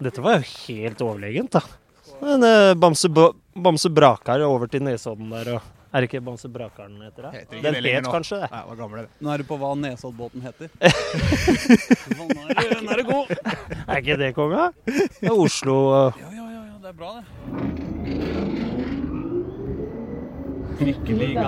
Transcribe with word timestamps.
Dette 0.00 0.22
var 0.24 0.38
jo 0.40 0.44
helt 0.66 1.00
overlegent, 1.04 1.52
da. 1.58 1.60
Men 2.20 2.44
uh, 2.44 2.74
Bamse, 2.76 3.08
Bamse 3.56 3.90
Brakar 3.92 4.40
over 4.46 4.66
til 4.70 4.82
Nesodden 4.84 5.30
der 5.32 5.54
og 5.56 5.62
Er 5.92 6.00
det 6.04 6.06
ikke 6.10 6.20
Bamse 6.22 6.48
Brakaren 6.52 7.00
heter 7.02 7.22
det? 7.26 7.32
Heter 7.40 7.62
Den 7.64 7.74
het 7.84 8.04
nå. 8.06 8.10
kanskje 8.14 8.36
det. 8.44 8.48
Nei, 8.52 8.76
gamle, 8.78 9.00
det. 9.02 9.10
Nå 9.26 9.32
er 9.34 9.38
du 9.42 9.44
på 9.48 9.56
hva 9.58 9.70
Nesoddbåten 9.74 10.40
heter. 10.44 10.68
Nå 12.16 12.24
er 12.30 12.68
du- 12.70 12.84
nå 12.86 12.90
er 12.94 12.98
du 13.02 13.04
god! 13.10 13.26
Er 13.88 13.96
ikke 13.98 14.16
det 14.20 14.30
konga? 14.36 14.68
Det 14.86 15.26
er 15.26 15.34
Oslo 15.34 15.76
uh, 15.90 16.20
Ja, 16.20 16.30
ja, 16.30 16.46
ja, 16.46 16.62
ja, 16.62 16.76
det 16.78 16.88
er 16.88 16.96
bra, 17.00 17.10
det. 17.18 17.24
Trikkeliga. 20.80 21.44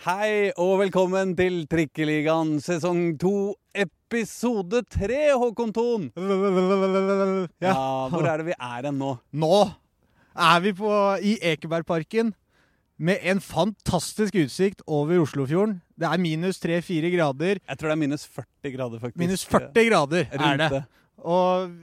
Hei 0.00 0.48
og 0.56 0.78
velkommen 0.80 1.34
til 1.36 1.66
Trikkeligaen 1.68 2.54
sesong 2.64 3.18
to, 3.20 3.52
episode 3.76 4.80
tre, 4.88 5.18
Håkon 5.36 5.74
Thon. 5.76 6.06
Ja, 7.66 7.74
hvor 8.08 8.24
er 8.24 8.40
det 8.40 8.46
vi 8.46 8.54
er 8.56 8.88
hen 8.88 8.96
nå? 8.96 9.10
Nå 9.36 9.58
er 10.32 10.62
vi 10.64 10.72
på, 10.78 10.88
i 11.20 11.34
Ekebergparken 11.50 12.32
med 12.96 13.20
en 13.28 13.44
fantastisk 13.44 14.40
utsikt 14.40 14.80
over 14.88 15.20
Oslofjorden. 15.20 15.82
Det 16.00 16.08
er 16.08 16.24
minus 16.24 16.64
3-4 16.64 17.12
grader. 17.18 17.60
Jeg 17.60 17.76
tror 17.76 17.92
det 17.92 17.98
er 17.98 18.02
minus 18.06 18.24
40 18.24 18.76
grader, 18.78 19.04
faktisk. 19.04 19.20
Minus 19.20 19.44
40 19.52 19.88
grader 19.90 20.32
er 20.32 20.64
det. 20.64 20.70
det. 20.78 20.82
Og 21.20 21.76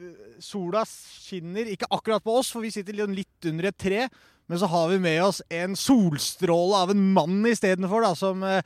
sola 0.43 0.83
skinner 0.87 1.69
ikke 1.73 1.89
akkurat 1.93 2.23
på 2.23 2.35
oss, 2.39 2.51
for 2.53 2.61
vi 2.65 2.71
sitter 2.73 2.93
litt- 2.97 3.15
litt 3.23 3.49
under 3.51 3.69
et 3.71 3.77
tre. 3.77 4.07
Men 4.47 4.59
så 4.61 4.67
har 4.71 4.87
vi 4.89 4.97
med 5.03 5.21
oss 5.25 5.41
en 5.51 5.73
solstråle 5.75 6.75
av 6.83 6.91
en 6.93 7.01
mann 7.13 7.41
istedenfor, 7.49 8.01
da, 8.05 8.13
som 8.15 8.43
eh, 8.47 8.61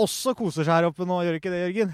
også 0.00 0.34
koser 0.34 0.64
seg 0.66 0.72
her 0.80 0.88
oppe 0.88 1.06
nå. 1.06 1.20
Gjør 1.22 1.36
ikke 1.38 1.52
det, 1.52 1.60
Jørgen? 1.68 1.92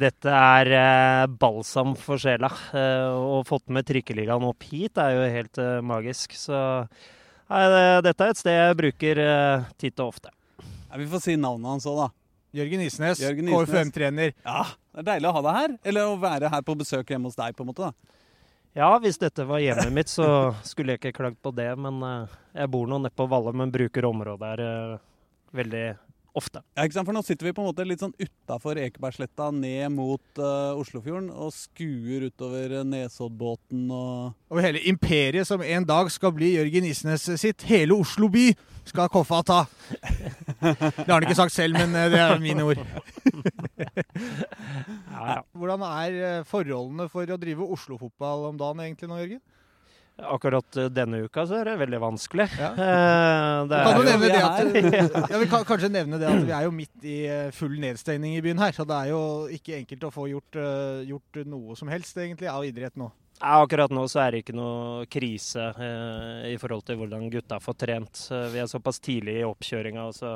Dette 0.00 0.30
er 0.32 0.70
eh, 0.78 1.26
balsam 1.42 1.96
for 1.98 2.16
sjela. 2.22 2.48
Eh, 2.72 3.10
få 3.20 3.42
fått 3.48 3.68
med 3.74 3.84
trikkeligaen 3.88 4.46
opp 4.48 4.62
hit 4.70 4.96
er 5.02 5.16
jo 5.18 5.26
helt 5.34 5.58
eh, 5.60 5.80
magisk. 5.84 6.32
Så 6.38 6.56
nei, 7.50 7.64
det, 7.74 7.82
dette 8.06 8.24
er 8.24 8.32
et 8.36 8.40
sted 8.40 8.56
jeg 8.56 8.78
bruker 8.80 9.20
titt 9.82 9.98
og 10.00 10.14
ofte. 10.14 10.30
Ja, 10.62 10.96
vi 10.98 11.06
får 11.10 11.22
si 11.26 11.36
navnet 11.36 11.68
hans 11.74 11.88
òg, 11.90 11.98
da. 12.04 12.08
Jørgen 12.56 12.80
Isnes, 12.82 13.20
Jørgen 13.22 13.46
Isnes. 13.46 13.68
KFUM-trener. 13.70 14.32
Ja, 14.46 14.64
Det 14.90 15.04
er 15.04 15.08
deilig 15.12 15.28
å 15.30 15.34
ha 15.36 15.42
deg 15.46 15.58
her. 15.60 15.74
Eller 15.86 16.08
å 16.10 16.16
være 16.18 16.48
her 16.50 16.64
på 16.66 16.74
besøk 16.80 17.12
hjemme 17.12 17.28
hos 17.30 17.36
deg, 17.38 17.52
på 17.54 17.62
en 17.62 17.68
måte. 17.70 17.90
da. 17.90 18.16
Ja, 18.72 18.90
hvis 19.02 19.18
dette 19.18 19.44
var 19.48 19.58
hjemmet 19.58 19.90
mitt, 19.92 20.10
så 20.10 20.54
skulle 20.62 20.94
jeg 20.94 21.00
ikke 21.00 21.16
klagd 21.16 21.40
på 21.42 21.50
det. 21.54 21.70
Men 21.80 21.98
eh, 22.06 22.36
jeg 22.62 22.70
bor 22.70 22.86
nå 22.86 23.00
nede 23.02 23.14
på 23.14 23.26
Valle, 23.30 23.54
men 23.56 23.72
bruker 23.74 24.06
området 24.06 24.52
her 24.52 24.62
eh, 24.66 25.00
veldig 25.58 25.84
ofte. 26.36 26.62
Ja, 26.76 26.84
ikke 26.84 26.98
sant? 26.98 27.08
For 27.08 27.16
nå 27.16 27.22
sitter 27.26 27.48
vi 27.48 27.54
på 27.56 27.64
en 27.64 27.70
måte 27.70 27.86
litt 27.86 28.02
sånn 28.02 28.14
utafor 28.20 28.80
Ekebergsletta, 28.80 29.50
ned 29.54 29.94
mot 29.94 30.42
uh, 30.42 30.78
Oslofjorden, 30.78 31.30
og 31.30 31.52
skuer 31.56 32.28
utover 32.30 32.80
uh, 32.80 32.86
Nesoddbåten 32.86 33.86
og 33.90 34.52
Over 34.52 34.66
hele 34.66 34.82
imperiet 34.90 35.48
som 35.48 35.62
en 35.62 35.86
dag 35.86 36.10
skal 36.12 36.34
bli 36.36 36.54
Jørgen 36.56 36.88
Isnes 36.90 37.28
sitt. 37.40 37.66
Hele 37.70 37.98
Oslo 37.98 38.30
by 38.32 38.50
skal 38.90 39.10
Koffa 39.12 39.42
ta. 39.46 39.60
Det 40.60 41.06
har 41.06 41.12
han 41.12 41.26
ikke 41.26 41.38
sagt 41.38 41.54
selv, 41.54 41.78
men 41.78 41.94
eh, 41.94 42.10
det 42.12 42.20
er 42.20 42.42
mine 42.42 42.64
ord. 42.66 42.80
Hvordan 45.56 45.84
er 45.86 46.18
eh, 46.18 46.42
forholdene 46.48 47.08
for 47.12 47.30
å 47.30 47.38
drive 47.40 47.68
Oslo-fotball 47.76 48.48
om 48.50 48.60
dagen 48.60 48.82
egentlig 48.84 49.10
nå, 49.10 49.20
Jørgen? 49.22 49.42
Akkurat 50.28 50.76
eh, 50.80 50.90
denne 50.92 51.22
uka 51.26 51.46
så 51.48 51.60
er 51.60 51.70
det 51.70 51.78
veldig 51.84 52.02
vanskelig. 52.02 52.48
Ja. 52.58 52.72
Eh, 52.90 53.66
det 53.70 53.78
Kan 53.84 53.96
du 53.96 54.00
jo 54.00 54.06
nevne 54.06 54.26
vi 54.26 54.30
det 54.32 55.10
at 55.12 55.30
ja, 55.30 55.38
Vi 55.38 55.48
kan 55.50 55.64
kanskje 55.68 55.90
nevne 55.92 56.18
det 56.20 56.28
at 56.28 56.44
vi 56.46 56.52
er 56.54 56.64
jo 56.66 56.72
midt 56.74 57.06
i 57.06 57.16
eh, 57.28 57.50
full 57.54 57.76
nedstengning 57.82 58.36
i 58.36 58.42
byen 58.44 58.60
her. 58.62 58.74
Så 58.76 58.86
det 58.88 58.96
er 58.96 59.12
jo 59.12 59.22
ikke 59.52 59.76
enkelt 59.80 60.06
å 60.08 60.12
få 60.14 60.26
gjort, 60.30 60.58
gjort 61.06 61.40
noe 61.48 61.76
som 61.78 61.90
helst 61.92 62.18
egentlig 62.18 62.50
av 62.50 62.64
idrett 62.66 62.96
nå. 63.00 63.10
Ja, 63.40 63.62
akkurat 63.62 63.92
nå 63.94 64.02
så 64.10 64.20
er 64.20 64.34
det 64.34 64.42
ikke 64.42 64.56
noe 64.56 65.06
krise 65.08 65.70
eh, 65.72 66.50
i 66.52 66.58
forhold 66.60 66.84
til 66.84 66.98
hvordan 67.00 67.30
gutta 67.32 67.56
får 67.62 67.78
trent. 67.80 68.26
Vi 68.52 68.60
er 68.60 68.68
såpass 68.68 69.00
tidlig 69.00 69.38
i 69.40 69.46
oppkjøringa, 69.48 70.10
så, 70.12 70.34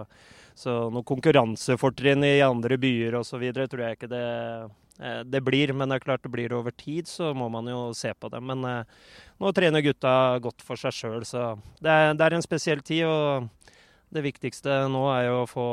så 0.57 0.77
noe 0.93 1.05
konkurransefortrinn 1.05 2.25
i 2.25 2.39
andre 2.45 2.79
byer 2.81 3.19
osv. 3.21 3.45
tror 3.53 3.85
jeg 3.85 3.99
ikke 3.99 4.09
det, 4.09 4.25
det 4.97 5.41
blir. 5.45 5.73
Men 5.75 5.91
det 5.91 5.99
er 5.99 6.07
klart 6.07 6.23
det 6.23 6.33
blir 6.35 6.55
over 6.55 6.71
tid, 6.71 7.09
så 7.11 7.33
må 7.35 7.49
man 7.53 7.69
jo 7.71 7.93
se 7.97 8.13
på 8.15 8.31
det. 8.33 8.41
Men 8.45 8.65
eh, 8.69 8.97
nå 9.43 9.53
trener 9.57 9.85
gutta 9.85 10.39
godt 10.45 10.65
for 10.65 10.81
seg 10.81 10.95
sjøl, 10.95 11.27
så 11.29 11.55
det 11.83 11.91
er, 11.91 12.15
det 12.15 12.27
er 12.27 12.39
en 12.39 12.47
spesiell 12.47 12.83
tid. 12.87 13.05
Og 13.09 13.75
det 14.15 14.25
viktigste 14.27 14.85
nå 14.93 15.07
er 15.15 15.29
jo 15.29 15.41
å 15.43 15.51
få 15.51 15.69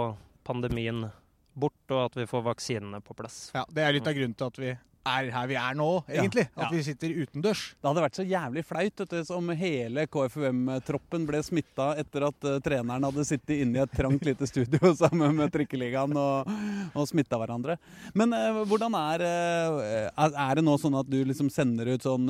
pandemien 0.48 1.10
bort, 1.54 1.84
og 1.92 2.06
at 2.08 2.16
vi 2.18 2.30
får 2.30 2.48
vaksinene 2.48 3.02
på 3.06 3.16
plass. 3.18 3.52
Ja, 3.56 3.66
Det 3.70 3.84
er 3.84 3.94
litt 3.94 4.08
av 4.08 4.16
grunnen 4.18 4.38
til 4.38 4.48
at 4.50 4.62
vi 4.62 4.72
er 5.08 5.30
her 5.34 5.48
vi 5.50 5.58
er 5.58 5.78
nå, 5.78 5.90
egentlig. 6.10 6.46
Ja. 6.52 6.66
At 6.66 6.76
vi 6.76 6.84
sitter 6.86 7.14
utendørs. 7.24 7.64
Det 7.78 7.90
hadde 7.90 8.04
vært 8.06 8.20
så 8.20 8.26
jævlig 8.28 8.64
flaut 8.68 9.02
vet 9.02 9.14
du, 9.14 9.34
om 9.36 9.52
hele 9.58 10.06
KFUM-troppen 10.12 11.26
ble 11.30 11.42
smitta 11.46 11.92
etter 12.02 12.28
at 12.28 12.48
uh, 12.48 12.58
treneren 12.64 13.08
hadde 13.08 13.26
sittet 13.28 13.64
inne 13.64 13.80
i 13.80 13.84
et 13.84 13.96
trangt 13.96 14.26
lite 14.28 14.50
studio 14.50 14.94
sammen 15.02 15.36
med 15.40 15.54
Trikkeligaen 15.54 16.16
og, 16.18 16.52
og 16.94 17.10
smitta 17.10 17.40
hverandre. 17.42 17.78
Men 18.18 18.36
uh, 18.36 18.62
hvordan 18.70 18.98
er, 19.00 19.26
uh, 19.26 20.28
er 20.30 20.60
det 20.60 20.66
nå 20.66 20.78
sånn 20.82 21.00
at 21.00 21.10
du 21.10 21.20
liksom 21.28 21.50
sender 21.54 21.94
ut 21.96 22.06
sånn 22.06 22.30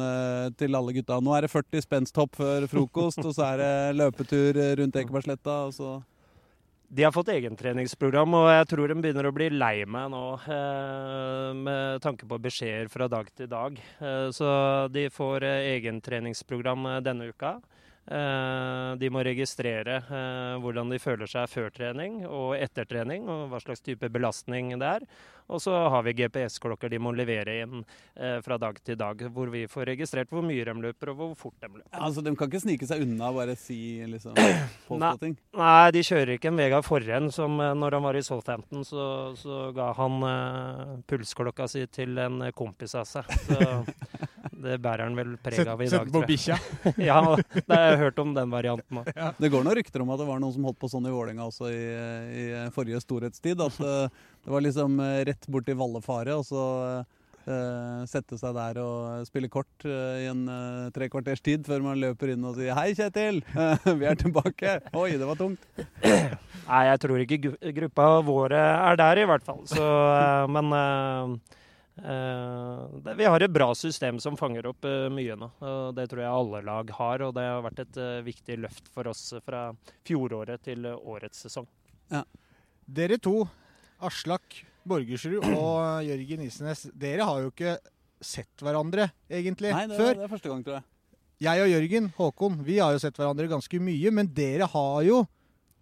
til 0.57 0.75
alle 0.75 0.93
gutta 0.95 1.19
Nå 1.21 1.33
er 1.35 1.45
det 1.45 1.51
40 1.51 1.83
spensthopp 1.83 2.37
før 2.39 2.65
frokost, 2.71 3.21
og 3.23 3.35
så 3.35 3.51
er 3.51 3.61
det 3.61 3.73
løpetur 3.99 4.57
rundt 4.79 4.97
Ekebergsletta, 5.01 5.57
og 5.67 5.75
så 5.75 5.91
De 6.93 7.03
har 7.03 7.13
fått 7.15 7.29
egentreningsprogram, 7.31 8.33
og 8.35 8.49
jeg 8.51 8.65
tror 8.67 8.91
de 8.91 8.95
begynner 8.99 9.27
å 9.29 9.31
bli 9.31 9.45
lei 9.53 9.85
meg 9.87 10.09
nå 10.11 10.25
eh, 10.43 11.51
med 11.55 12.01
tanke 12.03 12.27
på 12.27 12.39
beskjeder 12.43 12.89
fra 12.91 13.07
dag 13.07 13.29
til 13.31 13.47
dag. 13.47 13.77
Eh, 14.03 14.27
så 14.35 14.49
de 14.91 15.05
får 15.15 15.45
eh, 15.47 15.67
egentreningsprogram 15.77 16.89
eh, 16.89 16.97
denne 17.05 17.29
uka. 17.31 17.59
De 18.01 19.07
må 19.13 19.21
registrere 19.23 19.99
hvordan 20.59 20.89
de 20.89 20.97
føler 20.99 21.29
seg 21.29 21.45
før 21.47 21.67
trening 21.71 22.23
og 22.25 22.55
etter 22.57 22.87
trening, 22.89 23.27
og 23.29 23.51
hva 23.51 23.59
slags 23.61 23.85
type 23.85 24.09
belastning 24.11 24.73
det 24.81 24.89
er. 24.97 25.05
Og 25.49 25.61
så 25.63 25.73
har 25.93 26.03
vi 26.05 26.13
GPS-klokker 26.17 26.91
de 26.91 26.99
må 27.01 27.11
levere 27.15 27.57
inn 27.63 27.81
eh, 28.15 28.37
fra 28.45 28.57
dag 28.61 28.77
til 28.85 28.97
dag, 28.99 29.23
hvor 29.33 29.49
vi 29.53 29.65
får 29.71 29.89
registrert 29.93 30.29
hvor 30.31 30.45
mye 30.45 30.65
de 30.67 30.75
løper 30.85 31.13
og 31.13 31.17
hvor 31.21 31.33
fort 31.47 31.57
de 31.61 31.69
løper. 31.71 31.89
ja, 31.91 32.03
altså, 32.05 32.21
De 32.25 32.35
kan 32.35 32.51
ikke 32.51 32.63
snike 32.63 32.87
seg 32.89 33.03
unna 33.05 33.31
og 33.31 33.39
bare 33.41 33.55
si 33.59 33.79
liksom 34.07 34.35
påstå 34.87 35.01
Nei. 35.01 35.13
ting? 35.23 35.37
Nei, 35.57 35.91
de 35.97 36.05
kjører 36.07 36.35
ikke 36.37 36.51
en 36.51 36.61
Vegard 36.61 36.87
Forren 36.87 37.31
som 37.33 37.57
eh, 37.59 37.73
når 37.81 37.97
han 37.97 38.07
var 38.09 38.19
i 38.19 38.23
Southampton, 38.25 38.85
så, 38.87 39.05
så 39.39 39.63
ga 39.75 39.91
han 39.97 40.19
eh, 40.27 40.95
pulsklokka 41.09 41.67
si 41.71 41.85
til 41.91 42.17
en 42.21 42.41
eh, 42.47 42.53
kompis 42.55 42.95
av 42.99 43.07
seg. 43.09 43.27
Så 43.47 43.83
det 44.61 44.75
bærer 44.83 45.07
han 45.07 45.15
vel 45.17 45.35
preg 45.41 45.65
av 45.65 45.81
i 45.81 45.87
dag, 45.89 46.05
Sett 46.05 46.13
på 46.13 46.21
bikkja. 46.27 46.57
Ja, 47.11 47.17
det 47.55 47.71
har 47.71 47.87
jeg 47.91 48.01
hørt 48.03 48.19
om 48.21 48.33
den 48.35 48.51
varianten 48.53 48.99
òg. 49.01 49.09
Det 49.39 49.49
går 49.49 49.63
noen 49.65 49.77
rykter 49.79 50.03
om 50.03 50.11
at 50.13 50.21
det 50.21 50.27
var 50.27 50.41
noen 50.43 50.53
som 50.53 50.65
holdt 50.67 50.77
på 50.81 50.89
sånn 50.91 51.07
i 51.09 51.13
Vålerenga 51.13 51.47
også 51.49 51.69
i, 51.71 51.81
i 52.41 52.43
forrige 52.75 53.01
storhetstid. 53.01 53.61
At 53.63 53.79
eh, 53.81 54.21
det 54.41 54.53
var 54.53 54.63
liksom 54.65 54.99
rett 55.01 55.47
rett 55.47 55.65
til 55.67 55.77
Vallefare, 55.77 56.35
og 56.37 56.45
så 56.47 56.63
uh, 57.05 58.01
sette 58.09 58.37
seg 58.41 58.55
der 58.57 58.79
og 58.81 59.27
spille 59.29 59.49
kort 59.53 59.85
uh, 59.85 60.17
i 60.21 60.27
en 60.31 60.43
uh, 60.49 60.91
tre 60.95 61.09
kvarters 61.13 61.41
tid 61.45 61.65
før 61.67 61.83
man 61.85 62.01
løper 62.01 62.33
inn 62.33 62.45
og 62.45 62.57
sier 62.57 62.73
'Hei, 62.73 62.91
Kjetil! 62.97 63.41
vi 64.01 64.09
er 64.09 64.17
tilbake!' 64.17 64.79
Oi, 64.97 65.11
det 65.17 65.29
var 65.29 65.39
tungt. 65.39 65.65
Nei, 66.71 66.83
jeg 66.87 67.01
tror 67.03 67.23
ikke 67.23 67.39
gruppa 67.79 68.05
vår 68.25 68.53
er 68.57 68.99
der, 68.99 69.21
i 69.21 69.27
hvert 69.27 69.43
fall. 69.45 69.63
Så, 69.69 69.81
eh, 69.81 70.45
men 70.55 70.75
eh, 70.77 71.33
eh, 72.13 72.83
det, 73.05 73.15
vi 73.19 73.27
har 73.27 73.43
et 73.43 73.53
bra 73.53 73.71
system 73.77 74.21
som 74.23 74.37
fanger 74.39 74.69
opp 74.71 74.87
eh, 74.87 75.09
mye 75.13 75.37
nå. 75.39 75.49
og 75.59 75.95
Det 75.97 76.07
tror 76.11 76.23
jeg 76.23 76.31
alle 76.31 76.61
lag 76.67 76.93
har, 76.99 77.25
og 77.27 77.35
det 77.37 77.47
har 77.47 77.65
vært 77.65 77.83
et 77.85 78.01
eh, 78.01 78.21
viktig 78.27 78.59
løft 78.63 78.91
for 78.93 79.11
oss 79.11 79.25
fra 79.45 79.69
fjoråret 80.07 80.63
til 80.69 80.87
eh, 80.87 81.09
årets 81.15 81.47
sesong. 81.47 81.67
Dere 82.91 83.17
to, 83.23 83.45
Aslak 84.01 84.61
Borgersrud 84.87 85.45
og 85.53 85.81
Jørgen 86.09 86.45
Isnes, 86.47 86.87
dere 86.97 87.27
har 87.27 87.43
jo 87.43 87.51
ikke 87.53 87.75
sett 88.21 88.61
hverandre 88.61 89.09
egentlig 89.31 89.71
Nei, 89.73 89.87
det, 89.89 89.97
før. 89.97 90.13
det 90.17 90.25
er 90.25 90.31
første 90.31 90.51
gang, 90.51 90.63
tror 90.65 90.77
jeg. 90.79 90.87
Jeg 91.41 91.63
og 91.63 91.71
Jørgen, 91.71 92.09
Håkon, 92.19 92.57
vi 92.67 92.77
har 92.77 92.93
jo 92.93 93.01
sett 93.01 93.17
hverandre 93.17 93.47
ganske 93.49 93.79
mye, 93.81 94.11
men 94.13 94.29
dere 94.37 94.67
har 94.69 94.99
jo 95.07 95.23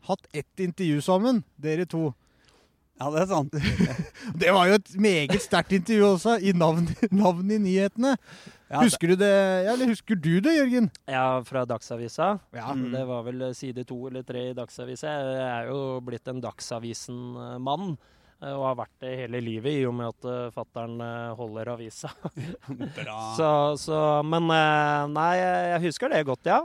hatt 0.07 0.30
ett 0.31 0.63
intervju 0.63 1.01
sammen, 1.04 1.42
dere 1.60 1.83
to. 1.89 2.13
Ja, 2.99 3.09
det 3.15 3.21
er 3.23 3.29
sant. 3.31 3.53
Det 4.39 4.51
var 4.53 4.67
jo 4.69 4.75
et 4.77 4.89
meget 4.99 5.39
sterkt 5.41 5.71
intervju 5.75 6.03
også, 6.13 6.33
i 6.43 6.51
navn, 6.55 6.85
navn 7.15 7.51
i 7.51 7.57
nyhetene. 7.63 8.15
Ja, 8.69 8.83
Husker 8.83 9.09
du 9.09 9.15
det, 9.17 9.29
ja, 9.65 9.71
eller 9.73 9.89
husker 9.89 10.19
du 10.19 10.35
det, 10.45 10.51
Jørgen? 10.59 10.91
Ja, 11.09 11.39
fra 11.47 11.63
Dagsavisa. 11.65 12.27
Ja. 12.53 12.67
Mm. 12.77 12.91
Det 12.93 13.01
var 13.09 13.23
vel 13.25 13.41
side 13.57 13.81
to 13.89 13.97
eller 14.11 14.21
tre 14.27 14.49
i 14.51 14.53
Dagsavisa. 14.57 15.09
Jeg 15.09 15.47
er 15.47 15.71
jo 15.71 15.79
blitt 16.05 16.27
en 16.29 16.41
Dagsavisen-mann. 16.43 17.95
eh, 18.43 18.53
Og 18.53 18.63
har 18.67 18.75
vært 18.83 18.93
det 19.01 19.15
hele 19.23 19.41
livet, 19.41 19.79
i 19.81 19.85
og 19.89 19.95
med 19.97 20.11
at 20.13 20.27
uh, 20.29 20.51
fattern 20.53 20.99
eh, 21.01 21.33
holder 21.39 21.73
avisa. 21.73 22.11
Bra. 22.99 23.17
Så, 23.39 23.49
så, 23.87 23.97
men 24.23 24.51
eh, 24.53 25.07
nei, 25.15 25.31
jeg 25.41 25.81
husker 25.89 26.13
det 26.13 26.25
godt, 26.29 26.45
ja. 26.45 26.61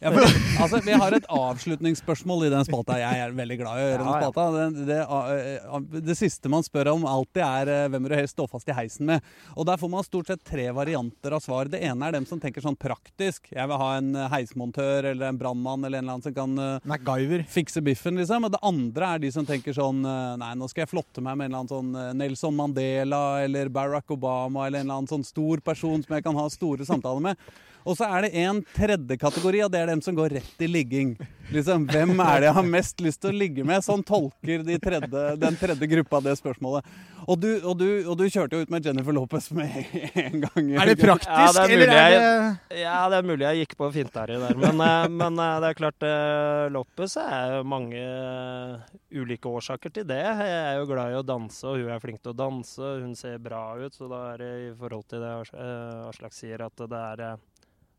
Ja, 0.00 0.10
for, 0.12 0.24
altså, 0.62 0.80
vi 0.84 0.94
har 1.00 1.16
et 1.16 1.26
avslutningsspørsmål 1.32 2.46
i 2.46 2.50
den 2.52 2.66
spalta. 2.66 2.96
Jeg 3.00 3.22
er 3.24 3.34
veldig 3.36 3.56
glad 3.60 3.78
i 3.80 3.84
å 3.84 3.88
gjøre 3.88 4.04
den 4.04 4.20
spalta. 4.20 4.44
Det, 4.54 4.86
det, 4.90 6.02
det 6.10 6.16
siste 6.18 6.50
man 6.52 6.66
spør 6.66 6.92
om 6.94 7.06
alltid, 7.08 7.42
er 7.44 7.72
eh, 7.72 7.86
hvem 7.92 8.06
vil 8.06 8.14
du 8.14 8.18
helst 8.18 8.36
stå 8.36 8.46
fast 8.50 8.70
i 8.70 8.76
heisen 8.76 9.08
med. 9.10 9.24
Og 9.56 9.66
Der 9.68 9.80
får 9.80 9.92
man 9.92 10.06
stort 10.06 10.30
sett 10.30 10.44
tre 10.46 10.68
varianter 10.76 11.34
av 11.36 11.42
svar. 11.44 11.70
Det 11.72 11.82
ene 11.84 12.08
er 12.08 12.18
dem 12.18 12.28
som 12.28 12.40
tenker 12.42 12.64
sånn 12.64 12.78
praktisk. 12.78 13.50
Jeg 13.52 13.70
vil 13.70 13.80
ha 13.82 13.90
en 13.98 14.12
eh, 14.14 14.30
heismontør 14.34 15.10
eller 15.12 15.32
en 15.32 15.40
brannmann 15.40 15.84
eller 15.84 16.00
en 16.00 16.06
eller 16.06 16.18
annen 16.18 16.26
som 16.28 16.36
kan 16.36 16.54
eh, 16.60 16.88
MacGyver. 16.94 17.46
fikse 17.50 17.82
biffen, 17.84 18.18
liksom. 18.20 18.48
Og 18.48 18.54
det 18.54 18.62
andre 18.64 19.14
er 19.14 19.24
de 19.24 19.32
som 19.34 19.46
tenker 19.48 19.74
sånn 19.76 20.02
Nei, 20.04 20.50
nå 20.58 20.66
skal 20.68 20.84
jeg 20.84 20.90
flotte 20.90 21.22
meg 21.24 21.36
med 21.38 21.46
en 21.46 21.52
eller 21.52 21.62
annen 21.62 21.70
sånn 21.72 22.18
Nelson 22.18 22.56
Mandela 22.56 23.22
eller 23.44 23.70
Barack 23.72 24.10
Obama 24.12 24.66
eller 24.66 24.82
en 24.82 24.88
eller 24.88 25.00
annen 25.00 25.10
sånn 25.10 25.24
stor 25.26 25.62
person 25.64 26.02
som 26.04 26.16
jeg 26.16 26.24
kan 26.26 26.36
ha 26.36 26.44
store 26.52 26.86
samtaler 26.88 27.24
med. 27.30 27.48
Og 27.84 27.96
så 27.98 28.06
er 28.08 28.26
det 28.26 28.34
en 28.44 28.62
tredje 28.74 29.16
kategori, 29.20 29.64
og 29.66 29.72
det 29.74 29.80
er 29.84 29.90
dem 29.92 30.00
som 30.04 30.16
går 30.16 30.38
rett 30.38 30.62
i 30.64 30.68
ligging. 30.70 31.14
Liksom, 31.52 31.82
Hvem 31.90 32.14
er 32.24 32.38
det 32.40 32.46
jeg 32.48 32.56
har 32.56 32.68
mest 32.72 33.02
lyst 33.04 33.20
til 33.20 33.34
å 33.34 33.36
ligge 33.36 33.64
med? 33.68 33.84
Sånn 33.84 34.00
tolker 34.08 34.62
de 34.64 34.78
tredje, 34.80 35.24
den 35.42 35.58
tredje 35.60 35.88
gruppa 35.90 36.22
det 36.24 36.38
spørsmålet. 36.40 36.86
Og 37.28 37.38
du, 37.40 37.48
og, 37.60 37.74
du, 37.80 37.86
og 38.08 38.16
du 38.20 38.24
kjørte 38.28 38.56
jo 38.56 38.64
ut 38.64 38.72
med 38.72 38.84
Jennifer 38.84 39.12
Lopez 39.16 39.50
med 39.56 39.68
en 40.20 40.42
gang. 40.46 40.70
Er 40.80 40.90
det 40.90 40.96
praktisk, 41.00 41.28
Ja, 41.28 41.52
det 41.52 41.60
er 41.60 41.74
eller 41.74 41.84
mulig 41.84 42.00
er 42.00 42.10
jeg- 42.14 42.56
det 42.72 42.80
Ja, 42.80 42.96
det 43.12 43.18
er 43.18 43.28
mulig 43.28 43.44
jeg 43.46 43.60
gikk 43.66 43.76
på 43.80 43.88
finterre 43.94 44.40
der, 44.42 44.56
men, 44.60 44.80
eh, 44.80 45.08
men 45.20 45.38
eh, 45.44 45.60
det 45.60 45.70
er 45.70 45.78
klart 45.78 46.08
Lopez 46.74 47.16
er 47.20 47.62
mange 47.68 48.00
eh, 48.00 48.98
ulike 49.20 49.48
årsaker 49.48 49.92
til 49.92 50.04
det. 50.08 50.20
Jeg 50.24 50.52
er 50.72 50.78
jo 50.80 50.88
glad 50.90 51.12
i 51.12 51.20
å 51.20 51.24
danse, 51.24 51.64
og 51.68 51.80
hun 51.80 51.92
er 51.94 52.00
flink 52.02 52.20
til 52.24 52.32
å 52.32 52.38
danse. 52.40 52.80
Hun 53.04 53.14
ser 53.16 53.38
bra 53.44 53.62
ut, 53.80 53.92
så 53.96 54.08
da 54.10 54.20
er 54.34 54.40
det 54.44 54.52
i 54.66 54.70
forhold 54.80 55.04
til 55.12 55.24
det 55.24 55.34
eh, 55.52 56.08
Aslak 56.10 56.32
sier, 56.36 56.64
at 56.64 56.76
det 56.76 57.00
er, 57.00 57.24
eh, 57.30 57.36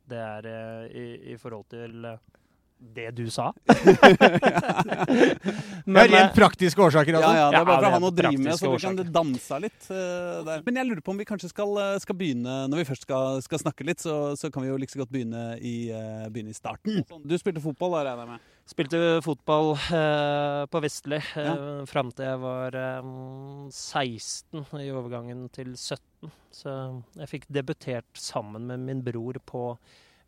det 0.09 0.21
er 0.21 0.47
eh, 0.51 0.87
i, 0.95 1.05
i 1.33 1.37
forhold 1.41 1.65
til 1.73 2.05
eh, 2.05 2.17
det 2.95 3.11
du 3.17 3.29
sa. 3.31 3.53
Det 5.85 6.01
er 6.01 6.09
rent 6.11 6.33
praktiske 6.35 6.81
årsaker, 6.81 7.13
Ja, 7.13 7.19
altså? 7.21 7.35
ja, 7.37 7.45
det 7.51 7.59
er 7.59 7.65
bare 7.65 7.77
for 7.77 7.85
ja, 7.85 7.89
å 7.89 7.93
ha 7.93 7.99
noe 8.01 8.11
å 8.11 8.15
drive 8.15 8.41
med, 8.41 8.57
så 8.59 8.71
vi 8.73 8.81
kan 8.83 9.13
danse 9.15 9.59
litt. 9.63 9.87
uh, 9.91 10.41
der. 10.47 10.63
Men 10.65 10.79
jeg 10.81 10.89
lurer 10.89 11.03
på 11.05 11.13
om 11.13 11.21
vi 11.21 11.27
kanskje 11.29 11.49
skal, 11.51 11.71
eh, 11.81 11.95
skal 12.03 12.17
begynne 12.19 12.55
Når 12.71 12.81
vi 12.81 12.87
først 12.89 13.05
skal, 13.07 13.39
skal 13.45 13.61
snakke 13.61 13.87
litt, 13.87 14.01
så, 14.03 14.15
så 14.39 14.49
kan 14.53 14.65
vi 14.65 14.71
jo 14.71 14.77
like 14.81 14.93
så 14.93 15.01
godt 15.03 15.13
begynne 15.13 15.43
i, 15.61 15.75
uh, 15.93 16.25
begynne 16.33 16.53
i 16.53 16.57
starten. 16.57 17.03
Du 17.23 17.35
spilte 17.39 17.63
fotball, 17.63 17.95
da, 17.99 18.03
regner 18.09 18.25
jeg 18.25 18.33
med? 18.33 18.39
Spilte 18.65 18.99
fotball 19.21 19.75
eh, 19.93 20.63
på 20.73 20.79
Vestli 20.81 21.19
eh, 21.19 21.35
Ja. 21.45 21.57
fram 21.85 22.09
til 22.17 22.25
jeg 22.25 22.39
var 22.41 22.73
eh, 22.79 23.09
16 23.69 24.63
i 24.81 24.87
overgangen 24.89 25.43
til 25.53 25.75
17. 25.77 26.31
Så 26.49 26.73
jeg 27.19 27.29
fikk 27.29 27.45
debutert 27.53 28.09
sammen 28.17 28.65
med 28.71 28.81
min 28.87 29.03
bror 29.05 29.37
på 29.45 29.67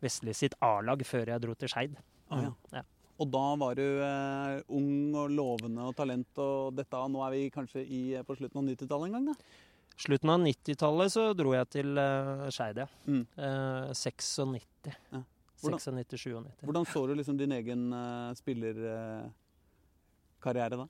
Vestli 0.04 0.30
sitt 0.38 0.54
A-lag 0.62 1.02
før 1.06 1.32
jeg 1.32 1.42
dro 1.42 1.56
til 1.58 1.72
Skeid. 1.72 1.96
Ah, 2.30 2.44
ja. 2.46 2.52
Ja. 2.78 2.84
Og 3.18 3.26
da 3.34 3.46
var 3.58 3.74
du 3.74 3.82
eh, 4.06 4.60
ung 4.70 5.16
og 5.18 5.32
lovende 5.34 5.88
og 5.90 5.96
talent, 5.98 6.30
og 6.38 6.76
dette 6.78 7.00
Nå 7.10 7.24
er 7.26 7.34
vi 7.34 7.40
kanskje 7.50 7.82
i, 7.82 8.02
på 8.22 8.36
slutten 8.38 8.60
av 8.62 8.68
90-tallet 8.70 9.08
en 9.08 9.16
gang, 9.18 9.32
da? 9.32 9.66
Slutten 9.98 10.30
av 10.30 10.44
90-tallet 10.44 11.10
så 11.10 11.24
dro 11.34 11.56
jeg 11.56 11.72
til 11.74 11.98
eh, 11.98 12.46
Skeid, 12.54 12.78
ja. 12.84 12.86
Mm. 13.10 13.24
Eh, 13.34 13.90
96. 13.98 14.94
Ja. 15.10 15.24
Hvordan- 15.62 16.04
96-97. 16.04 16.64
Hvordan 16.64 16.86
så 16.86 17.06
du 17.06 17.14
liksom 17.14 17.38
din 17.38 17.52
egen 17.52 17.92
uh, 17.92 18.32
spillerkarriere 18.38 20.76
da? 20.78 20.86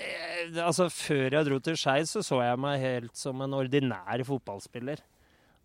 Eh, 0.00 0.56
altså, 0.64 0.88
før 0.88 1.30
jeg 1.36 1.46
dro 1.46 1.58
til 1.60 1.76
Skeid, 1.76 2.08
så 2.08 2.22
så 2.24 2.40
jeg 2.42 2.58
meg 2.58 2.80
helt 2.80 3.16
som 3.16 3.40
en 3.44 3.54
ordinær 3.58 4.24
fotballspiller. 4.24 4.96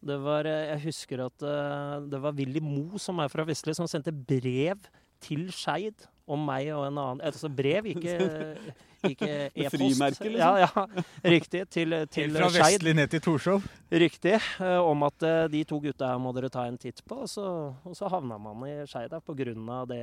Det 0.06 0.18
var, 0.22 0.46
eh, 0.46 0.68
jeg 0.74 0.82
husker 0.90 1.24
at 1.26 1.42
uh, 1.42 2.04
det 2.10 2.20
var 2.22 2.34
Willy 2.36 2.60
Mo, 2.60 2.98
som 3.02 3.20
er 3.20 3.28
fra 3.32 3.44
Vestli, 3.48 3.74
som 3.74 3.88
sendte 3.88 4.12
brev 4.12 4.78
til 5.24 5.48
Skeid 5.52 6.06
om 6.28 6.44
meg 6.46 6.68
og 6.74 6.88
en 6.88 6.98
annen 6.98 7.22
Altså 7.26 7.50
brev, 7.50 7.86
ikke, 7.94 8.18
ikke 9.14 9.30
e-post. 9.56 9.76
frimerke, 9.76 10.30
liksom? 10.32 10.40
Ja, 10.40 10.68
ja, 10.68 11.30
riktig. 11.36 11.62
Til, 11.74 11.96
til 12.12 12.36
fra. 12.36 12.50
Vestli 12.56 12.94
ned 12.98 13.12
til 13.14 13.22
Torshov? 13.26 13.68
Riktig. 13.92 14.36
eh, 14.62 14.78
om 14.82 15.06
at 15.08 15.26
eh, 15.28 15.44
de 15.54 15.64
to 15.68 15.80
gutta 15.84 16.10
her 16.14 16.22
må 16.22 16.34
dere 16.36 16.50
ta 16.54 16.66
en 16.70 16.78
titt 16.82 17.04
på. 17.08 17.22
Og 17.26 17.30
så, 17.32 17.46
og 17.86 17.96
så 17.98 18.10
havna 18.12 18.38
man 18.42 18.66
i 18.68 18.74
Skeid 18.90 19.14
da, 19.14 19.22
pga. 19.22 19.54
Det, 19.90 20.02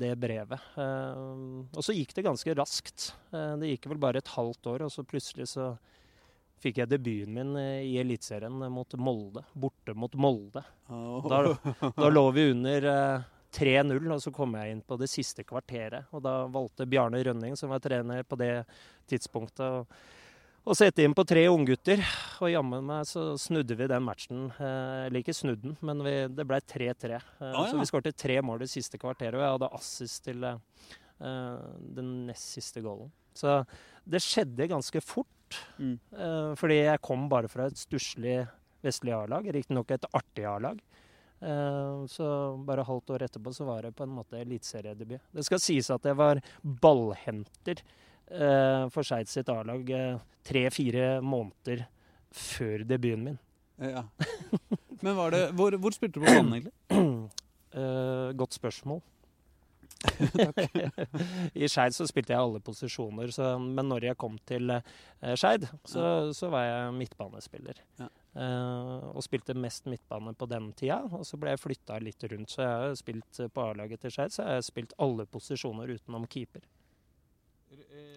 det 0.00 0.12
brevet. 0.20 0.66
Eh, 0.76 1.22
og 1.76 1.84
så 1.86 1.94
gikk 1.96 2.14
det 2.16 2.26
ganske 2.26 2.56
raskt. 2.58 3.12
Det 3.30 3.72
gikk 3.74 3.90
vel 3.92 4.02
bare 4.02 4.20
et 4.22 4.34
halvt 4.36 4.66
år, 4.74 4.86
og 4.88 4.92
så 4.92 5.04
plutselig 5.06 5.48
så 5.54 5.72
fikk 6.60 6.82
jeg 6.82 6.90
debuten 6.90 7.32
min 7.32 7.54
i 7.56 7.94
Eliteserien 8.02 8.52
mot 8.72 8.96
Molde. 9.00 9.46
Borte 9.56 9.94
mot 9.96 10.12
Molde. 10.20 10.60
Da, 10.90 11.38
da 11.96 12.10
lå 12.12 12.24
vi 12.36 12.50
under 12.52 12.88
3-0, 13.54 14.06
og 14.14 14.22
så 14.22 14.32
kom 14.34 14.54
jeg 14.58 14.74
inn 14.74 14.82
på 14.86 14.96
det 15.00 15.08
siste 15.10 15.44
kvarteret. 15.46 16.10
Og 16.14 16.22
da 16.24 16.44
valgte 16.52 16.88
Bjarne 16.90 17.22
Rønning, 17.26 17.56
som 17.58 17.72
var 17.72 17.82
trener 17.84 18.24
på 18.26 18.38
det 18.40 18.64
tidspunktet, 19.10 19.94
å, 20.60 20.76
sette 20.76 21.02
inn 21.02 21.16
på 21.16 21.24
tre 21.28 21.46
unggutter. 21.50 22.02
Og 22.44 22.52
jammen 22.52 22.86
meg 22.86 23.08
så 23.10 23.32
snudde 23.40 23.76
vi 23.78 23.88
den 23.90 24.06
matchen. 24.06 24.48
Eh, 24.54 25.06
eller 25.08 25.22
ikke 25.22 25.36
snudd 25.36 25.64
den, 25.64 25.76
men 25.86 26.04
vi, 26.06 26.14
det 26.30 26.46
ble 26.46 26.60
3-3. 26.62 27.16
Eh, 27.16 27.22
Ah, 27.40 27.64
ja. 27.64 27.66
Så 27.72 27.80
vi 27.80 27.88
skårte 27.90 28.14
tre 28.14 28.38
mål 28.44 28.62
det 28.64 28.70
siste 28.72 29.00
kvarteret, 29.00 29.38
og 29.38 29.44
jeg 29.44 29.56
hadde 29.56 29.72
assist 29.80 30.24
til 30.28 30.46
eh, 30.46 31.66
den 31.98 32.14
nest 32.30 32.54
siste 32.58 32.84
goalen. 32.84 33.10
Så 33.36 33.60
det 34.08 34.22
skjedde 34.24 34.70
ganske 34.70 35.02
fort. 35.04 35.28
Mm. 35.82 35.96
uh, 36.14 36.52
fordi 36.54 36.76
jeg 36.76 37.02
kom 37.02 37.24
bare 37.26 37.48
fra 37.50 37.64
et 37.66 37.74
stusslig 37.74 38.36
vestlig 38.84 39.14
A-lag, 39.16 39.48
riktignok 39.52 39.90
et 39.94 40.06
artig 40.16 40.46
A-lag. 40.48 40.80
Eh, 41.40 42.06
så 42.06 42.26
bare 42.66 42.84
halvt 42.84 43.14
år 43.14 43.24
etterpå 43.24 43.52
så 43.56 43.64
var 43.64 43.82
det 43.82 43.94
på 43.96 44.04
en 44.04 44.12
måte 44.12 44.40
eliteseriedebut. 44.40 45.22
Det 45.32 45.44
skal 45.46 45.62
sies 45.62 45.88
at 45.92 46.04
jeg 46.04 46.18
var 46.18 46.42
ballhenter 46.62 47.80
eh, 47.80 48.88
for 48.92 49.06
Skeid 49.06 49.30
sitt 49.30 49.48
A-lag 49.52 49.94
eh, 49.96 50.18
tre-fire 50.46 51.20
måneder 51.24 51.86
før 52.30 52.84
debuten 52.84 53.24
min. 53.30 53.38
Ja. 53.80 54.04
Men 55.00 55.16
var 55.16 55.32
det, 55.32 55.46
hvor, 55.56 55.72
hvor 55.80 55.96
spilte 55.96 56.20
du 56.20 56.26
på 56.26 56.28
banen, 56.28 56.60
egentlig? 56.60 57.30
Godt 58.40 58.54
spørsmål. 58.58 59.00
I 61.60 61.68
Skeid 61.68 61.96
så 61.96 62.04
spilte 62.08 62.34
jeg 62.34 62.40
alle 62.40 62.60
posisjoner, 62.64 63.32
så, 63.32 63.54
men 63.60 63.88
når 63.88 64.10
jeg 64.10 64.18
kom 64.20 64.36
til 64.48 64.72
uh, 64.72 65.34
Skeid, 65.36 65.68
så, 65.88 66.04
så 66.36 66.50
var 66.52 66.66
jeg 66.66 66.94
midtbanespiller. 66.98 67.80
Ja. 68.00 68.08
Eh, 68.30 69.06
og 69.10 69.24
spilte 69.26 69.56
mest 69.58 69.88
midtbane 69.90 70.34
på 70.38 70.46
den 70.50 70.68
tida. 70.78 71.00
Og 71.18 71.24
så 71.26 71.38
ble 71.40 71.50
jeg 71.56 71.62
flytta 71.64 71.96
litt 72.02 72.22
rundt, 72.30 72.52
så 72.52 72.62
jeg 72.62 72.74
har 72.84 72.98
spilt 73.00 73.40
eh, 73.42 73.48
på 73.50 73.64
A-laget 73.64 74.04
til 74.04 74.14
Skeid, 74.14 74.34
så 74.36 74.44
jeg 74.46 74.60
har 74.60 74.68
spilt 74.68 74.94
alle 75.02 75.26
posisjoner 75.26 75.90
utenom 75.96 76.28
keeper. 76.30 76.62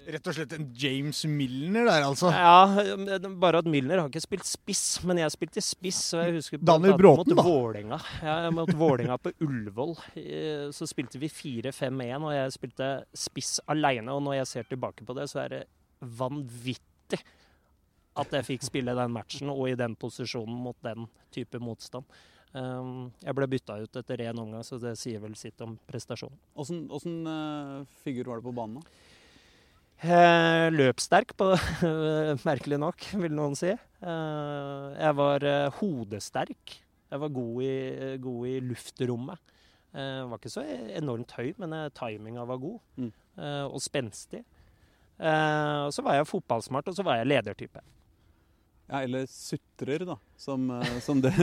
Rett 0.04 0.26
og 0.28 0.36
slett 0.36 0.54
en 0.58 0.66
James 0.76 1.22
Milner 1.30 1.86
der, 1.88 2.04
altså. 2.04 2.30
Ja, 2.34 3.28
bare 3.40 3.62
at 3.62 3.68
Milner 3.70 4.02
har 4.02 4.10
ikke 4.10 4.22
spilt 4.26 4.46
spiss, 4.50 4.82
men 5.08 5.22
jeg 5.22 5.32
spilte 5.34 5.62
spiss. 5.64 6.02
Og 6.18 6.24
jeg 6.26 6.36
husker 6.40 6.62
Daniel 6.66 6.98
Bråten, 7.00 7.32
mot 7.34 7.40
da. 7.40 7.46
Vålerenga. 7.48 8.00
Ja, 8.26 8.36
mot 8.54 8.74
Vålinga 8.78 9.18
på 9.22 9.32
Ullevål. 9.46 9.96
Eh, 10.20 10.66
Så 10.76 10.90
spilte 10.90 11.22
vi 11.22 11.30
4-5-1, 11.32 12.26
og 12.28 12.34
jeg 12.36 12.56
spilte 12.58 12.90
spiss 13.18 13.56
aleine. 13.72 14.12
Og 14.14 14.26
når 14.26 14.42
jeg 14.42 14.52
ser 14.52 14.70
tilbake 14.74 15.08
på 15.08 15.16
det, 15.18 15.30
så 15.32 15.46
er 15.46 15.56
det 15.56 15.64
vanvittig 16.04 17.22
at 18.16 18.32
jeg 18.38 18.46
fikk 18.46 18.64
spille 18.68 18.94
den 18.98 19.12
matchen 19.16 19.50
og 19.50 19.66
i 19.72 19.76
den 19.80 19.96
posisjonen 19.96 20.56
mot 20.66 20.78
den 20.86 21.08
type 21.34 21.60
motstand. 21.60 22.06
Um, 22.54 23.12
Jeg 23.26 23.34
ble 23.34 23.48
bytta 23.50 23.80
ut 23.82 23.96
etter 23.98 24.22
én 24.28 24.38
omgang, 24.38 24.62
så 24.64 24.78
det 24.82 24.92
sier 25.02 25.20
vel 25.24 25.34
sitt 25.40 25.60
om 25.66 25.74
prestasjonen. 25.90 26.38
Åssen 26.56 27.16
eh, 27.26 27.80
figur 28.04 28.30
var 28.30 28.38
det 28.38 28.46
på 28.46 28.54
banen? 28.54 28.78
da? 28.78 28.92
Eh, 30.04 30.68
Løpssterk, 30.76 31.34
på, 31.40 31.48
merkelig 32.50 32.78
nok, 32.82 33.06
vil 33.24 33.34
noen 33.34 33.56
si. 33.58 33.72
Eh, 33.72 34.88
Jeg 35.00 35.16
var 35.18 35.46
eh, 35.48 35.70
hodesterk. 35.80 36.78
Jeg 37.14 37.22
var 37.22 37.30
god 37.34 37.62
i, 37.64 37.74
god 38.22 38.48
i 38.50 38.56
luftrommet. 38.68 39.42
Eh, 39.94 40.20
Jeg 40.20 40.30
var 40.30 40.38
ikke 40.42 40.54
så 40.54 40.66
enormt 41.00 41.34
høy, 41.40 41.54
men 41.62 41.74
eh, 41.78 41.90
timinga 41.98 42.46
var 42.50 42.62
god. 42.62 42.78
Mm. 43.00 43.12
eh, 43.40 43.66
Og 43.70 43.82
spenstig. 43.82 44.44
Eh, 45.18 45.80
Og 45.88 45.94
så 45.96 46.04
var 46.06 46.20
jeg 46.20 46.28
fotballsmart, 46.30 46.88
og 46.92 46.96
så 47.00 47.06
var 47.08 47.22
jeg 47.22 47.32
ledertype. 47.34 47.82
Ja, 48.92 49.00
eller 49.06 49.26
sutrer, 49.32 50.04
da. 50.06 50.18
Som, 50.38 50.66
eh, 50.76 50.98
som 51.00 51.22
det 51.24 51.32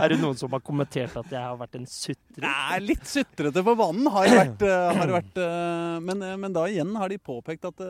Er 0.00 0.08
det 0.12 0.18
noen 0.20 0.36
som 0.38 0.52
har 0.54 0.62
kommentert 0.64 1.16
at 1.18 1.32
jeg 1.32 1.40
har 1.42 1.56
vært 1.58 1.74
en 1.80 1.86
sutrer? 1.90 2.44
Nei, 2.46 2.78
litt 2.84 3.06
sutrete 3.10 3.64
på 3.66 3.74
banen, 3.78 4.06
har 4.14 4.28
det 4.28 4.38
vært. 4.38 4.64
eh, 4.68 5.00
Har 5.00 5.12
vært 5.16 5.40
eh, 5.42 5.96
men, 6.06 6.24
men 6.44 6.54
da 6.56 6.64
igjen 6.70 6.94
har 7.00 7.10
de 7.10 7.18
påpekt 7.18 7.66
at 7.72 7.82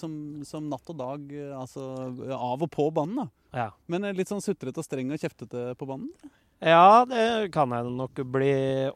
som, 0.00 0.12
som 0.48 0.68
natt 0.72 0.90
og 0.94 0.98
dag, 1.00 1.30
altså 1.60 1.84
av 2.36 2.64
og 2.66 2.70
på 2.72 2.88
banen, 2.96 3.24
da. 3.24 3.28
Ja. 3.60 3.68
Men 3.90 4.06
litt 4.16 4.30
sånn 4.30 4.42
sutrete 4.44 4.80
og 4.80 4.86
streng 4.86 5.10
og 5.12 5.20
kjeftete 5.20 5.72
på 5.78 5.88
banen? 5.90 6.08
Ja, 6.60 7.06
det 7.08 7.50
kan 7.54 7.72
jeg 7.72 7.88
nok 7.96 8.18
bli 8.32 8.50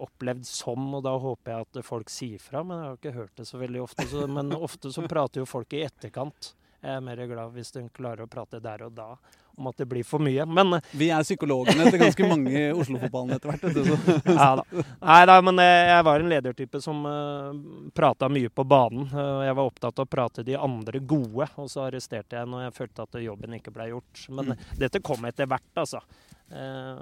opplevd 0.04 0.44
som, 0.48 0.84
og 0.98 1.04
da 1.06 1.14
håper 1.20 1.54
jeg 1.54 1.64
at 1.68 1.78
folk 1.86 2.10
sier 2.12 2.42
fra. 2.42 2.60
Men 2.66 2.76
jeg 2.82 2.90
har 2.90 2.98
ikke 2.98 3.14
hørt 3.16 3.38
det 3.40 3.46
så 3.48 3.60
veldig 3.62 3.80
ofte. 3.86 4.04
Så, 4.10 4.26
men 4.28 4.52
ofte 4.52 4.92
så 4.92 5.04
prater 5.08 5.40
jo 5.40 5.46
folk 5.48 5.72
i 5.72 5.80
etterkant. 5.86 6.50
Jeg 6.84 6.98
er 6.98 7.00
mer 7.04 7.24
glad 7.30 7.54
hvis 7.56 7.72
hun 7.78 7.88
klarer 7.96 8.26
å 8.26 8.30
prate 8.30 8.60
der 8.60 8.84
og 8.84 8.92
da 8.96 9.14
om 9.56 9.68
at 9.70 9.78
det 9.78 9.86
blir 9.86 10.02
for 10.02 10.18
mye. 10.18 10.42
Men 10.50 10.80
Vi 10.98 11.08
er 11.14 11.22
psykologene 11.22 11.86
til 11.86 12.00
ganske 12.02 12.26
mange 12.26 12.50
i 12.50 12.72
Oslo-fotballen 12.74 13.36
etter 13.36 13.52
hvert. 13.52 14.24
ja 14.34 14.48
da. 14.58 14.64
Nei 14.98 15.20
da, 15.30 15.36
men 15.46 15.62
eh, 15.62 15.92
jeg 15.92 16.06
var 16.08 16.24
en 16.24 16.32
ledertype 16.32 16.80
som 16.82 17.04
uh, 17.06 17.54
prata 17.94 18.26
mye 18.34 18.50
på 18.50 18.64
banen. 18.66 19.06
Uh, 19.14 19.44
jeg 19.46 19.54
var 19.54 19.70
opptatt 19.70 20.02
av 20.02 20.08
å 20.08 20.10
prate 20.10 20.42
de 20.46 20.58
andre 20.58 20.98
gode, 20.98 21.46
og 21.54 21.70
så 21.70 21.86
arresterte 21.86 22.40
jeg 22.40 22.50
når 22.50 22.66
jeg 22.66 22.76
følte 22.80 23.06
at 23.06 23.20
jobben 23.22 23.54
ikke 23.60 23.74
ble 23.74 23.90
gjort. 23.94 24.26
Men 24.34 24.52
Mm. 24.54 24.64
dette 24.82 25.00
kom 25.00 25.24
etter 25.24 25.46
hvert, 25.48 25.70
altså. 25.80 26.02
Eh, 26.50 26.98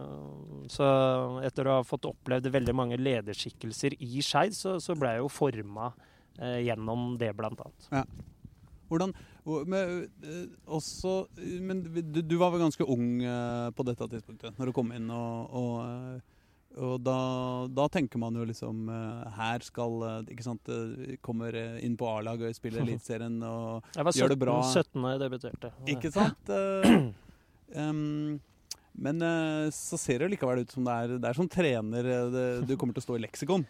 så 0.71 0.87
etter 1.45 1.67
å 1.69 1.79
ha 1.81 1.85
fått 1.85 2.07
opplevd 2.09 2.47
veldig 2.55 2.75
mange 2.77 2.99
lederskikkelser 3.01 3.97
i 3.99 4.23
Skeid, 4.23 4.55
så, 4.57 4.77
så 4.81 4.95
ble 4.99 5.17
jeg 5.17 5.25
jo 5.25 5.31
forma 5.33 5.91
eh, 6.39 6.61
gjennom 6.69 7.17
det, 7.21 7.33
blant 7.37 7.61
annet. 7.65 7.89
Hvordan, 8.93 9.15
hvor- 9.47 9.65
men, 9.67 10.05
eh, 10.23 10.45
også, 10.69 11.15
men 11.65 11.81
du, 11.83 12.21
du 12.23 12.37
var 12.41 12.53
vel 12.53 12.61
ganske 12.67 12.85
ung 12.85 13.23
eh, 13.25 13.71
på 13.73 13.87
dette 13.89 14.09
tidspunktet, 14.13 14.59
når 14.59 14.69
du 14.71 14.75
kom 14.77 14.93
inn. 14.93 15.09
Og, 15.11 15.57
og, 15.57 15.73
eh, 15.87 16.79
og 16.83 16.95
da, 17.05 17.17
da 17.69 17.87
tenker 17.93 18.21
man 18.21 18.33
jo 18.39 18.47
liksom 18.49 18.87
Her 19.37 19.61
skal 19.61 20.25
Ikke 20.33 20.45
sant, 20.47 20.71
kommer 21.21 21.53
inn 21.85 21.99
på 22.01 22.09
A-laget 22.09 22.49
og 22.49 22.57
spiller 22.57 22.81
Eliteserien 22.87 23.35
og 23.45 23.91
Jeg 23.93 24.07
var 24.09 24.17
Gjør 24.17 24.33
det 24.33 24.39
17, 24.39 24.45
bra. 24.47 24.55
17 24.71 25.03
da 25.03 25.11
jeg 25.13 25.21
debuterte. 25.21 25.73
Ikke 25.93 26.13
sant? 26.15 26.55
um, 27.83 28.41
men 29.05 29.21
så 29.73 29.97
ser 30.01 30.25
det 30.25 30.31
likevel 30.35 30.65
ut 30.65 30.73
som 30.73 30.85
det 30.89 30.97
er, 30.97 31.13
det 31.21 31.29
er 31.29 31.37
som 31.43 31.49
trener 31.49 32.09
det, 32.33 32.47
du 32.69 32.75
kommer 32.77 32.97
til 32.97 33.01
å 33.05 33.07
stå 33.07 33.17
i 33.17 33.23
leksikon. 33.27 33.65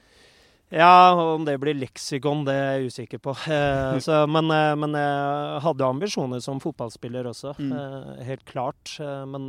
Ja, 0.72 1.12
om 1.34 1.44
det 1.44 1.58
blir 1.60 1.74
leksikon, 1.76 2.46
det 2.48 2.52
er 2.56 2.70
jeg 2.80 2.88
usikker 2.92 3.20
på. 3.20 3.34
Eh, 3.52 3.98
så, 4.00 4.22
men, 4.30 4.48
eh, 4.54 4.72
men 4.80 4.94
jeg 4.96 5.58
hadde 5.66 5.84
ambisjoner 5.84 6.40
som 6.40 6.60
fotballspiller 6.64 7.28
også, 7.28 7.52
Mm. 7.60 7.72
eh, 7.76 8.22
helt 8.24 8.44
klart. 8.48 8.94
Men, 9.28 9.46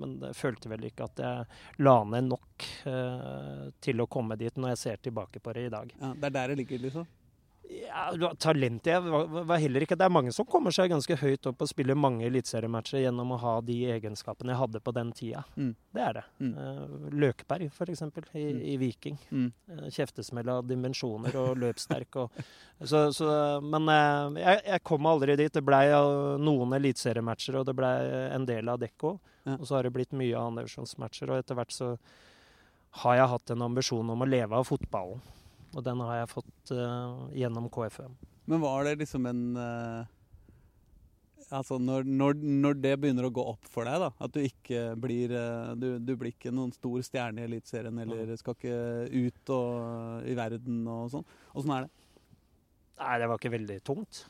men 0.00 0.14
jeg 0.24 0.34
følte 0.38 0.70
vel 0.72 0.86
ikke 0.88 1.04
at 1.10 1.20
jeg 1.20 1.84
la 1.84 1.98
ned 2.08 2.30
nok 2.32 2.68
eh, 2.88 3.66
til 3.84 4.00
å 4.00 4.08
komme 4.08 4.38
dit, 4.40 4.56
når 4.56 4.72
jeg 4.72 4.82
ser 4.86 4.96
tilbake 5.04 5.42
på 5.44 5.52
det 5.52 5.66
i 5.68 5.74
dag. 5.74 5.92
Ja, 6.00 6.14
det 6.14 6.30
er 6.30 6.36
der 6.38 6.54
det 6.54 6.58
ligger, 6.64 6.80
liksom. 6.88 7.06
Ja, 7.74 8.30
Talentet 8.38 8.90
jeg 8.92 9.02
var, 9.02 9.58
heller 9.58 9.84
ikke 9.84 9.96
Det 9.98 10.04
er 10.06 10.12
mange 10.12 10.32
som 10.34 10.46
kommer 10.46 10.72
seg 10.74 10.90
ganske 10.92 11.16
høyt 11.20 11.46
opp 11.50 11.62
og 11.64 11.68
spiller 11.70 11.96
mange 11.98 12.26
eliteseriematcher 12.28 13.02
gjennom 13.02 13.32
å 13.34 13.38
ha 13.42 13.54
de 13.66 13.76
egenskapene 13.96 14.52
jeg 14.54 14.60
hadde 14.60 14.80
på 14.84 14.94
den 14.94 15.10
tida. 15.16 15.42
Mm. 15.56 15.72
Det 15.94 16.02
er 16.06 16.18
det. 16.18 16.24
Mm. 16.44 16.52
Eh, 16.64 16.96
Løkberg, 17.24 17.66
f.eks., 17.72 18.02
i, 18.34 18.44
Mm. 18.54 18.60
i 18.62 18.76
Viking. 18.80 19.18
Mm. 19.30 19.46
Eh, 19.70 19.84
Kjeftesmell 19.90 20.48
av 20.54 20.64
dimensjoner 20.68 21.36
og 21.40 21.58
løpssterk. 21.62 22.16
Og, 22.22 22.42
så, 22.90 23.04
så, 23.16 23.28
men 23.64 23.88
eh, 23.92 24.42
jeg, 24.44 24.62
jeg 24.72 24.84
kom 24.90 25.06
aldri 25.10 25.36
dit. 25.40 25.52
Det 25.54 25.64
blei 25.64 25.86
noen 26.40 26.74
eliteseriematcher, 26.78 27.60
og 27.60 27.66
det 27.70 27.76
blei 27.78 27.94
en 28.34 28.46
del 28.48 28.68
av 28.70 28.80
Dekko. 28.82 29.16
Ja. 29.44 29.58
Og 29.58 29.66
så 29.68 29.76
har 29.78 29.84
det 29.88 29.94
blitt 29.96 30.12
mye 30.16 30.38
andredivisjonsmatcher, 30.40 31.30
og 31.32 31.42
etter 31.42 31.58
hvert 31.58 31.72
så 31.74 31.94
har 33.02 33.16
jeg 33.18 33.32
hatt 33.32 33.50
en 33.50 33.64
ambisjon 33.66 34.10
om 34.14 34.22
å 34.22 34.28
leve 34.28 34.54
av 34.54 34.68
fotballen. 34.68 35.20
Og 35.74 35.84
den 35.86 36.02
har 36.06 36.20
jeg 36.22 36.32
fått 36.32 36.74
uh, 36.74 37.30
gjennom 37.34 37.70
KFUM. 37.72 38.12
Men 38.50 38.62
var 38.62 38.86
det 38.86 38.98
liksom 39.02 39.26
en 39.30 39.46
uh, 39.56 40.12
Altså 41.54 41.76
når, 41.78 42.06
når, 42.08 42.38
når 42.64 42.78
det 42.80 42.92
begynner 42.98 43.26
å 43.28 43.32
gå 43.34 43.42
opp 43.52 43.68
for 43.70 43.86
deg, 43.86 44.00
da, 44.00 44.08
at 44.24 44.32
du 44.32 44.40
ikke 44.40 44.94
blir 45.00 45.34
uh, 45.36 45.74
Du, 45.78 45.98
du 46.00 46.14
blir 46.16 46.32
ikke 46.32 46.52
noen 46.54 46.72
stor 46.74 47.02
stjerne 47.04 47.42
i 47.42 47.48
Eliteserien 47.48 48.00
eller 48.04 48.32
skal 48.40 48.56
ikke 48.56 48.78
ut 49.12 49.52
og, 49.54 50.24
i 50.30 50.36
verden 50.38 50.80
og 50.90 51.10
sånn. 51.12 51.26
Åssen 51.54 51.74
er 51.76 51.86
det? 51.86 51.92
Nei, 53.02 53.18
det 53.20 53.28
var 53.28 53.42
ikke 53.42 53.54
veldig 53.56 53.80
tungt. 53.86 54.24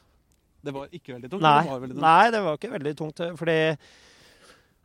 Det 0.64 0.72
var 0.72 0.92
ikke 0.96 1.14
veldig 1.18 1.30
tungt? 1.30 1.44
Nei, 1.44 1.60
det 1.60 1.70
var 1.70 1.86
tungt? 1.86 2.02
nei, 2.06 2.24
det 2.32 2.42
var 2.46 2.58
ikke 2.58 2.72
veldig 2.72 2.94
tungt. 2.98 3.24
Fordi 3.40 3.58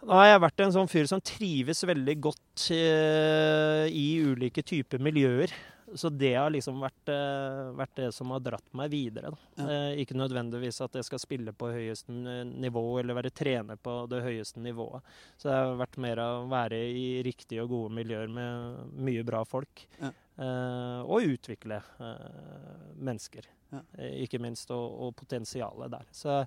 nå 0.06 0.14
har 0.16 0.30
jeg 0.32 0.42
vært 0.46 0.64
en 0.66 0.72
sånn 0.78 0.88
fyr 0.92 1.08
som 1.10 1.22
trives 1.22 1.84
veldig 1.88 2.16
godt 2.24 2.70
eh, 2.76 3.86
i 3.92 4.06
ulike 4.24 4.64
typer 4.64 5.02
miljøer. 5.04 5.52
Så 5.98 6.12
det 6.14 6.36
har 6.38 6.52
liksom 6.54 6.78
vært, 6.84 7.10
eh, 7.10 7.72
vært 7.74 7.96
det 7.98 8.10
som 8.14 8.30
har 8.30 8.44
dratt 8.46 8.68
meg 8.78 8.92
videre. 8.94 9.32
Da. 9.34 9.40
Ja. 9.58 9.70
Eh, 9.90 10.04
ikke 10.04 10.14
nødvendigvis 10.20 10.78
at 10.86 10.94
jeg 11.00 11.08
skal 11.08 11.18
spille 11.24 11.52
på 11.58 11.72
høyeste 11.74 12.14
n- 12.14 12.52
nivå 12.62 12.84
eller 13.02 13.18
være 13.18 13.32
trener 13.34 13.76
på 13.82 14.04
det 14.12 14.22
høyeste 14.22 14.62
nivået. 14.62 15.02
Så 15.36 15.50
det 15.50 15.56
har 15.58 15.74
vært 15.82 15.98
mer 15.98 16.22
å 16.22 16.30
være 16.52 16.78
i 16.94 17.08
riktige 17.26 17.64
og 17.66 17.72
gode 17.74 17.96
miljøer 17.98 18.30
med 18.30 18.94
mye 19.02 19.26
bra 19.26 19.42
folk. 19.50 19.88
Ja. 20.00 20.12
Eh, 20.40 21.02
og 21.10 21.26
utvikle 21.26 21.82
eh, 21.82 22.94
mennesker, 23.02 23.50
Ja. 23.74 23.82
eh, 23.98 24.14
ikke 24.28 24.40
minst, 24.40 24.70
og, 24.72 24.94
og 25.10 25.16
potensialet 25.18 25.90
der. 25.92 26.06
Så, 26.14 26.44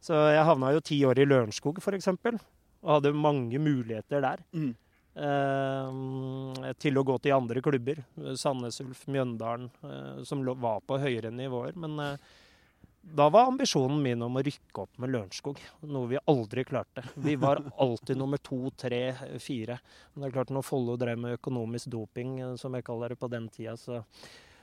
så 0.00 0.24
jeg 0.32 0.42
havna 0.48 0.72
jo 0.72 0.80
ti 0.80 1.02
år 1.04 1.20
i 1.20 1.28
Lørenskog, 1.28 1.78
f.eks., 1.84 2.08
og 2.86 2.98
hadde 2.98 3.14
mange 3.18 3.58
muligheter 3.58 4.22
der. 4.22 4.42
Mm. 4.54 4.72
eh, 5.26 6.72
til 6.78 6.98
å 6.98 7.04
gå 7.06 7.18
til 7.18 7.36
andre 7.36 7.62
klubber. 7.64 8.02
Sandnes 8.38 8.80
Ulf, 8.84 9.04
Mjøndalen, 9.10 9.70
eh, 9.82 10.24
som 10.28 10.44
var 10.46 10.82
på 10.86 11.00
høyere 11.02 11.34
nivåer. 11.34 11.74
Men 11.76 11.98
eh, 12.00 12.34
da 13.14 13.28
var 13.28 13.46
ambisjonen 13.46 14.00
min 14.02 14.22
om 14.22 14.38
å 14.38 14.42
rykke 14.42 14.82
opp 14.82 14.98
med 15.02 15.12
Lørenskog, 15.14 15.60
noe 15.86 16.10
vi 16.10 16.18
aldri 16.26 16.64
klarte. 16.66 17.04
Vi 17.14 17.36
var 17.38 17.62
alltid 17.84 18.18
nummer 18.18 18.40
to, 18.42 18.70
tre, 18.76 19.14
fire. 19.42 19.78
Men 20.12 20.24
det 20.24 20.30
er 20.30 20.36
klart 20.40 20.54
når 20.54 20.66
Follo 20.66 20.96
drev 20.98 21.20
med 21.22 21.36
økonomisk 21.38 21.90
doping, 21.92 22.40
eh, 22.42 22.54
som 22.60 22.74
jeg 22.74 22.86
kaller 22.86 23.14
det 23.14 23.20
på 23.20 23.30
den 23.30 23.48
tida, 23.52 23.76
så, 23.78 24.02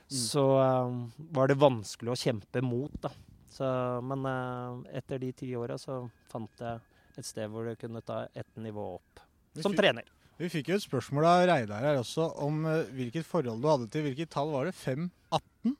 så 0.08 0.44
eh, 0.60 0.98
var 1.36 1.48
det 1.48 1.60
vanskelig 1.60 2.12
å 2.12 2.18
kjempe 2.20 2.64
mot, 2.64 2.92
da. 3.00 3.12
Så, 3.54 3.66
men 4.04 4.26
eh, 4.28 4.98
etter 5.00 5.22
de 5.22 5.32
ti 5.36 5.52
åra 5.56 5.78
så 5.80 6.02
fant 6.32 6.64
jeg 6.64 6.93
et 7.20 7.28
sted 7.28 7.50
hvor 7.50 7.68
du 7.68 7.74
kunne 7.78 8.02
ta 8.04 8.24
ett 8.34 8.60
nivå 8.60 8.94
opp. 8.96 9.22
Som 9.62 9.76
trener. 9.76 10.06
Vi 10.40 10.50
fikk 10.50 10.72
jo 10.72 10.78
et 10.78 10.82
spørsmål 10.82 11.26
av 11.30 11.44
Reidar 11.46 11.84
her 11.86 12.00
også 12.00 12.26
om 12.42 12.64
uh, 12.66 12.90
hvilket 12.96 13.26
forhold 13.26 13.62
du 13.62 13.68
hadde 13.70 13.86
til 13.92 14.02
Hvilket 14.08 14.32
tall 14.34 14.50
var 14.50 14.66
det? 14.66 14.74
5-18? 14.74 15.76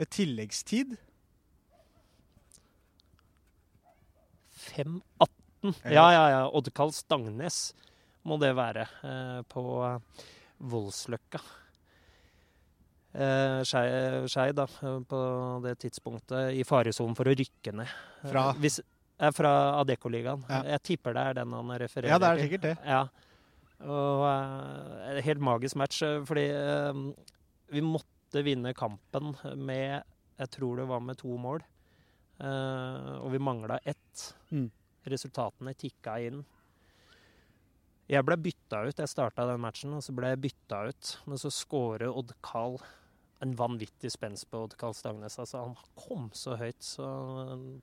Et 0.00 0.12
tilleggstid? 0.16 0.94
5-18. 4.72 5.74
Ja, 5.92 6.06
ja, 6.14 6.22
ja. 6.32 6.44
Oddkall 6.48 6.94
Stangnes 6.96 7.72
må 8.26 8.38
det 8.40 8.54
være. 8.56 8.86
uh, 9.04 9.42
på 9.50 9.62
Voldsløkka. 10.72 11.42
Uh, 13.12 13.60
Skei, 13.68 14.48
da, 14.56 14.64
på 15.04 15.20
det 15.66 15.76
tidspunktet 15.84 16.56
i 16.56 16.64
faresonen 16.64 17.18
for 17.18 17.28
å 17.28 17.36
rykke 17.36 17.74
ned. 17.76 17.92
Fra? 18.24 18.48
Hvis, 18.62 18.80
fra 19.30 19.50
Adeccoligaen. 19.78 20.42
Ja. 20.48 20.62
Jeg 20.74 20.82
tipper 20.88 21.14
det 21.14 21.22
er 21.22 21.36
den 21.38 21.52
han 21.54 21.74
refererer 21.78 22.08
til. 22.08 22.10
Ja, 22.10 22.18
det 22.18 22.30
er 22.30 22.42
sikkert 22.42 22.64
det. 22.66 22.76
Ja. 22.82 23.02
Og 23.82 24.22
uh, 24.26 25.20
helt 25.26 25.42
magisk 25.42 25.78
match, 25.78 26.02
eh, 26.06 26.20
fordi 26.26 26.46
uh, 26.54 27.02
vi 27.72 27.82
måtte 27.82 28.44
vinne 28.46 28.74
kampen 28.78 29.34
med 29.58 30.02
Jeg 30.38 30.50
tror 30.54 30.78
det 30.78 30.88
var 30.88 31.02
med 31.04 31.18
to 31.18 31.36
mål. 31.38 31.62
Uh, 32.42 33.20
og 33.22 33.30
vi 33.34 33.38
mangla 33.38 33.78
ett. 33.84 34.34
Mm. 34.50 34.70
Resultatene 35.06 35.74
tikka 35.78 36.16
inn. 36.22 36.42
Jeg 38.10 38.26
ble 38.26 38.36
bytta 38.36 38.82
ut. 38.88 38.98
Jeg 38.98 39.10
starta 39.10 39.46
den 39.46 39.62
matchen, 39.62 39.94
og 39.94 40.02
så 40.02 40.14
ble 40.14 40.32
jeg 40.32 40.42
bytta 40.48 40.82
ut. 40.90 41.12
Men 41.26 41.38
så 41.38 41.52
skårer 41.54 42.10
Odd 42.10 42.34
Karl 42.42 42.80
en 43.42 43.54
vanvittig 43.58 44.12
spenst 44.14 44.46
på 44.50 44.60
Odd 44.64 44.76
Karl 44.78 44.94
Stangnes. 44.94 45.38
Altså, 45.42 45.64
han 45.64 45.74
kom 45.98 46.28
så 46.36 46.54
høyt. 46.60 46.78
Så 46.84 47.06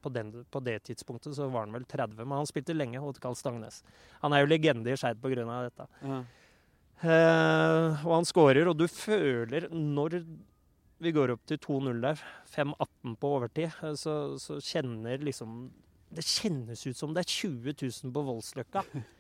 på, 0.02 0.12
den, 0.16 0.32
på 0.52 0.62
det 0.64 0.78
tidspunktet 0.88 1.36
så 1.36 1.50
var 1.52 1.68
han 1.68 1.76
vel 1.76 1.88
30, 1.90 2.22
men 2.24 2.38
han 2.40 2.50
spilte 2.50 2.76
lenge, 2.76 3.02
Odd 3.04 3.20
Karl 3.24 3.36
Stangnes. 3.38 3.82
Han 4.24 4.36
er 4.36 4.44
jo 4.44 4.52
legende 4.52 4.94
i 4.94 5.00
Skeid 5.00 5.20
pga. 5.20 5.60
dette. 5.68 5.90
Ja. 6.04 6.22
Eh, 7.00 8.06
og 8.06 8.14
han 8.18 8.28
skårer, 8.28 8.68
og 8.72 8.80
du 8.80 8.88
føler 8.92 9.70
når 9.72 10.22
vi 11.00 11.14
går 11.16 11.32
opp 11.36 11.46
til 11.48 11.60
2-0 11.64 12.02
der, 12.04 12.24
5-18 12.52 13.20
på 13.20 13.36
overtid, 13.38 13.70
eh, 13.84 13.96
så, 14.00 14.16
så 14.40 14.60
kjenner 14.64 15.24
liksom 15.24 15.70
Det 16.10 16.26
kjennes 16.26 16.88
ut 16.88 16.98
som 16.98 17.12
det 17.14 17.22
er 17.22 17.30
20 17.30 17.76
000 17.86 18.14
på 18.16 18.22
Voldsløkka. 18.32 18.82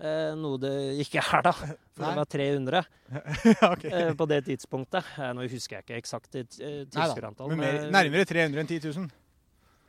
Eh, 0.00 0.32
noe 0.40 0.58
det 0.60 0.74
ikke 1.04 1.20
er, 1.20 1.42
da. 1.44 1.52
For 1.52 2.04
Nei. 2.04 2.12
det 2.12 2.20
var 2.22 2.28
300 2.32 2.84
okay. 3.72 3.90
eh, 3.90 4.12
på 4.16 4.26
det 4.30 4.38
tidspunktet. 4.48 5.10
Eh, 5.20 5.32
nå 5.36 5.44
husker 5.52 5.78
jeg 5.78 5.84
ikke 5.84 5.98
eksakt 6.00 6.38
eh, 6.40 6.46
tilskuerantall. 6.88 7.52
Men 7.58 7.90
nærmere 7.92 8.24
300 8.28 8.62
enn 8.62 8.70
10 8.70 8.88
000. 8.88 9.10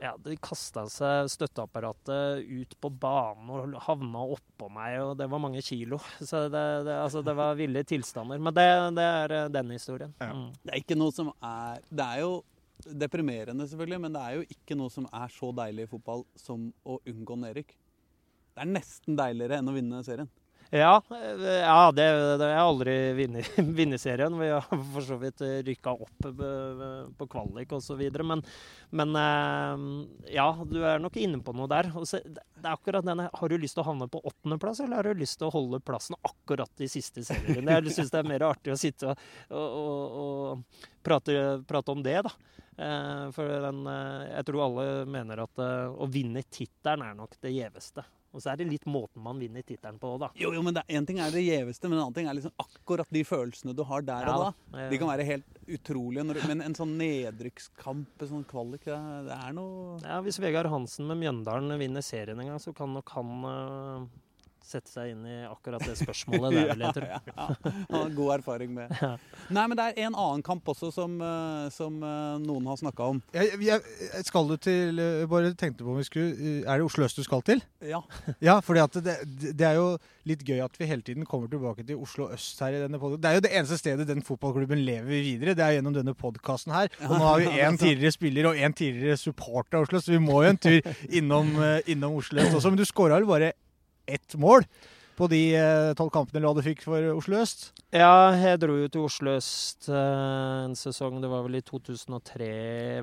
ja, 0.03 0.12
de 0.19 0.36
kasta 0.43 0.83
seg 0.91 1.29
støtteapparatet 1.31 2.43
ut 2.43 2.75
på 2.83 2.91
banen 2.91 3.53
og 3.53 3.77
havna 3.86 4.25
oppå 4.36 4.67
meg, 4.75 4.98
og 5.00 5.13
det 5.22 5.29
var 5.31 5.41
mange 5.45 5.63
kilo. 5.63 6.01
Så 6.19 6.50
det, 6.51 6.63
det, 6.89 6.98
altså, 7.00 7.24
det 7.24 7.38
var 7.39 7.55
ville 7.60 7.86
tilstander. 7.88 8.41
Men 8.43 8.57
det, 8.57 8.67
det 9.00 9.05
er 9.07 9.38
eh, 9.38 9.51
den 9.55 9.72
historien. 9.77 10.12
Ja. 10.19 10.33
Mm. 10.36 10.50
Det 10.60 10.74
er 10.74 10.83
ikke 10.83 11.00
noe 11.00 11.15
som 11.15 11.31
er 11.39 11.79
Det 11.88 12.10
er 12.10 12.25
jo 12.25 12.41
deprimerende, 12.83 13.63
selvfølgelig, 13.69 14.01
men 14.03 14.15
det 14.17 14.22
er 14.27 14.36
jo 14.36 14.45
ikke 14.57 14.75
noe 14.75 14.91
som 14.91 15.07
er 15.07 15.31
så 15.31 15.53
deilig 15.55 15.86
i 15.86 15.91
fotball 15.93 16.25
som 16.36 16.67
å 16.83 16.98
unngå 17.07 17.38
nedrykk. 17.39 17.72
Det 18.53 18.63
er 18.63 18.74
nesten 18.74 19.17
deiligere 19.17 19.60
enn 19.60 19.69
å 19.72 19.75
vinne 19.75 20.01
serien. 20.05 20.29
Ja, 20.74 21.01
eh, 21.10 21.41
ja 21.62 21.91
det, 21.91 22.05
det 22.38 22.48
har 22.50 22.65
aldri 22.65 22.93
vunnet 23.77 24.01
serien. 24.01 24.39
Vi 24.39 24.48
har 24.50 24.63
for 24.65 25.05
så 25.05 25.19
vidt 25.22 25.41
rykka 25.67 25.91
opp 25.93 26.25
eh, 26.25 27.03
på 27.17 27.27
kvalik 27.29 27.75
osv. 27.77 28.01
Men, 28.25 28.41
men 28.89 29.19
eh, 29.22 29.83
ja, 30.33 30.48
du 30.65 30.79
er 30.81 31.03
nok 31.03 31.19
inne 31.22 31.43
på 31.45 31.53
noe 31.53 31.69
der. 31.69 31.91
Det 31.93 32.33
er 32.63 32.72
akkurat 32.72 33.05
denne, 33.05 33.27
Har 33.38 33.53
du 33.53 33.57
lyst 33.62 33.77
til 33.77 33.83
å 33.83 33.89
havne 33.91 34.07
på 34.10 34.24
åttendeplass, 34.25 34.81
eller 34.81 34.98
har 34.98 35.12
du 35.12 35.22
lyst 35.22 35.38
til 35.43 35.51
å 35.51 35.53
holde 35.53 35.81
plassen 35.86 36.17
akkurat 36.25 36.74
de 36.81 36.89
siste 36.89 37.22
seriene? 37.27 37.77
Jeg 37.77 37.93
syns 38.00 38.10
det 38.10 38.24
er 38.24 38.33
mer 38.33 38.48
artig 38.50 38.74
å 38.74 38.79
sitte 38.79 39.13
og, 39.13 39.22
og, 39.53 40.17
og, 40.24 40.81
prate, 41.05 41.38
prate, 41.69 41.93
om 41.93 42.01
det, 42.01 42.17
da. 42.25 42.33
For 43.36 43.45
den, 43.67 43.86
jeg 44.31 44.45
tror 44.48 44.63
alle 44.65 44.86
mener 45.05 45.43
at 45.43 45.62
å 45.62 46.10
vinne 46.10 46.41
tittelen 46.50 47.05
er 47.05 47.13
nok 47.19 47.38
det 47.43 47.53
gjeveste. 47.53 48.01
Og 48.34 48.42
så 48.42 48.52
er 48.52 48.60
det 48.60 48.66
litt 48.72 48.86
måten 48.90 49.22
man 49.22 49.38
vinner 49.42 49.62
tittelen 49.66 50.00
på 50.02 50.16
òg, 50.16 50.24
da. 50.25 50.30
Jo, 50.40 50.50
jo, 50.56 50.63
men 50.66 50.80
Én 50.90 51.06
ting 51.08 51.20
er 51.22 51.32
det 51.34 51.44
gjeveste, 51.46 51.86
men 51.88 52.00
en 52.00 52.08
annen 52.08 52.18
ting 52.18 52.30
er 52.30 52.38
liksom 52.38 52.56
akkurat 52.60 53.10
de 53.13 53.22
følelsene 53.28 53.75
du 53.78 53.84
har 53.88 54.06
der 54.06 54.25
ja, 54.25 54.34
og 54.34 54.44
da. 54.74 54.88
De 54.90 55.00
kan 55.02 55.12
være 55.12 55.28
helt 55.28 55.62
utrolige. 55.68 56.25
Men 56.50 56.66
en 56.66 56.78
sånn 56.78 56.98
nedrykkskamp, 57.00 58.25
en 58.25 58.32
sånn 58.34 58.50
kvalik, 58.50 58.90
det 58.90 59.38
er 59.38 59.56
noe 59.56 60.00
Ja, 60.02 60.20
Hvis 60.25 60.42
Vegard 60.42 60.72
Hansen 60.74 61.08
med 61.10 61.22
Mjøndalen 61.22 61.78
vinner 61.80 62.06
serien 62.06 62.42
en 62.42 62.54
gang, 62.54 62.62
så 62.62 62.74
kan 62.75 62.94
nok 62.98 63.13
han 63.16 63.48
uh 63.48 64.23
sette 64.63 64.91
seg 64.91 65.12
inn 65.13 65.25
i 65.27 65.38
akkurat 65.48 65.84
det 65.84 65.96
spørsmålet 66.03 66.55
der, 66.55 66.70
vil 66.72 66.86
jeg 66.86 66.98
tro. 66.98 67.10
ja, 67.10 67.22
ja. 67.34 68.03
God 68.15 68.36
erfaring 68.39 68.74
med. 68.75 68.91
Ja. 69.03 69.17
Nei, 69.51 69.63
men 69.67 69.75
det 69.75 69.84
er 69.89 70.05
en 70.08 70.15
annen 70.15 70.43
kamp 70.46 70.67
også 70.70 70.88
som, 70.93 71.17
eh, 71.20 71.65
som 71.74 71.98
eh, 72.05 72.36
noen 72.39 72.67
har 72.70 72.77
snakka 72.79 73.08
om. 73.12 73.17
Jeg, 73.36 73.58
jeg, 73.65 73.82
skal 74.24 74.48
du 74.48 74.53
til 74.62 75.01
jeg 75.01 75.27
Bare 75.27 75.50
tenkte 75.60 75.84
på 75.84 75.91
om 75.91 75.98
vi 76.00 76.05
skulle 76.08 76.53
Er 76.62 76.79
det 76.79 76.86
Oslo 76.86 77.03
øst 77.03 77.20
du 77.20 77.24
skal 77.25 77.43
til? 77.43 77.60
Ja. 77.84 78.00
ja, 78.48 78.55
fordi 78.63 78.84
at 78.84 78.96
det, 79.03 79.15
det, 79.43 79.65
er 79.67 79.75
jo 79.75 79.98
litt 80.29 80.46
gøy 80.48 80.62
at 80.63 80.77
vi 80.79 80.88
hele 80.88 81.03
tiden 81.03 81.27
kommer 81.27 81.51
tilbake 81.51 81.84
til 81.88 82.00
Oslo 82.00 82.29
øst 82.32 82.62
her 82.63 82.77
i 82.77 82.84
denne 82.86 83.01
podcasten. 83.01 83.24
Det 83.25 83.32
er 83.32 83.39
jo 83.39 83.43
det 83.48 83.53
eneste 83.60 83.79
stedet 83.82 84.08
den 84.08 84.24
fotballklubben 84.24 84.86
lever 84.86 85.25
videre. 85.25 85.58
Det 85.58 85.65
er 85.65 85.77
gjennom 85.79 85.98
denne 85.98 86.15
podkasten 86.15 86.75
her. 86.75 86.93
Og 87.10 87.17
nå 87.17 87.25
har 87.25 87.43
vi 87.43 87.65
én 87.65 87.82
tidligere 87.82 88.15
spiller 88.15 88.51
og 88.53 88.62
én 88.63 88.77
tidligere 88.77 89.20
supporter 89.20 89.82
av 89.82 89.89
Oslo, 89.89 90.00
så 90.00 90.15
vi 90.15 90.22
må 90.24 90.46
jo 90.46 90.53
en 90.53 90.62
tur 90.63 90.93
innom, 91.10 91.51
innom 91.91 92.22
Oslo 92.22 92.46
øst 92.46 92.62
også. 92.62 92.72
Men 92.72 92.79
du 92.79 92.88
skåra 92.88 93.20
vel 93.20 93.27
bare 93.29 93.51
ett 94.05 94.36
mål 94.36 94.63
på 95.24 95.32
de 95.32 95.42
eh, 95.56 95.94
tolv 95.98 96.12
kampene 96.13 96.51
du 96.53 96.62
fikk 96.65 96.84
for 96.86 97.13
Oslo 97.15 97.39
øst? 97.39 97.72
Ja, 97.94 98.34
jeg 98.34 98.58
dro 98.63 98.74
jo 98.74 98.88
til 98.89 99.03
Oslo 99.06 99.36
øst 99.38 99.86
uh, 99.92 100.65
en 100.65 100.74
sesong, 100.74 101.20
det 101.22 101.30
var 101.30 101.44
vel 101.46 101.60
i 101.60 101.62
2003, 101.62 102.48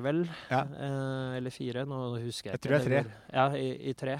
vel? 0.03 0.25
Ja. 0.51 0.65
Uh, 0.67 1.37
eller 1.37 1.53
fire, 1.53 1.85
nå 1.87 1.99
husker 2.17 2.51
jeg, 2.51 2.59
jeg 2.59 2.59
ikke. 2.59 2.59
Jeg 2.59 2.63
tror 2.65 2.75
det 2.75 2.81
er 2.81 3.05
tre. 3.07 3.21
Ja, 3.31 3.45
i, 3.55 3.69
i 3.87 3.93
tre. 3.95 4.17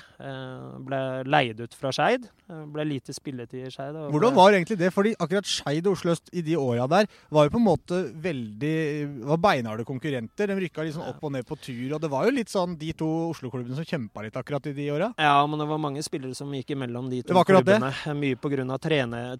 Ble 0.88 1.02
leid 1.28 1.60
ut 1.60 1.76
fra 1.76 1.92
Skeid. 1.92 2.30
ble 2.72 2.86
lite 2.88 3.14
spilletid 3.16 3.68
i 3.68 3.74
Skeid. 3.74 4.00
Hvordan 4.16 4.38
var 4.38 4.56
egentlig 4.56 4.80
det? 4.80 4.94
Fordi 4.96 5.12
akkurat 5.20 5.50
Skeid 5.52 5.90
og 5.92 5.98
Oslo 5.98 6.16
øst 6.16 6.32
i 6.32 6.46
de 6.46 6.56
åra 6.56 6.88
der 6.92 7.12
var 7.30 7.50
jo 7.50 7.54
på 7.58 7.60
en 7.60 7.68
måte 7.68 8.00
veldig 8.24 8.76
var 9.28 9.42
beinharde 9.44 9.86
konkurrenter. 9.88 10.54
De 10.54 10.60
rykka 10.64 10.88
liksom 10.88 11.04
opp 11.12 11.20
og 11.28 11.36
ned 11.36 11.48
på 11.48 11.60
tur, 11.60 11.98
og 11.98 12.00
det 12.00 12.14
var 12.16 12.30
jo 12.30 12.36
litt 12.38 12.54
sånn 12.54 12.80
de 12.80 12.94
to 12.96 13.10
Oslo-klubbene 13.34 13.76
som 13.76 13.88
kjempa 13.88 14.24
litt 14.24 14.40
akkurat 14.40 14.72
i 14.72 14.76
de 14.78 14.88
åra? 14.96 15.12
Ja, 15.20 15.36
men 15.52 15.60
det 15.60 15.68
var 15.68 15.84
mange 15.84 16.08
spillere 16.08 16.38
som 16.38 16.56
gikk 16.56 16.78
imellom 16.78 17.12
de 17.12 17.22
to 17.28 17.36
klubbene. 17.44 17.91
Det. 17.91 17.91
Mye 18.22 18.38
pga. 18.40 18.78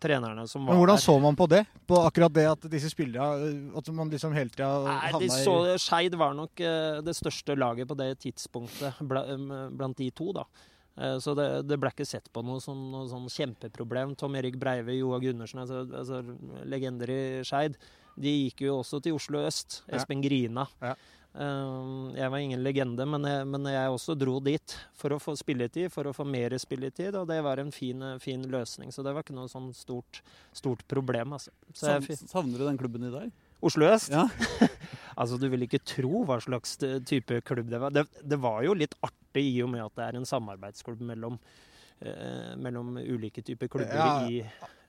trenerne 0.02 0.48
som 0.48 0.66
var 0.66 0.74
men 0.74 0.82
hvordan 0.82 1.00
så 1.02 1.20
man 1.20 1.36
på 1.36 1.48
det? 1.52 1.64
På 1.88 2.02
akkurat 2.06 2.34
det 2.34 2.48
at 2.50 2.68
disse 2.72 2.90
spillerne 2.90 3.72
At 3.78 3.88
man 3.94 4.10
liksom 4.10 4.34
hele 4.34 4.50
tida 4.50 4.70
havna 5.12 5.40
i 5.76 5.78
Skeid 5.82 6.16
var 6.16 6.36
nok 6.38 6.60
uh, 6.62 7.00
det 7.06 7.16
største 7.18 7.56
laget 7.56 7.88
på 7.88 7.98
det 8.00 8.14
tidspunktet 8.20 9.00
blant 9.02 9.98
de 9.98 10.12
to, 10.12 10.32
da. 10.36 10.46
Så 11.24 11.32
det, 11.34 11.46
det, 11.66 11.78
ble 11.80 11.90
ikke 11.90 12.06
sett 12.06 12.28
på 12.36 12.44
noe, 12.44 12.60
sånn, 12.62 12.82
noe 12.92 13.08
sånn 13.10 13.30
kjempeproblem. 13.32 14.12
Tom 14.20 14.36
Erik 14.38 14.58
Breive, 14.60 14.94
Joa 15.00 15.22
Gundersen, 15.24 15.62
altså, 15.64 15.86
altså 15.88 16.20
legender 16.68 17.10
i 17.10 17.22
Skeid. 17.48 17.78
De 18.20 18.34
gikk 18.44 18.66
jo 18.68 18.82
også 18.82 19.00
til 19.02 19.16
Oslo 19.18 19.42
øst. 19.48 19.82
Espen. 19.90 20.22
Grina. 20.22 20.68
Ja. 20.84 20.94
Jeg 21.32 22.28
var 22.28 22.42
ingen 22.44 22.60
legende, 22.60 23.06
men 23.08 23.24
jeg, 23.24 23.46
men 23.48 23.68
jeg, 23.72 23.92
også 23.94 24.16
dro 24.20 24.34
dit 24.44 24.74
for 25.00 25.16
å 25.16 25.20
få 25.22 25.38
spilletid, 25.40 25.88
for 25.94 26.10
å 26.10 26.16
få 26.16 26.26
mer 26.28 26.58
spilletid, 26.60 27.16
og 27.16 27.30
det 27.30 27.40
var 27.46 27.62
en 27.62 27.72
fin, 27.72 28.04
fin 28.20 28.44
løsning. 28.52 28.92
Så 28.92 29.06
det 29.06 29.14
var 29.16 29.24
ikke 29.24 29.38
noe 29.38 29.52
sånn 29.52 29.70
stort, 29.76 30.20
stort 30.56 30.84
problem. 30.92 31.38
Altså. 31.38 31.54
Jeg, 31.72 32.20
Savner 32.28 32.60
du 32.60 32.68
den 32.68 32.82
klubben 32.82 33.08
i 33.08 33.14
dag? 33.14 33.32
Oslo 33.62 33.88
øst? 33.88 34.12
Ja. 34.12 34.26
altså, 35.22 35.38
du 35.40 35.48
vil 35.54 35.68
ikke 35.68 35.80
tro 35.86 36.26
hva 36.28 36.40
slags 36.44 36.76
type 37.08 37.40
klubb 37.48 37.72
det 37.72 37.80
var. 37.80 37.96
Det, 37.96 38.08
det, 38.20 38.40
var 38.42 38.64
jo 38.66 38.76
litt 38.76 38.98
artig 39.06 39.46
i 39.54 39.60
og 39.64 39.72
med 39.72 39.86
at 39.86 39.98
det 40.00 40.08
er 40.08 40.20
en 40.20 40.28
samarbeidsklubb 40.28 41.04
mellom 41.06 41.38
eh, 42.02 42.56
mellom 42.60 42.98
ulike 42.98 43.46
typer 43.46 43.70
klubber 43.72 43.96
ja, 43.96 44.14
i 44.28 44.42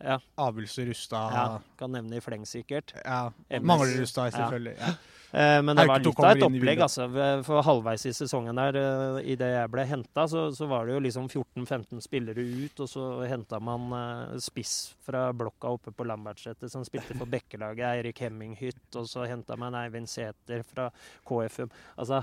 ja. 0.02 0.18
Abelse, 0.40 0.88
Rustad 0.88 1.36
ja, 1.36 1.44
Kan 1.78 1.92
nevne 1.94 2.18
i 2.18 2.24
fleng, 2.24 2.48
sikkert. 2.48 2.96
Ja, 3.04 3.28
Mangler 3.60 4.00
Rustad, 4.00 4.32
selvfølgelig. 4.34 4.78
Ja. 4.80 4.94
Eh, 5.32 5.62
men 5.64 5.76
det 5.76 5.86
var 5.88 6.02
litt 6.02 6.18
av 6.20 6.30
et 6.34 6.44
opplegg. 6.44 6.82
altså. 6.84 7.06
For 7.46 7.64
halvveis 7.64 8.04
i 8.08 8.12
sesongen 8.16 8.58
der, 8.60 8.76
i 9.22 9.32
idet 9.32 9.48
jeg 9.54 9.72
ble 9.72 9.86
henta, 9.88 10.26
så, 10.28 10.44
så, 10.52 10.68
var 10.68 10.86
det 10.86 10.98
jo 10.98 11.02
liksom 11.06 11.30
14-15 11.30 12.04
spillere 12.04 12.44
ut. 12.44 12.84
Og 12.84 12.90
så 12.90 13.08
henta 13.30 13.60
man 13.64 13.88
uh, 13.96 14.36
spiss 14.42 14.92
fra 15.04 15.30
blokka 15.36 15.72
oppe 15.72 15.94
på 15.96 16.06
Lambertseter, 16.08 16.68
som 16.72 16.84
spilte 16.84 17.16
for 17.16 17.30
Bekkelaget, 17.32 17.86
Eirik 17.88 18.20
Hemminghytt. 18.26 18.84
Og 19.00 19.08
så 19.08 19.26
henta 19.30 19.56
man 19.60 19.76
Eivind 19.80 20.10
Sæther 20.12 20.64
fra 20.68 20.90
KFM. 21.28 21.72
Altså, 21.96 22.22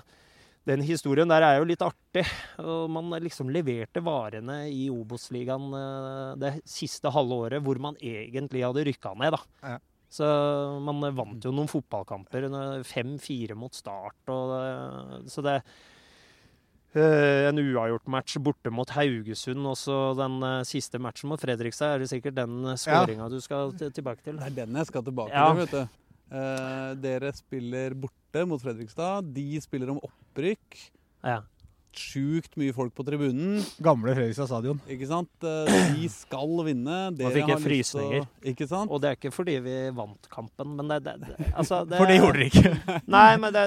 den 0.70 0.84
historien 0.86 1.30
der 1.32 1.42
er 1.48 1.58
jo 1.58 1.70
litt 1.70 1.82
artig. 1.82 2.28
og 2.62 2.92
Man 2.94 3.10
liksom 3.26 3.50
leverte 3.50 4.04
varene 4.06 4.68
i 4.70 4.86
Obos-ligaen 4.94 5.72
det 6.38 6.60
siste 6.70 7.10
halve 7.16 7.46
året, 7.48 7.64
hvor 7.66 7.82
man 7.82 7.98
egentlig 7.98 8.68
hadde 8.68 8.86
rykka 8.86 9.18
ned. 9.18 9.34
da. 9.34 9.72
Ja. 9.74 9.80
Så 10.10 10.26
man 10.82 11.04
vant 11.14 11.46
jo 11.46 11.54
noen 11.54 11.70
fotballkamper. 11.70 12.48
5-4 12.88 13.58
mot 13.58 13.76
start. 13.78 14.32
Og, 14.34 15.30
så 15.30 15.44
det 15.46 15.60
eh, 16.98 17.46
En 17.50 17.62
uavgjort 17.62 18.10
match 18.10 18.40
borte 18.42 18.74
mot 18.74 18.90
Haugesund. 18.98 19.68
Og 19.70 19.78
så 19.78 20.00
den 20.18 20.40
eh, 20.46 20.64
siste 20.70 21.02
matchen 21.02 21.30
mot 21.30 21.42
Fredrikstad 21.42 21.96
er 21.96 22.04
det 22.04 22.10
sikkert 22.14 22.40
den 22.40 22.74
skåringa 22.74 23.28
ja. 23.28 23.32
du 23.36 23.40
skal 23.46 23.76
tilbake 23.78 24.26
til. 24.26 24.42
Det 24.42 24.50
er 24.50 24.58
den 24.64 24.82
jeg 24.82 24.90
skal 24.90 25.06
tilbake 25.06 25.36
ja. 25.36 25.46
til, 25.52 25.62
vet 25.64 25.78
du. 25.78 26.02
Eh, 26.40 26.90
dere 27.06 27.32
spiller 27.38 27.98
borte 27.98 28.46
mot 28.50 28.66
Fredrikstad. 28.66 29.30
De 29.38 29.48
spiller 29.62 29.94
om 29.94 30.02
opprykk. 30.10 30.84
Ja 31.22 31.44
sjukt 31.96 32.58
mye 32.60 32.74
folk 32.76 32.94
på 32.96 33.04
tribunen. 33.08 33.64
Gamle 33.84 34.14
Fredrikstad 34.18 34.48
stadion. 34.50 34.80
Ikke 34.92 35.08
sant? 35.10 35.32
Eh, 35.46 35.66
de 35.96 36.06
skal 36.14 36.52
vinne. 36.68 36.98
Dere 37.18 37.32
fikk 37.36 37.50
jeg 37.54 37.64
frysninger. 37.64 38.24
Ikke 38.52 38.68
sant? 38.70 38.90
Og 38.92 38.98
det 39.02 39.08
er 39.10 39.16
ikke 39.20 39.34
fordi 39.34 39.56
vi 39.66 39.76
vant 39.98 40.24
kampen, 40.32 40.68
men 40.78 40.86
det, 40.92 41.00
det, 41.08 41.14
det 41.26 41.34
altså 41.54 41.76
det, 41.90 41.98
For 42.00 42.06
det 42.10 42.18
gjorde 42.20 42.38
dere 42.38 42.50
ikke. 42.52 42.70
nei, 43.18 43.32
men 43.42 43.50
det, 43.56 43.64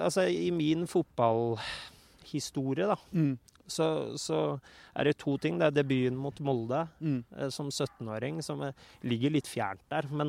altså, 0.00 0.20
i 0.28 0.50
min 0.54 0.80
fotballhistorie, 0.90 2.86
da, 2.90 2.96
mm. 3.14 3.34
så, 3.66 3.86
så, 4.20 4.38
er 4.94 5.02
det 5.10 5.20
to 5.22 5.32
ting. 5.42 5.54
Det 5.60 5.66
er 5.70 5.78
debuten 5.82 6.18
mot 6.20 6.36
Molde 6.44 6.80
mm. 6.98 7.20
Eh, 7.38 7.50
som 7.54 7.66
17-åring, 7.70 8.34
som 8.46 8.56
ligger 9.06 9.30
litt 9.38 9.48
fjernt 9.50 9.84
der. 9.90 10.04
men 10.10 10.28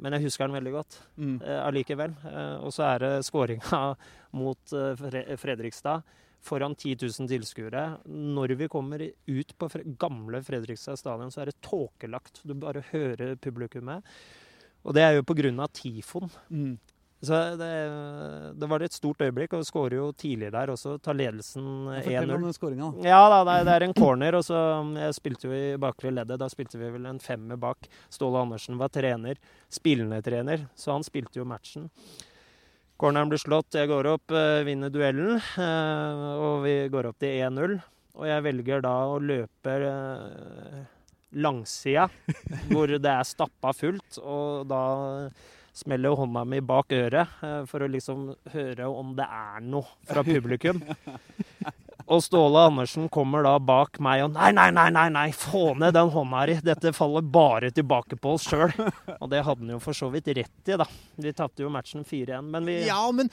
men 0.00 0.16
jeg 0.16 0.26
husker 0.26 0.48
den 0.48 0.56
veldig 0.56 0.72
godt 0.72 0.98
mm. 1.20 1.36
eh, 1.44 1.60
allikevel. 1.66 2.14
Eh, 2.24 2.56
og 2.64 2.72
så 2.74 2.82
er 2.94 3.04
det 3.04 3.12
skåringa 3.28 3.80
mot 4.40 4.76
eh, 4.76 5.36
Fredrikstad 5.40 6.04
foran 6.42 6.74
10 6.74 6.96
000 7.06 7.30
tilskuere. 7.30 7.84
Når 8.06 8.56
vi 8.58 8.70
kommer 8.70 9.04
ut 9.08 9.58
på 9.58 9.68
gamle 10.00 10.42
Fredrikstad 10.44 10.98
stadion, 11.00 11.30
så 11.32 11.42
er 11.42 11.52
det 11.52 11.60
tåkelagt. 11.64 12.42
Du 12.42 12.54
bare 12.54 12.84
hører 12.92 13.36
publikummet. 13.36 14.02
Og 14.82 14.96
det 14.96 15.04
er 15.06 15.18
jo 15.18 15.26
pga. 15.26 15.68
tifon. 15.72 16.30
Mm. 16.50 16.78
Så 17.22 17.36
det, 17.54 17.66
det, 18.58 18.66
var 18.66 18.82
et 18.82 18.92
stort 18.92 19.20
øyeblikk, 19.22 19.52
og 19.54 19.62
skårer 19.66 19.94
jo 19.94 20.08
tidlig 20.18 20.48
der 20.50 20.72
også. 20.72 20.96
Tar 20.98 21.14
ledelsen 21.14 21.62
1-0. 21.86 22.02
Fortell 22.02 22.32
om 22.34 22.46
den 22.48 22.56
skåringa. 22.56 22.88
Ja, 23.06 23.20
da, 23.30 23.44
det, 23.46 23.60
det 23.68 23.76
er 23.76 23.86
en 23.86 23.94
corner. 23.94 24.34
og 24.34 24.42
så 24.42 24.58
Jeg 24.98 25.14
spilte 25.14 25.52
vi 25.52 25.60
i 25.68 25.78
bakre 25.78 26.10
leddet. 26.10 26.40
Da 26.42 26.50
spilte 26.50 26.80
vi 26.80 26.90
vel 26.90 27.06
en 27.06 27.22
femmer 27.22 27.60
bak. 27.62 27.86
Ståle 28.10 28.42
Andersen 28.42 28.80
var 28.80 28.90
trener. 28.90 29.38
Spillende 29.70 30.18
trener, 30.26 30.66
så 30.74 30.96
han 30.96 31.06
spilte 31.06 31.38
jo 31.38 31.46
matchen. 31.46 31.86
Corneren 33.02 33.32
blir 33.32 33.40
slått, 33.42 33.74
jeg 33.74 33.88
går 33.90 34.06
opp, 34.12 34.30
eh, 34.30 34.60
vinner 34.62 34.90
duellen, 34.94 35.40
eh, 35.58 36.20
og 36.38 36.60
vi 36.62 36.74
går 36.86 37.08
opp 37.08 37.16
til 37.18 37.34
1-0. 37.34 37.74
Og 38.14 38.28
jeg 38.28 38.44
velger 38.44 38.84
da 38.84 38.92
å 39.10 39.16
løpe 39.18 39.74
eh, 39.88 40.84
langsida, 41.34 42.06
hvor 42.70 42.86
det 42.86 43.10
er 43.10 43.26
stappa 43.26 43.74
fullt, 43.74 44.20
og 44.22 44.70
da 44.70 44.84
smeller 45.74 46.14
hånda 46.14 46.46
mi 46.46 46.62
bak 46.62 46.94
øret 46.94 47.42
for 47.66 47.82
å 47.82 47.90
liksom 47.90 48.26
høre 48.52 48.86
om 48.86 49.16
det 49.18 49.26
er 49.26 49.66
noe 49.66 49.88
fra 50.06 50.22
publikum. 50.22 50.84
Og 52.06 52.22
Ståle 52.24 52.66
Andersen 52.68 53.08
kommer 53.12 53.44
da 53.46 53.54
bak 53.62 53.98
meg 54.02 54.24
og 54.26 54.32
Nei, 54.34 54.50
nei, 54.56 54.68
nei, 54.74 54.88
nei, 54.94 55.06
nei, 55.12 55.26
få 55.36 55.72
ned 55.78 55.94
den 55.96 56.10
hånda 56.14 56.44
di! 56.48 56.56
Dette 56.64 56.92
faller 56.96 57.24
bare 57.24 57.70
tilbake 57.74 58.16
på 58.20 58.34
oss 58.36 58.46
sjøl. 58.48 58.72
Og 59.18 59.28
det 59.32 59.42
hadde 59.44 59.64
han 59.66 59.74
jo 59.74 59.80
for 59.82 59.96
så 59.96 60.08
vidt 60.12 60.30
rett 60.36 60.70
i, 60.72 60.76
da. 60.80 60.86
Vi 61.22 61.32
tapte 61.36 61.64
jo 61.64 61.70
matchen 61.72 62.06
4-1, 62.08 62.48
men 62.52 62.68
vi 62.68 62.78
Ja, 62.88 63.00
men 63.14 63.30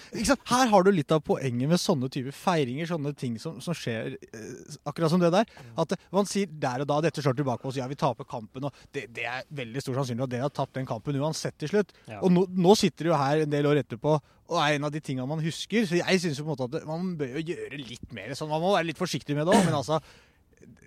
her 0.50 0.72
har 0.74 0.86
du 0.86 0.92
litt 0.94 1.12
av 1.16 1.24
poenget 1.26 1.72
med 1.72 1.82
sånne 1.82 2.10
typer 2.12 2.36
feiringer, 2.36 2.90
sånne 2.90 3.14
ting 3.18 3.38
som, 3.42 3.60
som 3.64 3.78
skjer 3.78 4.18
eh, 4.18 4.50
akkurat 4.90 5.14
som 5.14 5.22
det 5.24 5.32
der. 5.36 5.50
At 5.80 5.96
eh, 5.96 6.04
man 6.16 6.28
sier 6.30 6.50
der 6.52 6.84
og 6.84 6.90
da 6.92 7.00
dette 7.06 7.24
slår 7.24 7.38
tilbake 7.40 7.64
på 7.64 7.72
oss, 7.72 7.80
ja, 7.80 7.88
vi 7.90 8.00
taper 8.00 8.28
kampen, 8.30 8.68
og 8.68 8.84
det, 8.96 9.08
det 9.16 9.26
er 9.30 9.48
veldig 9.62 9.84
stor 9.84 10.02
sannsynlighet 10.02 10.28
at 10.30 10.36
dere 10.36 10.48
har 10.50 10.58
tapt 10.62 10.78
den 10.78 10.90
kampen 10.90 11.20
uansett 11.20 11.58
til 11.60 11.72
slutt. 11.72 11.96
Ja. 12.10 12.22
Og 12.24 12.34
nå, 12.34 12.46
nå 12.50 12.76
sitter 12.80 13.08
du 13.08 13.14
jo 13.14 13.20
her 13.20 13.46
en 13.46 13.54
del 13.54 13.70
år 13.70 13.82
etterpå 13.84 14.18
og 14.50 14.58
er 14.64 14.78
en 14.78 14.88
av 14.88 14.94
de 14.94 15.02
tingene 15.04 15.30
man 15.30 15.44
husker. 15.44 15.86
Så 15.86 16.00
jeg 16.00 16.24
syns 16.24 16.42
at 16.42 16.80
man 16.90 17.14
bør 17.20 17.38
jo 17.38 17.46
gjøre 17.54 17.80
litt 17.82 18.16
mer 18.16 18.34
sånn. 18.38 18.50
Man 18.52 18.64
må 18.64 18.74
være 18.76 18.90
litt 18.90 19.00
forsiktig 19.00 19.38
med 19.38 19.48
det 19.48 19.56
òg, 19.56 19.64
men 19.68 19.78
altså 19.78 20.02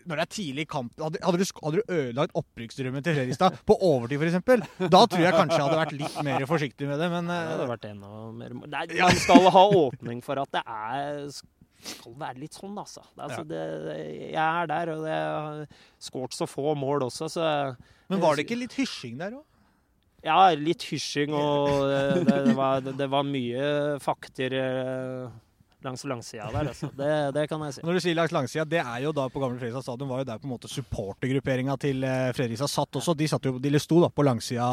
når 0.02 0.18
det 0.18 0.24
er 0.24 0.30
tidlig 0.34 0.64
i 0.66 0.68
kamp 0.68 0.98
Hadde, 0.98 1.20
hadde, 1.22 1.38
du, 1.38 1.50
hadde 1.62 1.78
du 1.78 1.92
ødelagt 1.94 2.34
opprykksdrømmen 2.38 3.04
til 3.06 3.14
Fredrikstad 3.16 3.60
på 3.68 3.76
overtid 3.86 4.18
f.eks., 4.18 4.88
da 4.90 5.02
tror 5.06 5.22
jeg 5.22 5.36
kanskje 5.36 5.58
jeg 5.60 5.66
hadde 5.66 5.78
vært 5.78 5.94
litt 5.94 6.16
mer 6.26 6.46
forsiktig 6.50 6.88
med 6.90 6.98
det, 6.98 7.08
men 7.12 7.30
Det 7.30 7.38
eh, 7.38 7.50
hadde 7.52 7.68
vært 7.70 7.86
enda 7.86 8.10
mer 8.40 8.56
Nei, 8.58 8.84
Man 8.98 9.20
skal 9.22 9.46
ha 9.54 9.64
åpning 9.78 10.22
for 10.26 10.42
at 10.42 10.58
det 10.58 10.64
er 10.66 11.28
skal 11.82 12.14
være 12.14 12.38
litt 12.38 12.54
sånn, 12.54 12.76
altså. 12.78 13.02
Det, 13.10 13.22
altså 13.26 13.42
det, 13.48 13.62
jeg 14.30 14.38
er 14.38 14.68
der, 14.70 14.92
og 14.92 15.06
jeg 15.08 15.22
har 15.26 15.62
skåret 16.02 16.36
så 16.36 16.46
få 16.46 16.76
mål 16.78 17.08
også, 17.08 17.26
så 17.32 17.46
Men 18.12 18.22
var 18.22 18.38
det 18.38 18.46
ikke 18.46 18.60
litt 18.60 18.76
hysjing 18.78 19.16
der 19.18 19.34
òg? 19.40 19.42
Ja, 20.22 20.40
litt 20.54 20.84
hysjing, 20.86 21.32
og 21.34 21.86
det, 21.90 22.26
det, 22.46 22.52
var, 22.54 22.84
det 22.84 23.08
var 23.10 23.24
mye 23.26 23.64
fakter 24.02 24.54
eh, 24.54 25.40
langs 25.82 26.04
langsida 26.06 26.46
der, 26.54 26.68
altså. 26.70 26.86
Det, 26.94 27.08
det 27.34 27.42
kan 27.50 27.62
jeg 27.66 27.74
si. 27.74 27.82
Når 27.82 27.96
du 27.98 28.00
sier 28.04 28.14
langs 28.14 28.34
langsida, 28.34 28.64
det 28.70 28.78
er 28.84 29.00
jo 29.02 29.10
da 29.16 29.24
på 29.34 29.42
gamle 29.42 29.58
Fredrikstad 29.58 29.82
stadion 29.82 30.10
var 30.12 30.22
jo 30.22 30.28
der 30.28 30.38
på 30.38 30.46
en 30.46 30.52
måte 30.52 30.70
supportergrupperinga 30.70 31.74
til 31.82 32.06
eh, 32.06 32.28
Fredrikstad 32.36 32.70
satt 32.70 33.00
også. 33.00 33.16
De, 33.18 33.28
satt 33.32 33.48
jo, 33.50 33.56
de 33.58 33.82
sto 33.82 33.98
da 34.04 34.12
på 34.14 34.22
langsida 34.26 34.68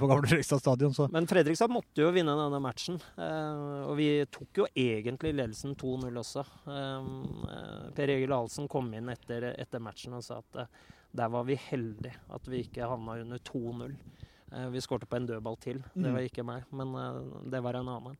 på 0.00 0.08
gamle 0.08 0.30
Fredrikstad 0.30 0.64
stadion, 0.64 0.96
så 0.96 1.10
Men 1.12 1.28
Fredrikstad 1.28 1.68
måtte 1.72 2.00
jo 2.06 2.08
vinne 2.16 2.38
denne 2.40 2.62
matchen. 2.64 2.96
eh, 3.20 3.84
og 3.84 3.94
vi 4.00 4.08
tok 4.32 4.64
jo 4.64 4.70
egentlig 4.72 5.34
ledelsen 5.36 5.76
2-0 5.84 6.20
også. 6.24 6.46
Eh, 6.72 7.12
per 8.00 8.16
Egil 8.16 8.32
Ahlsen 8.40 8.72
kom 8.72 8.88
inn 8.96 9.12
etter, 9.12 9.50
etter 9.52 9.84
matchen 9.84 10.16
og 10.16 10.24
sa 10.24 10.40
at 10.40 10.64
eh, 10.64 10.84
der 11.14 11.28
var 11.30 11.44
vi 11.46 11.54
heldige 11.68 12.16
at 12.34 12.48
vi 12.50 12.64
ikke 12.64 12.88
havna 12.88 13.20
under 13.20 13.38
2-0. 13.52 13.92
Eh, 14.54 14.68
vi 14.70 14.80
skårte 14.84 15.06
på 15.10 15.16
en 15.18 15.26
dødball 15.26 15.56
til. 15.60 15.80
Det 15.94 16.04
Mm. 16.08 16.12
var 16.14 16.20
ikke 16.28 16.44
meg, 16.46 16.64
men 16.72 16.94
eh, 16.94 17.48
det 17.50 17.62
var 17.62 17.74
en 17.80 17.88
annen. 17.88 18.16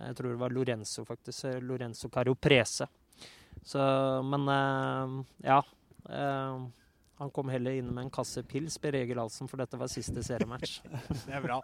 Jeg 0.00 0.14
tror 0.16 0.30
det 0.30 0.38
var 0.40 0.50
Lorenzo, 0.50 1.04
faktisk. 1.04 1.44
eh, 1.44 1.60
Lorenzo 1.60 2.08
Caroprese. 2.08 2.86
Så, 3.64 3.78
men 4.24 4.46
ja. 5.42 5.62
han 7.18 7.30
kom 7.34 7.48
heller 7.50 7.72
inn 7.74 7.88
med 7.92 8.04
en 8.06 8.10
kasse 8.14 8.42
pils, 8.46 8.78
Per 8.78 8.94
Egil 8.94 9.18
Ahlsen, 9.18 9.48
for 9.50 9.58
dette 9.58 9.76
var 9.76 9.88
siste 9.90 10.22
seriematch. 10.22 10.78
det 11.26 11.34
er 11.34 11.42
bra. 11.42 11.60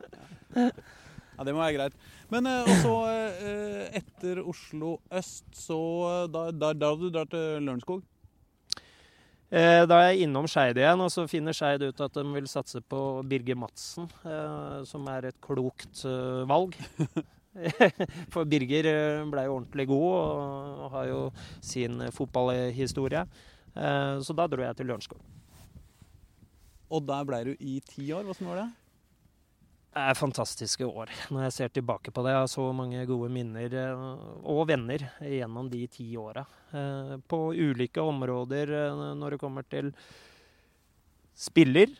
Ja, 0.54 1.42
Det 1.44 1.54
må 1.54 1.62
være 1.62 1.74
greit. 1.78 1.94
Men 2.30 2.46
eh, 2.46 2.64
også 2.70 2.94
eh, 3.10 4.00
etter 4.00 4.42
Oslo 4.46 4.96
øst, 5.10 5.46
så 5.54 5.78
da, 6.30 6.50
da, 6.52 6.72
da 6.74 6.92
du 6.98 7.08
drar 7.10 7.26
til 7.30 7.62
Lørenskog? 7.64 8.02
Eh, 9.54 9.84
Da 9.86 10.00
er 10.00 10.08
jeg 10.10 10.24
innom 10.26 10.48
Skeid 10.50 10.78
igjen, 10.80 11.02
og 11.04 11.12
så 11.14 11.28
finner 11.30 11.54
Skeid 11.54 11.84
ut 11.84 12.00
at 12.02 12.16
de 12.16 12.24
vil 12.34 12.46
satse 12.50 12.80
på 12.90 13.00
Birger 13.30 13.58
Madsen, 13.60 14.08
eh, 14.26 14.80
som 14.88 15.06
er 15.12 15.28
et 15.30 15.38
klokt 15.44 16.02
eh, 16.08 16.42
valg. 16.50 16.74
For 18.34 18.48
Birger 18.50 18.88
ble 19.30 19.44
jo 19.46 19.58
ordentlig 19.60 19.86
god 19.86 20.08
og 20.18 20.88
har 20.96 21.06
jo 21.06 21.20
sin 21.62 22.02
fotballhistorie. 22.10 23.22
Så 23.74 24.34
da 24.34 24.46
dro 24.50 24.62
jeg 24.64 24.74
til 24.74 24.88
Lørenskog. 24.90 25.20
Og 26.90 27.06
der 27.06 27.22
ble 27.28 27.38
du 27.46 27.52
i 27.62 27.76
ti 27.86 28.08
år. 28.10 28.26
Hvordan 28.26 28.50
var 28.50 28.58
det? 28.58 28.66
Er 29.94 30.16
fantastiske 30.18 30.86
år 30.88 31.10
når 31.30 31.44
jeg 31.46 31.54
ser 31.54 31.72
tilbake 31.76 32.10
på 32.10 32.22
det. 32.26 32.32
Jeg 32.34 32.42
har 32.42 32.48
så 32.50 32.64
mange 32.74 33.04
gode 33.06 33.28
minner 33.30 33.74
eh, 33.78 34.00
og 34.42 34.64
venner 34.66 35.04
gjennom 35.22 35.68
de 35.70 35.84
ti 35.86 36.06
åra. 36.18 36.42
Eh, 36.74 37.12
På 37.30 37.52
ulike 37.54 38.02
områder 38.02 38.72
eh, 38.74 39.02
når 39.14 39.36
det 39.36 39.38
kommer 39.38 39.66
til 39.70 39.92
spiller, 41.38 41.92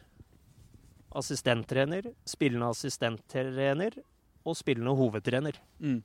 assistenttrener, 1.14 2.08
spillende 2.26 2.72
assistenttrener 2.74 4.00
og 4.42 4.58
spillende 4.58 4.94
hovedtrener. 4.98 5.60
Mm. 5.78 6.00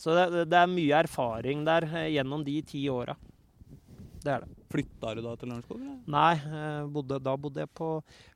Så 0.00 0.14
det, 0.16 0.46
det 0.48 0.62
er 0.62 0.70
mye 0.72 1.02
erfaring 1.02 1.66
der 1.66 1.84
gjennom 2.08 2.44
de 2.46 2.56
ti 2.64 2.86
åra. 2.88 3.16
Det 4.24 4.32
er 4.32 4.46
det. 4.46 4.56
Flytta 4.72 5.12
du 5.16 5.20
da 5.24 5.34
til 5.36 5.52
Lørenskog? 5.52 5.84
Nei, 6.12 6.32
bodde, 6.92 7.20
da 7.24 7.36
bodde 7.40 7.62
jeg 7.64 7.72
på, 7.76 7.90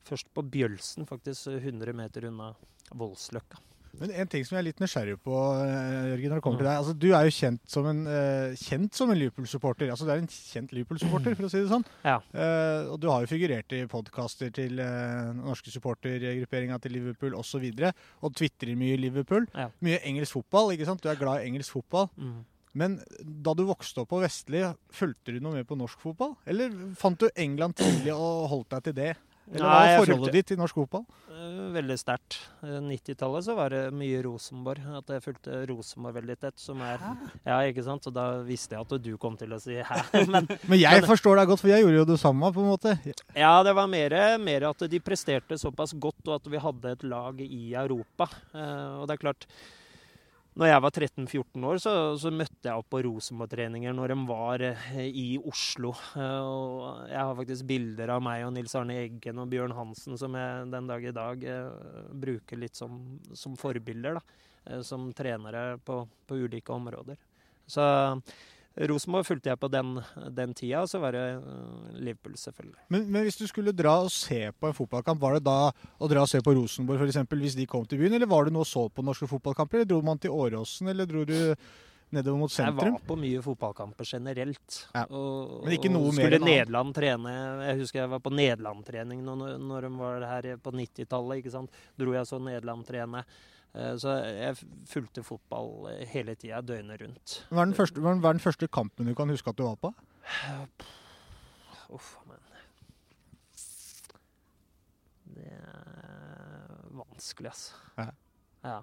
først 0.08 0.28
på 0.32 0.44
Bjølsen, 0.52 1.08
faktisk 1.08 1.50
100 1.56 1.96
meter 1.96 2.28
unna 2.28 2.52
Voldsløkka. 2.98 3.60
Men 4.00 4.12
en 4.16 4.28
ting 4.30 4.44
som 4.46 4.56
jeg 4.56 4.62
er 4.62 4.66
litt 4.70 4.80
nysgjerrig 4.80 5.18
på, 5.20 5.34
eh, 5.62 6.12
Jørgen, 6.12 6.30
når 6.32 6.38
det 6.38 6.44
kommer 6.44 6.62
til 6.62 6.68
deg. 6.68 6.76
Altså, 6.80 6.94
du 6.96 7.08
er 7.12 7.26
jo 7.26 7.34
kjent 7.36 7.60
som 7.68 7.86
en, 7.86 8.06
eh, 8.06 8.54
en 8.72 9.18
Liverpool-supporter. 9.20 9.90
Altså, 9.92 10.06
du 10.06 10.12
er 10.12 10.22
en 10.22 10.26
kjent 10.26 10.72
Liverpool-supporter, 10.72 11.36
for 11.36 11.44
å 11.44 11.50
si 11.50 11.60
det 11.60 11.68
sånn. 11.68 11.84
Ja. 12.02 12.18
Uh, 12.32 12.92
og 12.92 13.00
du 13.00 13.08
har 13.10 13.20
jo 13.20 13.28
figurert 13.28 13.72
i 13.76 13.84
podkaster 13.86 14.50
til 14.50 14.80
uh, 14.80 15.32
norske 15.36 15.68
supportergrupperinga 15.68 16.80
til 16.80 16.96
Liverpool 16.96 17.36
osv. 17.36 17.60
Og, 17.68 17.78
så 17.78 17.92
og 18.22 18.34
tvitrer 18.34 18.76
mye 18.76 18.96
Liverpool. 18.96 19.46
Ja. 19.54 19.68
Mye 19.84 20.00
engelsk 20.00 20.40
fotball, 20.40 20.72
ikke 20.72 20.88
sant? 20.88 21.02
Du 21.02 21.10
er 21.12 21.20
glad 21.20 21.42
i 21.42 21.52
engelsk 21.52 21.76
fotball. 21.76 22.08
Mm. 22.16 22.40
Men 22.72 22.96
da 23.20 23.52
du 23.52 23.66
vokste 23.68 24.00
opp 24.00 24.08
på 24.14 24.22
Vestli, 24.22 24.64
fulgte 24.88 25.34
du 25.34 25.42
noe 25.44 25.58
med 25.58 25.68
på 25.68 25.76
norsk 25.76 26.00
fotball? 26.00 26.32
Eller 26.48 26.72
fant 26.96 27.20
du 27.20 27.28
England 27.36 27.76
tidlig 27.76 28.14
og 28.14 28.48
holdt 28.48 28.72
deg 28.72 28.88
til 28.88 28.96
det? 28.96 29.12
Eller 29.50 29.64
hva 29.66 29.72
Nei, 29.82 29.88
var 29.98 30.04
forholdet 30.06 30.32
ditt 30.36 30.46
til 30.52 30.58
norsk 30.60 30.76
fotball? 30.78 31.02
Eh, 31.32 31.56
Veldig 31.74 31.96
sterkt. 31.98 32.36
Eh, 32.62 32.76
90-tallet 32.84 33.44
så 33.48 33.56
var 33.58 33.74
det 33.74 33.80
mye 33.96 34.20
Rosenborg. 34.24 34.84
At 35.00 35.10
jeg 35.10 35.24
fulgte 35.24 35.58
Rosenborg 35.68 36.14
veldig 36.20 36.36
tett. 36.44 36.60
Som 36.62 36.80
er, 36.86 37.02
ja, 37.44 37.56
ikke 37.66 37.84
sant? 37.84 38.06
Og 38.06 38.14
da 38.14 38.26
visste 38.46 38.76
jeg 38.78 38.86
at 38.86 38.94
du 39.02 39.10
kom 39.20 39.36
til 39.40 39.52
å 39.52 39.58
si 39.60 39.80
hæ. 39.82 39.98
Men 40.32 40.46
Men 40.68 40.78
jeg 40.78 41.02
Men- 41.02 41.10
forstår 41.10 41.42
deg 41.42 41.50
godt, 41.52 41.64
for 41.64 41.72
jeg 41.74 41.82
gjorde 41.84 42.00
jo 42.00 42.08
det 42.12 42.20
samme, 42.22 42.52
på 42.54 42.62
en 42.62 42.70
måte. 42.70 42.94
ja, 43.34 43.52
det 43.66 43.74
var 43.74 43.90
mer, 43.90 44.16
mer 44.38 44.68
at 44.70 44.86
de 44.88 45.00
presterte 45.02 45.58
såpass 45.58 45.92
godt, 45.98 46.22
og 46.28 46.38
at 46.38 46.46
vi 46.54 46.62
hadde 46.62 46.92
et 46.96 47.02
lag 47.04 47.40
i 47.42 47.72
Europa. 47.74 48.30
Eh, 48.54 49.00
og 49.02 49.08
det 49.10 49.18
er 49.18 49.24
klart 49.26 49.46
når 50.52 50.68
jeg 50.68 50.82
var 50.84 50.92
13-14 50.92 51.64
år, 51.64 51.78
så, 51.80 51.92
så 52.20 52.30
møtte 52.34 52.68
jeg 52.68 52.76
opp 52.76 52.90
på 52.92 53.00
Rosenborg-treninger 53.06 53.94
når 53.96 54.12
de 54.12 54.16
var 54.28 54.64
eh, 54.66 55.06
i 55.08 55.26
Oslo. 55.48 55.94
Eh, 56.20 56.44
og 56.44 57.08
jeg 57.08 57.16
har 57.16 57.38
faktisk 57.38 57.68
bilder 57.70 58.12
av 58.12 58.20
meg 58.24 58.44
og 58.44 58.52
Nils 58.52 58.76
Arne 58.76 58.98
Eggen 59.00 59.40
og 59.40 59.48
Bjørn 59.52 59.72
Hansen 59.78 60.20
som 60.20 60.36
jeg 60.36 60.66
den 60.74 60.90
dag 60.90 61.06
i 61.08 61.14
dag 61.16 61.46
eh, 61.54 62.02
bruker 62.26 62.60
litt 62.60 62.76
som, 62.76 63.00
som 63.32 63.56
forbilder, 63.56 64.20
da. 64.20 64.48
Som 64.86 65.08
trenere 65.16 65.80
på, 65.82 65.96
på 66.28 66.36
ulike 66.44 66.70
områder. 66.70 67.16
Så 67.66 67.82
Rosenborg 68.88 69.26
fulgte 69.28 69.50
jeg 69.50 69.60
på 69.60 69.68
den, 69.68 69.98
den 70.32 70.54
tida, 70.56 70.80
og 70.80 70.88
så 70.88 71.00
var 71.02 71.12
det 71.12 71.22
eh, 71.34 72.00
Liverpool, 72.00 72.36
selvfølgelig. 72.40 72.78
Men, 72.94 73.04
men 73.12 73.26
hvis 73.26 73.36
du 73.36 73.44
skulle 73.50 73.74
dra 73.76 73.98
og 74.06 74.12
se 74.14 74.46
på 74.56 74.68
en 74.68 74.76
fotballkamp, 74.76 75.20
var 75.20 75.36
det 75.36 75.44
da 75.44 75.72
å 75.72 76.10
dra 76.10 76.24
og 76.24 76.30
se 76.30 76.40
på 76.44 76.54
Rosenborg 76.56 77.04
eksempel, 77.04 77.42
hvis 77.44 77.58
de 77.58 77.68
kom 77.68 77.84
til 77.88 78.00
byen, 78.00 78.16
eller 78.16 78.30
var 78.30 78.48
du 78.48 78.54
nå 78.54 78.64
så 78.68 78.86
på 78.88 79.04
norske 79.04 79.28
fotballkamper? 79.28 79.82
Eller 79.82 79.90
dro 79.92 80.00
man 80.06 80.20
til 80.22 80.32
Åråsen, 80.32 80.88
eller 80.92 81.10
dro 81.10 81.26
du 81.28 81.36
nedover 82.12 82.38
mot 82.42 82.52
Jeg 82.54 82.74
var 82.76 82.98
på 83.08 83.16
mye 83.18 83.40
fotballkamper 83.44 84.08
generelt. 84.08 84.78
Ja. 84.94 85.04
Og, 85.10 85.62
Men 85.64 85.76
ikke 85.78 85.90
noe 85.92 86.10
og 86.10 86.14
mer 86.16 86.26
skulle 86.28 86.38
enn 86.38 86.44
annet? 86.46 86.58
Nederland 86.62 86.94
trene 86.96 87.32
Jeg 87.68 87.78
husker 87.80 88.00
jeg 88.02 88.10
var 88.12 88.20
på 88.24 88.32
Nederland-trening 88.36 89.22
når, 89.26 89.56
når 89.62 89.86
de 89.88 89.90
var 90.00 90.26
her 90.28 90.50
på 90.62 90.74
90-tallet. 90.76 91.40
ikke 91.42 91.54
sant? 91.56 91.80
Dro 91.98 92.14
jeg 92.16 92.28
så 92.28 92.40
Nederland 92.42 92.84
trene. 92.88 93.24
Eh, 93.74 93.94
Så 93.96 94.12
jeg 94.28 94.56
fulgte 94.92 95.24
fotball 95.24 95.88
hele 96.12 96.34
tida, 96.36 96.60
døgnet 96.60 97.00
rundt. 97.00 97.38
Hva 97.48 97.62
er, 97.64 97.70
den 97.72 97.78
første, 97.78 98.00
hva 98.04 98.12
er 98.18 98.36
den 98.36 98.44
første 98.44 98.68
kampen 98.68 99.08
du 99.08 99.14
kan 99.16 99.32
huske 99.32 99.48
at 99.48 99.56
du 99.56 99.64
var 99.64 99.76
på? 99.80 99.92
Uff, 101.92 102.16
men 102.28 102.38
Det 105.32 105.46
er 105.48 106.90
vanskelig, 106.92 107.48
altså. 107.52 107.72
Ja. 107.98 108.08
Ja. 108.64 108.80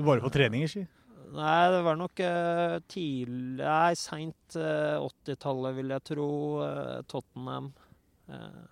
Du 0.00 0.04
var 0.06 0.22
på 0.24 0.30
treninger, 0.32 0.70
si. 0.72 0.86
Nei, 1.30 1.70
det 1.70 1.82
var 1.86 1.96
nok 2.00 2.20
uh, 2.24 2.78
tidlig 2.90 3.62
Nei, 3.64 3.92
seint 3.98 4.56
uh, 4.58 4.98
80-tallet, 5.06 5.76
vil 5.76 5.92
jeg 5.94 6.04
tro. 6.10 6.28
Uh, 6.64 7.00
Tottenham. 7.10 7.72
Eh, 8.30 8.62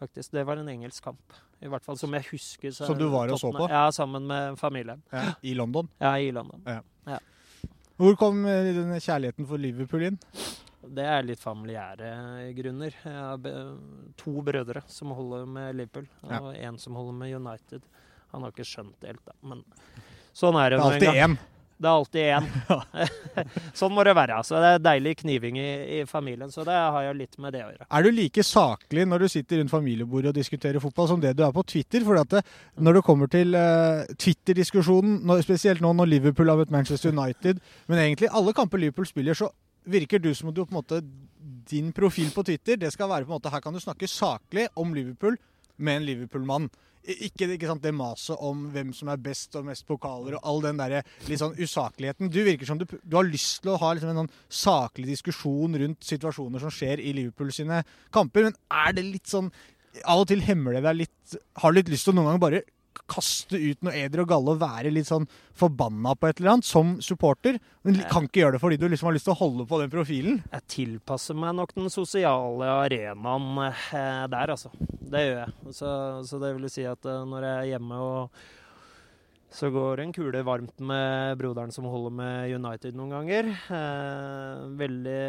faktisk. 0.00 0.32
Det 0.32 0.44
var 0.48 0.56
en 0.60 0.68
engelsk 0.72 1.04
kamp. 1.04 1.32
I 1.60 1.68
hvert 1.72 1.84
fall 1.84 1.96
som 2.00 2.12
jeg 2.16 2.24
husker. 2.30 2.70
så- 2.72 2.86
Som 2.86 2.98
du 2.98 3.06
var 3.12 3.28
og 3.32 3.38
så 3.40 3.50
på? 3.52 3.68
Ja, 3.68 3.90
sammen 3.92 4.26
med 4.26 4.58
familien. 4.58 5.02
Ja, 5.12 5.32
I 5.42 5.54
London. 5.54 5.88
Ja, 6.00 6.14
i 6.18 6.30
London. 6.32 6.62
Hvor 7.96 8.16
kom 8.16 8.44
eh, 8.44 8.72
den 8.76 8.92
kjærligheten 9.00 9.46
for 9.48 9.56
Liverpool 9.60 10.02
inn? 10.10 10.18
Det 10.86 11.02
er 11.04 11.22
litt 11.26 11.40
familiære 11.40 12.52
grunner. 12.54 12.92
Jeg 13.02 13.12
har 13.12 13.38
to 14.20 14.34
brødre 14.44 14.82
som 14.86 15.10
holder 15.16 15.46
med 15.46 15.74
Liverpool, 15.76 16.06
Ja. 16.28 16.40
og 16.40 16.54
en 16.54 16.78
som 16.78 16.94
holder 16.94 17.12
med 17.12 17.34
United. 17.34 17.82
Han 18.32 18.42
har 18.42 18.52
ikke 18.52 18.68
skjønt 18.68 18.94
det 19.00 19.08
helt, 19.14 19.24
da. 19.24 19.32
Men 19.42 19.64
sånn 20.36 20.58
er 20.60 20.74
Det 20.74 20.80
det 20.80 20.82
er 20.84 20.90
alltid 20.92 21.22
én. 21.24 21.36
Det 21.76 21.88
er 21.88 21.92
alltid 21.92 22.22
én. 22.32 22.46
sånn 23.78 23.92
må 23.92 24.04
det 24.06 24.14
være. 24.16 24.38
Så 24.48 24.56
det 24.62 24.70
er 24.74 24.80
deilig 24.80 25.18
kniving 25.20 25.58
i, 25.60 25.68
i, 25.98 26.00
familien. 26.08 26.48
Så 26.52 26.64
det 26.64 26.76
har 26.76 27.04
jo 27.04 27.12
litt 27.18 27.36
med 27.42 27.52
det 27.52 27.64
å 27.66 27.68
gjøre. 27.68 27.88
Er 27.98 28.06
du 28.06 28.10
like 28.16 28.44
saklig 28.48 29.04
når 29.08 29.26
du 29.26 29.28
sitter 29.32 29.60
rundt 29.60 29.74
familiebordet 29.74 30.32
og 30.32 30.38
diskuterer 30.38 30.80
fotball, 30.80 31.10
som 31.10 31.20
det 31.20 31.34
du 31.36 31.44
er 31.44 31.52
på 31.52 31.66
Twitter? 31.68 32.04
For 32.06 32.16
det, 32.32 32.42
når 32.80 32.98
det 32.98 33.04
kommer 33.04 33.32
til 33.32 33.52
uh, 33.52 34.08
Twitter-diskusjonen, 34.16 35.20
spesielt 35.44 35.84
nå 35.84 35.92
når 35.98 36.12
Liverpool 36.14 36.52
har 36.52 36.62
møtt 36.62 36.72
Manchester 36.72 37.12
United, 37.12 37.60
men 37.92 38.04
egentlig 38.06 38.32
alle 38.32 38.56
kamper 38.56 38.80
Liverpool 38.80 39.08
spiller, 39.08 39.36
så 39.36 39.52
virker 39.86 40.22
du 40.22 40.32
som 40.34 40.48
at 40.50 40.56
du 40.56 40.64
på 40.64 40.72
en 40.72 40.80
måte 40.80 41.02
din 41.70 41.92
profil 41.94 42.32
på 42.34 42.42
Twitter 42.46 42.78
det 42.80 42.88
skal 42.94 43.10
være 43.10 43.26
på 43.26 43.30
en 43.32 43.36
måte, 43.36 43.52
Her 43.52 43.62
kan 43.62 43.74
du 43.74 43.82
snakke 43.82 44.08
saklig 44.10 44.66
om 44.74 44.94
Liverpool 44.94 45.36
med 45.76 46.00
en 46.00 46.06
Liverpool-mann. 46.08 46.70
Ikke, 47.06 47.46
ikke 47.54 47.68
sant, 47.68 47.84
det 47.84 47.92
maset 47.94 48.40
om 48.42 48.66
hvem 48.74 48.90
som 48.96 49.10
er 49.12 49.20
best 49.22 49.54
og 49.58 49.68
mest 49.68 49.86
pokaler 49.86 50.38
og 50.38 50.48
all 50.50 50.62
den 50.64 50.80
der 50.80 50.96
litt 51.28 51.40
sånn 51.40 51.54
usakligheten. 51.54 52.32
Du 52.32 52.40
virker 52.46 52.66
som 52.68 52.80
du, 52.80 52.86
du 52.86 53.16
har 53.18 53.28
lyst 53.28 53.62
til 53.62 53.74
å 53.74 53.80
ha 53.82 53.92
liksom 53.94 54.10
en 54.12 54.22
sånn 54.24 54.32
saklig 54.62 55.12
diskusjon 55.12 55.78
rundt 55.82 56.06
situasjoner 56.06 56.62
som 56.62 56.74
skjer 56.74 57.02
i 57.02 57.14
Liverpool 57.16 57.52
sine 57.54 57.82
kamper, 58.14 58.48
men 58.48 58.58
er 58.86 58.96
det 58.96 59.06
litt 59.06 59.30
sånn 59.30 59.52
Av 60.04 60.20
og 60.20 60.26
til 60.28 60.42
hemmer 60.44 60.76
det 60.76 60.82
deg 60.84 60.98
litt 60.98 61.36
Har 61.62 61.72
du 61.72 61.78
litt 61.78 61.88
lyst 61.88 62.04
til 62.04 62.12
å 62.12 62.18
noen 62.18 62.34
gang 62.34 62.40
bare 62.42 62.64
kaste 63.10 63.58
ut 63.58 63.84
noe 63.86 63.94
eder 63.96 64.22
og 64.22 64.30
galle 64.30 64.54
og 64.54 64.60
være 64.62 64.92
litt 64.94 65.08
sånn 65.08 65.28
forbanna 65.56 66.14
på 66.18 66.28
et 66.28 66.40
eller 66.40 66.56
annet 66.56 66.68
som 66.68 66.96
supporter. 67.04 67.58
Men 67.86 68.00
kan 68.10 68.26
ikke 68.26 68.42
gjøre 68.42 68.56
det 68.56 68.62
fordi 68.64 68.80
du 68.80 68.88
liksom 68.88 69.10
har 69.10 69.16
lyst 69.16 69.28
til 69.28 69.36
å 69.36 69.40
holde 69.40 69.66
på 69.68 69.80
den 69.82 69.92
profilen. 69.92 70.42
Jeg 70.52 70.68
tilpasser 70.72 71.38
meg 71.38 71.56
nok 71.58 71.74
den 71.76 71.92
sosiale 71.92 72.70
arenaen 72.84 73.62
eh, 73.68 74.26
der, 74.32 74.54
altså. 74.56 74.72
Det 75.06 75.22
gjør 75.22 75.40
jeg. 75.44 75.56
Så, 75.76 75.90
så, 76.26 76.42
det 76.42 76.52
vil 76.56 76.70
si 76.72 76.86
at 76.88 77.08
eh, 77.08 77.24
når 77.30 77.46
jeg 77.46 77.56
er 77.56 77.72
hjemme 77.74 78.00
og 78.02 78.44
så 79.50 79.70
går 79.70 80.00
en 80.00 80.12
kule 80.12 80.42
varmt 80.42 80.78
med 80.78 81.38
broderen 81.38 81.72
som 81.72 81.86
holder 81.88 82.12
med 82.18 82.54
United 82.54 82.96
noen 82.98 83.14
ganger. 83.14 83.48
Eh, 83.78 84.64
veldig 84.80 85.20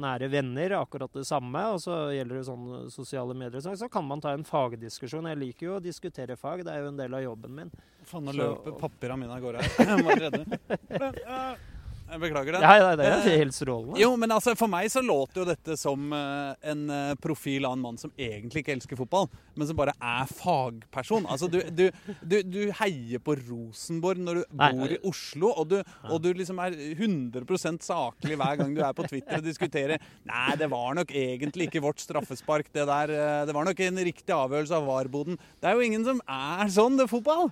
nære 0.00 0.30
venner, 0.32 0.74
akkurat 0.80 1.12
det 1.14 1.26
samme. 1.28 1.62
Og 1.74 1.82
så 1.84 2.00
gjelder 2.16 2.40
det 2.40 2.46
sånne 2.48 2.82
sosiale 2.90 3.36
medier. 3.38 3.62
Så 3.62 3.90
kan 3.92 4.08
man 4.08 4.24
ta 4.24 4.32
en 4.34 4.46
fagdiskusjon. 4.48 5.30
Jeg 5.30 5.42
liker 5.44 5.68
jo 5.68 5.78
å 5.78 5.84
diskutere 5.84 6.38
fag, 6.40 6.64
det 6.66 6.74
er 6.74 6.82
jo 6.82 6.92
en 6.92 7.00
del 7.00 7.18
av 7.20 7.26
jobben 7.28 7.58
min. 7.60 7.74
Faen, 8.08 8.24
nå 8.26 8.34
løper 8.34 8.78
papirene 8.80 9.26
mine 9.26 9.36
av 9.36 9.44
gårde 9.44 9.66
her. 9.68 11.66
Jeg 12.08 12.20
beklager 12.22 12.56
den. 12.56 12.64
Ja, 12.64 12.92
det 12.96 13.06
er 13.06 13.26
helt 13.42 13.54
strålende. 13.56 13.98
Jo, 14.00 14.14
men 14.20 14.32
altså, 14.32 14.54
For 14.58 14.70
meg 14.70 14.88
så 14.92 15.02
låter 15.04 15.42
jo 15.42 15.46
dette 15.48 15.76
som 15.80 16.08
uh, 16.14 16.54
en 16.64 16.86
uh, 16.88 17.12
profil 17.20 17.68
av 17.68 17.76
en 17.76 17.84
mann 17.84 18.00
som 18.00 18.12
egentlig 18.16 18.64
ikke 18.64 18.74
elsker 18.78 18.98
fotball, 18.98 19.28
men 19.58 19.68
som 19.68 19.78
bare 19.78 19.94
er 19.96 20.30
fagperson. 20.30 21.28
Altså, 21.28 21.50
Du, 21.52 21.60
du, 21.72 21.86
du, 22.22 22.36
du 22.44 22.60
heier 22.80 23.22
på 23.24 23.36
Rosenborg 23.40 24.22
når 24.24 24.40
du 24.40 24.58
Nei. 24.60 24.70
bor 24.76 24.96
i 24.96 25.00
Oslo, 25.10 25.52
og 25.52 25.70
du, 25.72 25.78
og 26.08 26.22
du 26.24 26.30
liksom 26.36 26.60
er 26.64 26.76
100% 26.96 27.84
saklig 27.84 28.40
hver 28.40 28.58
gang 28.60 28.74
du 28.76 28.82
er 28.84 28.96
på 28.96 29.06
Twitter 29.08 29.40
og 29.40 29.46
diskuterer 29.46 30.00
Nei, 30.28 30.56
det 30.60 30.68
var 30.72 30.96
nok 30.98 31.12
egentlig 31.12 31.68
ikke 31.68 31.84
vårt 31.84 32.02
straffespark, 32.02 32.72
det 32.74 32.88
der. 32.88 33.14
Uh, 33.14 33.46
det 33.48 33.56
var 33.56 33.68
nok 33.68 33.84
en 33.84 34.04
riktig 34.08 34.34
avgjørelse 34.34 34.80
av 34.80 34.88
VAR-boden. 34.88 35.40
Det 35.60 35.70
er 35.70 35.76
jo 35.76 35.88
ingen 35.88 36.04
som 36.08 36.22
er 36.24 36.70
sånn, 36.72 36.96
det 36.98 37.08
er 37.08 37.16
fotball. 37.18 37.50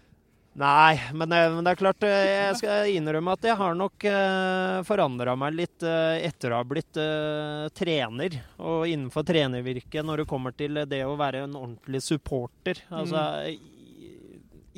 Nei, 0.56 0.96
men 1.12 1.28
det, 1.28 1.38
men 1.52 1.64
det, 1.64 1.72
er 1.74 1.80
klart 1.82 2.04
eh, 2.08 2.26
jeg 2.30 2.56
skal 2.62 2.90
innrømme 2.96 3.34
at 3.36 3.44
jeg 3.44 3.58
har 3.58 3.74
nok 3.76 4.06
eh, 4.08 4.78
forandra 4.88 5.34
meg 5.36 5.52
litt 5.52 5.84
eh, 5.84 6.22
etter 6.24 6.54
å 6.54 6.62
ha 6.62 6.64
blitt 6.64 6.96
eh, 6.96 7.66
trener. 7.76 8.38
Og 8.64 8.86
innenfor 8.88 9.26
trenervirket 9.28 10.06
når 10.06 10.22
det 10.22 10.28
kommer 10.30 10.56
til 10.56 10.80
det 10.88 11.02
å 11.04 11.12
være 11.20 11.44
en 11.44 11.58
ordentlig 11.60 12.00
supporter. 12.06 12.80
Altså 12.88 13.26
mm. 13.44 13.68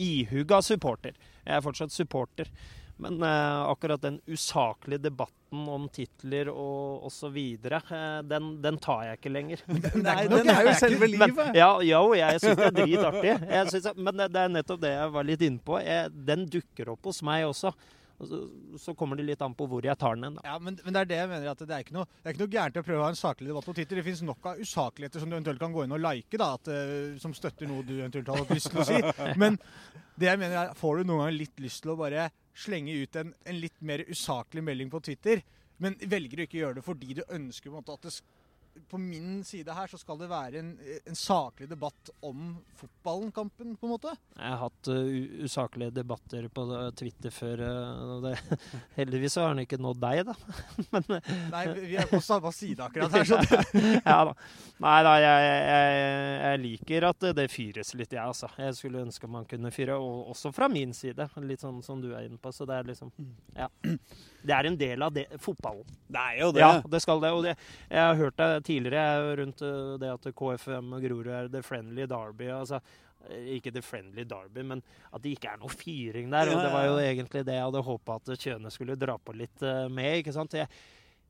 ihuga 0.08 0.58
supporter. 0.66 1.14
Jeg 1.44 1.54
er 1.60 1.62
fortsatt 1.62 1.94
supporter. 1.94 2.50
Men 2.98 3.22
eh, 3.22 3.60
akkurat 3.70 4.02
den 4.02 4.20
usaklige 4.26 4.98
debatten 4.98 5.68
om 5.70 5.86
titler 5.94 6.50
og 6.50 7.06
osv., 7.06 7.36
eh, 7.38 8.06
den, 8.26 8.48
den 8.62 8.78
tar 8.82 9.04
jeg 9.06 9.20
ikke 9.20 9.32
lenger. 9.32 9.62
Nei, 10.08 10.24
den 10.30 10.50
er 10.50 10.64
jo 10.66 10.74
selve 10.80 11.10
livet. 11.10 11.36
Men, 11.36 11.54
ja, 11.56 11.70
jo, 11.86 12.02
jeg 12.18 12.42
syns 12.42 12.58
det 12.58 12.66
er 12.66 12.76
dritartig. 12.80 13.36
Synes, 13.70 13.92
men 13.96 14.18
det, 14.18 14.32
det, 14.34 14.42
er 14.42 14.56
nettopp 14.56 14.82
det 14.82 14.92
jeg 14.96 15.14
var 15.14 15.30
litt 15.30 15.46
inne 15.46 15.62
på. 15.62 15.78
Jeg, 15.84 16.10
den 16.32 16.48
dukker 16.50 16.92
opp 16.96 17.10
hos 17.10 17.22
meg 17.26 17.46
også. 17.46 17.74
Så, 18.18 18.38
så, 18.82 18.94
kommer 18.98 19.14
det 19.14 19.28
litt 19.28 19.42
an 19.46 19.54
på 19.54 19.68
hvor 19.70 19.84
jeg 19.86 19.94
tar 19.98 20.16
den 20.16 20.26
hen. 20.26 20.38
Ja, 20.42 20.56
men, 20.58 20.74
men, 20.82 20.94
det 20.94 21.02
er 21.04 21.10
det 21.10 21.18
jeg 21.20 21.30
mener. 21.30 21.52
at 21.52 21.60
Det 21.62 21.74
er 21.74 21.84
ikke 21.84 21.94
noe, 21.94 22.08
er 22.24 22.34
ikke 22.34 22.42
noe 22.42 22.54
gærent 22.56 22.80
å 22.80 22.82
prøve 22.88 22.98
å 22.98 23.06
ha 23.06 23.12
en 23.12 23.20
saklig 23.20 23.52
debatt 23.52 23.68
på 23.68 23.74
Twitter. 23.78 24.00
Det 24.00 24.06
finnes 24.08 24.24
nok 24.26 24.48
av 24.50 24.62
usakligheter 24.62 25.22
som 25.22 25.30
du 25.30 25.36
eventuelt 25.36 25.62
kan 25.62 25.76
gå 25.76 25.84
inn 25.86 25.94
og 25.94 26.02
like, 26.02 26.40
da, 26.40 26.50
at, 26.58 26.70
uh, 26.72 27.14
som 27.22 27.36
støtter 27.36 27.70
noe 27.70 27.86
du 27.86 27.94
eventuelt 28.00 28.32
har 28.34 28.42
lyst 28.50 28.72
til 28.74 28.82
å 28.82 28.88
si. 28.88 28.98
Men 29.42 29.60
det 30.18 30.32
jeg 30.32 30.42
mener 30.42 30.64
er, 30.64 30.74
får 30.78 30.98
du 30.98 31.12
noen 31.12 31.28
gang 31.28 31.36
litt 31.36 31.62
lyst 31.62 31.84
til 31.84 31.94
å 31.94 31.98
bare 32.00 32.26
slenge 32.58 32.96
ut 32.98 33.20
en, 33.20 33.30
en, 33.46 33.60
litt 33.62 33.78
mer 33.86 34.02
usaklig 34.08 34.64
melding 34.66 34.90
på 34.90 35.00
Twitter, 35.06 35.44
men 35.78 35.94
velger 36.10 36.40
å 36.40 36.46
ikke 36.48 36.58
gjøre 36.58 36.80
det 36.80 36.82
fordi 36.82 37.20
du 37.20 37.22
ønsker 37.22 37.70
på, 37.70 37.82
at 37.86 38.08
det, 38.08 38.16
på 38.88 38.98
min 38.98 39.44
side 39.44 39.74
her 39.74 39.90
så 39.90 39.98
skal 40.00 40.18
det 40.20 40.28
være 40.30 40.60
en, 40.60 40.70
en 41.04 41.18
saklig 41.18 41.68
debatt 41.70 42.10
om 42.24 42.56
fotballkampen, 42.78 43.76
på 43.76 43.86
en 43.86 43.92
måte. 43.92 44.14
Jeg 44.36 44.52
har 44.52 44.60
hatt 44.62 44.90
uh, 44.92 45.44
usaklige 45.44 45.94
debatter 45.96 46.48
på 46.52 46.64
Twitter 46.98 47.34
før. 47.34 47.62
Uh, 47.64 48.14
det, 48.24 48.34
heldigvis 48.98 49.36
så 49.36 49.46
har 49.46 49.54
den 49.54 49.64
ikke 49.66 49.80
nådd 49.82 50.00
deg, 50.02 50.22
da. 50.28 50.36
Men, 50.94 51.08
uh, 51.10 51.32
Nei, 51.52 51.64
vi 51.78 51.98
er 52.00 52.10
på 52.10 52.22
samme 52.24 52.52
side 52.54 52.86
akkurat 52.86 53.18
her. 53.18 53.28
Så 53.28 53.40
ja 54.10 54.18
da. 54.30 54.36
Nei 54.84 54.96
da, 55.06 55.14
jeg, 55.22 55.52
jeg, 55.68 56.00
jeg, 56.38 56.62
liker 56.64 57.08
at 57.10 57.28
det 57.38 57.48
fyres 57.52 57.94
litt, 57.98 58.14
jeg, 58.14 58.22
altså. 58.22 58.50
Jeg 58.60 58.78
skulle 58.78 59.02
ønske 59.06 59.30
man 59.30 59.48
kunne 59.48 59.72
fyre, 59.74 59.98
og 59.98 60.32
også 60.34 60.54
fra 60.54 60.70
min 60.72 60.94
side. 60.96 61.28
Litt 61.48 61.64
sånn 61.64 61.82
som 61.84 62.02
du 62.02 62.12
er 62.12 62.28
inne 62.28 62.40
på. 62.40 62.54
Så 62.54 62.68
det 62.68 62.78
er 62.78 62.92
liksom 62.92 63.14
Ja. 63.58 63.70
Det 64.48 64.54
er 64.56 64.68
en 64.70 64.78
del 64.80 65.04
av 65.04 65.12
det, 65.14 65.26
fotballen. 65.44 65.98
Det 66.08 66.22
er 66.22 66.38
jo 66.40 66.52
det. 66.56 66.62
Ja, 66.64 66.70
det 66.94 67.02
skal 67.04 67.20
det. 67.24 67.32
Og 67.36 67.44
det, 67.44 67.54
jeg 67.90 68.00
har 68.00 68.16
hørt 68.22 68.38
deg 68.40 68.64
tidligere 68.68 69.34
rundt 69.42 69.64
eh, 69.66 69.92
det 70.00 70.14
at 70.14 70.30
KFM 70.40 70.94
og 70.96 71.04
Grorud 71.04 71.30
er 71.40 71.52
the 71.52 71.62
friendly 71.64 72.06
derby. 72.08 72.48
altså 72.54 72.80
eh, 73.28 73.54
ikke 73.58 73.74
the 73.74 73.82
friendly 73.84 74.24
derby, 74.28 74.64
men 74.72 74.82
at 75.12 75.22
det 75.24 75.36
ikke 75.36 75.52
er 75.52 75.60
noe 75.60 75.74
fyring 75.74 76.30
der. 76.32 76.54
og 76.54 76.62
Det 76.64 76.72
var 76.72 76.86
jo 76.88 77.00
egentlig 77.02 77.44
det 77.44 77.58
jeg 77.58 77.66
hadde 77.68 77.84
håpa 77.90 78.20
at 78.22 78.32
Kjøne 78.38 78.72
skulle 78.72 78.96
dra 79.00 79.18
på 79.20 79.36
litt 79.36 79.66
eh, 79.66 79.84
med. 79.92 80.22
ikke 80.22 80.36
sant? 80.36 80.56
Jeg, 80.56 80.70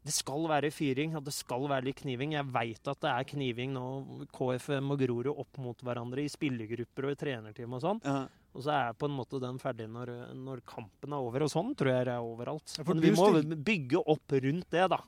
det 0.09 0.15
skal 0.17 0.47
være 0.49 0.71
fyring, 0.73 1.13
og 1.19 1.25
det 1.27 1.35
skal 1.37 1.67
være 1.69 1.91
litt 1.91 2.01
kniving. 2.01 2.33
Jeg 2.39 2.49
veit 2.55 2.89
at 2.89 3.01
det 3.05 3.11
er 3.13 3.27
kniving 3.29 3.75
nå, 3.75 3.85
KFM 4.33 4.95
og 4.95 5.03
Grorud 5.03 5.29
opp 5.35 5.61
mot 5.61 5.85
hverandre 5.85 6.25
i 6.25 6.31
spillergrupper 6.33 7.09
og 7.09 7.13
i 7.13 7.19
trenerteam 7.21 7.77
og 7.77 7.85
sånn. 7.85 8.01
Ja. 8.07 8.23
Og 8.57 8.65
så 8.65 8.73
er 8.73 8.97
på 8.97 9.07
en 9.07 9.15
måte 9.19 9.41
den 9.43 9.61
ferdig 9.61 9.87
når, 9.93 10.15
når, 10.39 10.65
kampen 10.67 11.13
er 11.13 11.27
over. 11.27 11.45
Og 11.45 11.53
sånn 11.53 11.75
tror 11.79 11.93
jeg 11.93 12.09
det 12.09 12.15
er 12.15 12.25
overalt. 12.25 12.79
Men 12.89 13.05
vi 13.05 13.13
må 13.15 13.29
bygge 13.69 14.01
opp 14.01 14.37
rundt 14.49 14.71
det, 14.73 14.87
da. 14.95 15.03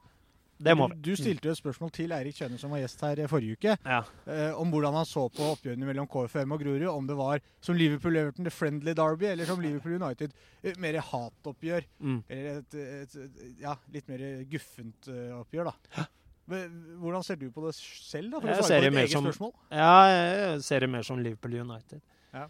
Det 0.60 0.74
må 0.76 0.86
vi. 0.90 0.98
Du 1.00 1.10
stilte 1.16 1.48
jo 1.48 1.54
et 1.54 1.60
spørsmål 1.60 1.92
til 1.96 2.12
Eirik 2.12 2.36
Kjønne, 2.36 2.58
som 2.60 2.72
var 2.74 2.82
gjest 2.82 3.04
her 3.06 3.22
forrige 3.30 3.56
uke, 3.56 3.76
ja. 3.80 4.00
eh, 4.28 4.60
om 4.60 4.72
hvordan 4.72 4.98
han 5.00 5.08
så 5.08 5.24
på 5.32 5.46
oppgjørene 5.54 5.88
mellom 5.88 6.08
KFM 6.10 6.54
og 6.56 6.64
Grorud. 6.64 6.86
Om 6.92 7.08
det 7.08 7.16
var 7.18 7.44
som 7.64 7.78
Liverpool-Everton, 7.78 8.44
the 8.44 8.52
friendly 8.52 8.94
derby, 8.96 9.30
eller 9.32 9.48
som 9.48 9.62
Liverpool 9.64 9.96
United, 9.96 10.36
eh, 10.62 10.76
mer 10.82 11.00
hatoppgjør. 11.10 11.88
Mm. 11.98 12.20
Eller 12.28 12.60
et, 12.60 12.78
et, 12.84 13.18
et, 13.24 13.42
ja, 13.64 13.76
litt 13.94 14.10
mer 14.12 14.26
guffent 14.50 15.08
uh, 15.08 15.40
oppgjør, 15.40 15.72
da. 15.72 16.06
Hvordan 16.50 17.24
ser 17.24 17.38
du 17.40 17.48
på 17.54 17.64
det 17.66 17.74
selv, 17.78 18.34
da? 18.34 18.40
For 18.42 18.50
jeg 18.50 18.62
å 18.64 18.68
svare 18.68 18.86
på 18.90 18.94
ditt 18.94 19.02
eget 19.04 19.16
som, 19.16 19.26
spørsmål. 19.28 19.52
Ja, 19.70 19.96
jeg 20.10 20.62
ser 20.66 20.84
det 20.84 20.92
mer 20.92 21.06
som 21.06 21.20
Liverpool 21.22 21.60
United. 21.62 22.02
Ja. 22.34 22.46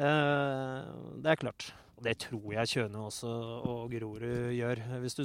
Eh, 0.00 0.90
det 1.20 1.32
er 1.32 1.40
klart. 1.40 1.72
Og 2.00 2.06
det 2.06 2.14
tror 2.22 2.52
jeg 2.54 2.68
Kjøne 2.70 3.00
også 3.10 3.30
og 3.68 3.90
Grorud 3.92 4.54
gjør. 4.56 4.80
Hvis 5.02 5.18
du 5.18 5.24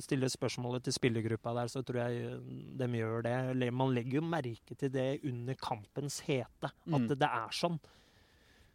stiller 0.00 0.30
spørsmålet 0.32 0.86
til 0.86 0.96
spillergruppa 0.96 1.52
der, 1.58 1.68
så 1.68 1.82
tror 1.84 2.06
jeg 2.06 2.38
de 2.80 2.88
gjør 2.96 3.26
det. 3.26 3.68
Man 3.68 3.92
legger 3.92 4.22
jo 4.22 4.22
merke 4.24 4.78
til 4.80 4.94
det 4.94 5.20
under 5.28 5.60
kampens 5.60 6.22
hete, 6.24 6.72
at 6.72 6.88
mm. 6.88 7.12
det, 7.12 7.28
er 7.28 7.52
sånn. 7.52 7.76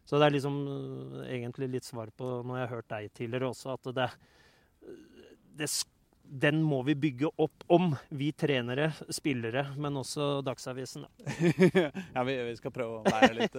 Så 0.05 0.21
det 0.21 0.29
er 0.29 0.37
liksom 0.37 0.61
øh, 0.69 1.25
egentlig 1.33 1.71
litt 1.79 1.89
svar 1.89 2.13
på 2.13 2.29
når 2.45 2.61
jeg 2.61 2.67
har 2.67 2.75
hørt 2.75 2.91
deg 2.93 3.09
tidligere 3.17 3.49
også, 3.49 3.73
at 3.73 3.91
det, 3.97 4.09
det 5.57 5.73
den 6.45 6.61
må 6.63 6.83
vi 6.85 6.93
bygge 6.95 7.33
opp 7.41 7.65
om, 7.73 7.95
vi 8.13 8.29
trenere, 8.37 8.91
spillere, 9.09 9.71
men 9.81 9.97
også 9.97 10.43
Dagsavisen. 10.45 11.09
ja, 12.15 12.21
vi, 12.23 12.37
vi, 12.37 12.57
skal 12.61 12.71
prøve 12.75 13.01
å 13.01 13.09
være 13.09 13.33
litt 13.41 13.57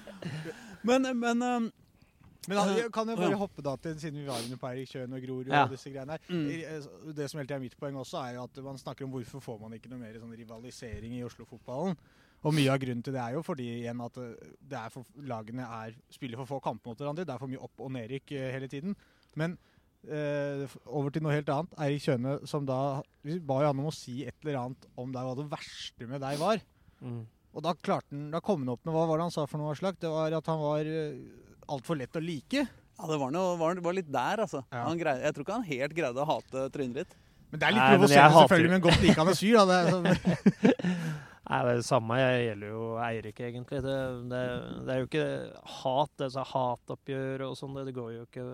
Men, 0.88 1.12
men 1.18 1.42
men 2.48 2.58
han, 2.58 2.78
kan 2.94 3.10
jeg 3.10 3.18
bare 3.20 3.38
hoppe 3.40 3.64
da 3.64 3.74
til, 3.80 3.96
siden 4.00 4.20
vi 4.20 4.26
var 4.28 4.44
inne 4.44 4.58
på 4.60 4.68
Eirik 4.70 4.92
Kjøen 4.92 5.16
og 5.16 5.24
Grorud 5.24 5.50
ja. 5.50 5.64
og 5.64 5.74
disse 5.74 5.90
greiene 5.92 6.16
her. 6.16 6.28
Mm. 6.28 6.46
Eh, 6.54 6.88
det 7.16 7.28
som 7.30 7.40
helt 7.40 7.54
er 7.56 7.62
mitt 7.62 7.76
poeng 7.80 7.98
også, 8.00 8.20
er 8.22 8.36
jo 8.36 8.46
at 8.46 8.60
man 8.64 8.80
snakker 8.80 9.06
om 9.06 9.14
hvorfor 9.14 9.42
får 9.44 9.60
man 9.64 9.76
ikke 9.76 9.90
noe 9.92 10.02
mer 10.02 10.18
sånn 10.20 10.34
rivalisering 10.36 11.16
i 11.18 11.24
Oslo-fotballen. 11.26 11.98
Og 12.46 12.54
mye 12.54 12.70
av 12.70 12.78
grunnen 12.82 13.02
til 13.02 13.16
det 13.16 13.22
er 13.22 13.34
jo 13.34 13.42
fordi 13.46 13.68
igjen 13.80 14.02
at 14.04 14.18
eh, 14.22 14.50
det 14.72 14.80
er 14.80 14.92
for, 14.94 15.08
lagene 15.28 15.70
er, 15.82 15.96
spiller 16.14 16.42
for 16.42 16.52
få 16.54 16.60
kamper 16.64 16.92
mot 16.92 17.00
hverandre. 17.00 17.26
Det 17.26 17.34
er 17.34 17.42
for 17.42 17.52
mye 17.52 17.64
opp- 17.68 17.86
og 17.86 17.94
nedrykk 17.96 18.36
hele 18.56 18.68
tiden. 18.70 18.98
Men 19.36 19.56
eh, 20.06 20.76
over 20.86 21.14
til 21.14 21.24
noe 21.24 21.34
helt 21.34 21.50
annet. 21.52 21.78
Eirik 21.82 22.04
Kjøne 22.06 22.36
som 22.48 22.66
da 22.68 23.00
Vi 23.26 23.38
ba 23.42 23.62
jo 23.62 23.70
han 23.72 23.80
om 23.82 23.88
å 23.90 23.94
si 23.94 24.20
et 24.26 24.36
eller 24.44 24.60
annet 24.60 24.86
om 24.94 25.10
deg, 25.14 25.24
hva 25.26 25.34
det 25.38 25.48
verste 25.50 26.10
med 26.10 26.22
deg 26.22 26.38
var. 26.42 26.62
Mm. 27.00 27.24
Og 27.56 27.64
da 27.64 27.72
klarte 27.72 28.12
han, 28.12 28.28
da 28.34 28.42
kom 28.44 28.62
han 28.62 28.74
opp 28.74 28.84
med 28.84 28.94
hva 28.94 29.06
var 29.08 29.18
det 29.18 29.28
han 29.30 29.34
sa 29.34 29.46
for 29.48 29.60
noe 29.60 29.74
slag? 29.78 29.98
Det 30.00 30.12
var 30.12 30.34
at 30.36 30.52
han 30.52 30.60
var 30.60 30.90
altfor 31.72 31.98
lett 32.00 32.18
å 32.18 32.22
like. 32.22 32.66
Ja, 32.96 33.08
det 33.10 33.20
var, 33.20 33.32
noe, 33.34 33.54
var, 33.60 33.78
var 33.84 33.96
litt 33.96 34.08
der, 34.08 34.42
altså. 34.46 34.62
Ja. 34.72 34.86
Han 34.86 34.98
greide, 35.00 35.24
jeg 35.26 35.36
tror 35.36 35.46
ikke 35.46 35.56
han 35.58 35.68
helt 35.68 35.96
greide 35.96 36.22
å 36.22 36.28
hate 36.30 36.66
trynet 36.72 37.00
ditt. 37.02 37.16
Men 37.50 37.60
det 37.62 37.68
er 37.68 37.76
litt 37.76 37.82
Nei, 37.82 37.86
men 37.86 38.00
godt 38.00 38.10
provoserende 38.10 38.42
selvfølgelig 38.42 38.70
med 38.72 38.78
en 38.78 38.84
godt 38.86 39.02
likende 39.04 39.34
fyr. 39.38 39.56
Da. 39.56 39.64
Det 39.70 39.76
er 39.78 39.90
sånn, 39.94 40.06
Nei, 41.46 41.58
det 41.68 41.74
samme 41.86 42.16
jeg 42.18 42.38
gjelder 42.48 42.72
jo 42.72 42.86
Eirik, 43.06 43.42
egentlig. 43.48 43.82
Det, 43.84 43.98
det, 44.32 44.40
det 44.88 44.94
er 44.94 45.02
jo 45.02 45.06
ikke 45.06 45.26
hat, 45.76 46.14
det 46.18 46.26
er 46.26 46.32
så 46.34 46.46
hatoppgjør 46.50 47.44
og 47.46 47.58
sånn. 47.60 47.76
Det, 47.76 47.84
det 47.90 47.94
går 48.00 48.14
jo 48.16 48.24
ikke 48.26 48.46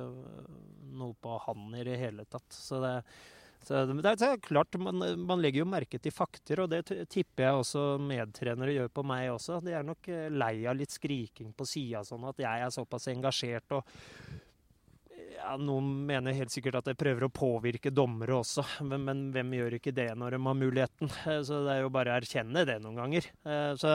noe 1.01 1.17
på 1.25 1.39
han 1.47 1.71
i 1.79 1.87
det 1.89 1.97
hele 2.03 2.27
tatt. 2.29 2.51
Så 2.53 2.83
det, 2.83 2.93
så 3.67 3.85
det, 3.87 3.97
det 4.05 4.29
er 4.29 4.41
klart, 4.43 4.77
man, 4.81 5.03
man 5.23 5.43
legger 5.43 5.63
jo 5.63 5.69
merke 5.71 6.01
til 6.03 6.15
fakter, 6.15 6.65
og 6.65 6.71
det 6.73 6.83
tipper 7.13 7.47
jeg 7.47 7.61
også 7.61 7.85
medtrenere 8.03 8.75
gjør 8.75 8.91
på 8.95 9.05
meg 9.07 9.29
også. 9.35 9.61
De 9.65 9.75
er 9.79 9.87
nok 9.87 10.09
eh, 10.11 10.29
lei 10.33 10.55
av 10.67 10.79
litt 10.79 10.95
skriking 10.95 11.53
på 11.55 11.67
sida, 11.69 12.03
sånn 12.07 12.27
at 12.31 12.43
jeg 12.43 12.65
er 12.67 12.75
såpass 12.75 13.07
engasjert 13.13 13.77
og 13.79 13.97
ja, 15.33 15.57
Noen 15.59 15.89
mener 16.07 16.37
helt 16.37 16.53
sikkert 16.55 16.77
at 16.81 16.91
jeg 16.93 16.99
prøver 17.01 17.27
å 17.27 17.33
påvirke 17.35 17.91
dommere 17.95 18.37
også, 18.43 18.65
men, 18.87 19.03
men 19.07 19.25
hvem 19.35 19.57
gjør 19.59 19.79
ikke 19.79 19.95
det 19.97 20.11
når 20.19 20.37
de 20.37 20.43
har 20.45 20.59
muligheten? 20.59 21.11
Eh, 21.27 21.41
Så 21.47 21.63
det 21.67 21.77
er 21.77 21.83
jo 21.85 21.93
bare 21.95 22.13
å 22.13 22.19
erkjenne 22.21 22.67
det 22.69 22.79
noen 22.83 23.01
ganger. 23.01 23.29
Eh, 23.47 23.73
Så, 23.81 23.95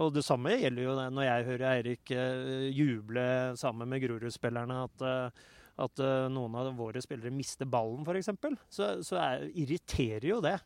og 0.00 0.12
det 0.14 0.22
samme 0.22 0.54
gjelder 0.54 0.86
jo 0.86 0.92
når 1.00 1.26
jeg 1.26 1.48
hører 1.48 1.66
Eirik 1.72 2.12
eh, 2.14 2.68
juble 2.76 3.24
sammen 3.58 3.90
med 3.90 4.04
Grorud-spillerne 4.04 4.84
at, 4.86 5.02
eh, 5.08 5.48
at 5.80 6.02
eh, 6.04 6.28
noen 6.32 6.58
av 6.60 6.70
våre 6.78 7.02
spillere 7.02 7.32
mister 7.34 7.68
ballen, 7.70 8.04
f.eks. 8.04 8.30
Så, 8.68 8.90
så 9.06 9.20
er, 9.20 9.48
irriterer 9.58 10.28
jo 10.30 10.40
det. 10.44 10.58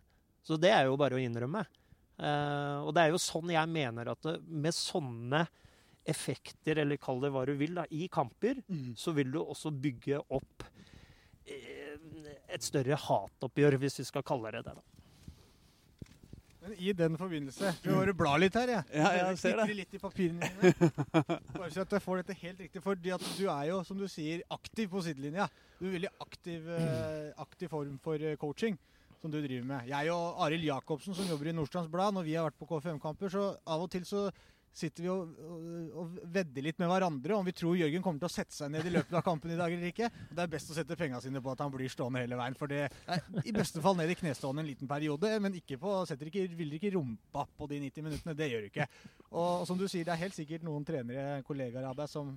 Så 0.45 0.59
det 0.61 0.73
er 0.75 0.89
jo 0.89 0.99
bare 1.01 1.17
å 1.17 1.23
innrømme. 1.23 1.65
Uh, 2.15 2.87
og 2.87 2.93
det 2.95 3.03
er 3.03 3.11
jo 3.11 3.19
sånn 3.19 3.51
jeg 3.51 3.71
mener 3.73 4.13
at 4.13 4.21
det, 4.23 4.37
med 4.47 4.77
sånne 4.77 5.41
effekter, 6.07 6.79
eller 6.83 7.01
kall 7.01 7.23
det 7.23 7.33
hva 7.35 7.43
du 7.49 7.55
vil, 7.59 7.75
da, 7.79 7.87
i 7.91 8.07
kamper, 8.13 8.61
så 9.01 9.15
vil 9.17 9.33
du 9.33 9.41
også 9.41 9.73
bygge 9.73 10.21
opp 10.37 10.67
eh, 11.49 11.97
et 12.53 12.65
større 12.67 12.99
hatoppgjør, 13.01 13.79
hvis 13.81 14.03
vi 14.03 14.07
skal 14.11 14.27
kalle 14.27 14.53
det 14.53 14.67
det. 14.67 14.75
da. 14.77 14.94
Men 16.65 16.77
I 16.81 16.93
den 16.97 17.19
forbindelse 17.21 17.75
Vi 17.85 17.93
bare 17.93 18.15
bla 18.17 18.37
litt 18.41 18.55
her, 18.57 18.71
jeg. 18.73 18.85
Ja, 18.97 19.11
jeg 19.19 19.41
ser 19.43 19.59
det. 19.61 19.67
Litt 19.77 19.97
i 19.97 20.01
papirene. 20.01 20.49
Bare 21.59 21.69
så 21.75 21.85
at 21.85 21.93
jeg 21.93 22.05
får 22.05 22.23
dette 22.23 22.37
helt 22.41 22.63
riktig. 22.65 22.81
At 23.13 23.29
du 23.37 23.45
er 23.45 23.69
jo, 23.69 23.83
som 23.85 24.01
du 24.01 24.07
sier, 24.09 24.41
aktiv 24.55 24.89
på 24.93 25.03
sidelinja. 25.05 25.51
Du 25.77 25.87
er 25.91 25.97
veldig 25.99 26.13
aktiv, 26.25 26.71
eh, 26.79 27.31
aktiv 27.45 27.69
form 27.69 27.99
for 28.05 28.17
eh, 28.17 28.39
coaching 28.41 28.79
som 29.21 29.33
du 29.33 29.39
driver 29.41 29.65
med. 29.69 29.87
Jeg 29.89 30.13
og 30.13 30.41
Arild 30.45 30.65
Jacobsen, 30.69 31.17
som 31.17 31.29
jobber 31.29 31.49
i 31.49 31.55
Nordstrands 31.57 31.93
Blad, 31.93 32.13
når 32.17 32.27
vi 32.27 32.35
har 32.37 32.49
vært 32.49 32.59
på 32.61 32.69
KFM-kamper, 32.69 33.33
så 33.33 33.45
av 33.65 33.85
og 33.85 33.93
til 33.93 34.05
så 34.09 34.27
sitter 34.75 35.05
vi 35.07 35.11
og, 35.13 35.35
og, 35.39 35.67
og 36.03 36.17
vedder 36.35 36.67
litt 36.67 36.81
med 36.83 36.91
hverandre 36.91 37.37
om 37.37 37.47
vi 37.47 37.55
tror 37.57 37.77
Jørgen 37.79 38.03
kommer 38.05 38.23
til 38.23 38.29
å 38.29 38.35
sette 38.35 38.57
seg 38.57 38.73
ned 38.75 38.89
i 38.89 38.93
løpet 38.95 39.15
av 39.15 39.25
kampen 39.27 39.53
i 39.55 39.59
dag 39.59 39.73
eller 39.73 39.93
ikke. 39.93 40.11
Det 40.31 40.45
er 40.45 40.51
best 40.51 40.73
å 40.73 40.77
sette 40.77 40.99
penga 40.99 41.21
sine 41.23 41.43
på 41.45 41.53
at 41.53 41.63
han 41.63 41.73
blir 41.75 41.93
stående 41.93 42.25
hele 42.25 42.39
veien. 42.41 42.59
For 42.59 42.71
det 42.71 42.83
er 42.89 43.29
i 43.45 43.55
beste 43.55 43.83
fall 43.85 43.99
ned 43.99 44.11
i 44.11 44.19
knestående 44.19 44.65
en 44.65 44.71
liten 44.71 44.91
periode, 44.91 45.31
men 45.43 45.61
ikke 45.61 45.79
på, 45.83 45.95
setter 46.11 46.31
ikke, 46.31 46.49
vil 46.59 46.75
ikke 46.79 46.95
rumpa 46.97 47.47
på 47.59 47.71
de 47.71 47.81
90 47.87 48.09
minuttene. 48.09 48.37
Det 48.39 48.51
gjør 48.51 48.67
du 48.67 48.73
ikke. 48.73 48.89
Og, 49.31 49.47
og 49.63 49.69
som 49.71 49.79
du 49.79 49.87
sier, 49.87 50.07
det 50.07 50.15
er 50.17 50.25
helt 50.27 50.37
sikkert 50.37 50.67
noen 50.67 50.87
trenere, 50.87 51.43
kollegaer 51.47 51.91
av 51.91 51.99
deg, 52.03 52.11
som, 52.11 52.35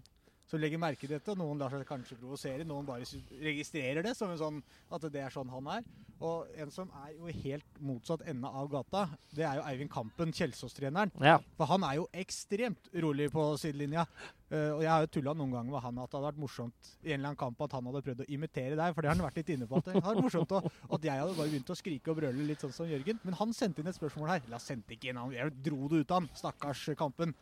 som 0.47 0.62
legger 0.62 0.81
merke 0.81 1.03
til 1.03 1.15
dette. 1.17 1.36
Noen 1.38 1.60
lar 1.60 1.73
seg 1.73 1.88
kanskje 1.88 2.19
provosere, 2.19 2.67
noen 2.67 2.88
bare 2.88 3.07
registrerer 3.43 4.05
det 4.05 4.15
som 4.17 4.31
en 4.31 4.39
sånn, 4.39 4.62
at 4.93 5.07
det 5.12 5.23
er 5.23 5.33
sånn 5.33 5.51
han 5.51 5.71
er. 5.77 5.88
Og 6.17 6.47
en 6.57 6.71
som 6.73 6.89
er 7.03 7.12
jo 7.13 7.29
helt 7.43 7.81
motsatt 7.83 8.23
ende 8.25 8.49
av 8.49 8.69
gata, 8.71 9.03
det 9.38 9.43
er 9.45 9.60
jo 9.60 9.65
Eivind 9.69 9.91
Kampen, 9.93 10.31
Kjelsås-treneren. 10.33 11.12
Ja. 11.21 11.36
For 11.60 11.69
han 11.69 11.86
er 11.86 11.99
jo 11.99 12.07
ekstremt 12.17 12.89
rolig 13.03 13.29
på 13.33 13.43
sidelinja. 13.62 14.07
Uh, 14.47 14.77
og 14.77 14.81
jeg 14.81 14.89
har 14.89 15.03
jo 15.03 15.12
tulla 15.12 15.36
noen 15.36 15.53
ganger 15.53 15.75
med 15.75 15.83
han 15.83 15.97
at 15.99 16.07
det 16.07 16.17
hadde 16.17 16.29
vært 16.29 16.39
morsomt 16.39 16.89
i 17.03 17.12
en 17.12 17.17
eller 17.17 17.33
annen 17.33 17.39
kamp 17.41 17.62
at 17.65 17.73
han 17.75 17.89
hadde 17.89 18.01
prøvd 18.05 18.23
å 18.23 18.27
imitere 18.31 18.79
deg, 18.79 18.93
for 18.95 19.03
det 19.03 19.12
har 19.12 19.17
han 19.17 19.25
vært 19.27 19.39
litt 19.41 19.53
inne 19.57 19.67
på. 19.67 19.81
At 19.81 19.89
det 19.89 19.97
hadde 19.97 20.07
vært 20.07 20.25
morsomt 20.29 20.55
å, 20.55 20.62
at 20.97 21.07
jeg 21.10 21.21
hadde 21.21 21.38
bare 21.38 21.51
begynt 21.51 21.73
å 21.75 21.77
skrike 21.77 22.13
og 22.13 22.21
brøle 22.21 22.49
litt 22.49 22.63
sånn 22.65 22.73
som 22.73 22.89
Jørgen. 22.89 23.21
Men 23.27 23.38
han 23.38 23.53
sendte 23.53 23.83
inn 23.83 23.91
et 23.91 23.99
spørsmål 23.99 24.33
her. 24.38 24.45
Han 24.49 24.63
sendte 24.63 24.95
ikke 24.95 25.12
inn, 25.12 25.21
han 25.21 25.36
jeg 25.36 25.53
dro 25.67 25.91
det 25.91 26.01
ut 26.01 26.13
av 26.15 26.23
han. 26.23 26.31
Stakkars 26.39 26.88
Kampen. 26.97 27.36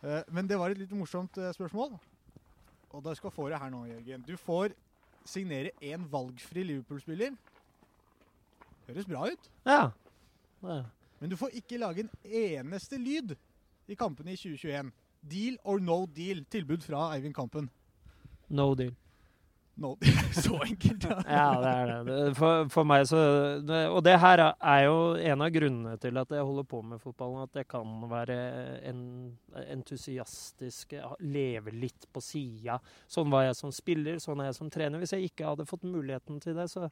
Uh, 0.00 0.22
men 0.32 0.48
det 0.48 0.56
var 0.60 0.72
et 0.72 0.80
litt 0.80 0.94
morsomt 0.96 1.36
uh, 1.42 1.50
spørsmål. 1.56 1.98
Og 2.96 3.04
da 3.04 3.12
skal 3.14 3.30
få 3.30 3.50
det 3.52 3.60
her 3.60 3.70
nå, 3.70 3.84
Jørgen. 3.90 4.24
Du 4.24 4.36
får 4.40 4.72
signere 5.28 5.74
én 5.84 6.06
valgfri 6.10 6.62
Liverpool-spiller. 6.64 7.34
Høres 8.86 9.08
bra 9.08 9.26
ut. 9.28 9.50
ja. 9.66 9.90
ja. 10.62 10.82
Men 11.20 11.30
du 11.32 11.36
får 11.36 11.54
ikke 11.56 11.78
lage 11.80 12.04
en 12.04 12.10
eneste 12.24 12.98
lyd 13.00 13.34
i 13.88 13.94
kampene 13.96 14.34
i 14.34 14.36
2021. 14.36 14.90
Deal 15.30 15.56
or 15.64 15.78
no 15.80 16.04
deal. 16.06 16.44
Tilbud 16.50 16.84
fra 16.84 17.14
Eivind 17.14 17.34
Kampen. 17.34 17.70
No 18.48 18.74
deal. 18.74 18.92
No. 19.76 19.96
Så 20.32 20.56
enkelt, 20.64 21.04
ja. 21.04 21.16
Ja, 21.28 21.48
det 21.60 21.72
er 21.72 22.04
det. 22.06 22.14
For, 22.38 22.68
for 22.72 22.88
meg 22.88 23.02
så 23.08 23.18
det, 23.60 23.82
Og 23.92 24.00
det 24.06 24.14
her 24.22 24.40
er 24.46 24.84
jo 24.86 24.96
en 25.20 25.44
av 25.44 25.50
grunnene 25.52 25.98
til 26.00 26.16
at 26.16 26.32
jeg 26.32 26.46
holder 26.48 26.64
på 26.70 26.80
med 26.80 27.02
fotballen. 27.02 27.44
At 27.44 27.60
jeg 27.60 27.68
kan 27.68 27.92
være 28.08 28.38
en, 28.88 29.02
entusiastisk, 29.66 30.96
leve 31.20 31.76
litt 31.76 32.08
på 32.08 32.24
sida. 32.24 32.78
Sånn 33.04 33.28
var 33.32 33.50
jeg 33.50 33.60
som 33.60 33.74
spiller, 33.74 34.20
sånn 34.22 34.40
er 34.40 34.50
jeg 34.50 34.58
som 34.62 34.72
trener. 34.72 35.02
Hvis 35.02 35.12
jeg 35.12 35.28
ikke 35.28 35.52
hadde 35.52 35.68
fått 35.68 35.84
muligheten 35.84 36.40
til 36.40 36.56
det, 36.56 36.70
så 36.72 36.88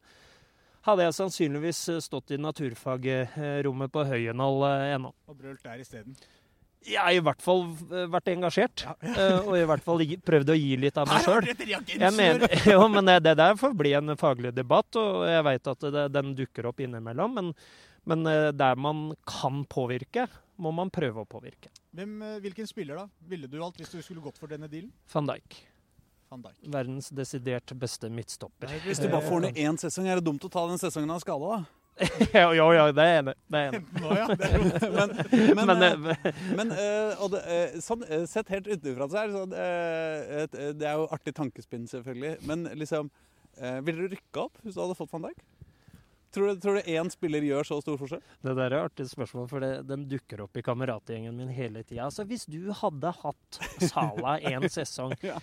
hadde 0.85 1.07
jeg 1.07 1.17
sannsynligvis 1.17 1.87
stått 2.05 2.35
i 2.37 2.41
naturfagrommet 2.41 3.93
på 3.93 4.09
Høyenhall 4.11 4.67
eh, 4.69 4.89
ennå. 4.99 5.15
Og 5.33 5.39
brølt 5.41 5.65
der 5.65 5.81
isteden. 5.81 6.17
Jeg 6.85 7.01
har 7.01 7.15
i 7.17 7.21
hvert 7.25 7.41
fall 7.45 7.63
eh, 7.89 8.05
vært 8.13 8.29
engasjert, 8.35 8.85
Ja. 8.85 8.95
eh, 9.01 9.39
og 9.41 9.57
i 9.57 9.65
hvert 9.69 9.85
fall 9.87 10.03
prøvd 10.27 10.53
å 10.53 10.57
gi 10.59 10.77
litt 10.81 10.99
av 11.01 11.09
meg 11.09 11.25
sjøl. 11.25 11.49
jo, 12.75 12.81
men 12.93 13.09
det, 13.09 13.19
det 13.25 13.35
der 13.41 13.57
får 13.61 13.77
bli 13.79 13.95
en 13.97 14.15
faglig 14.21 14.53
debatt, 14.57 14.97
og 15.01 15.25
jeg 15.29 15.47
veit 15.49 15.71
at 15.73 15.87
det, 15.97 16.07
den 16.13 16.35
dukker 16.39 16.69
opp 16.71 16.83
innimellom. 16.85 17.39
Men, 17.39 17.53
men 18.11 18.27
eh, 18.31 18.51
der 18.53 18.77
man 18.77 19.07
kan 19.29 19.63
påvirke, 19.71 20.27
må 20.61 20.71
man 20.77 20.93
prøve 20.95 21.25
å 21.25 21.29
påvirke. 21.29 21.73
Hvem, 21.95 22.19
hvilken 22.45 22.69
spiller 22.71 23.01
da 23.01 23.07
ville 23.31 23.49
du 23.51 23.57
valgt 23.63 23.81
hvis 23.81 23.95
du 23.95 24.03
skulle 24.03 24.23
gått 24.23 24.39
for 24.39 24.51
denne 24.53 24.69
dealen? 24.71 24.93
Van 25.13 25.27
Dijk. 25.31 25.57
Van 26.31 26.45
Dijk. 26.45 26.61
Verdens 26.75 27.09
desidert 27.15 27.73
beste 27.79 28.11
midtstopper. 28.13 28.71
Hvis 28.85 29.01
du 29.03 29.09
bare 29.09 29.25
får 29.25 29.49
ned 29.49 29.59
én 29.65 29.81
sesong, 29.81 30.07
er 30.11 30.21
det 30.21 30.27
dumt 30.29 30.45
å 30.47 30.53
ta 30.53 30.67
den 30.69 30.81
sesongen 30.83 31.11
av 31.15 31.23
skada, 31.25 31.57
da. 31.59 31.81
Jo, 32.35 32.49
jo, 32.59 32.65
jo, 32.75 32.85
det 32.97 33.05
er 33.07 33.19
enig. 33.21 33.35
Det 33.51 33.61
er 33.61 33.69
enig. 33.71 33.83
Nå, 34.03 34.15
ja. 34.19 34.27
Det 34.35 34.49
er 34.49 34.65
Men, 35.55 35.67
men, 35.67 35.67
Men, 35.71 35.83
eh, 35.83 36.17
eh, 36.27 36.41
men 36.59 36.73
eh, 36.75 37.23
og 37.23 37.31
det, 37.35 37.43
eh, 37.47 37.77
sånn, 37.85 38.03
eh, 38.09 38.25
sett 38.31 38.51
helt 38.55 38.67
utenfra 38.71 39.07
så 39.13 39.21
er 39.23 39.31
det 39.31 39.37
sånn 39.39 39.55
eh, 39.55 40.43
et- 40.45 40.59
Det 40.81 40.89
er 40.91 40.99
jo 40.99 41.07
artig 41.15 41.35
tankespinn, 41.39 41.87
selvfølgelig. 41.91 42.37
Men 42.51 42.67
liksom 42.79 43.11
Ville 43.87 44.09
du 44.09 44.17
rykka 44.17 44.49
opp 44.49 44.57
hvis 44.65 44.75
du 44.75 44.81
hadde 44.83 44.97
fått 44.99 45.13
van 45.15 45.29
Dijk? 45.29 45.43
Tror 46.35 46.49
du, 46.51 46.59
tror 46.59 46.75
du 46.81 46.89
én 46.91 47.07
spiller 47.15 47.45
gjør 47.47 47.63
så 47.69 47.77
stor 47.79 47.95
forskjell? 48.01 48.23
Det 48.43 48.55
der 48.59 48.65
er 48.75 48.81
et 48.81 48.89
artig 48.89 49.05
spørsmål, 49.07 49.45
for 49.47 49.63
det, 49.63 49.69
den 49.87 50.09
dukker 50.11 50.41
opp 50.43 50.59
i 50.59 50.65
kameratgjengen 50.67 51.37
min 51.39 51.53
hele 51.55 51.85
tida. 51.87 52.09
Altså, 52.09 52.25
hvis 52.27 52.43
du 52.51 52.73
hadde 52.75 53.13
hatt 53.21 53.61
Sala 53.87 54.33
en 54.51 54.67
sesong 54.67 55.15
Ja. 55.23 55.37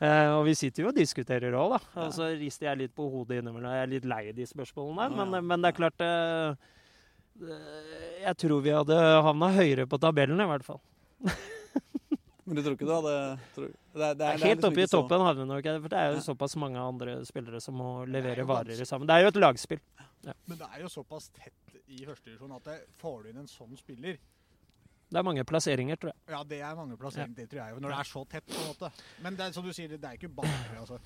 Eh, 0.00 0.30
Og 0.34 0.44
vi 0.46 0.54
sitter 0.58 0.82
jo 0.84 0.88
og 0.88 0.96
diskuterer 0.96 1.52
òg, 1.58 1.76
da. 1.76 1.80
Og 2.06 2.12
så 2.16 2.30
rister 2.38 2.66
jeg 2.70 2.78
litt 2.84 2.94
på 2.96 3.06
hodet 3.10 3.40
innimellom. 3.42 3.70
Jeg 3.72 3.82
er 3.82 3.92
litt 3.94 4.04
lei 4.04 4.32
de 4.32 4.46
spørsmålene. 4.46 5.08
der, 5.16 5.24
Men, 5.30 5.46
men 5.46 5.62
det 5.62 5.72
er 5.72 5.78
klart 5.78 6.00
eh, 6.00 6.54
eh, 7.42 8.22
Jeg 8.24 8.36
tror 8.44 8.62
vi 8.64 8.70
hadde 8.74 8.98
havna 9.28 9.52
høyere 9.54 9.86
på 9.86 9.98
tabellen, 10.02 10.40
i 10.40 10.48
hvert 10.52 10.64
fall. 10.66 10.80
Men 12.44 12.58
du 12.58 12.60
tror 12.60 12.74
ikke 12.76 12.84
du 12.84 12.90
hadde 12.92 13.12
tror, 13.54 13.68
det 13.96 14.02
er, 14.04 14.16
det 14.20 14.24
er, 14.26 14.40
Helt 14.42 14.58
liksom 14.60 14.74
oppe 14.74 14.82
i 14.82 14.88
toppen 14.92 15.16
så- 15.22 15.24
havner 15.24 15.38
vi 15.40 15.48
nok, 15.48 15.68
for 15.80 15.88
det 15.94 15.96
er 16.00 16.10
jo 16.10 16.16
Ja. 16.18 16.24
såpass 16.26 16.56
mange 16.60 16.76
andre 16.76 17.14
spillere 17.24 17.60
som 17.64 17.74
må 17.80 18.02
er 18.02 18.10
levere 18.12 18.44
varer 18.44 18.84
sammen. 18.84 19.06
Det 19.08 19.14
er 19.16 19.22
jo 19.24 19.28
et 19.28 19.38
lagspill. 19.40 19.80
Men 20.44 20.58
det 20.58 20.66
er 20.68 20.82
jo 20.82 20.88
såpass 20.92 21.30
tett 21.32 21.78
i 21.88 22.04
førstedivisjon 22.04 22.52
at 22.56 22.64
det, 22.68 22.76
får 23.00 23.22
du 23.22 23.28
inn 23.30 23.38
en 23.38 23.48
sånn 23.48 23.72
spiller 23.80 24.18
Det 25.14 25.20
er 25.20 25.26
mange 25.28 25.44
plasseringer, 25.46 25.94
tror 26.02 26.10
jeg. 26.10 26.22
Ja, 26.34 26.40
det 26.50 26.56
er 26.58 26.74
mange 26.74 26.96
plasseringer, 26.98 27.36
det 27.38 27.44
tror 27.52 27.60
jeg 27.60 27.74
jo. 27.76 27.82
Når 27.84 27.92
det 27.92 27.98
er 28.02 28.08
så 28.08 28.22
tett, 28.32 28.46
på 28.50 28.56
en 28.58 28.72
måte. 28.72 28.88
Men 29.22 29.36
det 29.38 29.46
som 29.54 29.62
du 29.62 29.70
sier, 29.76 29.92
det 29.94 30.08
er 30.08 30.16
ikke 30.18 30.32
bare 30.40 30.56
altså. 30.80 30.98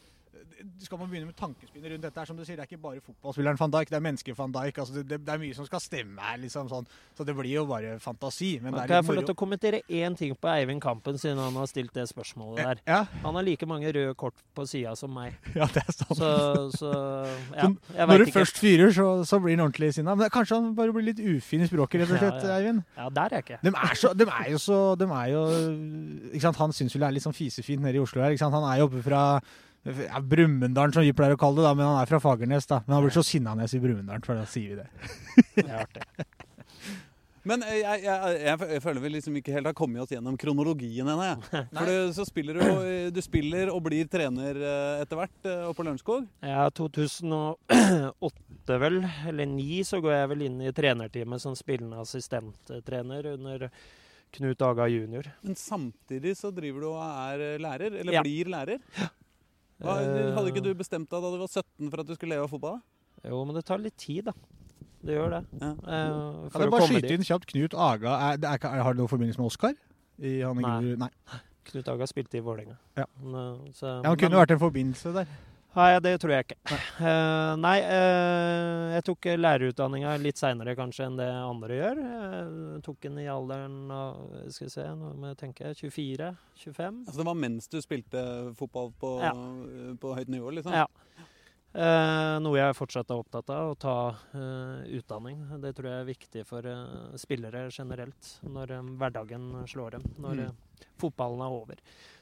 Skal 0.82 0.98
man 0.98 1.08
begynne 1.10 1.26
med 1.28 1.36
tankespinnet 1.38 1.92
rundt 1.92 2.02
dette, 2.02 2.18
her, 2.18 2.26
som 2.26 2.36
du 2.38 2.42
sier, 2.44 2.56
det 2.58 2.64
er 2.64 2.68
ikke 2.70 2.80
bare 2.82 3.00
fotballspilleren 3.02 3.58
van 3.60 3.70
Dijk, 3.74 3.90
det 3.92 3.96
er 3.98 4.02
mennesket 4.02 4.36
van 4.38 4.52
Dijk. 4.54 4.78
Altså, 4.82 5.02
det, 5.06 5.18
det 5.26 5.32
er 5.34 5.38
mye 5.42 5.54
som 5.54 5.66
skal 5.68 5.80
stemme 5.82 6.22
her, 6.22 6.38
liksom 6.42 6.66
sånn. 6.70 6.86
Så 7.18 7.26
det 7.26 7.34
blir 7.38 7.52
jo 7.52 7.62
bare 7.68 7.92
fantasi. 8.02 8.56
Men 8.62 8.74
det 8.74 8.84
Kan 8.88 8.96
er 8.96 9.00
jeg 9.00 9.06
få 9.08 9.16
lov 9.18 9.26
til 9.28 9.36
å 9.36 9.38
kommentere 9.38 9.80
én 9.86 10.16
ting 10.18 10.34
på 10.38 10.50
Eivind 10.50 10.82
Kampen, 10.82 11.18
siden 11.20 11.38
han 11.42 11.54
har 11.58 11.70
stilt 11.70 11.94
det 11.94 12.08
spørsmålet 12.10 12.58
der? 12.64 12.82
Ja, 12.90 13.00
Han 13.22 13.38
har 13.38 13.46
like 13.46 13.66
mange 13.70 13.92
røde 13.94 14.14
kort 14.18 14.34
på 14.58 14.66
sida 14.66 14.94
som 14.98 15.14
meg. 15.14 15.36
ja, 15.58 15.68
det 15.74 15.84
er 15.84 15.94
sant. 15.94 16.18
Så, 16.18 16.32
så 16.78 16.92
ja, 17.54 17.68
jeg 17.94 18.08
Når 18.10 18.18
du 18.18 18.26
ikke. 18.26 18.36
først 18.40 18.58
fyrer, 18.62 18.90
så, 18.98 19.06
så 19.30 19.38
blir 19.42 19.54
han 19.58 19.66
ordentlig 19.68 19.92
sinna. 19.94 20.14
Men 20.18 20.30
kanskje 20.34 20.58
han 20.58 20.74
bare 20.78 20.94
blir 20.96 21.08
litt 21.12 21.22
ufin 21.22 21.62
i 21.62 21.70
språket, 21.70 22.02
rett 22.02 22.10
og 22.10 22.18
Ja, 22.18 22.24
slett, 22.26 22.48
ja. 22.50 22.58
Eivind? 22.58 22.82
Ja, 22.98 23.08
der 23.20 23.30
er 23.30 23.38
jeg 23.40 23.46
ikke. 23.46 23.60
De 23.62 23.74
er, 23.74 23.94
så, 24.02 24.12
de 24.18 24.26
er 24.28 24.50
jo 24.56 24.58
så 24.66 24.80
de 24.98 25.06
er 25.06 25.32
jo, 25.36 25.46
ikke 26.34 26.44
sant? 26.48 26.60
Han 26.66 26.74
syns 26.74 26.94
vel 26.98 27.06
det 27.06 27.10
er 27.12 27.16
litt 27.20 27.26
sånn 27.28 27.36
fisefint 27.36 27.82
nede 27.84 28.00
i 28.00 28.02
Oslo 28.02 28.22
her. 28.24 28.34
Ikke 28.34 28.42
sant? 28.44 28.56
Han 28.58 28.66
er 28.72 28.82
jo 28.82 28.88
oppe 28.90 29.04
fra 29.06 29.22
ja, 29.84 30.20
Brumunddalen, 30.20 30.92
som 30.92 31.02
vi 31.06 31.12
pleier 31.16 31.36
å 31.36 31.40
kalle 31.40 31.62
det, 31.62 31.68
da, 31.68 31.74
men 31.78 31.86
han 31.86 32.00
er 32.02 32.10
fra 32.10 32.18
Fagernes. 32.20 32.66
da. 32.66 32.80
Men 32.86 32.94
han 32.98 33.04
blir 33.06 33.14
så 33.14 33.22
sinna 33.24 33.54
når 33.54 33.62
jeg 33.68 33.72
sier 33.76 33.84
Brumunddalen, 33.86 34.24
for 34.26 34.34
da 34.36 34.44
sier 34.48 34.74
vi 34.74 34.80
det. 34.82 34.88
Det 35.54 35.68
er 35.68 35.84
artig. 35.84 36.02
Men 37.48 37.62
eh, 37.64 37.78
jeg, 37.78 38.02
jeg, 38.04 38.40
jeg, 38.44 38.56
jeg 38.74 38.82
føler 38.84 39.00
vi 39.00 39.08
liksom 39.14 39.36
ikke 39.38 39.52
helt 39.54 39.68
har 39.70 39.76
kommet 39.78 40.02
oss 40.02 40.10
gjennom 40.12 40.34
kronologien 40.36 41.06
ennå. 41.08 41.28
For 41.48 41.88
du, 41.88 42.10
så 42.12 42.26
spiller 42.28 42.58
du, 42.58 42.64
du 43.14 43.20
spiller 43.24 43.70
og 43.72 43.80
blir 43.86 44.04
trener 44.10 44.58
eh, 44.58 45.02
etter 45.06 45.16
hvert 45.22 45.46
eh, 45.48 45.62
oppe 45.70 45.78
på 45.78 45.86
Lørenskog. 45.86 46.26
Ja, 46.44 46.66
2008 46.76 48.76
vel, 48.82 48.98
eller 49.30 49.48
2009, 49.48 49.78
så 49.88 50.02
går 50.04 50.12
jeg 50.18 50.30
vel 50.34 50.44
inn 50.50 50.58
i 50.66 50.74
trenerteamet 50.76 51.40
som 51.42 51.56
spillende 51.56 52.02
assistenttrener 52.02 53.30
under 53.36 53.68
Knut 54.36 54.60
Aga 54.68 54.90
jr. 54.92 55.30
Men 55.40 55.56
samtidig 55.56 56.34
så 56.36 56.50
driver 56.52 56.84
du 56.84 56.88
og 56.90 57.00
er 57.00 57.46
eh, 57.54 57.60
lærer, 57.64 57.96
eller 58.02 58.18
Ja. 58.18 58.26
blir 58.26 58.50
lærer. 58.52 58.82
Hva, 59.78 59.96
Eh, 60.02 60.34
hadde 60.34 60.50
ikke 60.52 60.62
du 60.64 60.72
bestemt 60.74 61.08
deg 61.08 61.22
da 61.22 61.30
du 61.30 61.38
var 61.38 61.46
17 61.50 61.90
for 61.90 62.00
at 62.00 62.06
du 62.06 62.14
skulle 62.16 62.34
leve 62.34 62.44
av 62.48 62.50
fotball? 62.50 62.80
Jo, 63.24 63.44
men 63.44 63.54
det 63.54 63.64
tar 63.66 63.78
litt 63.78 63.96
tid, 63.96 64.24
da. 64.26 64.32
Det 65.04 65.14
gjør 65.14 65.30
det. 65.36 65.42
Ja. 65.60 65.68
Uh, 65.86 66.48
Kan 66.50 66.62
jeg 66.64 66.70
bare 66.74 66.88
skyte 66.90 67.12
inn 67.14 67.22
kjapt 67.26 67.46
Knut 67.52 67.74
Aga? 67.74 68.14
Er, 68.32 68.38
er, 68.42 68.58
er, 68.58 68.82
har 68.82 68.92
det 68.96 68.98
noe 68.98 69.10
forbindelse 69.10 69.38
med 69.38 69.46
Oskar? 69.46 69.76
Nei. 70.18 70.96
Nei. 70.98 71.10
Knut 71.70 71.88
Aga 71.92 72.08
spilte 72.10 72.40
i 72.40 72.42
Vålerenga. 72.42 72.74
Ja. 72.98 73.04
Men, 73.22 73.34
eh, 73.68 73.70
så- 73.78 74.02
Ja, 74.02 74.08
han 74.08 74.16
kunne 74.18 74.30
men- 74.34 74.40
vært 74.42 74.50
en 74.56 74.58
forbindelse 74.58 75.12
der. 75.14 75.26
Nei, 75.78 75.88
det 76.02 76.12
tror 76.18 76.32
jeg 76.34 76.46
ikke. 76.48 76.56
Eh, 76.98 77.52
nei, 77.62 77.76
uh, 77.86 78.96
jeg 78.96 79.04
tok 79.06 79.28
lærerutdanninga 79.38 80.16
litt 80.18 80.40
seinere 80.40 80.74
kanskje 80.78 81.06
enn 81.06 81.18
det 81.20 81.28
andre 81.30 81.76
gjør. 81.78 82.00
Jeg 82.02 82.80
tok 82.88 82.98
den 83.06 83.20
i 83.22 83.28
alderen 83.30 83.76
av 83.94 84.18
skal 84.50 84.66
vi 84.66 84.72
se, 84.74 84.86
nå 84.98 85.12
må 85.14 85.30
jeg 85.30 85.38
tenke 85.44 85.70
24-25. 85.78 87.04
Altså 87.06 87.20
Det 87.22 87.28
var 87.30 87.38
mens 87.38 87.70
du 87.70 87.78
spilte 87.84 88.24
fotball 88.58 88.90
på, 88.98 89.12
Ja. 89.22 89.32
på 90.02 90.14
høyt 90.18 90.28
nivå? 90.34 90.50
liksom? 90.58 90.74
Ja. 90.74 90.88
Uh, 91.78 92.38
noe 92.40 92.56
jeg 92.56 92.74
fortsatt 92.74 93.10
er 93.12 93.20
opptatt 93.20 93.50
av, 93.52 93.74
å 93.74 93.78
ta 93.78 93.96
uh, 94.34 94.80
utdanning. 94.98 95.42
Det 95.62 95.74
tror 95.76 95.90
jeg 95.92 96.00
er 96.00 96.08
viktig 96.08 96.44
for 96.48 96.64
uh, 96.64 97.12
spillere 97.20 97.66
generelt, 97.70 98.30
når 98.48 98.72
eh, 98.78 98.88
hverdagen 98.98 99.50
slår 99.68 99.98
dem. 99.98 100.08
Når 100.18 100.42
Mm. 100.48 100.56
Fotballen 100.98 101.40
er 101.44 101.54
over. 101.56 101.76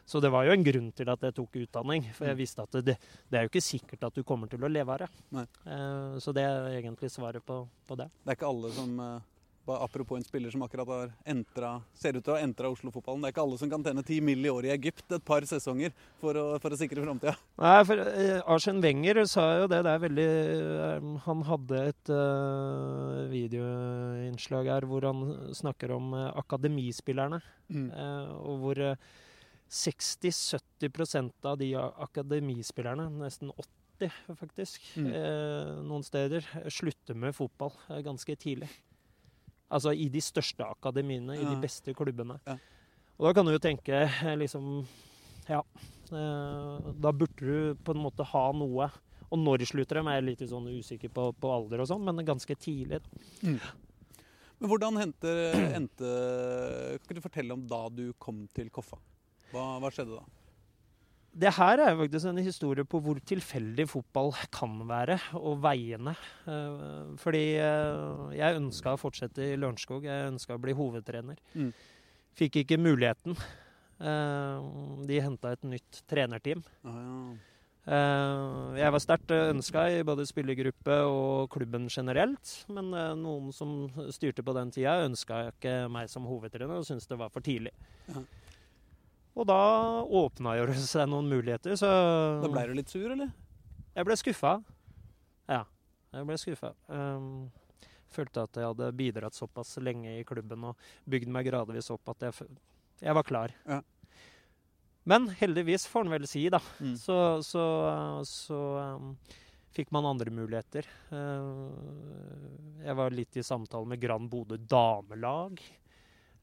Så 0.06 0.20
det 0.22 0.30
var 0.30 0.44
jo 0.46 0.52
en 0.54 0.62
grunn 0.62 0.92
til 0.94 1.08
at 1.10 1.20
jeg 1.26 1.34
tok 1.34 1.56
utdanning. 1.64 2.04
For 2.14 2.26
jeg 2.28 2.36
Mm. 2.36 2.38
visste 2.38 2.62
at 2.62 2.70
det, 2.84 2.94
det 3.28 3.38
er 3.38 3.42
jo 3.42 3.48
ikke 3.50 3.62
sikkert 3.64 4.04
at 4.06 4.14
du 4.14 4.22
kommer 4.22 4.46
til 4.48 4.62
å 4.62 4.68
leve 4.70 4.88
av 4.92 4.98
det. 4.98 5.08
Eh, 5.66 6.18
så 6.22 6.32
det 6.32 6.44
er 6.46 6.68
egentlig 6.80 7.10
svaret 7.10 7.42
på, 7.44 7.66
på 7.88 7.96
det. 7.98 8.06
Det 8.24 8.30
er 8.30 8.36
ikke 8.38 8.46
alle 8.52 8.70
som 8.72 9.00
eh, 9.00 9.20
Apropos 9.74 10.16
en 10.18 10.24
spiller 10.24 10.50
som 10.54 10.62
akkurat 10.62 10.86
har 10.88 11.10
entra, 11.26 11.82
ser 11.94 12.16
ut 12.18 12.22
til 12.24 12.32
å 12.32 12.36
ha 12.36 12.42
entra 12.44 12.70
Oslo-fotballen. 12.70 13.20
Det 13.24 13.28
er 13.30 13.34
ikke 13.34 13.42
alle 13.46 13.58
som 13.58 13.70
kan 13.72 13.82
tjene 13.82 14.04
ti 14.06 14.20
mill. 14.20 14.44
i 14.46 14.50
året 14.52 14.68
i 14.70 14.74
Egypt 14.76 15.10
et 15.16 15.24
par 15.26 15.42
sesonger 15.48 15.92
for 16.20 16.38
å, 16.38 16.44
for 16.62 16.70
å 16.70 16.78
sikre 16.78 17.02
framtida. 17.02 17.34
Nei, 17.58 17.76
for 17.88 17.98
uh, 17.98 18.52
Arsen 18.54 18.80
Wenger 18.84 19.24
sa 19.26 19.46
jo 19.62 19.66
det. 19.72 19.82
Det 19.86 19.92
er 19.96 20.02
veldig 20.06 20.26
eh, 20.28 21.10
Han 21.26 21.42
hadde 21.48 21.82
et 21.90 22.10
uh, 22.14 23.26
videoinnslag 23.32 24.68
her 24.70 24.86
hvor 24.86 25.06
han 25.08 25.24
snakker 25.56 25.94
om 25.96 26.12
uh, 26.14 26.28
akademispillerne. 26.38 27.40
Eh, 27.66 28.28
og 28.46 28.60
hvor 28.62 28.78
eh, 28.92 28.96
60-70% 29.72 31.46
av 31.50 31.56
de 31.58 31.72
akademispillerne, 31.76 33.08
nesten 33.22 33.50
80 33.50 34.12
faktisk, 34.36 34.80
Mm. 35.00 35.06
eh, 35.12 35.70
noen 35.82 36.04
steder, 36.04 36.44
slutter 36.70 37.14
med 37.16 37.34
fotball 37.34 37.72
eh, 37.90 38.02
ganske 38.04 38.36
tidlig. 38.36 38.68
Altså 39.66 39.92
i 39.96 40.06
de 40.12 40.22
største 40.22 40.62
akademiene, 40.66 41.38
i 41.40 41.46
de 41.46 41.56
beste 41.62 41.94
klubbene. 41.96 42.38
Ja. 42.46 42.56
Og 43.16 43.28
da 43.28 43.32
kan 43.34 43.48
du 43.48 43.54
jo 43.54 43.62
tenke 43.62 44.04
eh, 44.06 44.36
liksom 44.38 44.84
Ja. 45.48 45.62
Eh, 46.12 46.92
da 47.02 47.10
burde 47.10 47.40
du 47.40 47.74
på 47.82 47.96
en 47.96 48.04
måte 48.04 48.26
ha 48.30 48.44
noe. 48.54 48.90
Og 49.26 49.40
når 49.42 49.64
slutter 49.66 49.98
de, 49.98 50.04
er 50.06 50.20
jeg 50.20 50.28
litt 50.28 50.46
sånn 50.46 50.68
usikker 50.70 51.10
på, 51.10 51.32
på 51.34 51.50
alder 51.50 51.82
og 51.82 51.90
sånn, 51.90 52.04
men 52.06 52.22
ganske 52.26 52.54
tidlig. 52.54 53.00
da. 53.02 53.72
Men 54.56 54.70
hvordan 54.70 55.00
hente, 55.00 55.32
endte 55.78 56.10
Kan 57.02 57.02
ikke 57.02 57.18
du 57.18 57.24
fortelle 57.24 57.56
om 57.56 57.66
da 57.68 57.82
du 57.92 58.06
kom 58.22 58.46
til 58.56 58.70
Koffa? 58.72 58.98
Hva, 59.52 59.76
hva 59.82 59.90
skjedde 59.92 60.16
da? 60.16 60.45
Det 61.36 61.50
her 61.52 61.80
er 61.84 61.96
faktisk 61.98 62.30
en 62.30 62.38
historie 62.40 62.84
på 62.88 62.98
hvor 63.04 63.18
tilfeldig 63.28 63.84
fotball 63.90 64.30
kan 64.54 64.78
være, 64.88 65.18
og 65.36 65.58
veiene. 65.64 66.14
Eh, 66.48 67.10
Fordi 67.20 67.44
eh, 67.60 68.22
jeg 68.38 68.60
ønska 68.62 68.94
å 68.94 69.00
fortsette 69.00 69.44
i 69.44 69.58
Lørenskog, 69.60 70.06
jeg 70.08 70.30
ønska 70.30 70.56
å 70.56 70.62
bli 70.62 70.72
hovedtrener. 70.76 71.36
Mm. 71.52 71.74
Fikk 72.36 72.62
ikke 72.62 72.78
muligheten. 72.80 73.36
Eh, 74.00 74.70
De 75.10 75.20
henta 75.26 75.52
et 75.52 75.68
nytt 75.68 76.00
trenerteam. 76.08 76.64
Ah, 76.84 76.96
ja. 76.96 77.36
Jeg 77.86 78.90
var 78.90 78.98
sterkt 78.98 79.30
ønska 79.30 79.84
i 79.94 80.00
både 80.02 80.24
spillergruppe 80.26 80.96
og 81.06 81.52
klubben 81.54 81.84
generelt, 81.86 82.64
men 82.66 82.88
noen 83.20 83.52
som 83.54 83.76
styrte 84.10 84.42
på 84.42 84.56
den 84.56 84.72
tida, 84.74 84.96
ønska 85.04 85.44
ikke 85.52 85.76
meg 85.94 86.10
som 86.10 86.26
hovedtrener 86.26 86.80
og 86.80 86.88
syntes 86.88 87.06
det 87.06 87.20
var 87.20 87.30
for 87.30 87.46
tidlig. 87.46 87.70
Ja. 88.08 88.24
Og 89.36 89.44
da 89.48 89.56
åpna 90.16 90.54
jo 90.56 90.66
det 90.70 90.78
seg 90.80 91.08
noen 91.12 91.28
muligheter, 91.28 91.76
så 91.76 91.90
Da 92.42 92.48
ble 92.48 92.62
du 92.70 92.74
litt 92.78 92.92
sur, 92.92 93.04
eller? 93.12 93.32
Jeg 93.96 94.04
ble 94.08 94.16
skuffa. 94.16 94.54
Ja, 95.48 95.62
jeg 96.16 96.26
ble 96.28 96.36
skuffa. 96.40 96.70
Um, 96.88 97.50
følte 98.12 98.46
at 98.46 98.56
jeg 98.56 98.64
hadde 98.70 98.88
bidratt 98.96 99.36
såpass 99.36 99.74
lenge 99.84 100.14
i 100.20 100.24
klubben 100.24 100.64
og 100.70 100.76
bygd 101.08 101.28
meg 101.32 101.48
gradvis 101.50 101.90
opp 101.92 102.08
at 102.14 102.24
jeg, 102.28 102.48
jeg 103.04 103.16
var 103.18 103.26
klar. 103.28 103.52
Ja. 103.68 103.82
Men 105.06 105.28
heldigvis, 105.38 105.84
får 105.86 106.06
en 106.06 106.14
vel 106.16 106.26
si, 106.26 106.48
da, 106.50 106.58
Mm. 106.80 106.96
så, 106.98 107.18
så, 107.46 107.64
så 108.26 108.60
um, 108.96 109.12
fikk 109.76 109.92
man 109.94 110.08
andre 110.08 110.32
muligheter. 110.34 110.88
Uh, 111.12 112.80
jeg 112.82 112.96
var 112.98 113.14
litt 113.14 113.36
i 113.38 113.44
samtale 113.46 113.86
med 113.86 114.00
Grand 114.02 114.28
Bodø 114.32 114.56
damelag. 114.58 115.60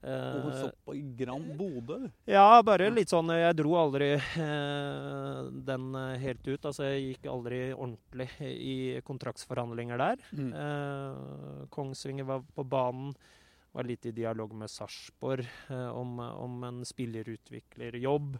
Og 0.03 0.47
oh, 0.49 0.55
så 0.57 0.95
Gran 1.15 1.45
Bodø? 1.55 1.97
ja, 2.27 2.61
bare 2.65 2.89
litt 2.91 3.11
sånn 3.13 3.31
Jeg 3.37 3.55
dro 3.55 3.77
aldri 3.79 4.09
eh, 4.17 5.37
den 5.69 5.93
eh, 5.95 6.17
helt 6.23 6.49
ut. 6.49 6.65
Altså, 6.67 6.89
jeg 6.89 7.05
gikk 7.05 7.29
aldri 7.31 7.61
ordentlig 7.71 8.27
i 8.43 8.75
kontraktsforhandlinger 9.07 10.01
der. 10.01 10.25
Mm. 10.35 10.51
Eh, 10.63 11.63
Kongsvinger 11.73 12.27
var 12.27 12.43
på 12.55 12.67
banen. 12.67 13.15
Var 13.73 13.87
litt 13.89 14.05
i 14.05 14.13
dialog 14.13 14.51
med 14.53 14.69
Sarpsborg 14.69 15.47
om, 15.71 16.19
om 16.19 16.59
en 16.67 16.83
spillerutviklerjobb. 16.85 18.35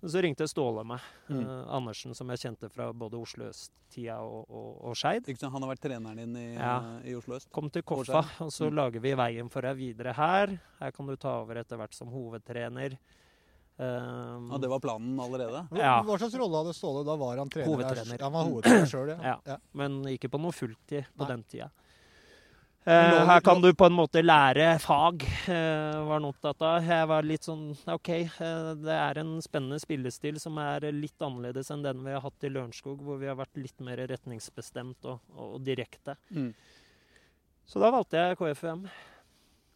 Men 0.00 0.10
så 0.12 0.20
ringte 0.22 0.46
Ståle 0.48 0.82
meg. 0.84 1.00
Mm. 1.30 1.40
Eh, 1.40 1.62
Andersen, 1.72 2.14
som 2.14 2.28
jeg 2.30 2.38
kjente 2.42 2.68
fra 2.70 2.90
både 2.92 3.16
Oslo 3.18 3.46
Øst-tida 3.48 4.18
og, 4.20 4.44
og, 4.50 4.72
og 4.90 4.96
Skeid. 4.98 5.26
Han 5.42 5.62
har 5.64 5.70
vært 5.72 5.80
treneren 5.86 6.16
din 6.20 6.36
i, 6.36 6.54
Ja. 6.54 6.74
i 7.02 7.14
Oslo 7.16 7.36
øst? 7.38 7.48
Kom 7.50 7.70
til 7.72 7.82
Koffa, 7.82 8.20
og 8.44 8.52
så 8.52 8.68
Mm. 8.70 8.74
lager 8.76 9.00
vi 9.00 9.14
veien 9.14 9.48
for 9.50 9.62
deg 9.62 9.76
videre 9.76 10.12
her. 10.14 10.58
Her 10.80 10.90
kan 10.92 11.06
du 11.06 11.16
ta 11.16 11.40
over 11.40 11.56
etter 11.56 11.76
hvert 11.80 11.94
som 11.94 12.08
hovedtrener. 12.12 12.98
Um, 13.78 14.50
Ja, 14.52 14.58
Det 14.58 14.68
var 14.70 14.80
planen 14.80 15.18
allerede? 15.20 15.66
Ja. 15.76 16.02
hva 16.02 16.16
slags 16.18 16.34
rolle 16.38 16.56
hadde 16.62 16.72
Ståle? 16.76 17.04
Da 17.04 17.16
var 17.16 17.36
han 17.36 17.48
trener 17.50 17.68
Hovedtrener. 17.68 18.16
Der. 18.16 18.24
Han 18.24 18.32
var 18.32 18.44
hovedtrener 18.48 18.86
sjøl, 18.92 19.08
ja. 19.12 19.18
Ja. 19.22 19.36
ja. 19.46 19.56
men 19.74 20.02
ikke 20.04 20.30
på 20.32 20.40
noe 20.40 20.52
fulltid 20.52 21.04
på 21.16 21.24
Nei. 21.24 21.28
den 21.34 21.42
tida. 21.44 21.68
Eh, 22.86 23.26
her 23.26 23.40
kan 23.42 23.58
du 23.58 23.72
på 23.74 23.88
en 23.88 23.96
måte 23.98 24.22
lære 24.22 24.76
fag, 24.78 25.24
eh, 25.50 25.96
var 26.06 26.20
han 26.20 26.28
opptatt 26.28 26.60
av. 26.62 26.84
Jeg 26.86 27.08
var 27.10 27.26
litt 27.26 27.42
sånn 27.48 27.64
OK, 27.90 28.10
eh, 28.14 28.68
det 28.78 28.94
er 28.94 29.18
en 29.18 29.32
spennende 29.42 29.80
spillestil 29.82 30.38
som 30.38 30.60
er 30.62 30.86
litt 30.94 31.18
annerledes 31.18 31.72
enn 31.74 31.82
den 31.82 32.04
vi 32.04 32.14
har 32.14 32.22
hatt 32.22 32.46
i 32.46 32.52
Lørenskog, 32.54 33.02
hvor 33.02 33.18
vi 33.18 33.26
har 33.26 33.34
vært 33.40 33.58
litt 33.58 33.82
mer 33.82 33.98
retningsbestemt 34.06 35.08
og, 35.10 35.18
og 35.34 35.58
direkte. 35.66 36.14
Mm. 36.30 36.52
Så 37.66 37.82
da 37.82 37.90
valgte 37.90 38.22
jeg 38.22 38.38
KFUM. 38.38 38.86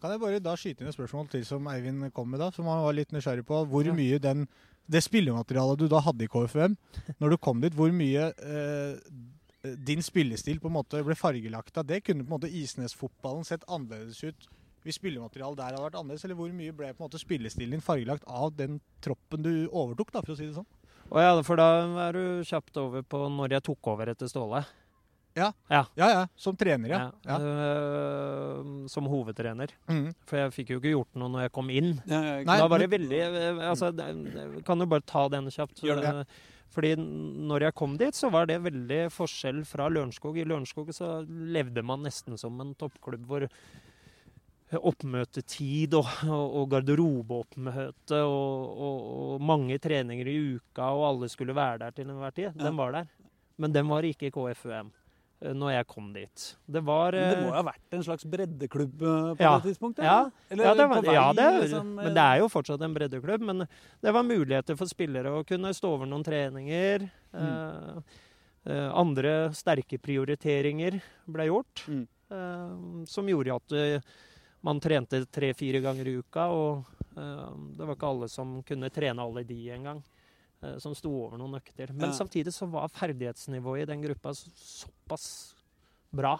Kan 0.01 0.15
jeg 0.15 0.23
bare 0.23 0.39
da 0.41 0.55
skyte 0.57 0.85
inn 0.85 0.93
et 0.93 0.97
spørsmål 0.97 1.27
til 1.35 1.43
som 1.45 1.67
Eivind 1.69 2.13
kom 2.15 2.31
med, 2.31 2.39
da, 2.41 2.53
som 2.55 2.71
han 2.71 2.85
var 2.87 2.95
litt 2.95 3.11
nysgjerrig 3.13 3.43
på? 3.45 3.65
Hvor 3.69 3.85
Ja. 3.91 3.93
mye 3.93 4.23
den, 4.23 4.47
det 4.87 5.03
spillematerialet 5.03 5.83
du 5.83 5.89
da 5.91 5.99
hadde 6.07 6.25
i 6.25 6.31
KFUM, 6.31 6.79
når 7.19 7.35
du 7.35 7.37
kom 7.43 7.61
dit, 7.61 7.75
hvor 7.75 7.91
mye 7.91 8.31
eh, 8.39 8.95
din 9.63 10.03
spillestil 10.05 10.61
på 10.61 10.71
en 10.71 10.79
måte 10.79 11.03
ble 11.05 11.17
fargelagt 11.19 11.77
av 11.81 11.87
det? 11.89 12.03
Kunne 12.07 12.25
på 12.25 12.31
en 12.31 12.37
måte 12.39 12.53
Isnes-fotballen 12.61 13.47
sett 13.49 13.67
annerledes 13.69 14.23
ut 14.25 14.51
hvis 14.81 14.97
spillematerialet 14.97 15.59
der 15.59 15.75
hadde 15.75 15.85
vært 15.85 15.99
annerledes? 16.01 16.25
Eller 16.25 16.39
hvor 16.39 16.53
mye 16.57 16.75
ble 16.77 16.93
på 16.95 17.03
en 17.03 17.09
måte 17.11 17.21
spillestilen 17.21 17.77
din 17.77 17.85
fargelagt 17.85 18.25
av 18.25 18.55
den 18.57 18.81
troppen 19.05 19.45
du 19.45 19.53
overtok, 19.69 20.13
da, 20.15 20.25
for 20.25 20.33
å 20.33 20.39
si 20.39 20.49
det 20.49 20.57
sånn? 20.57 20.69
Og 21.11 21.19
ja, 21.21 21.33
for 21.45 21.59
da 21.59 21.67
er 22.07 22.17
du 22.17 22.47
kjapt 22.47 22.79
over 22.81 23.03
på 23.03 23.25
når 23.35 23.59
jeg 23.59 23.67
tok 23.67 23.91
over 23.93 24.13
etter 24.13 24.31
Ståle. 24.31 24.63
Ja, 25.39 25.53
ja. 25.71 26.27
Som 26.37 26.57
trener, 26.59 26.91
ja. 26.91 27.01
ja. 27.25 27.37
Uh, 27.39 28.87
som 28.91 29.07
hovedtrener. 29.11 29.73
Mm. 29.91 30.11
For 30.27 30.41
jeg 30.41 30.55
fikk 30.57 30.73
jo 30.75 30.81
ikke 30.81 30.95
gjort 30.95 31.21
noe 31.21 31.31
når 31.35 31.47
jeg 31.47 31.55
kom 31.55 31.71
inn. 31.73 31.93
Ja, 32.11 32.21
ja, 32.25 32.39
Nei, 32.47 32.57
da 32.59 32.71
var 32.71 32.83
det 32.83 32.91
veldig 32.93 33.21
eh, 33.21 33.61
altså, 33.71 33.93
Kan 34.67 34.83
du 34.83 34.89
bare 34.91 35.07
ta 35.07 35.29
den 35.33 35.51
kjapt? 35.55 35.85
Gjør 35.87 36.03
det. 36.03 36.15
Fordi 36.71 36.95
når 36.97 37.67
jeg 37.67 37.77
kom 37.79 37.97
dit, 37.99 38.15
så 38.15 38.31
var 38.31 38.47
det 38.47 38.61
veldig 38.63 39.05
forskjell 39.15 39.65
fra 39.67 39.89
Lørenskog. 39.91 40.39
I 40.39 40.47
Lørenskog 40.47 40.93
så 40.95 41.21
levde 41.27 41.83
man 41.83 42.05
nesten 42.07 42.39
som 42.39 42.61
en 42.63 42.77
toppklubb 42.79 43.27
hvor 43.27 43.47
oppmøtetid 44.71 45.97
og, 45.99 46.07
og, 46.29 46.45
og 46.61 46.69
garderobeoppmøte 46.71 48.21
og, 48.23 48.77
og, 48.87 49.09
og 49.25 49.43
mange 49.43 49.81
treninger 49.83 50.31
i 50.31 50.37
uka, 50.55 50.93
og 50.95 51.09
alle 51.09 51.31
skulle 51.33 51.57
være 51.59 51.81
der 51.83 51.97
til 51.97 52.13
enhver 52.13 52.37
tid, 52.37 52.55
den 52.55 52.79
var 52.79 52.95
der. 52.95 53.11
Men 53.61 53.75
den 53.75 53.91
var 53.91 54.07
ikke 54.07 54.31
i 54.31 54.35
KFUM. 54.35 54.93
Eh, 55.43 55.53
når 55.57 55.73
jeg 55.75 55.87
kom 55.91 56.13
dit. 56.13 56.45
Det 56.67 56.83
var 56.85 57.13
Men 57.13 57.21
det 57.31 57.37
eh, 57.39 57.43
må 57.43 57.49
jo 57.51 57.57
ha 57.59 57.63
vært 57.71 57.97
en 57.99 58.03
slags 58.07 58.25
breddeklubb 58.25 59.03
eh, 59.03 59.35
på 59.35 59.43
Ja. 59.47 59.53
det 59.59 59.71
tidspunktet? 59.71 60.05
Ja. 60.05 60.31
Eller 60.51 60.65
ja, 60.65 60.75
det 60.75 60.89
var, 60.93 61.03
vei, 61.03 61.15
ja 61.15 61.27
det, 61.33 61.49
liksom, 61.65 61.95
men 61.97 62.15
det 62.15 62.25
er 62.25 62.39
jo 62.43 62.49
fortsatt 62.53 62.83
en 62.83 62.95
breddeklubb. 62.95 63.41
Men 63.41 63.67
det 64.03 64.13
var 64.15 64.23
muligheter 64.27 64.77
for 64.77 64.87
spillere 64.87 65.31
å 65.41 65.45
kunne 65.47 65.73
stå 65.75 65.95
over 65.97 66.07
noen 66.07 66.25
treninger. 66.27 67.09
Mm. 67.33 68.03
eh, 68.67 68.91
andre 68.93 69.51
sterke 69.57 69.99
prioriteringer 70.03 71.01
ble 71.27 71.47
gjort, 71.49 71.85
Mm. 71.89 72.07
eh, 72.31 73.05
som 73.07 73.27
gjorde 73.27 73.55
at 73.57 73.73
eh, 73.73 74.01
man 74.63 74.79
trente 74.81 75.25
tre-fire 75.33 75.81
ganger 75.81 76.07
i 76.09 76.17
uka. 76.21 76.49
Og 76.53 76.85
eh, 77.17 77.51
det 77.79 77.87
var 77.87 77.95
ikke 77.97 78.11
alle 78.11 78.29
som 78.29 78.63
kunne 78.63 78.91
trene 78.91 79.23
alle 79.23 79.45
de 79.45 79.71
engang. 79.71 80.03
Uh, 80.61 80.75
som 80.79 80.93
sto 80.95 81.09
over 81.09 81.39
noen 81.41 81.57
økter. 81.57 81.93
Men 81.95 82.11
Ja. 82.11 82.17
samtidig 82.19 82.53
så 82.53 82.67
var 82.69 82.89
ferdighetsnivået 82.93 83.83
i 83.83 83.89
den 83.89 84.03
gruppa 84.03 84.35
såpass 84.37 85.55
bra 86.13 86.35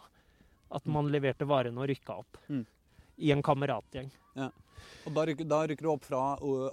at 0.71 0.85
man 0.87 1.09
leverte 1.09 1.47
varene 1.49 1.81
og 1.81 1.89
rykka 1.89 2.19
opp. 2.21 2.37
Mm. 2.49 2.67
I 3.19 3.33
en 3.33 3.43
kameratgjeng. 3.43 4.11
Og 5.07 5.15
da 5.15 5.25
rykker, 5.29 5.47
da 5.49 5.63
rykker 5.69 5.87
du 5.87 5.91
opp 5.93 6.05
fra 6.05 6.21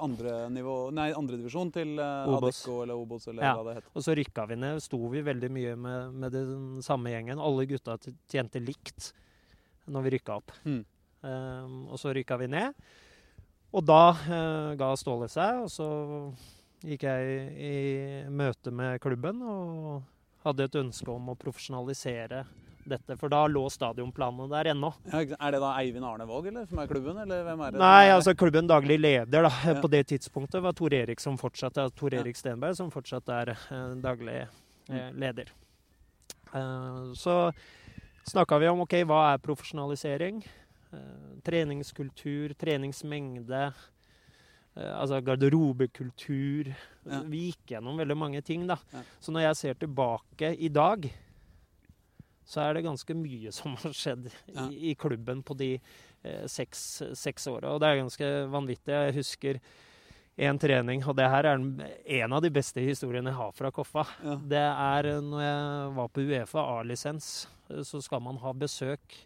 andre 0.04 0.50
nivå, 0.52 0.92
nei, 0.96 1.10
andre 1.16 1.38
divisjon 1.40 1.72
til 1.76 1.96
uh, 2.00 2.28
Obos. 2.28 2.62
Adecco 2.62 2.84
eller 2.84 3.00
Obos 3.00 3.28
eller 3.28 3.44
Ja. 3.44 3.54
hva 3.56 3.64
det 3.68 3.76
heter. 3.78 3.92
Og 3.96 4.04
så 4.04 4.16
rykka 4.20 4.46
vi 4.48 4.56
ned. 4.56 4.84
Sto 4.84 5.00
vi 5.12 5.22
veldig 5.22 5.50
mye 5.52 5.76
med, 5.76 6.14
med 6.14 6.32
den 6.36 6.82
samme 6.86 7.12
gjengen. 7.12 7.40
Alle 7.40 7.66
gutta 7.68 7.98
tjente 8.30 8.60
likt 8.64 9.14
når 9.88 10.04
vi 10.04 10.14
rykka 10.18 10.38
opp. 10.42 10.52
Mm. 10.66 10.86
Um, 11.24 11.88
og 11.88 12.00
så 12.00 12.14
rykka 12.16 12.38
vi 12.40 12.48
ned. 12.52 12.76
Og 13.74 13.84
da 13.88 14.12
uh, 14.12 14.76
ga 14.80 14.92
Ståle 15.00 15.28
seg, 15.32 15.64
og 15.64 15.72
så 15.72 15.88
gikk 16.86 17.04
jeg 17.04 17.42
i 17.58 18.30
møte 18.30 18.72
med 18.72 19.00
klubben 19.02 19.42
og 19.42 20.04
hadde 20.46 20.68
et 20.70 20.76
ønske 20.80 21.10
om 21.12 21.30
å 21.34 21.36
profesjonalisere 21.40 22.44
dette. 22.88 23.18
For 23.20 23.28
da 23.28 23.42
lå 23.52 23.66
stadionplanene 23.74 24.48
der 24.52 24.70
ennå. 24.72 24.94
Ja, 25.12 25.20
er 25.20 25.52
det 25.52 25.60
da 25.60 25.74
Eivind 25.82 26.06
Arnevåg 26.08 26.48
eller, 26.48 26.66
som 26.70 26.80
er 26.80 26.88
klubben, 26.88 27.18
eller 27.20 27.42
hvem 27.44 27.64
er 27.66 27.72
det? 27.76 27.82
Nei, 27.82 28.06
altså 28.14 28.32
klubben 28.38 28.70
daglig 28.70 29.00
leder 29.02 29.44
da, 29.50 29.52
Ja. 29.66 29.74
på 29.82 29.90
det 29.92 30.06
tidspunktet 30.08 30.62
var 30.64 30.72
Tor 30.78 30.94
Erik 30.96 31.20
som 31.20 31.36
fortsatt 31.38 31.78
er 31.78 31.90
Tor 31.90 32.14
Ja. 32.14 32.22
Erik 32.22 32.38
Stenberg, 32.40 32.76
som 32.78 32.90
fortsatt 32.92 33.28
er 33.30 33.50
eh, 33.58 33.96
daglig 34.04 34.38
eh, 34.44 34.48
Mm. 34.88 35.20
leder. 35.20 35.50
Eh, 36.54 37.12
så 37.20 37.52
snakka 38.24 38.58
vi 38.60 38.68
om 38.70 38.80
ok, 38.86 38.94
hva 39.04 39.34
er 39.34 39.38
profesjonalisering? 39.44 40.44
Treningskultur, 41.44 42.54
treningsmengde. 42.56 43.74
Eh, 44.78 44.94
altså 45.02 45.20
garderobekultur. 45.26 46.70
Ja. 47.08 47.22
Vi 47.28 47.48
gikk 47.50 47.74
gjennom 47.76 47.98
veldig 48.00 48.18
mange 48.18 48.42
ting, 48.46 48.68
da. 48.70 48.78
Ja. 48.94 49.02
Så 49.20 49.34
når 49.36 49.48
jeg 49.50 49.60
ser 49.62 49.80
tilbake 49.82 50.54
i 50.58 50.70
dag, 50.70 51.10
så 52.48 52.62
er 52.64 52.78
det 52.78 52.86
ganske 52.86 53.16
mye 53.18 53.52
som 53.52 53.76
har 53.82 53.92
skjedd 53.96 54.30
Ja. 54.54 54.70
i, 54.72 54.92
i 54.92 54.96
klubben 54.96 55.42
på 55.44 55.58
de 55.60 55.74
eh, 56.24 56.46
seks, 56.48 57.04
seks 57.20 57.48
åra. 57.52 57.74
Og 57.76 57.82
det 57.84 57.90
er 57.90 58.02
ganske 58.04 58.30
vanvittig. 58.54 58.94
Jeg 58.96 59.18
husker 59.18 59.60
en 60.38 60.60
trening, 60.62 61.02
og 61.10 61.16
det 61.18 61.26
her 61.34 61.48
er 61.50 61.58
en 62.22 62.34
av 62.38 62.44
de 62.46 62.52
beste 62.54 62.80
historiene 62.86 63.32
jeg 63.34 63.40
har 63.40 63.52
fra 63.58 63.72
Koffa. 63.74 64.04
Det 64.46 64.62
er 64.62 65.08
når 65.26 65.42
jeg 65.42 65.96
var 65.98 66.12
på 66.14 66.22
Uefa 66.30 66.66
A-lisens, 66.78 67.48
eh, 67.72 67.82
så 67.84 68.00
skal 68.06 68.22
man 68.24 68.38
ha 68.44 68.54
besøk 68.54 69.18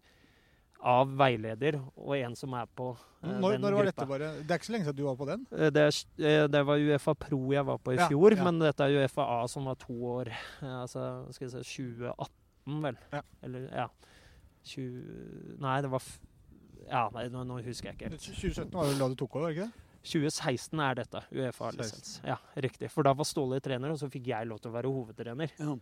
av 0.82 1.12
veileder 1.20 1.76
og 1.96 2.14
en 2.18 2.36
som 2.36 2.54
er 2.58 2.66
på 2.76 2.88
eh, 3.24 3.30
Når, 3.38 3.52
den 3.58 3.62
når 3.62 3.76
var 3.78 3.86
gruppa. 3.86 3.92
dette 3.92 4.08
bare 4.10 4.30
Det 4.42 4.52
er 4.56 4.58
ikke 4.62 4.66
så 4.70 4.74
lenge 4.76 4.86
siden 4.88 4.98
du 4.98 5.04
var 5.06 5.18
på 5.20 5.28
den? 5.30 5.44
Eh, 5.54 5.70
Det, 5.76 5.84
er, 5.88 6.00
eh, 6.26 6.48
det 6.48 6.62
var 6.66 6.78
Uefa 6.88 7.14
Pro 7.22 7.40
jeg 7.54 7.66
var 7.68 7.78
på 7.78 7.94
i 7.94 8.00
Ja, 8.00 8.08
fjor, 8.10 8.36
ja. 8.38 8.44
men 8.48 8.60
dette 8.64 8.88
er 8.88 8.98
Uefa 9.04 9.28
A 9.36 9.40
som 9.52 9.66
var 9.70 9.76
to 9.82 9.94
år. 9.94 10.32
Altså, 10.62 11.06
skal 11.36 11.48
vi 11.48 11.52
se 11.54 11.62
2018, 11.64 12.82
vel. 12.88 12.98
Ja. 13.14 13.22
Eller, 13.44 13.68
ja. 13.72 13.88
20 14.66 15.58
Nei, 15.62 15.78
det 15.82 15.90
var 15.94 16.02
f 16.02 16.20
Ja, 16.90 17.06
nei, 17.14 17.28
nå, 17.30 17.44
nå 17.46 17.62
husker 17.64 17.92
jeg 17.92 17.98
ikke 18.00 18.10
helt. 18.10 18.26
2017 18.26 18.74
var 18.74 18.90
jo 18.90 18.98
da 19.00 19.08
du 19.14 19.16
tok 19.22 19.36
over, 19.38 19.54
ikke 19.54 19.70
det? 19.70 19.88
2016 20.02 20.80
er 20.82 20.96
dette. 20.98 21.20
Uefa-lisens. 21.30 22.16
Ja, 22.26 22.40
riktig. 22.58 22.90
For 22.90 23.06
da 23.06 23.14
var 23.14 23.28
Ståle 23.30 23.60
trener, 23.62 23.92
og 23.94 24.00
så 24.02 24.10
fikk 24.10 24.32
jeg 24.32 24.48
lov 24.50 24.58
til 24.64 24.72
å 24.72 24.74
være 24.74 24.90
hovedtrener. 24.90 25.52
Ja. 25.62 25.76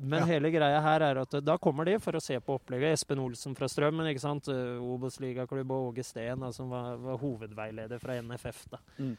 Men 0.00 0.20
Ja. 0.20 0.26
hele 0.26 0.50
greia 0.54 0.80
her 0.80 1.02
er 1.02 1.18
at 1.24 1.34
eh, 1.34 1.40
da 1.42 1.56
kommer 1.58 1.84
de 1.84 1.96
for 1.98 2.12
å 2.14 2.20
se 2.22 2.38
på 2.38 2.54
opplegget. 2.58 2.92
Espen 2.94 3.18
Olsen 3.18 3.56
fra 3.58 3.66
Strømmen, 3.66 4.06
ikke 4.06 4.22
sant. 4.22 4.46
Eh, 4.48 4.78
Obos-ligaklubb 4.78 5.70
og 5.74 5.88
Åge 5.92 6.04
Steen, 6.06 6.38
da, 6.44 6.52
som 6.54 6.70
var, 6.70 6.96
var 7.02 7.18
hovedveileder 7.18 7.98
fra 7.98 8.14
NFF. 8.22 8.64
da. 8.70 8.78
Mm. 9.00 9.16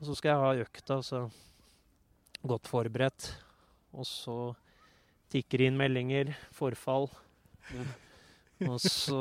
Og 0.00 0.06
så 0.08 0.16
skal 0.16 0.30
jeg 0.30 0.40
ha 0.40 0.64
økta, 0.64 0.98
så 1.04 1.20
godt 2.46 2.68
forberedt. 2.70 3.32
Og 3.92 4.06
så 4.08 4.54
tikker 5.28 5.66
inn 5.66 5.76
meldinger, 5.76 6.30
forfall. 6.56 7.10
Og 8.64 8.80
så 8.80 9.18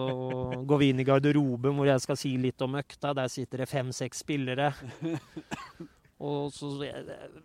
går 0.65 0.79
vi 0.79 0.89
inn 0.93 1.01
i 1.01 1.05
garderoben 1.05 1.75
hvor 1.77 1.85
jeg 1.89 2.01
skal 2.01 2.17
si 2.17 2.31
litt 2.41 2.61
om 2.65 2.77
økta. 2.79 3.11
Der 3.17 3.27
sitter 3.27 3.57
det 3.65 3.69
fem-seks 3.69 4.23
spillere. 4.23 4.71
Og 6.17 6.49
så 6.53 6.71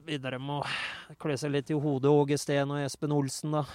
videre 0.07 0.39
med 0.41 0.63
å 0.63 1.17
klø 1.21 1.37
seg 1.37 1.53
litt 1.53 1.71
i 1.73 1.77
hodet, 1.77 2.09
Åge 2.09 2.39
Steen 2.41 2.71
og 2.73 2.81
Espen 2.81 3.13
Olsen, 3.13 3.59
da. 3.59 3.67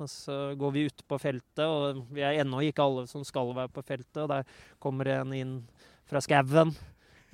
Og 0.00 0.08
så 0.12 0.34
går 0.56 0.72
vi 0.74 0.84
ut 0.88 1.02
på 1.08 1.18
feltet, 1.20 1.64
og 1.64 2.02
vi 2.12 2.24
er 2.24 2.42
ennå 2.42 2.60
ikke 2.64 2.84
alle 2.84 3.06
som 3.08 3.24
skal 3.24 3.52
være 3.56 3.72
på 3.72 3.84
feltet. 3.84 4.18
Og 4.24 4.28
der 4.32 4.48
kommer 4.82 5.08
en 5.12 5.32
inn 5.36 5.54
fra 6.08 6.20
skauen. 6.24 6.74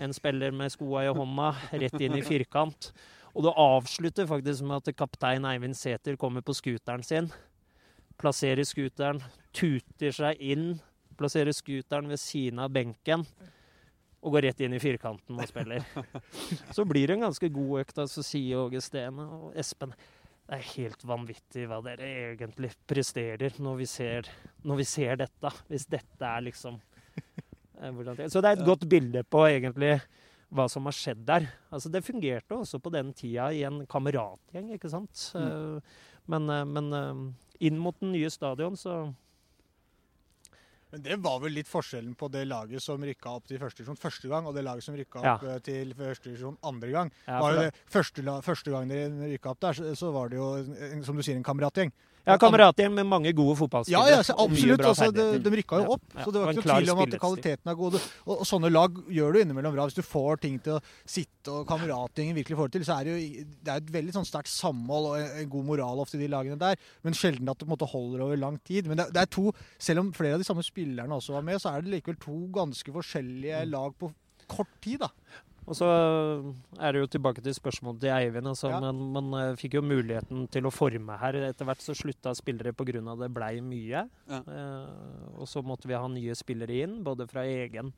En 0.03 0.15
spiller 0.15 0.55
med 0.55 0.73
skoa 0.75 1.05
i 1.07 1.15
hånda, 1.15 1.49
rett 1.83 1.99
inn 2.03 2.19
i 2.19 2.25
firkant. 2.27 2.93
Og 3.33 3.47
det 3.47 3.55
avslutter 3.59 4.29
faktisk 4.29 4.67
med 4.69 4.83
at 4.83 4.99
kaptein 4.99 5.47
Eivind 5.49 5.79
Sæther 5.79 6.19
kommer 6.21 6.45
på 6.45 6.55
scooteren 6.57 7.05
sin. 7.07 7.31
Plasserer 8.21 8.67
scooteren, 8.67 9.23
tuter 9.57 10.15
seg 10.15 10.43
inn, 10.43 10.77
plasserer 11.19 11.55
scooteren 11.55 12.11
ved 12.13 12.21
siden 12.21 12.63
av 12.63 12.75
benken. 12.75 13.25
Og 14.23 14.37
går 14.37 14.47
rett 14.47 14.61
inn 14.63 14.75
i 14.77 14.83
firkanten 14.83 15.35
og 15.35 15.49
spiller. 15.51 15.83
Så 16.77 16.85
blir 16.87 17.11
det 17.11 17.17
en 17.17 17.27
ganske 17.27 17.49
god 17.51 17.81
økt. 17.83 17.97
da, 17.97 18.07
Så 18.07 18.23
sier 18.23 18.63
Åge 18.63 18.83
Steen 18.85 19.19
og 19.19 19.51
Espen 19.59 19.95
det 20.43 20.59
er 20.59 20.71
helt 20.75 21.05
vanvittig 21.07 21.63
hva 21.71 21.79
dere 21.85 22.09
egentlig 22.35 22.73
presterer 22.91 23.55
når 23.63 23.77
vi 23.79 23.87
ser, 23.89 24.27
når 24.67 24.81
vi 24.83 24.87
ser 24.91 25.21
dette. 25.23 25.53
Hvis 25.71 25.87
dette 25.89 26.29
er 26.29 26.43
liksom 26.45 26.81
eh, 27.79 28.27
Så 28.27 28.43
det 28.43 28.51
er 28.51 28.59
et 28.59 28.67
godt 28.67 28.85
bilde 28.91 29.23
på 29.25 29.47
egentlig 29.47 29.95
hva 30.53 30.67
som 30.69 30.85
har 30.85 30.97
skjedd 30.97 31.23
der. 31.25 31.47
Altså 31.73 31.89
Det 31.89 32.05
fungerte 32.05 32.59
også 32.59 32.83
på 32.83 32.93
den 32.93 33.15
tida 33.17 33.49
i 33.55 33.63
en 33.65 33.87
kameratgjeng, 33.89 34.75
ikke 34.77 34.91
sant. 34.93 35.31
Mm. 35.33 35.81
Men, 36.35 36.51
eh, 36.51 36.67
men 36.69 36.93
eh, 36.99 37.23
inn 37.71 37.81
mot 37.81 37.97
den 38.03 38.13
nye 38.13 38.31
stadion, 38.31 38.77
så 38.77 39.07
Men 40.93 41.03
det 41.03 41.17
var 41.25 41.39
vel 41.41 41.55
litt 41.57 41.69
forskjellen 41.71 42.13
på 42.21 42.29
det 42.29 42.45
laget 42.51 42.85
som 42.85 43.01
rykka 43.01 43.31
opp 43.39 43.47
til 43.49 43.61
første 43.63 43.81
divisjon 43.81 43.97
første 43.97 44.29
gang, 44.29 44.47
og 44.47 44.53
det 44.57 44.65
laget 44.67 44.85
som 44.85 44.97
rykka 44.99 45.23
opp 45.23 45.47
ja. 45.49 45.55
til 45.65 45.95
første 45.97 46.29
divisjon 46.29 46.59
andre 46.69 46.91
gang. 46.93 47.13
ja, 47.27 47.39
var 47.41 47.57
det- 47.57 47.75
første, 47.89 48.25
første 48.45 48.75
gang 48.75 48.89
dere 48.93 49.31
rykka 49.33 49.55
opp 49.55 49.61
der, 49.65 49.73
så, 49.79 49.95
så 49.97 50.13
var 50.13 50.29
det 50.29 50.37
jo, 50.37 50.51
som 51.03 51.17
du 51.17 51.23
sier, 51.25 51.41
en 51.41 51.47
kameratgjeng. 51.49 51.95
Ja, 52.23 52.37
kameratgjeng 52.39 52.93
med 52.95 53.09
mange 53.11 53.33
gode 53.35 53.57
fotballspillere. 53.59 54.11
Ja, 54.13 54.19
ja, 54.21 54.23
så 54.23 54.37
absolutt. 54.39 54.85
Altså, 54.87 55.09
de, 55.11 55.25
de 55.43 55.53
rykka 55.59 55.81
jo 55.83 55.97
opp, 55.97 56.05
ja, 56.15 56.23
så 56.23 56.35
det 56.35 56.43
var 56.43 56.53
ikke 56.53 56.63
noe 56.63 56.77
tvil 56.79 56.93
om 56.93 57.01
at 57.03 57.17
kvaliteten 57.25 57.73
er 57.73 57.79
god. 57.81 57.97
Og, 57.99 58.35
og 58.37 58.45
sånne 58.47 58.71
lag 58.71 59.01
gjør 59.11 59.35
du 59.35 59.41
innimellom 59.41 59.75
bra. 59.75 59.87
Hvis 59.91 59.99
du 59.99 60.07
får 60.07 60.39
ting 60.45 60.61
til 60.63 60.77
å 60.77 60.83
sitte 61.03 61.51
og 61.51 61.67
kameratgjengen 61.67 62.39
virkelig 62.39 62.61
får 62.61 62.71
det 62.71 62.77
til, 62.79 62.87
så 62.87 63.01
er 63.01 63.09
det 63.09 63.17
jo 63.17 63.45
det 63.67 63.75
er 63.75 63.83
et 63.83 63.93
veldig 63.99 64.15
sånn 64.21 64.29
sterkt 64.29 64.53
samhold 64.55 65.11
og 65.11 65.19
en, 65.19 65.29
en 65.43 65.53
god 65.57 65.69
moral 65.73 66.05
ofte 66.05 66.21
i 66.21 66.23
de 66.23 66.31
lagene 66.31 66.61
der. 66.63 66.79
Men 67.03 67.19
sjelden 67.19 67.51
at 67.51 67.59
det 67.59 67.67
på 67.67 67.73
en 67.73 67.75
måte 67.75 67.91
holder 67.91 68.27
over 68.29 68.39
lang 68.39 68.61
tid. 68.71 68.87
Men 68.87 69.03
det, 69.03 69.11
det 69.17 69.25
er 69.27 69.33
to, 69.41 69.51
selv 69.83 70.05
om 70.05 70.15
flere 70.15 70.39
av 70.39 70.45
de 70.45 70.47
samme 70.47 70.63
spillerne 70.67 71.19
også 71.19 71.35
var 71.41 71.49
med, 71.51 71.59
så 71.63 71.75
er 71.75 71.83
det 71.83 71.97
likevel 71.97 72.23
to 72.23 72.39
ganske 72.55 72.95
forskjellige 73.03 73.67
lag 73.73 73.99
på 73.99 74.15
kort 74.53 74.71
tid, 74.85 75.03
da. 75.03 75.11
Og 75.63 75.77
så 75.79 75.87
er 76.83 76.93
det 76.93 77.03
jo 77.05 77.11
tilbake 77.15 77.43
til 77.45 77.55
spørsmålet 77.55 78.01
til 78.03 78.11
Eivind. 78.17 78.49
Altså, 78.51 78.69
Ja. 78.73 78.81
Men 78.81 78.99
man 79.15 79.33
eh, 79.39 79.55
fikk 79.57 79.75
jo 79.79 79.83
muligheten 79.83 80.49
til 80.51 80.67
å 80.67 80.73
forme 80.75 81.19
her. 81.21 81.39
Etter 81.53 81.69
hvert 81.69 81.85
så 81.85 81.95
slutta 81.95 82.35
spillere 82.35 82.73
pga. 82.75 83.17
det 83.21 83.31
blei 83.35 83.61
mye. 83.61 84.09
Ja. 84.29 84.43
Eh, 84.43 85.39
og 85.39 85.47
så 85.47 85.63
måtte 85.63 85.87
vi 85.87 85.95
ha 85.95 86.09
nye 86.09 86.35
spillere 86.35 86.83
inn, 86.83 87.03
både 87.05 87.29
fra 87.31 87.45
egen, 87.47 87.93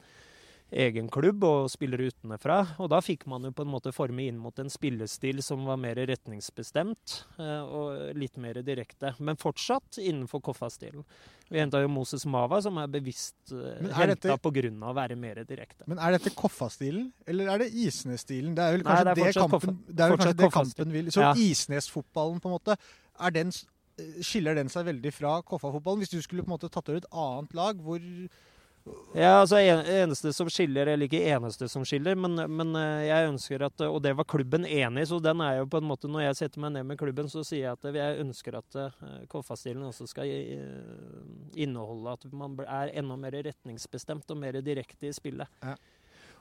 egen 0.73 1.09
klubb 1.13 1.45
og 1.47 1.69
spiller 1.71 2.01
utenfra. 2.09 2.57
Og 2.83 2.89
da 2.91 2.99
fikk 3.05 3.27
man 3.31 3.45
jo 3.47 3.53
på 3.55 3.63
en 3.63 3.71
måte 3.71 3.93
forme 3.95 4.25
inn 4.27 4.39
mot 4.41 4.57
en 4.59 4.71
spillestil 4.73 5.43
som 5.45 5.65
var 5.69 5.77
mer 5.81 5.95
retningsbestemt 6.09 7.19
eh, 7.39 7.61
og 7.63 8.17
litt 8.19 8.37
mer 8.43 8.59
direkte. 8.67 9.15
Men 9.21 9.37
fortsatt 9.41 9.99
innenfor 10.03 10.43
Koffa-stilen. 10.45 11.05
Vi 11.53 11.61
henta 11.61 11.83
jo 11.85 11.91
Moses 11.93 12.25
Mava, 12.27 12.59
som 12.65 12.79
er 12.81 12.89
bevisst 12.91 13.37
dette- 13.53 13.93
henta 13.95 14.39
pga. 14.41 14.71
å 14.89 14.95
være 14.97 15.17
mer 15.21 15.43
direkte. 15.45 15.85
Men 15.87 15.99
er 16.01 16.17
dette 16.17 16.33
Koffa-stilen, 16.35 17.13
eller 17.27 17.53
er 17.53 17.59
det 17.59 17.71
Isnes-stilen? 17.73 18.55
Det 18.57 18.65
er 18.65 18.79
vel 18.79 18.83
Nei, 18.83 18.91
kanskje 18.91 19.05
det 19.05 19.13
er 19.13 19.33
det, 19.33 19.35
kampen, 19.45 19.79
det, 19.87 20.09
vel 20.09 20.17
kanskje 20.19 20.37
det 20.41 20.53
kampen 20.53 20.93
vil. 20.97 21.13
Så 21.13 21.21
Ja. 21.21 21.35
Isnes-fotballen, 21.35 22.41
på 22.41 22.49
en 22.51 22.57
måte, 22.59 22.77
er 23.21 23.31
den, 23.31 23.53
eh, 23.99 24.23
skiller 24.23 24.55
den 24.57 24.69
seg 24.69 24.87
veldig 24.87 25.13
fra 25.13 25.43
Koffa-fotballen? 25.43 26.01
Hvis 26.03 26.11
du 26.17 26.23
skulle 26.23 26.43
på 26.43 26.51
en 26.51 26.59
måte 26.59 26.71
tatt 26.73 26.89
over 26.89 26.97
et 26.99 27.13
annet 27.13 27.55
lag, 27.55 27.77
hvor, 27.77 28.01
Ja, 29.17 29.39
altså 29.41 29.57
eneste 29.63 30.33
som 30.37 30.49
skiller, 30.53 30.91
eller 30.91 31.09
ikke 31.09 31.23
eneste 31.33 31.69
som 31.73 31.87
skiller, 31.89 32.19
men, 32.21 32.37
men 32.53 32.75
eh, 32.77 33.07
jeg 33.07 33.31
ønsker 33.31 33.65
at 33.65 33.85
Og 33.87 33.97
det 34.05 34.13
var 34.19 34.27
klubben 34.29 34.67
enig 34.67 35.07
i, 35.07 35.09
så 35.09 35.21
den 35.25 35.41
er 35.41 35.61
jo 35.61 35.69
på 35.73 35.81
en 35.81 35.89
måte 35.89 36.11
Når 36.11 36.27
jeg 36.27 36.39
setter 36.43 36.61
meg 36.61 36.75
ned 36.75 36.91
med 36.91 36.99
klubben, 37.01 37.31
så 37.33 37.45
sier 37.47 37.71
jeg 37.71 37.79
at 37.79 37.97
jeg 37.97 38.21
ønsker 38.21 38.59
at 38.59 38.77
uh, 38.77 39.07
Koffa-stilen 39.33 39.87
også 39.89 40.09
skal 40.11 40.29
eh, 40.29 41.25
inneholde 41.65 42.13
at 42.19 42.29
man 42.35 42.59
er 42.67 42.93
enda 42.93 43.17
mer 43.17 43.39
retningsbestemt 43.47 44.29
og 44.35 44.41
mer 44.43 44.61
direkte 44.61 45.09
i 45.09 45.17
spillet. 45.17 45.49
Ja. 45.65 45.79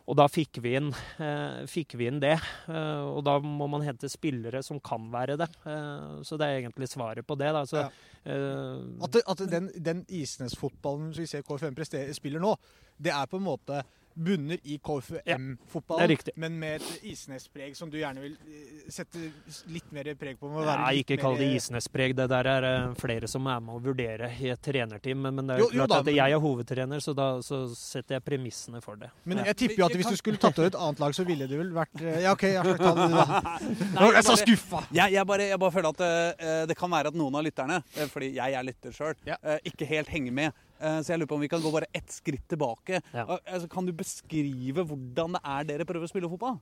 Og 0.04 0.18
da 0.20 0.26
fikk 0.28 0.58
vi 0.60 0.74
inn, 0.76 0.90
eh, 1.24 1.62
fikk 1.72 1.94
vi 1.96 2.08
inn 2.10 2.20
det. 2.20 2.34
eh, 2.68 3.04
og 3.08 3.24
da 3.24 3.38
må 3.40 3.70
man 3.72 3.82
hente 3.82 4.10
spillere 4.12 4.62
som 4.64 4.80
kan 4.84 5.06
være 5.12 5.38
det. 5.40 5.48
Eh, 5.66 6.22
så 6.28 6.38
det 6.38 6.48
er 6.50 6.60
egentlig 6.62 6.90
svaret 6.92 7.26
på 7.26 7.38
det. 7.40 7.54
Så, 7.70 7.78
Ja. 7.86 7.90
eh, 8.26 8.82
At, 9.02 9.16
at 9.26 9.50
den, 9.50 9.72
den 9.82 10.06
Isnes-fotballen 10.10 11.14
som 11.14 11.22
vi 11.24 11.28
ser 11.28 11.42
KFM 11.44 11.76
spiller 12.14 12.40
nå, 12.44 12.56
det 13.02 13.12
er 13.14 13.26
på 13.28 13.38
en 13.40 13.48
måte 13.48 13.84
bunner 14.16 14.60
i 14.64 14.80
Ja, 15.26 15.38
er 15.38 16.08
riktig. 16.08 16.34
men 16.36 16.60
med 16.60 16.82
et 16.82 17.04
Isnes-preg 17.04 17.76
som 17.76 17.90
du 17.90 17.98
gjerne 17.98 18.22
vil 18.22 18.34
eh, 18.34 18.84
sette 18.92 19.20
litt 19.68 19.92
mer 19.92 20.14
preg 20.16 20.40
på. 20.40 20.50
med 20.50 20.64
å 20.64 20.66
være 20.66 20.94
litt 20.94 21.10
ikke 21.10 21.18
kall 21.22 21.38
det 21.38 21.50
Isnes-preg. 21.58 22.16
Det 22.16 22.28
der 22.30 22.50
er 22.50 22.68
eh, 22.70 22.94
flere 23.00 23.28
som 23.28 23.48
er 23.48 23.60
med 23.64 23.76
å 23.76 23.82
vurdere 23.84 24.30
i 24.40 24.50
et 24.54 24.62
trenerteam. 24.62 25.22
Men, 25.24 25.36
men 25.36 25.48
det 25.48 25.56
er 25.56 25.64
Jo, 25.64 25.70
klart 25.72 25.82
jo 25.82 25.88
da, 25.94 26.00
at 26.00 26.12
jeg 26.16 26.38
er 26.38 26.44
hovedtrener, 26.44 27.04
så 27.04 27.16
da 27.18 27.28
så 27.46 27.64
setter 27.78 28.18
jeg 28.18 28.26
premissene 28.26 28.82
for 28.84 29.00
det. 29.00 29.10
Men 29.26 29.42
Ja. 29.44 29.50
jeg 29.52 29.60
tipper 29.64 29.82
jo 29.84 29.86
at 29.86 29.98
hvis 29.98 30.12
du 30.14 30.20
skulle 30.20 30.38
tatt 30.42 30.60
over 30.60 30.68
et 30.72 30.76
annet 30.80 31.00
lag, 31.04 31.16
så 31.16 31.26
ville 31.28 31.48
det 31.50 31.58
vel 31.60 31.72
vært 31.76 32.02
eh, 32.02 32.22
Ja, 32.24 32.34
OK, 32.34 32.44
ja, 32.54 32.64
ta 32.64 32.94
det, 32.98 33.10
da. 33.14 33.42
er 34.04 34.20
Jeg 34.20 34.28
så 34.30 34.38
skuffa! 34.40 34.84
Jeg, 34.94 35.14
jeg, 35.18 35.26
bare, 35.28 35.48
jeg 35.50 35.60
bare 35.60 35.72
føler 35.74 35.90
at 35.90 36.04
uh, 36.04 36.66
det 36.70 36.78
kan 36.78 36.92
være 36.92 37.12
at 37.14 37.18
noen 37.18 37.36
av 37.40 37.44
lytterne, 37.46 37.82
uh, 37.98 38.06
fordi 38.12 38.34
jeg 38.38 38.58
er 38.60 38.68
lytter 38.68 38.94
sjøl, 38.96 39.16
uh, 39.28 39.58
ikke 39.68 39.88
helt 39.90 40.12
henger 40.14 40.36
med. 40.44 40.63
Eh, 40.84 41.00
så 41.02 41.14
jeg 41.14 41.22
lurer 41.22 41.32
på 41.32 41.40
om 41.40 41.46
vi 41.46 41.52
kan 41.52 41.64
gå 41.64 41.72
bare 41.74 41.90
ett 41.96 42.12
skritt 42.12 42.46
tilbake. 42.52 43.02
Ja. 43.16 43.26
Altså, 43.40 43.72
kan 43.72 43.88
du 43.88 43.96
beskrive 43.96 44.86
hvordan 44.86 45.40
det 45.40 45.44
er 45.56 45.72
dere 45.72 45.88
prøver 45.90 46.10
å 46.10 46.12
spille 46.12 46.32
fotball? 46.32 46.60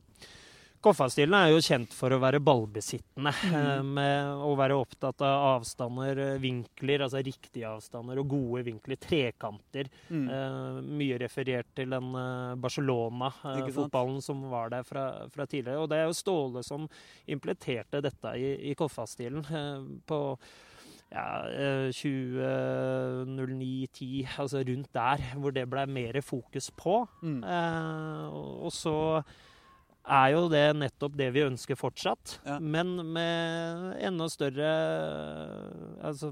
Koffa-stilen 0.82 1.36
er 1.38 1.51
jo 1.51 1.59
kjent 1.61 1.91
for 1.93 2.09
å 2.09 2.17
være 2.22 2.39
ballbesittende. 2.41 3.32
Mm. 3.45 3.55
eh, 3.59 3.82
Med 3.99 4.45
å 4.47 4.55
være 4.57 4.80
opptatt 4.82 5.22
av 5.22 5.59
avstander, 5.59 6.17
eh, 6.17 6.39
vinkler, 6.41 7.03
altså 7.05 7.22
riktige 7.22 7.69
avstander 7.69 8.17
og 8.17 8.32
gode 8.34 8.63
vinkler. 8.65 8.97
Trekanter. 9.01 9.91
Mm. 10.09 10.26
Eh, 10.26 10.80
mye 11.01 11.19
referert 11.22 11.69
til 11.78 11.93
den? 11.93 12.09
Barcelona-fotballen 12.61 14.22
som 14.26 14.41
var 14.49 14.74
der 14.74 14.84
fra, 14.88 15.05
fra 15.30 15.45
tidligere. 15.45 15.84
Og 15.84 15.89
det 15.91 16.01
er 16.01 16.09
jo 16.09 16.17
Ståle 16.17 16.65
som 16.65 16.89
implementerte 17.30 18.01
dette 18.01 18.34
i, 18.41 18.51
i 18.72 18.76
Koffa-stilen 18.78 19.45
eh, 19.45 19.88
på 20.09 20.22
ja, 21.12 21.43
eh, 21.51 21.91
2009-10, 21.91 24.28
altså 24.39 24.62
rundt 24.68 24.91
der, 24.95 25.18
hvor 25.38 25.51
det 25.55 25.66
ble 25.70 25.86
mer 25.91 26.22
fokus 26.24 26.72
på. 26.72 27.01
Mm. 27.22 27.43
Eh, 27.43 28.28
og 28.66 28.72
så 28.76 28.95
er 30.01 30.28
jo 30.34 30.47
det 30.49 30.64
nettopp 30.80 31.18
det 31.20 31.30
vi 31.36 31.43
ønsker 31.45 31.76
fortsatt, 31.78 32.39
Ja. 32.45 32.59
men 32.59 32.95
med 33.14 33.95
enda 34.01 34.28
større 34.30 34.72
Altså, 36.01 36.32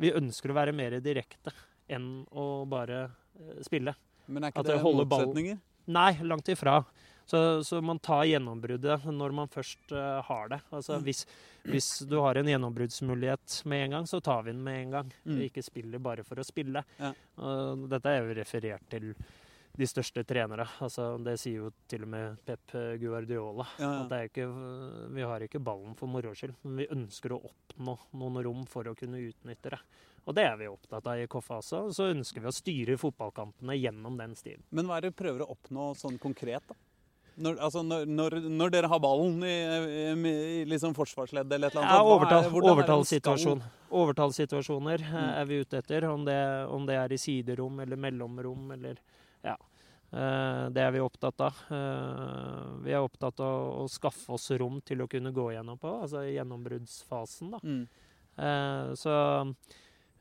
vi 0.00 0.10
ønsker 0.12 0.50
å 0.50 0.54
være 0.56 0.72
mer 0.74 1.00
direkte 1.00 1.52
enn 1.88 2.24
å 2.32 2.64
bare 2.66 3.10
eh, 3.38 3.62
spille. 3.62 3.94
Men 4.26 4.44
er 4.44 4.48
ikke 4.52 4.60
At 4.60 4.66
det 4.66 4.82
motsetninger? 4.82 5.54
Ball... 5.56 5.64
Nei, 5.90 6.12
langt 6.22 6.48
ifra. 6.48 6.84
Så, 7.30 7.40
så 7.66 7.78
man 7.84 8.00
tar 8.02 8.24
gjennombruddet 8.26 9.04
når 9.14 9.34
man 9.38 9.50
først 9.52 9.92
uh, 9.94 10.18
har 10.26 10.48
det. 10.50 10.60
Altså 10.74 10.96
Mm. 10.98 11.04
hvis, 11.06 11.20
hvis 11.70 11.90
du 12.10 12.16
har 12.18 12.40
en 12.40 12.48
gjennombruddsmulighet 12.50 13.60
med 13.70 13.84
en 13.84 13.94
gang, 13.98 14.08
så 14.10 14.18
tar 14.20 14.42
vi 14.42 14.50
den 14.50 14.64
med 14.66 14.80
en 14.82 14.96
gang. 14.96 15.12
Mm. 15.24 15.38
Ikke 15.46 15.62
spiller 15.62 16.02
bare 16.02 16.24
for 16.26 16.40
å 16.42 16.46
spille. 16.46 16.82
Ja. 16.98 17.12
Uh, 17.38 17.86
dette 17.92 18.10
er 18.10 18.24
jo 18.24 18.34
referert 18.40 18.88
til 18.90 19.12
de 19.78 19.86
største 19.86 20.24
trenere. 20.26 20.66
Altså, 20.82 21.12
det 21.22 21.36
sier 21.38 21.62
jo 21.62 21.70
til 21.88 22.02
og 22.02 22.10
med 22.10 22.40
Pep 22.44 22.74
Guardiola. 22.98 23.68
Ja, 23.78 23.92
ja. 24.10 24.22
Ikke, 24.26 24.48
vi 25.14 25.22
har 25.22 25.46
ikke 25.46 25.62
ballen 25.62 25.94
for 25.96 26.10
moro 26.10 26.34
skyld, 26.34 26.56
men 26.66 26.82
vi 26.82 26.88
ønsker 26.90 27.36
å 27.36 27.38
oppnå 27.52 27.94
noen 28.18 28.42
rom 28.48 28.66
for 28.68 28.90
å 28.90 28.96
kunne 28.98 29.22
utnytte 29.30 29.76
det. 29.76 29.80
Og 30.26 30.34
det 30.36 30.44
er 30.50 30.58
vi 30.60 30.68
opptatt 30.68 31.06
av 31.08 31.22
i 31.22 31.30
Koffa 31.30 31.62
også. 31.62 31.84
Og 31.86 31.94
så 31.96 32.10
ønsker 32.10 32.42
vi 32.42 32.50
å 32.50 32.52
styre 32.54 32.98
fotballkampene 33.00 33.78
gjennom 33.78 34.18
den 34.20 34.34
stilen. 34.36 34.66
Men 34.74 34.90
hva 34.90 34.98
er 34.98 35.06
det 35.06 35.14
du 35.14 35.20
prøver 35.22 35.46
å 35.46 35.52
oppnå 35.54 35.92
sånn 35.96 36.18
konkret, 36.20 36.66
da? 36.68 36.76
Når, 37.40 37.56
altså 37.64 37.82
når, 37.82 38.06
når, 38.50 38.70
dere 38.70 38.88
har 38.92 39.00
ballen 39.00 39.42
i, 39.42 39.54
i, 39.56 40.32
i 40.60 40.64
liksom 40.68 40.92
forsvarsleddet 40.94 41.52
eller 41.56 41.68
et 41.70 41.74
eller 41.74 41.86
annet 41.86 41.96
Ja, 41.96 42.02
er- 42.02 42.12
overtall, 42.14 42.44
er 42.44 42.70
overtallssituasjon. 42.74 43.62
Overtallssituasjoner 43.90 45.00
eh, 45.00 45.10
Mm. 45.10 45.30
er 45.40 45.44
vi 45.48 45.60
ute 45.64 45.78
etter. 45.80 46.04
Om 46.10 46.24
det, 46.24 46.38
om 46.68 46.86
det 46.86 46.96
er 47.00 47.12
i 47.12 47.18
siderom 47.18 47.80
eller 47.80 47.96
mellomrom 47.96 48.70
eller 48.76 48.96
Ja. 49.44 49.56
Eh, 50.12 50.68
Det 50.70 50.82
er 50.82 50.90
vi 50.92 50.98
opptatt 51.00 51.40
av. 51.40 51.54
Eh, 51.70 52.84
Vi 52.84 52.92
er 52.92 53.00
opptatt 53.00 53.40
av 53.40 53.80
å 53.84 53.88
skaffe 53.88 54.30
oss 54.34 54.50
rom 54.50 54.80
til 54.82 54.98
å 55.02 55.08
kunne 55.08 55.32
gå 55.32 55.52
gjennom 55.54 55.78
på, 55.78 56.02
altså 56.02 56.24
gjennombruddsfasen. 56.28 57.50
da. 57.50 57.58
Mm. 57.62 57.88
Eh, 58.38 58.94
Så 58.94 59.54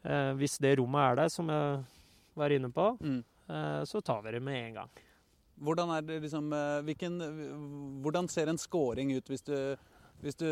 eh, 0.05 0.33
hvis 0.39 0.57
det 0.59 0.77
rommet 0.79 1.11
er 1.11 1.15
der, 1.15 1.29
som 1.29 1.47
jeg 1.49 1.83
var 2.35 2.49
inne 2.49 2.69
på, 2.71 2.97
Mm. 3.01 3.23
eh, 3.49 3.83
så 3.85 4.01
tar 4.03 4.21
vi 4.23 4.31
det 4.31 4.41
med 4.41 4.67
en 4.69 4.73
gang. 4.73 4.89
Hvordan, 5.61 5.89
er 5.97 6.01
det 6.07 6.21
liksom, 6.23 6.51
eh, 6.53 6.81
hvilken, 6.87 7.17
hvordan 8.03 8.29
ser 8.31 8.47
en 8.51 8.57
scoring 8.57 9.11
ut 9.17 9.27
hvis 9.27 9.43
du, 9.43 9.55
hvis 10.23 10.35
du 10.39 10.45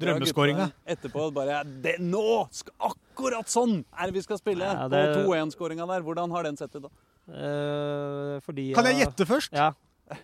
gutta 0.00 0.70
etterpå 0.86 1.26
bare 1.36 1.62
det, 1.84 1.98
Nå! 2.00 2.46
Skal, 2.52 2.74
akkurat 2.90 3.48
sånn 3.52 3.82
er 3.92 4.08
det 4.10 4.14
vi 4.18 4.22
skal 4.24 4.40
spille! 4.40 4.64
Ja, 4.64 4.88
det- 4.88 5.02
På 5.24 5.32
2-1-skåringa 5.34 5.86
der. 5.88 6.02
Hvordan 6.06 6.30
har 6.32 6.42
den 6.48 6.56
sett 6.56 6.74
ut, 6.76 6.82
da? 6.88 6.92
Eh, 7.28 8.40
Fordi 8.44 8.72
Kan 8.76 8.84
jeg 8.90 9.04
gjette 9.06 9.26
først? 9.28 9.52
Ja. 9.52 9.72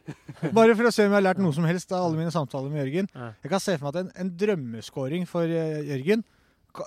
Bare 0.52 0.74
for 0.76 0.84
å 0.84 0.92
se 0.92 1.06
om 1.06 1.12
jeg 1.14 1.16
har 1.16 1.24
lært 1.30 1.38
noe 1.40 1.54
som 1.56 1.64
helst 1.64 1.92
av 1.96 2.04
alle 2.04 2.18
mine 2.18 2.32
samtaler 2.34 2.68
med 2.72 2.84
Jørgen. 2.84 3.08
Ja. 3.14 3.30
Jeg 3.42 3.50
kan 3.54 3.62
se 3.64 3.76
for 3.78 3.88
meg 3.88 3.94
at 3.96 4.02
en, 4.02 4.10
en 4.24 4.32
drømmeskåring 4.36 5.24
for 5.28 5.48
eh, 5.48 5.80
Jørgen 5.88 6.24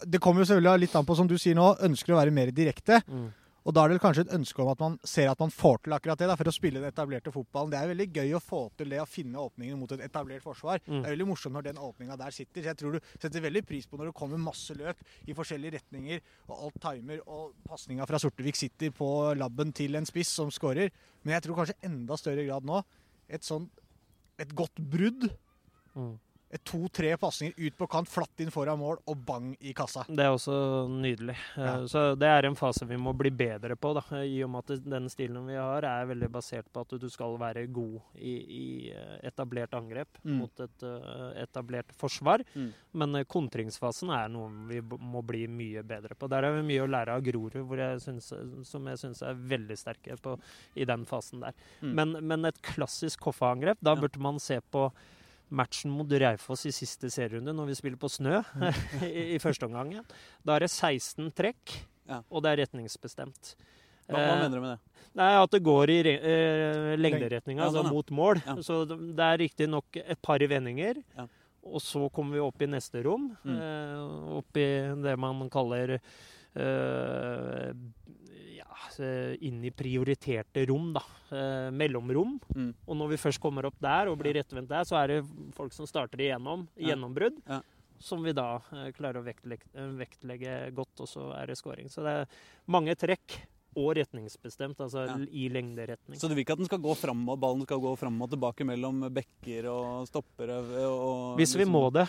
Det 0.08 0.22
kommer 0.24 0.44
jo 0.44 0.48
selvfølgelig 0.54 0.86
litt 0.86 0.94
an 0.96 1.06
på, 1.08 1.16
som 1.18 1.28
du 1.28 1.34
sier 1.42 1.58
nå, 1.58 1.74
ønsker 1.84 2.14
å 2.14 2.20
være 2.22 2.32
mer 2.32 2.52
direkte. 2.56 3.02
Mm. 3.10 3.32
Og 3.64 3.76
da 3.76 3.86
er 3.86 3.94
det 3.94 4.02
kanskje 4.04 4.26
et 4.26 4.34
ønske 4.36 4.60
om 4.60 4.70
at 4.74 4.82
man 4.84 4.96
ser 5.08 5.30
at 5.32 5.40
man 5.40 5.52
får 5.54 5.86
til 5.86 5.96
akkurat 5.96 6.20
det, 6.20 6.28
da, 6.28 6.36
for 6.40 6.50
å 6.50 6.54
spille 6.54 6.82
den 6.82 6.90
etablerte 6.90 7.32
fotballen. 7.32 7.72
Det 7.72 7.80
er 7.80 7.92
veldig 7.94 8.08
gøy 8.12 8.34
å 8.36 8.42
få 8.44 8.62
til 8.80 8.92
det, 8.92 9.00
å 9.00 9.08
finne 9.08 9.40
åpningen 9.40 9.80
mot 9.80 9.94
et 9.96 10.04
etablert 10.04 10.44
forsvar. 10.44 10.82
Mm. 10.84 10.98
Det 10.98 11.04
er 11.08 11.16
veldig 11.16 11.28
morsomt 11.30 11.56
når 11.56 11.68
den 11.70 11.80
åpninga 11.84 12.18
der 12.20 12.36
sitter. 12.36 12.60
Så 12.60 12.72
jeg 12.74 12.80
tror 12.82 12.98
du 12.98 13.14
setter 13.14 13.46
veldig 13.46 13.64
pris 13.70 13.88
på 13.88 14.00
når 14.00 14.12
det 14.12 14.18
kommer 14.20 14.42
masse 14.44 14.76
løp 14.76 15.00
i 15.28 15.38
forskjellige 15.38 15.78
retninger, 15.78 16.26
og 16.50 16.68
alt 16.68 16.82
timer, 16.90 17.24
og 17.24 17.56
pasninga 17.70 18.10
fra 18.10 18.20
Sortevik 18.20 18.60
sitter 18.60 18.92
på 18.96 19.08
labben 19.40 19.72
til 19.76 19.96
en 19.96 20.10
spiss 20.10 20.36
som 20.42 20.52
skårer. 20.52 20.92
Men 21.24 21.38
jeg 21.38 21.48
tror 21.48 21.62
kanskje 21.62 21.80
enda 21.88 22.20
større 22.20 22.44
grad 22.50 22.68
nå 22.68 22.84
et 23.32 23.48
sånn 23.48 23.70
et 24.42 24.52
godt 24.58 24.82
brudd. 24.92 25.30
Mm. 25.96 26.16
To-tre 26.68 27.16
pasninger 27.18 27.54
ut 27.58 27.78
på 27.78 27.88
kant, 27.90 28.10
flatt 28.10 28.40
inn 28.44 28.52
foran 28.54 28.78
mål, 28.80 29.00
og 29.10 29.22
bang 29.26 29.52
i 29.62 29.72
kassa. 29.74 30.04
Det 30.08 30.22
er 30.26 30.32
også 30.36 30.56
nydelig. 30.90 31.36
Eh, 31.58 31.64
Ja. 31.64 31.76
Så 31.90 32.16
det 32.20 32.28
er 32.30 32.46
en 32.46 32.56
fase 32.56 32.86
vi 32.86 32.96
må 32.98 33.14
bli 33.18 33.30
bedre 33.32 33.76
på, 33.76 33.94
da. 33.96 34.04
I 34.24 34.44
og 34.44 34.50
med 34.54 34.70
at 34.70 34.84
den 34.86 35.10
stilen 35.10 35.46
vi 35.48 35.56
har 35.58 35.84
er 35.84 36.06
veldig 36.06 36.30
basert 36.32 36.66
på 36.74 36.82
at 36.86 36.94
du 37.02 37.10
skal 37.10 37.38
være 37.42 37.66
god 37.74 38.00
i, 38.20 38.34
i 38.44 38.92
eh, 38.94 39.18
etablert 39.30 39.74
angrep 39.74 40.08
Mm. 40.24 40.38
mot 40.40 40.60
et 40.60 40.84
eh, 40.84 41.42
etablert 41.44 41.90
forsvar. 41.98 42.44
Mm. 42.56 42.70
Men 42.94 43.16
eh, 43.16 43.24
kontringsfasen 43.26 44.10
er 44.14 44.30
noe 44.30 44.50
vi 44.70 44.80
må 44.82 45.22
bli 45.26 45.48
mye 45.48 45.82
bedre 45.84 46.16
på. 46.16 46.30
Der 46.30 46.44
er 46.44 46.54
vi 46.62 46.68
mye 46.70 46.84
å 46.86 46.90
lære 46.92 47.16
av 47.18 47.24
Grorud, 47.26 47.58
som 48.66 48.88
jeg 48.88 48.98
syns 49.02 49.22
er 49.26 49.34
veldig 49.36 49.78
sterke 49.80 50.18
på, 50.22 50.38
i 50.76 50.86
den 50.86 51.06
fasen 51.10 51.42
der. 51.44 51.54
Mm. 51.82 51.94
Men, 51.98 52.16
men 52.30 52.46
et 52.46 52.62
klassisk 52.62 53.20
Koffa-angrep, 53.24 53.78
da 53.82 53.96
burde 53.96 54.20
man 54.20 54.40
se 54.40 54.60
på 54.72 54.90
matchen 55.54 55.92
mot 55.94 56.10
Raufoss 56.10 56.66
i 56.66 56.74
siste 56.74 57.10
serierunde, 57.14 57.54
når 57.56 57.70
vi 57.70 57.76
spiller 57.78 58.00
på 58.02 58.10
snø 58.10 58.40
i, 59.08 59.36
i 59.36 59.40
første 59.44 59.68
omgang. 59.70 59.94
Da 60.46 60.56
er 60.58 60.66
det 60.66 60.72
16 60.74 61.30
trekk, 61.38 61.78
Ja. 62.10 62.18
og 62.30 62.42
det 62.44 62.52
er 62.56 62.62
retningsbestemt. 62.66 63.54
Hva, 64.10 64.18
hva 64.18 64.24
Eh, 64.34 64.42
mener 64.44 64.58
du 64.58 64.62
med 64.66 64.74
det? 64.74 65.06
Nei, 65.16 65.30
At 65.40 65.52
det 65.54 65.62
går 65.64 65.90
i 65.94 66.00
re 66.04 66.14
eh, 66.20 66.96
lengderetninga, 67.00 67.62
Ja, 67.62 67.70
altså 67.70 67.84
sånn, 67.84 67.88
ja. 67.88 67.94
mot 67.94 68.12
mål. 68.12 68.42
Så 68.66 68.82
det 68.90 68.98
det 69.16 69.24
er 69.30 69.38
riktignok 69.46 70.00
et 70.04 70.20
par 70.26 70.40
vendinger. 70.52 71.00
Ja. 71.16 71.28
Og 71.64 71.80
så 71.80 72.10
kommer 72.12 72.36
vi 72.36 72.42
opp 72.44 72.60
i 72.62 72.68
neste 72.68 73.00
rom. 73.06 73.30
Mm. 73.46 73.56
Eh, 73.56 74.36
opp 74.42 74.58
i 74.60 74.68
det 75.06 75.14
man 75.22 75.48
kaller 75.54 75.94
eh, 75.96 77.72
inn 79.00 79.64
i 79.66 79.72
prioriterte 79.72 80.66
rom, 80.70 80.92
da. 80.96 81.04
Eh, 81.34 81.70
mellomrom. 81.74 82.36
Mm. 82.56 82.74
Og 82.86 82.98
når 83.00 83.14
vi 83.14 83.22
først 83.22 83.42
kommer 83.42 83.66
opp 83.70 83.80
der 83.82 84.12
og 84.12 84.20
blir 84.22 84.36
rettvendt 84.38 84.70
der, 84.70 84.86
så 84.86 85.00
er 85.02 85.16
det 85.16 85.22
folk 85.58 85.74
som 85.74 85.88
starter 85.90 86.22
igjennom. 86.22 86.68
Gjennombrudd. 86.78 87.40
Ja. 87.48 87.62
Som 88.04 88.24
vi 88.26 88.34
da 88.36 88.60
eh, 88.76 88.92
klarer 88.94 89.22
å 89.22 89.26
vektlegge, 89.26 89.66
eh, 89.74 89.90
vektlegge 90.04 90.60
godt, 90.76 91.06
og 91.06 91.10
så 91.10 91.32
er 91.40 91.50
det 91.50 91.58
scoring. 91.58 91.90
Så 91.90 92.04
det 92.06 92.14
er 92.22 92.38
mange 92.68 92.96
trekk. 93.00 93.40
Og 93.74 93.96
retningsbestemt, 93.98 94.78
altså 94.78 95.08
Ja. 95.08 95.16
i 95.34 95.48
lengderetning. 95.50 96.20
Så 96.22 96.30
du 96.30 96.36
vil 96.36 96.44
ikke 96.46 96.54
at 96.54 96.60
den 96.60 96.68
skal 96.70 96.78
gå 96.78 96.94
fram, 96.96 97.24
og 97.28 97.40
ballen 97.42 97.64
skal 97.66 97.80
gå 97.82 97.98
fram 97.98 98.22
og 98.22 98.30
tilbake 98.30 98.62
mellom 98.62 99.10
bekker 99.10 99.66
og 99.66 100.06
stoppere? 100.06 100.60
Og, 100.86 101.40
Hvis 101.40 101.56
vi 101.58 101.66
må 101.66 101.92
det. 101.92 102.06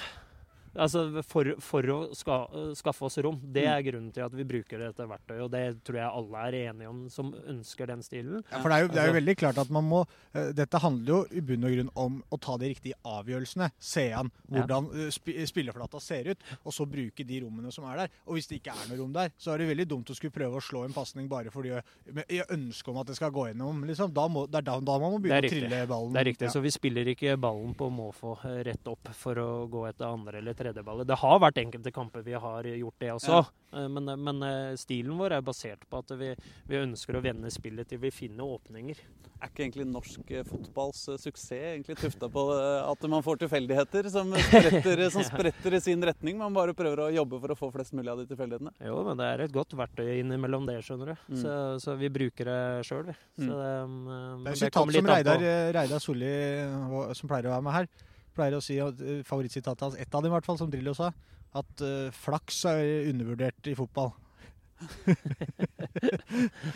Altså 0.75 1.23
for, 1.29 1.53
for 1.63 1.83
å 1.95 1.99
ska, 2.17 2.39
skaffe 2.79 3.05
oss 3.07 3.19
rom. 3.23 3.39
Det 3.55 3.67
er 3.71 3.83
grunnen 3.87 4.11
til 4.15 4.25
at 4.27 4.35
vi 4.35 4.45
bruker 4.49 4.81
dette 4.83 5.07
verktøyet, 5.07 5.43
og 5.45 5.51
det 5.53 5.63
tror 5.87 5.99
jeg 6.01 6.09
alle 6.21 6.43
er 6.49 6.57
enige 6.69 6.89
om 6.91 7.05
som 7.13 7.33
ønsker 7.47 7.87
den 7.93 8.03
stilen. 8.03 8.43
Ja, 8.51 8.59
for 8.63 8.73
det 8.73 8.77
er, 8.79 8.83
jo, 8.87 8.89
det 8.89 8.99
er 8.99 9.07
jo 9.07 9.13
Altså- 9.15 9.21
veldig 9.21 9.37
klart 9.39 9.59
at 9.63 9.71
man 9.71 9.85
må 9.89 10.01
eh, 10.35 10.51
Dette 10.55 10.81
handler 10.83 11.13
jo 11.15 11.21
i 11.31 11.41
bunn 11.41 11.65
og 11.69 11.75
grunn 11.77 11.91
om 11.95 12.17
å 12.35 12.41
ta 12.41 12.57
de 12.59 12.73
riktige 12.73 12.99
avgjørelsene. 13.07 13.71
Se 13.79 14.09
an 14.13 14.31
hvordan 14.51 14.89
spilleflata 15.15 16.01
spi, 16.01 16.07
ser 16.15 16.31
ut, 16.35 16.43
og 16.65 16.73
så 16.75 16.87
bruke 16.91 17.25
de 17.27 17.41
rommene 17.45 17.71
som 17.73 17.87
er 17.91 18.03
der. 18.05 18.11
Og 18.27 18.35
hvis 18.39 18.49
det 18.51 18.59
ikke 18.61 18.75
er 18.75 18.89
noe 18.91 18.99
rom 19.01 19.13
der, 19.15 19.31
så 19.39 19.55
er 19.55 19.63
det 19.63 19.69
veldig 19.71 19.87
dumt 19.95 20.11
å 20.11 20.17
skulle 20.19 20.35
prøve 20.35 20.59
å 20.59 20.65
slå 20.65 20.85
en 20.89 20.93
pasning 20.97 21.29
bare 21.31 21.53
fordi 21.55 21.75
med 22.15 22.25
i 22.33 22.41
ønske 22.51 22.91
om 22.91 22.99
at 23.03 23.07
det 23.11 23.17
skal 23.19 23.31
gå 23.35 23.47
gjennom. 23.51 23.85
Liksom. 23.89 24.13
Da, 24.15 24.27
må, 24.29 24.47
det 24.51 24.61
er 24.63 24.67
da, 24.69 24.79
da 24.81 24.99
man 24.99 25.15
må 25.17 25.21
begynne 25.23 25.45
å 25.47 25.53
trille 25.55 25.87
ballen. 25.91 26.13
Det 26.15 26.21
er 26.25 26.29
riktig, 26.33 26.49
Ja. 26.49 26.53
så 26.55 26.61
vi 26.65 26.71
spiller 26.75 27.07
ikke 27.15 27.37
ballen 27.41 27.75
på 27.79 27.89
måfå 27.95 28.35
eh, 28.45 28.63
rett 28.71 28.89
opp 28.91 29.09
for 29.15 29.39
å 29.39 29.49
gå 29.71 29.87
etter 29.89 30.07
andre 30.11 30.39
eller 30.39 30.53
tredje 30.55 30.64
ballet. 30.73 31.07
Det 31.09 31.19
har 31.21 31.43
vært 31.43 31.61
enkelte 31.61 31.93
kamper 31.95 32.25
vi 32.25 32.33
har 32.33 32.65
gjort 32.65 32.99
det 33.03 33.13
også, 33.13 33.43
ja. 33.43 33.89
men, 33.89 34.09
men 34.23 34.43
eh, 34.49 34.77
stilen 34.81 35.19
vår 35.19 35.37
er 35.39 35.45
basert 35.45 35.85
på 35.91 36.01
at 36.01 36.17
vi, 36.19 36.33
vi 36.71 36.81
ønsker 36.81 37.19
å 37.19 37.25
vende 37.25 37.53
spillet 37.53 37.89
til 37.91 38.01
vi 38.03 38.15
finner 38.15 38.57
åpninger. 38.57 39.05
Er 39.45 39.51
ikke 39.51 39.65
egentlig 39.67 39.85
norsk 39.91 40.31
eh, 40.33 40.45
fotballs 40.47 41.03
eh, 41.13 41.19
suksess 41.21 41.53
egentlig 41.75 41.99
tufta 42.01 42.31
på 42.33 42.45
eh, 42.55 42.87
at 42.87 43.03
man 43.13 43.25
får 43.25 43.43
tilfeldigheter 43.43 44.09
som 44.13 44.31
spretter, 44.47 45.03
som 45.13 45.27
spretter 45.27 45.77
i 45.77 45.81
sin 45.85 46.01
retning? 46.07 46.39
Man 46.41 46.55
bare 46.57 46.73
prøver 46.77 47.03
å 47.05 47.11
jobbe 47.13 47.41
for 47.43 47.53
å 47.53 47.59
få 47.59 47.69
flest 47.75 47.93
mulig 47.99 48.13
av 48.13 48.23
de 48.23 48.29
tilfeldighetene? 48.31 48.73
Jo, 48.89 49.03
men 49.05 49.21
det 49.21 49.29
er 49.29 49.45
et 49.45 49.55
godt 49.55 49.77
verktøy 49.77 50.15
innimellom 50.23 50.65
det, 50.71 50.79
skjønner 50.87 51.13
du. 51.13 51.27
Mm. 51.35 51.43
Så, 51.43 51.59
så 51.85 51.99
vi 52.01 52.13
bruker 52.15 52.49
det 52.49 52.63
sjøl, 52.89 53.05
vi. 53.11 53.19
Så 53.43 53.51
det, 53.51 53.71
mm. 53.91 54.01
Det 54.09 54.49
er 54.49 54.55
et 54.55 54.63
sitat 54.63 54.97
som 54.97 55.13
Reidar, 55.13 55.47
eh, 55.51 55.69
Reidar 55.77 56.05
Solli, 56.07 56.35
eh, 56.65 57.15
som 57.19 57.31
pleier 57.31 57.51
å 57.51 57.57
være 57.59 57.69
med 57.69 57.79
her, 57.81 57.91
pleier 58.35 58.57
å 58.59 58.63
si 58.65 58.77
eh, 58.83 59.23
favorittsitatet 59.27 59.81
hans, 59.87 59.97
ett 60.01 60.15
av 60.15 60.23
dem 60.25 60.33
i 60.33 60.37
hvert 60.37 60.47
fall, 60.49 60.59
som 60.61 60.71
Drillo 60.73 60.95
sa, 60.99 61.13
at 61.55 61.83
uh, 61.87 62.11
flaks 62.11 62.65
er 62.71 63.09
undervurdert 63.13 63.67
i 63.71 63.77
fotball. 63.79 64.13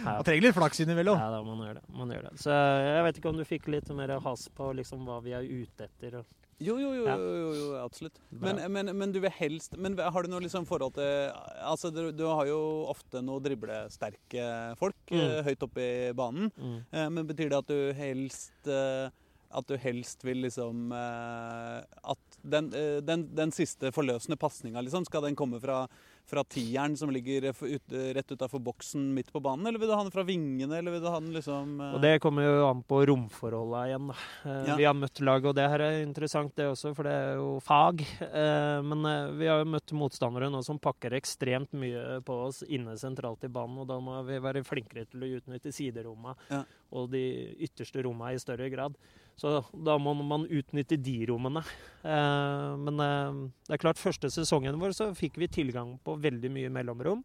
Man 0.05 0.25
trenger 0.25 0.43
litt 0.47 0.55
flaks 0.57 0.81
innimellom. 0.85 1.19
Ja, 1.19 1.29
da, 1.35 1.41
man 1.45 1.61
gjør 1.67 1.79
det. 1.81 1.85
Man 1.93 2.13
gjør 2.15 2.27
det. 2.29 2.35
Så 2.41 2.55
jeg 2.55 3.05
vet 3.09 3.19
ikke 3.21 3.31
om 3.33 3.39
du 3.41 3.45
fikk 3.49 3.67
litt 3.75 3.89
mer 3.97 4.13
has 4.25 4.47
på 4.55 4.71
liksom, 4.79 5.03
hva 5.09 5.19
vi 5.25 5.35
er 5.37 5.43
ute 5.49 5.89
etter. 5.89 6.21
og- 6.21 6.35
Jo, 6.61 6.75
jo, 6.79 6.89
jo, 6.95 7.05
jo, 7.07 7.35
jo, 7.39 7.51
jo 7.55 7.67
absolutt. 7.85 8.17
Men, 8.31 8.59
men, 8.73 8.91
men 8.99 9.13
du 9.15 9.21
vil 9.23 9.31
helst 9.31 9.77
Men 9.79 9.95
har 9.99 10.23
du 10.23 10.29
noe 10.33 10.41
liksom 10.43 10.65
forhold 10.67 10.95
til 10.97 11.31
Altså, 11.63 11.93
du, 11.95 12.11
du 12.11 12.25
har 12.27 12.47
jo 12.51 12.59
ofte 12.91 13.23
noe 13.23 13.39
driblesterke 13.45 14.75
folk 14.81 14.97
Mm. 15.11 15.21
eh, 15.21 15.43
høyt 15.47 15.63
oppe 15.65 15.81
i 15.81 16.13
banen. 16.13 16.51
Mm. 16.59 16.79
Eh, 16.93 17.09
men 17.15 17.27
betyr 17.27 17.49
det 17.51 17.59
at 17.63 17.67
du 17.71 17.93
helst 17.97 18.67
eh, 18.67 19.09
At 19.51 19.65
du 19.67 19.77
helst 19.81 20.25
vil 20.29 20.43
liksom 20.45 20.91
eh, 20.93 21.79
At 22.13 22.39
den, 22.45 22.69
eh, 22.77 22.99
den, 23.01 23.27
den 23.35 23.51
siste 23.53 23.91
forløsende 23.95 24.37
pasninga, 24.41 24.83
liksom, 24.85 25.07
skal 25.09 25.25
den 25.25 25.37
komme 25.39 25.59
fra, 25.61 25.87
fra 26.29 26.43
tieren 26.45 26.95
som 27.01 27.11
ligger 27.13 27.49
ut, 27.51 27.95
rett 28.15 28.31
utafor 28.35 28.61
boksen 28.63 29.07
midt 29.17 29.33
på 29.33 29.41
banen, 29.43 29.67
eller 29.67 29.81
vil 29.81 29.89
du 29.91 29.95
ha 29.97 30.03
den 30.05 30.13
fra 30.15 30.23
vingene, 30.29 30.77
eller 30.79 30.93
vil 30.95 31.03
du 31.03 31.09
ha 31.11 31.19
den 31.21 31.33
liksom 31.35 31.81
eh, 31.81 31.95
Og 31.97 32.03
det 32.05 32.13
kommer 32.23 32.45
jo 32.47 32.67
an 32.69 32.83
på 32.87 33.01
romforholda 33.09 33.83
igjen. 33.89 34.11
Da. 34.13 34.19
Eh, 34.45 34.63
Ja. 34.69 34.77
Vi 34.79 34.85
har 34.85 34.95
møtt 35.01 35.21
lag, 35.25 35.45
og 35.49 35.57
det 35.57 35.67
her 35.73 35.81
er 35.89 35.99
interessant 36.05 36.53
det 36.61 36.69
også, 36.71 36.93
for 36.97 37.09
det 37.09 37.15
er 37.17 37.41
jo 37.41 37.49
fag. 37.65 38.05
Eh, 38.29 38.81
Men 38.85 39.05
eh, 39.09 39.31
vi 39.41 39.49
har 39.51 39.65
jo 39.65 39.71
møtt 39.75 39.93
motstandere 39.97 40.51
nå 40.53 40.61
som 40.67 40.79
pakker 40.79 41.17
ekstremt 41.19 41.73
mye 41.73 42.21
på 42.27 42.37
oss 42.51 42.63
inne 42.69 42.95
sentralt 43.01 43.49
i 43.49 43.51
banen, 43.53 43.81
og 43.83 43.89
da 43.91 43.97
må 43.99 44.21
vi 44.29 44.39
være 44.45 44.63
flinkere 44.69 45.09
til 45.09 45.25
å 45.25 45.33
utnytte 45.41 45.73
sideromma 45.75 46.37
Ja. 46.53 46.63
og 46.93 47.11
de 47.17 47.25
ytterste 47.65 48.05
romma 48.05 48.31
i 48.37 48.39
større 48.39 48.69
grad. 48.71 48.95
Så 49.39 49.61
da 49.87 49.95
må 50.03 50.17
man 50.19 50.49
utnytte 50.51 50.97
de 50.99 51.19
rommene. 51.31 51.63
Eh, 52.03 52.71
Men 52.83 52.99
eh, 53.05 53.43
det 53.69 53.77
er 53.79 53.85
klart, 53.85 54.01
første 54.03 54.31
sesongen 54.35 54.79
vår 54.83 54.97
så 54.97 55.13
fikk 55.15 55.39
vi 55.39 55.47
tilgang 55.47 55.97
på 56.03 56.17
veldig 56.19 56.51
mye 56.51 56.73
mellomrom. 56.75 57.23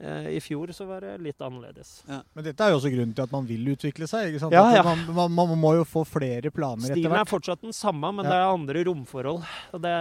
Eh, 0.00 0.28
I 0.36 0.40
fjor 0.40 0.70
så 0.72 0.86
var 0.88 1.02
det 1.04 1.16
litt 1.20 1.42
annerledes. 1.44 2.04
Men 2.06 2.44
dette 2.46 2.64
er 2.64 2.70
jo 2.72 2.78
også 2.78 2.88
grunnen 2.94 3.10
til 3.18 3.26
at 3.26 3.34
man 3.34 3.44
vil 3.50 3.66
utvikle 3.74 4.06
seg. 4.08 4.30
ikke 4.30 4.40
sant? 4.44 4.54
Ja, 4.56 4.62
ja. 4.78 4.84
Man, 4.86 5.02
man, 5.12 5.34
man 5.50 5.58
må 5.60 5.74
jo 5.76 5.82
få 5.84 6.06
flere 6.08 6.48
planer 6.54 6.86
etter 6.86 6.94
hvert. 6.94 7.02
Stilen 7.02 7.18
er 7.18 7.28
fortsatt 7.28 7.66
den 7.66 7.74
samme, 7.76 8.08
men 8.14 8.24
Ja. 8.24 8.30
det 8.30 8.38
er 8.38 8.54
andre 8.54 8.84
romforhold. 8.88 9.42
Og 9.74 9.82
det, 9.84 9.92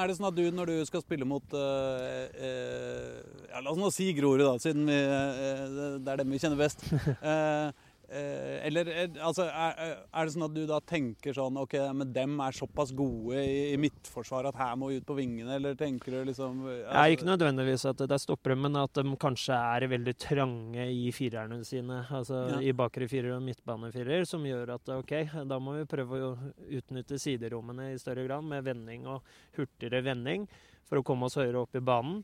Er 0.00 0.08
det 0.10 0.16
sånn 0.16 0.30
at 0.32 0.34
du, 0.40 0.42
når 0.50 0.72
du 0.72 0.76
skal 0.88 1.04
spille 1.04 1.28
mot 1.28 1.44
uh, 1.54 2.26
uh, 2.26 3.20
ja, 3.52 3.60
La 3.62 3.70
oss 3.70 3.78
nå 3.78 3.92
si 3.94 4.08
Grorud, 4.16 4.42
da, 4.48 4.56
siden 4.64 4.88
vi, 4.88 4.96
uh, 4.98 6.00
det 6.02 6.08
er 6.16 6.24
dem 6.24 6.32
vi 6.34 6.40
kjenner 6.42 6.58
best. 6.64 6.82
Eh, 8.08 8.18
eh, 8.18 8.66
eller 8.66 8.86
eh, 8.86 9.08
altså, 9.20 9.46
er, 9.50 9.96
er 10.14 10.26
det 10.26 10.34
sånn 10.34 10.46
at 10.46 10.54
du 10.54 10.62
da 10.68 10.78
tenker 10.86 11.34
sånn 11.34 11.58
OK, 11.58 11.74
men 11.96 12.12
dem 12.14 12.36
er 12.44 12.54
såpass 12.54 12.92
gode 12.96 13.40
i, 13.42 13.72
i 13.72 13.80
midtforsvaret 13.80 14.52
at 14.52 14.60
her 14.60 14.76
må 14.78 14.90
vi 14.92 15.00
ut 15.00 15.08
på 15.08 15.16
vingene, 15.18 15.56
eller 15.58 15.74
tenker 15.78 16.14
du 16.14 16.30
liksom 16.30 16.62
det 16.66 16.84
er 16.86 17.14
ikke 17.14 17.28
nødvendigvis 17.28 17.86
at 17.90 18.04
det 18.04 18.14
er 18.14 18.22
stoppere, 18.22 18.58
men 18.58 18.78
at 18.78 18.94
de 18.96 19.16
kanskje 19.20 19.58
er 19.58 19.88
veldig 19.90 20.16
trange 20.22 20.86
i 20.92 21.10
firerne 21.14 21.60
sine. 21.66 22.02
Altså 22.06 22.44
Ja. 22.46 22.60
i 22.62 22.72
bakre 22.76 23.08
firer 23.10 23.34
og 23.36 23.42
midtbanefirer, 23.46 24.26
som 24.28 24.44
gjør 24.46 24.76
at 24.76 24.92
OK, 24.96 25.14
da 25.48 25.58
må 25.62 25.76
vi 25.78 25.88
prøve 25.90 26.22
å 26.22 26.32
utnytte 26.78 27.18
siderommene 27.20 27.92
i 27.92 27.98
større 28.00 28.26
grad 28.28 28.44
med 28.46 28.64
vending 28.66 29.06
og 29.10 29.26
hurtigere 29.58 30.04
vending 30.04 30.46
for 30.86 31.00
å 31.00 31.06
komme 31.06 31.26
oss 31.26 31.38
høyere 31.40 31.64
opp 31.64 31.74
i 31.74 31.82
banen. 31.82 32.22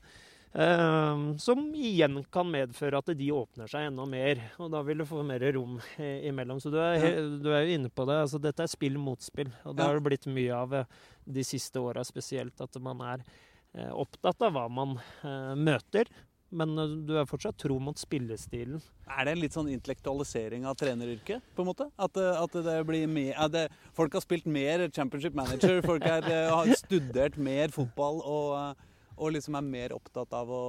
Eh, 0.55 1.36
som 1.36 1.61
igjen 1.74 2.18
kan 2.32 2.50
medføre 2.53 3.00
at 3.00 3.12
de 3.16 3.28
åpner 3.32 3.70
seg 3.72 3.88
enda 3.88 4.05
mer, 4.09 4.40
og 4.61 4.72
da 4.74 4.82
vil 4.84 5.00
du 5.00 5.07
få 5.09 5.22
mer 5.24 5.44
rom 5.57 5.78
imellom. 5.98 6.61
Så 6.61 6.72
du 6.72 6.76
er, 6.82 6.98
ja. 7.00 7.22
du 7.24 7.48
er 7.55 7.64
jo 7.64 7.78
inne 7.78 7.92
på 7.92 8.05
det. 8.09 8.18
altså 8.26 8.40
Dette 8.42 8.66
er 8.66 8.72
spill 8.72 9.00
mot 9.00 9.22
spill, 9.24 9.53
og 9.64 9.78
det 9.78 9.86
har 9.86 9.96
det 9.96 10.05
blitt 10.11 10.28
mye 10.28 10.59
av 10.59 10.76
eh, 10.82 10.98
de 11.24 11.46
siste 11.46 11.80
åra 11.80 12.05
spesielt. 12.05 12.61
At 12.61 12.76
man 12.84 13.00
er 13.14 13.24
eh, 13.72 13.88
opptatt 13.88 14.44
av 14.44 14.53
hva 14.59 14.66
man 14.68 14.98
eh, 15.00 15.57
møter, 15.57 16.12
men 16.53 16.76
du 17.09 17.14
er 17.16 17.24
fortsatt 17.24 17.57
tro 17.57 17.78
mot 17.80 17.96
spillestilen. 17.96 18.82
Er 19.09 19.24
det 19.24 19.32
en 19.32 19.40
litt 19.40 19.55
sånn 19.57 19.70
intellektualisering 19.72 20.66
av 20.68 20.76
treneryrket? 20.76 21.40
på 21.57 21.64
en 21.64 21.70
måte? 21.70 21.86
At, 21.96 22.20
at 22.20 22.59
det 22.68 22.74
blir 22.84 23.09
mer, 23.09 23.40
det, 23.48 23.70
Folk 23.96 24.12
har 24.12 24.20
spilt 24.20 24.44
mer 24.44 24.84
Championship 24.92 25.32
Manager, 25.32 25.80
folk 25.80 26.05
er, 26.05 26.28
har 26.53 26.76
studert 26.76 27.40
mer 27.40 27.72
fotball 27.72 28.20
og, 28.20 28.82
og 29.23 29.33
liksom 29.37 29.55
er 29.61 29.66
mer 29.66 29.95
opptatt 29.97 30.33
av 30.35 30.51
å 30.53 30.62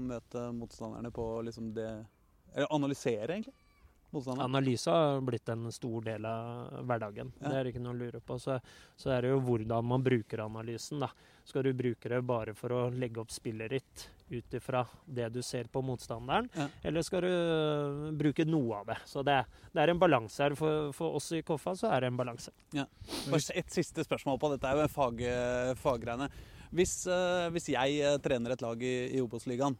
møte 0.00 0.46
motstanderne 0.54 1.10
på 1.14 1.26
liksom 1.48 1.72
det 1.76 1.88
Eller 2.54 2.70
analysere, 2.72 3.34
egentlig. 3.34 3.54
Analyse 4.40 4.88
har 4.90 5.18
blitt 5.20 5.48
en 5.52 5.66
stor 5.72 6.00
del 6.06 6.24
av 6.24 6.78
hverdagen. 6.88 7.28
Ja. 7.42 7.50
Det 7.50 7.58
er 7.58 7.68
ikke 7.68 7.82
noe 7.84 7.92
å 7.92 7.98
lure 7.98 8.20
på. 8.24 8.38
Så, 8.40 8.54
så 8.96 9.10
er 9.12 9.26
det 9.26 9.34
jo 9.34 9.40
hvordan 9.44 9.84
man 9.84 10.00
bruker 10.06 10.40
analysen. 10.46 11.02
da. 11.04 11.10
Skal 11.44 11.66
du 11.68 11.74
bruke 11.76 12.08
det 12.08 12.22
bare 12.24 12.54
for 12.56 12.72
å 12.72 12.80
legge 12.90 13.20
opp 13.20 13.30
spillet 13.32 13.74
ditt 13.76 14.06
ut 14.30 14.56
ifra 14.56 14.80
det 15.04 15.28
du 15.32 15.42
ser 15.44 15.68
på 15.72 15.80
motstanderen, 15.84 16.48
Ja. 16.56 16.66
eller 16.84 17.02
skal 17.04 17.24
du 17.24 18.12
bruke 18.16 18.44
noe 18.48 18.80
av 18.80 18.86
det? 18.90 18.96
Så 19.08 19.22
det, 19.24 19.38
det 19.72 19.80
er 19.84 19.92
en 19.92 20.00
balanse 20.00 20.40
her. 20.42 20.56
For, 20.56 20.90
for 20.96 21.16
oss 21.20 21.30
i 21.36 21.42
Koffa 21.42 21.76
så 21.76 21.92
er 21.92 22.00
det 22.00 22.10
en 22.12 22.16
balanse. 22.20 22.52
Bare 22.72 23.44
Et 23.60 23.70
siste 23.76 24.04
spørsmål 24.08 24.40
på 24.40 24.50
dette 24.56 24.68
er 24.72 24.82
jo 24.86 24.88
fag, 24.92 25.20
faggreiene. 25.84 26.28
Hvis, 26.74 27.06
eh, 27.08 27.48
hvis 27.54 27.68
jeg 27.72 28.00
eh, 28.04 28.18
trener 28.24 28.52
et 28.54 28.62
lag 28.64 28.82
i, 28.84 28.94
i 29.16 29.20
Obos-ligaen, 29.24 29.76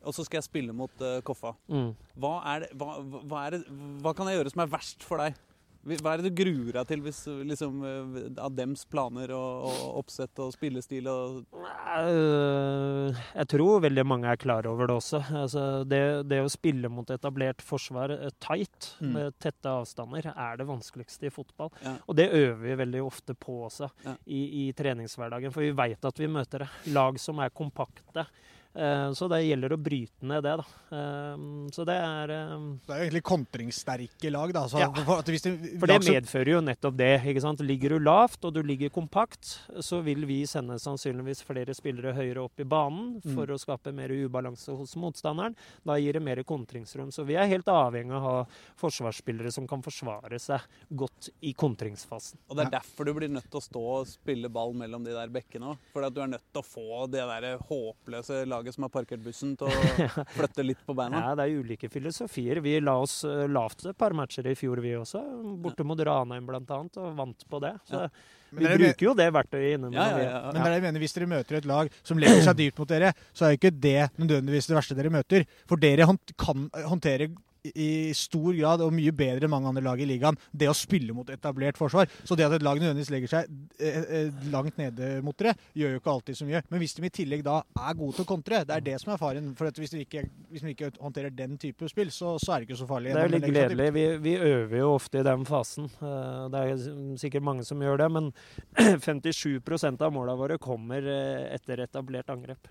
og 0.00 0.14
så 0.16 0.24
skal 0.24 0.38
jeg 0.38 0.46
spille 0.46 0.72
mot 0.76 1.02
eh, 1.04 1.18
Koffa, 1.26 1.54
Mm. 1.68 1.90
hva, 2.22 2.34
er 2.54 2.60
det, 2.64 2.70
hva, 2.78 2.98
hva, 3.02 3.46
er 3.46 3.56
det, 3.58 3.62
hva 4.04 4.12
kan 4.16 4.30
jeg 4.30 4.38
gjøre 4.38 4.52
som 4.54 4.62
er 4.64 4.70
verst 4.72 5.02
for 5.06 5.20
deg? 5.24 5.34
Hva 5.80 6.12
er 6.12 6.20
det 6.20 6.28
du 6.34 6.42
gruer 6.44 6.72
deg 6.76 6.88
til 6.90 7.00
hvis, 7.00 7.22
liksom, 7.48 7.78
eh, 7.88 8.42
av 8.44 8.52
dems 8.52 8.82
planer 8.84 9.30
og, 9.32 9.62
og 9.70 9.94
oppsett 10.02 10.38
og 10.44 10.52
spillestil? 10.52 11.06
Og, 11.08 11.44
Øh, 11.90 13.16
Jeg 13.34 13.48
tror 13.50 13.80
veldig 13.82 14.04
mange 14.06 14.28
er 14.30 14.36
klar 14.40 14.66
over 14.68 14.86
det 14.86 14.96
også. 15.00 15.20
Altså 15.40 15.62
det, 15.88 16.00
det 16.30 16.38
å 16.44 16.50
spille 16.52 16.90
mot 16.92 17.08
etablert 17.10 17.62
forsvar 17.64 18.12
øh, 18.16 18.30
tight, 18.40 18.90
Mm. 19.00 19.12
med 19.14 19.34
tette 19.40 19.64
avstander, 19.70 20.26
er 20.36 20.56
det 20.60 20.66
vanskeligste 20.68 21.26
i 21.26 21.32
fotball. 21.32 21.70
Ja. 21.82 21.94
Og 22.08 22.16
det 22.16 22.28
øver 22.36 22.60
vi 22.60 22.74
veldig 22.84 23.00
ofte 23.06 23.34
på 23.34 23.64
også 23.66 23.88
Ja. 24.04 24.14
i, 24.26 24.68
i 24.68 24.72
treningshverdagen, 24.76 25.52
for 25.52 25.60
vi 25.64 25.72
veit 25.72 26.04
at 26.04 26.18
vi 26.20 26.26
møter 26.28 26.58
det. 26.66 26.68
Lag 26.92 27.18
som 27.18 27.38
er 27.40 27.48
kompakte. 27.50 28.26
Eh, 28.72 29.10
Så 29.18 29.26
det 29.28 29.40
gjelder 29.48 29.72
å 29.74 29.78
bryte 29.82 30.22
ned 30.22 30.44
det, 30.44 30.52
da. 30.60 30.64
Eh, 30.94 31.36
Så 31.74 31.84
det 31.84 31.96
er 31.98 32.30
eh, 32.30 32.58
Det 32.86 32.94
er 32.94 33.00
jo 33.00 33.06
egentlig 33.10 33.22
kontringssterke 33.26 34.30
lag. 34.30 34.52
da. 34.52 34.66
Så 34.68 34.78
Ja. 34.78 34.92
for, 34.92 35.18
at 35.18 35.26
hvis 35.26 35.42
det, 35.42 35.80
For 35.80 35.86
det 35.86 36.00
medfører 36.06 36.46
jo 36.54 36.60
nettopp 36.60 36.96
det. 36.96 37.20
ikke 37.24 37.40
sant? 37.42 37.58
Ligger 37.60 37.88
du 37.90 37.98
lavt 37.98 38.44
og 38.44 38.54
du 38.54 38.62
ligger 38.62 38.88
kompakt, 38.90 39.58
så 39.80 40.02
vil 40.02 40.24
vi 40.24 40.44
sende 40.46 40.78
sannsynligvis 40.78 41.42
flere 41.42 41.74
spillere 41.74 42.14
høyere 42.14 42.44
opp 42.44 42.60
i 42.60 42.64
banen 42.64 43.20
for 43.34 43.46
å 43.46 43.58
skape 43.58 43.92
mer 43.92 44.08
ubalanse 44.08 44.70
hos 44.76 44.94
motstanderen. 44.94 45.56
Da 45.84 45.94
gir 45.98 46.12
det 46.12 46.22
mer 46.22 46.36
kontringsrom. 46.44 47.10
Så 47.10 47.24
vi 47.26 47.34
er 47.34 47.46
helt 47.48 47.66
avhengig 47.66 48.12
av 48.12 48.22
å 48.22 48.28
ha 48.30 48.46
forsvarsspillere 48.78 49.50
som 49.52 49.66
kan 49.66 49.82
forsvare 49.82 50.38
seg 50.38 50.60
godt 50.94 51.30
i 51.42 51.52
kontringsfasen. 51.54 52.38
og 52.48 52.56
det 52.56 52.66
er 52.66 52.70
derfor 52.78 53.04
du 53.04 53.14
blir 53.14 53.28
nødt 53.28 53.50
til 53.50 53.58
å 53.60 53.66
stå 53.66 53.82
og 54.00 54.06
spille 54.06 54.48
ball 54.48 54.72
mellom 54.74 55.02
de 55.04 55.10
der 55.10 55.28
bekkene 55.28 55.74
òg. 55.74 55.78
Fordi 55.92 56.06
at 56.06 56.14
du 56.14 56.20
er 56.22 56.26
nødt 56.28 56.52
til 56.52 56.62
å 56.62 56.64
få 56.64 57.10
det 57.10 57.20
der 57.26 57.58
håpløse 57.58 58.46
laget 58.46 58.59
laget 58.60 58.76
som 58.76 58.84
har 58.86 58.92
parkert 58.94 59.22
bussen, 59.24 59.56
til 59.58 59.66
å 59.66 60.24
flytte 60.36 60.64
litt 60.66 60.82
på 60.86 60.94
beina? 60.96 61.22
Ja, 61.30 61.36
det 61.38 61.48
er 61.48 61.62
ulike 61.64 61.90
filosofier. 61.92 62.60
Vi 62.64 62.76
la 62.84 62.98
oss 63.02 63.20
uh, 63.26 63.46
lavt 63.50 63.86
et 63.90 63.98
par 63.98 64.14
matcher 64.16 64.46
i 64.50 64.54
fjor, 64.58 64.82
vi 64.84 64.94
også. 64.98 65.22
Borte 65.64 65.86
mot 65.88 65.98
Ranheim 66.06 66.46
bl.a., 66.48 66.60
og 66.60 67.16
vant 67.18 67.48
på 67.50 67.62
det. 67.64 67.74
Så 67.88 68.04
Ja. 68.04 68.12
vi 68.50 68.66
bruker 68.66 69.04
jo 69.06 69.12
det 69.14 69.28
verktøyet 69.30 69.76
innimellom. 69.76 69.94
Ja, 69.94 70.18
ja, 70.18 70.30
ja. 70.30 70.40
Men 70.50 70.56
det 70.58 70.70
er 70.70 70.72
jeg 70.80 70.82
mener, 70.88 71.02
hvis 71.04 71.12
dere 71.14 71.28
møter 71.30 71.58
et 71.60 71.68
lag 71.70 71.92
som 72.02 72.18
legger 72.18 72.40
seg 72.42 72.56
dypt 72.58 72.80
mot 72.82 72.90
dere, 72.90 73.12
så 73.30 73.46
er 73.46 73.52
jo 73.54 73.60
ikke 73.60 73.70
det 73.84 74.00
nødvendigvis 74.18 74.66
det 74.70 74.74
verste 74.74 74.96
dere 74.98 75.12
møter. 75.14 75.46
For 75.70 75.78
dere 75.80 76.08
kan 76.40 76.66
håndtere 76.90 77.30
i 77.74 78.12
stor 78.16 78.54
grad 78.56 78.82
og 78.84 78.92
mye 78.94 79.12
bedre 79.14 79.46
enn 79.46 79.52
mange 79.52 79.68
andre 79.70 79.82
lag 79.84 80.00
i 80.00 80.06
ligaen 80.08 80.38
det 80.52 80.68
å 80.70 80.74
spille 80.76 81.14
mot 81.16 81.28
etablert 81.30 81.78
forsvar. 81.80 82.08
Så 82.24 82.36
det 82.38 82.46
at 82.46 82.54
et 82.56 82.64
lag 82.64 82.80
nødvendigvis 82.80 83.12
legger 83.12 83.32
seg 83.32 83.50
eh, 83.78 84.00
eh, 84.00 84.42
langt 84.52 84.78
nede 84.80 85.10
mot 85.24 85.36
dere, 85.38 85.54
gjør 85.76 85.94
jo 85.94 86.00
ikke 86.00 86.14
alltid 86.14 86.38
så 86.40 86.48
mye. 86.48 86.62
Men 86.70 86.82
hvis 86.82 86.96
de 86.96 87.04
i 87.06 87.12
tillegg 87.20 87.44
da 87.46 87.60
er 87.60 87.98
gode 87.98 88.16
til 88.18 88.26
å 88.26 88.30
kontre, 88.30 88.62
det 88.68 88.76
er 88.76 88.86
det 88.90 88.96
som 89.02 89.12
er 89.14 89.20
faren. 89.20 89.52
For 89.58 89.70
at 89.70 89.80
hvis 89.80 89.94
de 89.94 90.04
ikke, 90.06 90.24
hvis 90.50 90.64
de 90.64 90.74
ikke 90.74 90.92
håndterer 91.00 91.34
den 91.36 91.58
type 91.60 91.88
spill, 91.92 92.12
så, 92.14 92.34
så 92.40 92.54
er 92.56 92.62
det 92.64 92.70
ikke 92.70 92.80
så 92.80 92.88
farlig. 92.90 93.14
Det 93.14 93.22
er 93.24 93.30
jo 93.30 93.36
litt 93.36 93.48
gledelig. 93.50 93.90
Vi, 93.98 94.06
vi 94.24 94.36
øver 94.50 94.76
jo 94.82 94.90
ofte 94.96 95.20
i 95.20 95.26
den 95.26 95.46
fasen. 95.48 95.90
Eh, 96.00 96.42
Det 96.50 96.64
er 96.64 96.84
sikkert 97.20 97.46
mange 97.46 97.66
som 97.68 97.82
gjør 97.84 98.04
det, 98.04 98.10
men 98.16 98.32
57 99.06 100.00
av 100.00 100.12
måla 100.14 100.36
våre 100.38 100.58
kommer 100.60 101.04
etter 101.04 101.84
etablert 101.84 102.30
angrep. 102.32 102.68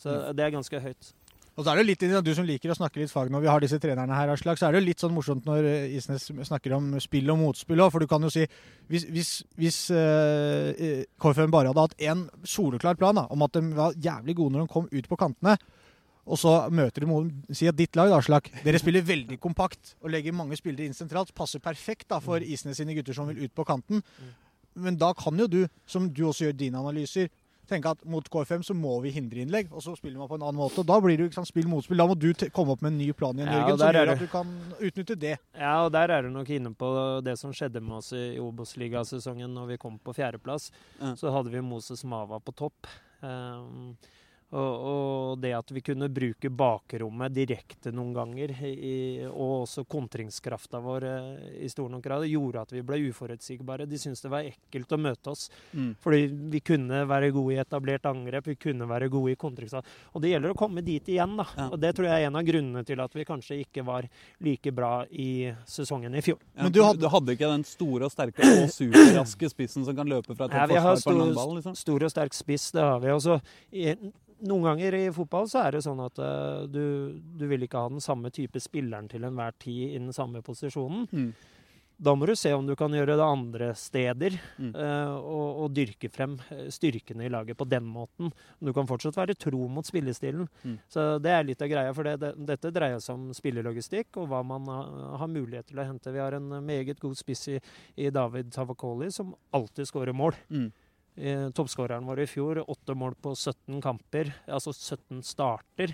Så 0.00 0.32
det 0.32 0.46
er 0.46 0.54
ganske 0.54 0.80
høyt. 0.80 1.10
Og 1.58 1.64
så 1.64 1.72
er 1.72 1.80
det 1.80 1.86
litt, 1.88 2.04
Du 2.24 2.30
som 2.34 2.46
liker 2.46 2.70
å 2.72 2.76
snakke 2.78 3.00
litt 3.00 3.12
fag 3.12 3.30
når 3.32 3.42
vi 3.44 3.50
har 3.50 3.60
disse 3.60 3.78
trenerne 3.82 4.16
her, 4.16 4.30
Aslak, 4.32 4.58
så 4.58 4.68
er 4.68 4.72
det 4.72 4.80
jo 4.80 4.86
litt 4.86 5.02
sånn 5.02 5.14
morsomt 5.14 5.48
når 5.48 5.66
eh, 5.66 5.96
Isnes 5.98 6.30
snakker 6.46 6.76
om 6.76 6.94
spill 7.02 7.30
og 7.32 7.40
motspill 7.40 7.82
òg. 7.82 7.90
For 7.92 8.00
du 8.00 8.08
kan 8.10 8.22
jo 8.22 8.30
si 8.32 8.46
Hvis, 8.90 9.04
hvis, 9.10 9.32
hvis 9.58 9.76
uh, 9.94 11.04
KFM 11.20 11.52
bare 11.52 11.70
hadde 11.70 11.84
hatt 11.84 12.00
én 12.02 12.24
soleklar 12.42 12.96
plan 12.98 13.14
da, 13.14 13.26
om 13.30 13.44
at 13.46 13.54
de 13.54 13.62
var 13.76 13.94
jævlig 13.94 14.34
gode 14.38 14.56
når 14.56 14.64
de 14.64 14.72
kom 14.72 14.88
ut 14.90 15.10
på 15.10 15.18
kantene, 15.20 15.58
og 16.30 16.38
så 16.38 16.52
møter 16.70 17.02
de 17.02 17.08
noen 17.10 17.30
Si 17.56 17.68
at 17.70 17.78
ditt 17.78 17.96
lag, 17.98 18.12
Aslak, 18.14 18.50
dere 18.64 18.80
spiller 18.82 19.06
veldig 19.06 19.38
kompakt 19.42 19.94
og 20.02 20.12
legger 20.14 20.36
mange 20.36 20.58
spillere 20.58 20.86
inn 20.86 20.96
sentralt. 20.96 21.34
Passer 21.34 21.62
perfekt 21.62 22.10
da 22.12 22.20
for 22.22 22.42
Isnes 22.42 22.78
sine 22.78 22.94
gutter 22.96 23.16
som 23.16 23.30
vil 23.30 23.46
ut 23.46 23.54
på 23.54 23.66
kanten. 23.66 24.02
Men 24.78 24.98
da 24.98 25.10
kan 25.18 25.38
jo 25.38 25.48
du, 25.50 25.60
som 25.86 26.06
du 26.12 26.24
også 26.28 26.48
gjør 26.48 26.58
dine 26.60 26.78
analyser, 26.78 27.30
tenke 27.70 27.92
at 27.94 28.04
mot 28.08 28.26
KFM 28.32 28.64
så 28.66 28.76
må 28.76 28.96
vi 29.04 29.12
hindre 29.14 29.44
innlegg, 29.44 29.70
og 29.72 29.84
så 29.84 29.94
spiller 29.98 30.20
man 30.20 30.30
på 30.30 30.38
en 30.38 30.44
annen 30.46 30.60
måte. 30.60 30.82
og 30.82 30.88
Da 30.90 30.98
blir 31.02 31.16
det 31.16 31.26
jo 31.26 31.30
ikke 31.30 31.40
sant, 31.40 31.50
spill 31.50 31.68
motspill. 31.70 32.00
Da 32.00 32.08
må 32.10 32.16
du 32.18 32.28
komme 32.54 32.76
opp 32.76 32.84
med 32.84 32.94
en 32.94 33.00
ny 33.00 33.10
plan 33.16 33.36
igjen, 33.38 33.50
Ja, 33.50 33.62
Jørgen, 33.62 33.78
som 33.78 33.88
er 33.88 33.98
gjør 34.00 34.12
at 34.14 34.24
du 34.24 34.30
kan 34.30 34.54
utnytte 34.78 35.18
det. 35.26 35.34
Ja, 35.56 35.74
og 35.84 35.92
der 35.96 36.14
er 36.16 36.26
du 36.26 36.32
nok 36.34 36.50
inne 36.54 36.74
på 36.76 36.92
det 37.26 37.36
som 37.40 37.54
skjedde 37.56 37.82
med 37.84 38.00
oss 38.00 38.12
i 38.16 38.24
Obos-ligasesongen 38.42 39.54
når 39.56 39.74
vi 39.74 39.82
kom 39.82 39.98
på 40.02 40.16
fjerdeplass. 40.16 40.70
Mm. 41.00 41.14
Så 41.20 41.34
hadde 41.34 41.52
vi 41.54 41.62
Moses 41.64 42.04
Mava 42.04 42.40
på 42.42 42.54
topp. 42.56 42.90
Um, 43.20 43.94
og, 44.58 45.38
det 45.40 45.52
at 45.54 45.70
vi 45.70 45.82
kunne 45.86 46.08
bruke 46.10 46.50
bakrommet 46.50 47.34
direkte 47.34 47.92
noen 47.94 48.10
ganger, 48.16 48.52
i, 48.66 49.22
og 49.28 49.62
også 49.62 49.84
kontringskrafta 49.88 50.80
vår 50.82 51.06
eh, 51.06 51.44
i 51.64 51.70
stor 51.70 51.88
nok 51.92 52.02
grad, 52.04 52.26
gjorde 52.26 52.64
at 52.66 52.74
vi 52.74 52.82
ble 52.86 52.98
uforutsigbare. 53.12 53.86
De 53.86 54.00
syntes 54.00 54.24
det 54.24 54.32
var 54.32 54.48
ekkelt 54.48 54.96
å 54.96 55.00
møte 55.00 55.30
oss. 55.30 55.46
Mm. 55.72 55.92
Fordi 56.02 56.26
vi 56.56 56.62
kunne 56.66 57.04
være 57.06 57.30
gode 57.36 57.54
i 57.54 57.60
etablert 57.62 58.10
angrep, 58.10 58.50
vi 58.50 58.58
kunne 58.58 58.90
være 58.90 59.10
gode 59.12 59.36
i 59.36 59.38
kontringskraft. 59.40 59.94
Og 60.14 60.24
det 60.24 60.34
gjelder 60.34 60.56
å 60.56 60.58
komme 60.58 60.82
dit 60.82 61.12
igjen, 61.14 61.38
da. 61.38 61.46
Ja. 61.54 61.68
Og 61.70 61.78
det 61.80 61.94
tror 61.94 62.10
jeg 62.10 62.26
er 62.26 62.32
en 62.32 62.40
av 62.40 62.46
grunnene 62.50 62.84
til 62.88 63.06
at 63.06 63.14
vi 63.14 63.28
kanskje 63.28 63.60
ikke 63.62 63.86
var 63.86 64.10
like 64.42 64.74
bra 64.74 64.92
i 65.14 65.30
sesongen 65.70 66.18
i 66.18 66.24
fjor. 66.26 66.40
Ja, 66.56 66.64
Men 66.66 66.74
du 66.74 66.80
du, 66.80 66.86
hadde- 66.86 67.12
hadde, 67.12 67.36
ikke 67.36 67.52
den 67.52 67.64
store 67.64 68.08
og 68.08 68.14
sterke 68.14 68.40
og 68.46 68.70
superraske 68.72 69.52
spissen 69.52 69.84
som 69.86 69.96
kan 69.96 70.08
løpe 70.08 70.34
fra 70.34 70.48
et 70.48 70.72
forsvar 70.72 71.02
på 71.04 71.28
en 71.28 71.34
ball? 71.36 71.54
Liksom. 71.60 71.76
stor 71.76 72.06
og 72.06 72.12
sterk 72.12 72.36
spiss, 72.36 72.70
det 72.72 72.84
har 72.86 73.00
vi. 73.02 73.12
Også, 73.12 73.40
i, 73.72 73.94
noen 74.46 74.62
ganger 74.70 74.94
i 74.98 75.04
fotball 75.14 75.46
så 75.50 75.66
er 75.66 75.76
det 75.76 75.84
sånn 75.86 76.00
at 76.04 76.18
uh, 76.22 76.66
du, 76.70 76.82
du 77.20 77.46
vil 77.50 77.66
ikke 77.66 77.80
ha 77.84 77.88
den 77.92 78.00
samme 78.04 78.30
type 78.34 78.60
spilleren 78.62 79.08
til 79.10 79.24
enhver 79.28 79.52
tid 79.60 79.94
i 79.94 79.98
den 80.00 80.12
samme 80.16 80.42
posisjonen. 80.46 81.06
Mm. 81.12 81.32
Da 82.00 82.14
må 82.16 82.24
du 82.24 82.32
se 82.32 82.48
om 82.56 82.64
du 82.64 82.72
kan 82.80 82.94
gjøre 82.96 83.12
det 83.20 83.24
andre 83.26 83.66
steder, 83.76 84.38
Mm. 84.56 84.70
uh, 84.72 85.16
og, 85.20 85.58
og 85.66 85.74
dyrke 85.76 86.08
frem 86.12 86.38
eh, 86.52 86.66
styrkene 86.72 87.26
i 87.26 87.28
laget 87.32 87.56
på 87.60 87.66
den 87.68 87.84
måten. 87.84 88.30
Du 88.60 88.72
kan 88.76 88.88
fortsatt 88.88 89.16
være 89.20 89.36
tro 89.36 89.60
mot 89.68 89.84
spillestilen. 89.84 90.48
Mm. 90.64 90.78
Så 90.88 91.04
det 91.20 91.30
er 91.36 91.44
litt 91.44 91.60
av 91.64 91.68
greia. 91.68 91.92
For 91.96 92.08
det, 92.08 92.14
det, 92.22 92.30
dette 92.48 92.72
dreier 92.72 93.00
seg 93.04 93.18
om 93.18 93.30
spillelogistikk 93.36 94.16
og 94.20 94.30
hva 94.32 94.40
man 94.44 94.64
ha- 94.72 95.16
har 95.20 95.28
mulighet 95.28 95.68
til 95.68 95.80
å 95.80 95.86
hente. 95.90 96.12
Vi 96.16 96.20
har 96.24 96.38
en 96.40 96.48
meget 96.64 97.00
god 97.04 97.20
spiss 97.20 97.46
i, 97.52 97.58
i 98.00 98.08
David 98.12 98.48
Tavakoli 98.56 99.10
som 99.12 99.34
alltid 99.52 99.88
skårer 99.92 100.16
mål. 100.16 100.36
Mm. 100.48 100.70
Toppskåreren 101.56 102.06
vår 102.08 102.22
i 102.24 102.30
fjor, 102.30 102.62
åtte 102.70 102.94
mål 102.96 103.14
på 103.20 103.34
17 103.34 103.82
kamper, 103.84 104.32
altså 104.48 104.72
17 104.72 105.20
starter. 105.26 105.92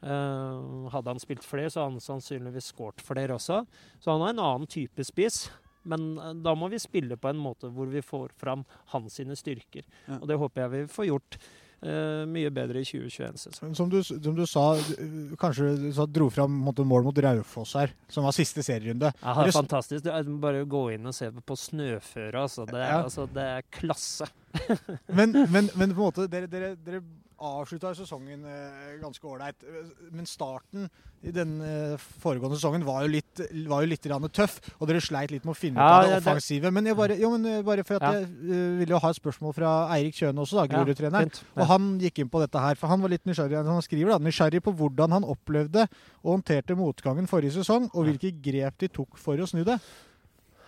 Eh, 0.00 0.90
hadde 0.92 1.12
han 1.12 1.20
spilt 1.20 1.44
flere, 1.44 1.70
så 1.70 1.82
hadde 1.82 1.98
han 1.98 2.04
sannsynligvis 2.04 2.70
skåret 2.72 3.02
flere 3.04 3.36
også. 3.36 3.64
Så 4.00 4.12
han 4.12 4.22
har 4.24 4.32
en 4.32 4.44
annen 4.44 4.70
type 4.70 5.04
spiss. 5.04 5.48
Men 5.82 6.14
eh, 6.18 6.36
da 6.40 6.54
må 6.56 6.70
vi 6.72 6.80
spille 6.80 7.18
på 7.20 7.30
en 7.30 7.40
måte 7.40 7.70
hvor 7.72 7.90
vi 7.92 8.02
får 8.04 8.32
fram 8.40 8.64
hans 8.94 9.18
sine 9.20 9.36
styrker. 9.36 9.84
Og 10.20 10.28
det 10.30 10.38
håper 10.40 10.64
jeg 10.64 10.74
vi 10.76 10.84
får 10.94 11.10
gjort 11.10 11.40
eh, 11.82 12.24
mye 12.28 12.50
bedre 12.54 12.80
i 12.82 12.84
2021-sesongen. 12.88 13.74
Som 13.76 13.88
du, 13.92 14.02
som 14.04 14.34
du 14.36 14.44
sa, 14.46 14.64
du- 14.76 15.36
kanskje 15.40 15.70
du 15.80 15.92
sa, 15.96 16.06
dro 16.06 16.28
fram 16.30 16.50
på 16.60 16.64
måte, 16.70 16.84
mål 16.86 17.04
mot 17.08 17.18
Raufoss 17.24 17.74
her, 17.78 17.94
som 18.08 18.24
var 18.24 18.32
siste 18.36 18.62
serierunde. 18.66 19.12
Ja, 19.22 19.34
det 19.40 19.48
er 19.52 19.58
fantastisk. 19.58 20.04
Du 20.04 20.30
må 20.34 20.38
bare 20.42 20.64
gå 20.64 20.84
inn 20.94 21.06
og 21.06 21.14
se 21.16 21.30
på 21.32 21.56
snøføret. 21.56 22.40
Altså. 22.42 22.66
Det, 22.66 22.78
er, 22.80 22.88
Ja. 22.90 23.02
altså, 23.04 23.26
det 23.32 23.42
er 23.56 23.62
klasse. 23.70 24.28
Men, 25.14 25.30
men, 25.50 25.68
men 25.78 25.92
på 25.94 26.00
en 26.00 26.06
måte, 26.08 26.24
dere, 26.30 26.48
dere, 26.50 26.72
dere 26.84 27.00
avslutta 27.40 27.94
sesongen 27.96 28.44
eh, 28.44 28.98
ganske 29.00 29.26
ålreit. 29.26 29.64
Men 30.12 30.28
starten 30.28 30.88
i 31.20 31.32
den 31.36 31.58
eh, 31.60 32.00
foregående 32.22 32.56
sesongen 32.56 32.84
var 32.86 33.02
jo 33.04 33.10
litt, 33.12 33.42
var 33.68 33.84
jo 33.84 33.90
litt 33.90 34.06
tøff, 34.32 34.58
og 34.78 34.88
dere 34.88 35.02
sleit 35.04 35.32
litt 35.34 35.44
med 35.44 35.52
å 35.52 35.58
finne 35.58 35.76
ut 35.76 35.84
Ja, 35.84 35.98
av 35.98 36.08
det 36.08 36.18
offensive. 36.22 36.70
Men, 36.72 36.86
jeg 36.88 36.96
bare, 36.96 37.16
jo, 37.20 37.30
men 37.36 37.46
eh, 37.46 37.62
bare 37.66 37.84
for 37.84 37.96
at 38.00 38.06
Ja. 38.06 38.12
jeg 38.20 38.78
ville 38.80 38.94
jo 38.96 39.00
ha 39.02 39.10
et 39.10 39.20
spørsmål 39.20 39.54
fra 39.56 39.72
Eirik 39.96 40.16
Kjøne 40.16 40.40
også, 40.44 40.60
da, 40.60 40.66
Grorud-treneren. 40.72 41.32
Og 41.56 41.66
han 41.68 41.90
gikk 42.00 42.22
inn 42.22 42.32
på 42.32 42.40
dette 42.40 42.58
her, 42.64 42.74
for 42.80 42.88
han 42.88 43.00
var 43.04 43.12
litt 43.12 43.26
nysgjerrig. 43.28 43.64
Han 43.68 43.84
skriver 43.84 44.14
da, 44.16 44.20
nysgjerrig 44.24 44.62
på 44.64 44.72
hvordan 44.76 45.12
han 45.18 45.28
opplevde 45.28 45.88
og 46.22 46.36
håndterte 46.38 46.76
motgangen 46.78 47.28
forrige 47.28 47.58
sesong, 47.60 47.90
og 47.92 48.08
hvilke 48.08 48.32
grep 48.40 48.78
de 48.80 48.88
tok 48.88 49.18
for 49.20 49.36
å 49.36 49.48
snu 49.48 49.64
det. 49.64 49.76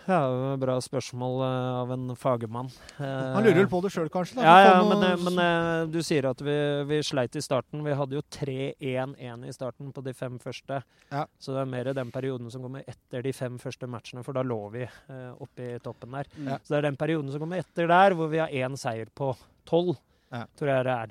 Ja, 0.08 0.56
bra 0.58 0.74
spørsmål 0.82 1.36
eh, 1.46 1.66
av 1.82 1.92
en 1.94 2.08
fagmann. 2.18 2.70
Han 2.98 3.44
lurer 3.44 3.60
vel 3.60 3.68
på 3.70 3.80
det 3.84 3.92
sjøl, 3.94 4.08
kanskje? 4.10 4.40
da, 4.40 4.42
Ja, 4.42 4.64
ja, 4.66 4.80
men, 4.88 5.04
eh, 5.06 5.20
men 5.28 5.38
eh, 5.44 5.86
du 5.94 6.00
sier 6.02 6.26
at 6.30 6.42
vi, 6.42 6.56
vi 6.90 6.98
sleit 7.06 7.36
i 7.38 7.42
starten. 7.44 7.84
Vi 7.86 7.94
hadde 7.98 8.18
jo 8.18 8.24
3-1-1 8.34 9.46
i 9.46 9.54
starten 9.54 9.92
på 9.94 10.02
de 10.02 10.14
fem 10.18 10.38
første. 10.42 10.80
Ja. 11.12 11.24
Så 11.38 11.54
det 11.54 11.62
er 11.62 11.70
mer 11.70 11.92
den 11.94 12.10
perioden 12.14 12.50
som 12.50 12.64
kommer 12.66 12.82
etter 12.90 13.22
de 13.22 13.32
fem 13.36 13.58
første 13.62 13.86
matchene, 13.90 14.24
for 14.26 14.34
da 14.36 14.42
lå 14.46 14.60
vi 14.74 14.82
eh, 14.88 15.32
oppe 15.38 15.70
i 15.76 15.80
toppen 15.84 16.18
der. 16.18 16.30
Ja. 16.48 16.58
Så 16.62 16.74
det 16.74 16.82
er 16.82 16.88
den 16.90 16.98
perioden 17.00 17.30
som 17.30 17.44
kommer 17.44 17.62
etter 17.62 17.90
der, 17.90 18.18
hvor 18.18 18.30
vi 18.32 18.42
har 18.42 18.50
én 18.50 18.74
seier 18.80 19.10
på 19.14 19.34
tolv, 19.68 19.94
Ja. 20.32 20.46
tror 20.56 20.70
jeg 20.72 20.84
det 20.88 20.92
er. 20.96 21.10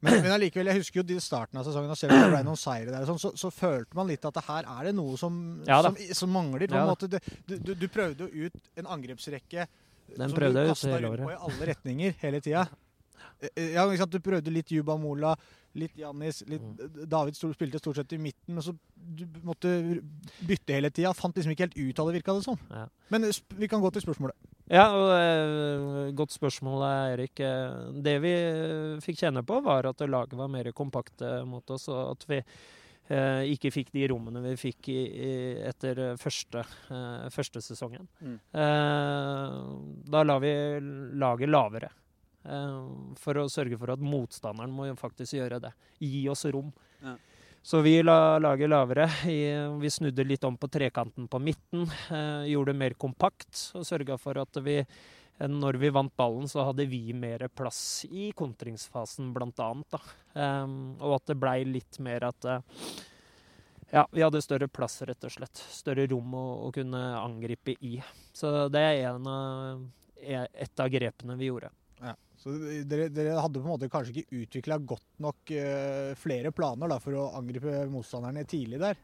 Men, 0.00 0.22
men 0.24 0.32
allikevel, 0.32 0.70
jeg 0.72 0.80
husker 0.80 1.02
jo 1.02 1.06
de 1.10 1.18
starten 1.20 1.60
av 1.60 1.66
sesongen, 1.66 1.92
og 1.92 1.98
selv 1.98 2.14
om 2.16 2.22
det 2.22 2.30
ble 2.32 2.40
noen 2.46 2.58
seire 2.60 2.88
der, 2.88 3.04
sånn, 3.08 3.20
så, 3.20 3.32
så 3.36 3.50
følte 3.52 3.98
man 3.98 4.08
litt 4.08 4.24
at 4.24 4.38
det 4.38 4.44
her 4.46 4.68
er 4.72 4.88
det 4.88 4.94
noe 4.96 5.18
som, 5.20 5.34
Ja 5.68 5.82
som, 5.84 5.98
som 6.16 6.32
mangler. 6.32 6.64
På 6.70 6.78
Ja 6.78 6.86
en 6.86 6.92
måte. 6.94 7.10
Du, 7.12 7.18
du, 7.58 7.74
du 7.76 7.88
prøvde 7.92 8.28
jo 8.28 8.48
ut 8.48 8.70
en 8.80 8.88
angrepsrekke 8.96 9.66
Den 10.16 10.32
som 10.32 10.40
du 10.40 10.62
kasta 10.70 11.02
rundt 11.04 11.24
på 11.26 11.34
i 11.34 11.36
alle 11.36 11.68
retninger 11.74 12.16
hele 12.22 12.40
tida. 12.44 12.64
Ja. 12.64 13.84
Du 14.08 14.18
prøvde 14.24 14.52
litt 14.52 14.72
Juba 14.72 14.96
Mola, 15.00 15.34
litt 15.78 15.96
Jannis, 15.98 16.42
litt 16.48 16.62
Mm. 16.62 17.06
David 17.08 17.36
spilte 17.38 17.78
stort 17.78 17.96
sett 17.96 18.12
i 18.12 18.18
midten, 18.18 18.54
men 18.54 18.62
så 18.62 18.74
du 18.96 19.24
måtte 19.46 20.00
bytte 20.46 20.74
hele 20.74 20.90
tida. 20.90 21.12
Fant 21.14 21.34
liksom 21.36 21.52
ikke 21.52 21.68
helt 21.68 21.78
ut 21.78 21.98
av 21.98 22.08
det, 22.10 22.14
virka 22.18 22.34
det 22.34 22.44
som. 22.44 22.58
Ja. 22.70 22.86
Men 23.08 23.24
eh, 23.24 23.38
vi 23.56 23.68
kan 23.68 23.80
gå 23.80 23.90
til 23.92 24.02
spørsmålet. 24.02 24.34
Ja, 24.70 24.88
og 24.94 25.12
eh, 25.14 26.10
godt 26.18 26.34
spørsmål, 26.34 26.82
Erik. 27.14 27.40
Eh, 27.40 27.92
Det 28.02 28.16
vi 28.22 28.34
fikk 29.02 29.18
kjenne 29.22 29.42
på, 29.46 29.60
var 29.62 29.86
at 29.86 30.00
laget 30.06 30.36
var 30.38 30.48
mer 30.48 30.70
kompakte 30.72 31.44
mot 31.46 31.68
oss, 31.70 31.88
og 31.88 32.12
at 32.16 32.28
vi 32.30 32.42
ikke 33.10 33.72
fikk 33.74 33.88
de 33.90 34.04
rommene 34.06 34.38
vi 34.44 34.52
fikk 34.54 34.88
i, 34.92 35.00
i, 35.02 35.30
etter 35.66 36.14
første, 36.14 36.62
eh, 36.94 37.24
første 37.34 37.58
sesongen. 37.58 38.06
Mm. 38.22 38.36
Eh, 38.54 39.56
da 40.14 40.22
la 40.22 40.36
vi 40.38 40.52
laget 41.18 41.50
lavere. 41.50 41.90
Eh, 42.44 42.78
for 43.20 43.40
å 43.40 43.48
sørge 43.52 43.78
for 43.80 43.92
at 43.94 44.04
motstanderen 44.04 44.72
må 44.74 44.88
faktisk 44.98 45.38
gjøre 45.38 45.60
det. 45.66 45.74
Gi 46.00 46.24
oss 46.32 46.46
rom. 46.48 46.72
Ja. 47.04 47.16
Så 47.62 47.80
vi 47.80 48.02
la 48.02 48.38
laget 48.38 48.70
lavere. 48.70 49.06
Vi 49.80 49.90
snudde 49.90 50.24
litt 50.24 50.44
om 50.44 50.56
på 50.56 50.68
trekanten 50.68 51.28
på 51.28 51.38
midten. 51.38 51.82
Eh, 52.10 52.48
gjorde 52.54 52.72
det 52.72 52.78
mer 52.78 52.96
kompakt 52.96 53.66
og 53.76 53.84
sørga 53.84 54.16
for 54.18 54.40
at 54.40 54.60
vi 54.64 54.78
eh, 54.80 55.48
når 55.48 55.76
vi 55.82 55.92
vant 55.92 56.16
ballen, 56.16 56.48
så 56.48 56.64
hadde 56.70 56.88
vi 56.88 57.12
mer 57.12 57.48
plass 57.52 58.06
i 58.08 58.30
kontringsfasen, 58.36 59.34
blant 59.36 59.60
annet. 59.60 59.92
Da. 59.92 60.00
Og 61.00 61.14
at 61.18 61.28
det 61.28 61.36
blei 61.40 61.62
litt 61.68 61.98
mer 62.00 62.28
at 62.28 62.48
uh, 62.48 62.60
Ja, 63.90 64.04
vi 64.12 64.22
hadde 64.22 64.42
større 64.44 64.68
plass, 64.68 65.00
rett 65.02 65.24
og 65.26 65.32
slett. 65.34 65.60
Større 65.74 66.04
rom 66.08 66.34
å, 66.36 66.44
å 66.68 66.72
kunne 66.72 67.00
angripe 67.18 67.74
i. 67.80 67.96
Så 68.32 68.68
det 68.72 68.84
er 68.86 69.08
en 69.10 69.26
av, 69.26 69.86
er 70.20 70.48
et 70.54 70.80
av 70.80 70.92
grepene 70.92 71.36
vi 71.40 71.48
gjorde. 71.50 71.72
Ja. 72.00 72.14
Så 72.40 72.54
dere, 72.88 73.10
dere 73.12 73.36
hadde 73.36 73.60
på 73.60 73.66
en 73.66 73.74
måte 73.74 73.90
kanskje 73.92 74.22
ikke 74.22 74.42
utvikla 74.44 74.78
godt 74.80 75.20
nok 75.20 75.52
eh, 75.52 76.12
flere 76.16 76.52
planer 76.56 76.88
da, 76.88 76.96
for 77.02 77.18
å 77.20 77.30
angripe 77.36 77.84
motstanderne 77.92 78.46
tidlig 78.48 78.80
der? 78.80 79.00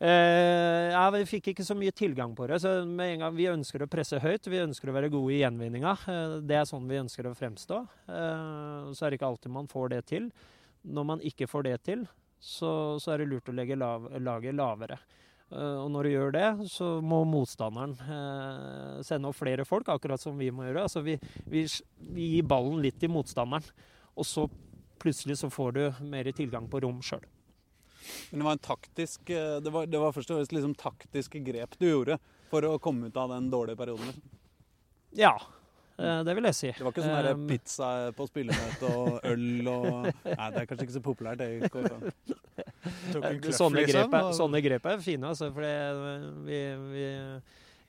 Eh, 0.00 0.86
ja, 0.94 1.02
Vi 1.12 1.26
fikk 1.28 1.50
ikke 1.52 1.66
så 1.66 1.76
mye 1.76 1.92
tilgang 1.92 2.32
på 2.36 2.46
det. 2.48 2.62
så 2.62 2.86
med 2.88 3.12
en 3.12 3.26
gang 3.26 3.34
Vi 3.36 3.50
ønsker 3.52 3.84
å 3.84 3.90
presse 3.90 4.16
høyt, 4.18 4.48
vi 4.48 4.62
ønsker 4.62 4.88
å 4.88 4.96
være 4.96 5.12
gode 5.12 5.34
i 5.34 5.42
gjenvinninga. 5.42 5.92
Eh, 6.08 6.38
det 6.40 6.56
er 6.56 6.64
sånn 6.64 6.88
vi 6.88 7.02
ønsker 7.02 7.28
å 7.28 7.36
fremstå. 7.36 7.82
Eh, 8.08 8.88
så 8.96 9.04
er 9.04 9.10
det 9.10 9.20
ikke 9.20 9.28
alltid 9.28 9.52
man 9.52 9.68
får 9.68 9.92
det 9.92 10.06
til. 10.08 10.30
Når 10.88 11.04
man 11.04 11.20
ikke 11.20 11.46
får 11.50 11.68
det 11.68 11.76
til, 11.84 12.06
så, 12.40 12.96
så 12.96 13.12
er 13.12 13.20
det 13.20 13.28
lurt 13.28 13.52
å 13.52 13.52
legge 13.52 13.76
lav, 13.76 14.08
laget 14.16 14.56
lavere. 14.56 14.96
Eh, 15.50 15.76
og 15.82 15.90
når 15.90 16.06
du 16.06 16.12
gjør 16.12 16.34
det, 16.34 16.48
så 16.70 16.88
må 17.02 17.22
motstanderen 17.28 17.96
eh, 18.06 19.02
sende 19.06 19.30
opp 19.30 19.38
flere 19.40 19.66
folk, 19.66 19.90
akkurat 19.90 20.22
som 20.22 20.38
vi 20.38 20.50
må 20.54 20.68
gjøre. 20.68 20.86
Altså 20.86 21.02
vi, 21.06 21.16
vi, 21.50 21.64
vi 22.14 22.30
gir 22.36 22.48
ballen 22.50 22.82
litt 22.84 23.00
til 23.02 23.12
motstanderen, 23.12 23.66
og 24.14 24.28
så 24.28 24.46
plutselig 25.00 25.40
så 25.40 25.50
får 25.50 25.76
du 25.76 25.82
mer 26.12 26.30
tilgang 26.36 26.68
på 26.70 26.82
rom 26.84 27.00
sjøl. 27.02 27.24
Men 28.30 28.40
det 28.40 28.46
var 28.46 28.54
en 28.56 28.62
taktisk 28.64 29.30
eh, 29.30 29.56
Det 29.60 29.70
var, 29.74 29.86
det 29.86 29.98
var 30.00 30.14
først 30.16 30.30
og 30.32 30.38
fremst 30.38 30.54
liksom 30.56 30.74
taktiske 30.78 31.42
grep 31.44 31.74
du 31.78 31.84
gjorde 31.90 32.16
for 32.50 32.64
å 32.66 32.78
komme 32.82 33.10
ut 33.10 33.18
av 33.20 33.34
den 33.34 33.50
dårlige 33.52 33.78
perioden? 33.78 34.08
liksom. 34.10 34.36
Ja, 35.18 35.34
det 36.24 36.32
vil 36.32 36.46
jeg 36.48 36.56
si. 36.56 36.68
Det 36.72 36.84
var 36.86 36.94
ikke 36.94 37.04
sånn 37.04 37.26
Um, 37.34 37.42
pizza 37.50 37.88
på 38.16 38.24
spillemøte 38.30 38.92
og 38.96 39.18
øl 39.28 39.66
og 39.68 40.06
Nei, 40.06 40.46
det 40.54 40.62
er 40.62 40.68
kanskje 40.70 40.86
ikke 40.86 40.94
så 40.94 41.02
populært, 41.04 41.42
det. 41.42 42.64
Eh, 42.80 43.40
kløff, 43.42 43.56
Sånne 43.56 43.82
grep, 43.84 43.96
liksom, 43.96 44.14
er, 44.16 44.36
sånne 44.38 44.60
grep 44.64 44.86
er 44.88 45.02
fine, 45.04 45.32
altså. 45.32 45.50
For 45.54 45.64
vi, 46.46 46.60
vi, 46.92 47.06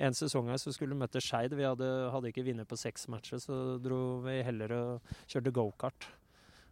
en 0.01 0.17
sesong 0.17 0.49
her 0.51 0.59
så 0.61 0.73
skulle 0.75 0.95
vi 0.95 1.03
møte 1.03 1.21
Skeid. 1.23 1.55
Vi 1.55 1.67
hadde, 1.67 1.89
hadde 2.13 2.31
ikke 2.31 2.45
vunnet 2.47 2.69
på 2.69 2.79
seks 2.79 3.07
matcher, 3.11 3.41
så 3.43 3.59
dro 3.81 4.19
vi 4.25 4.39
heller 4.45 4.73
og 4.77 5.13
kjørte 5.31 5.53
gokart. 5.55 6.09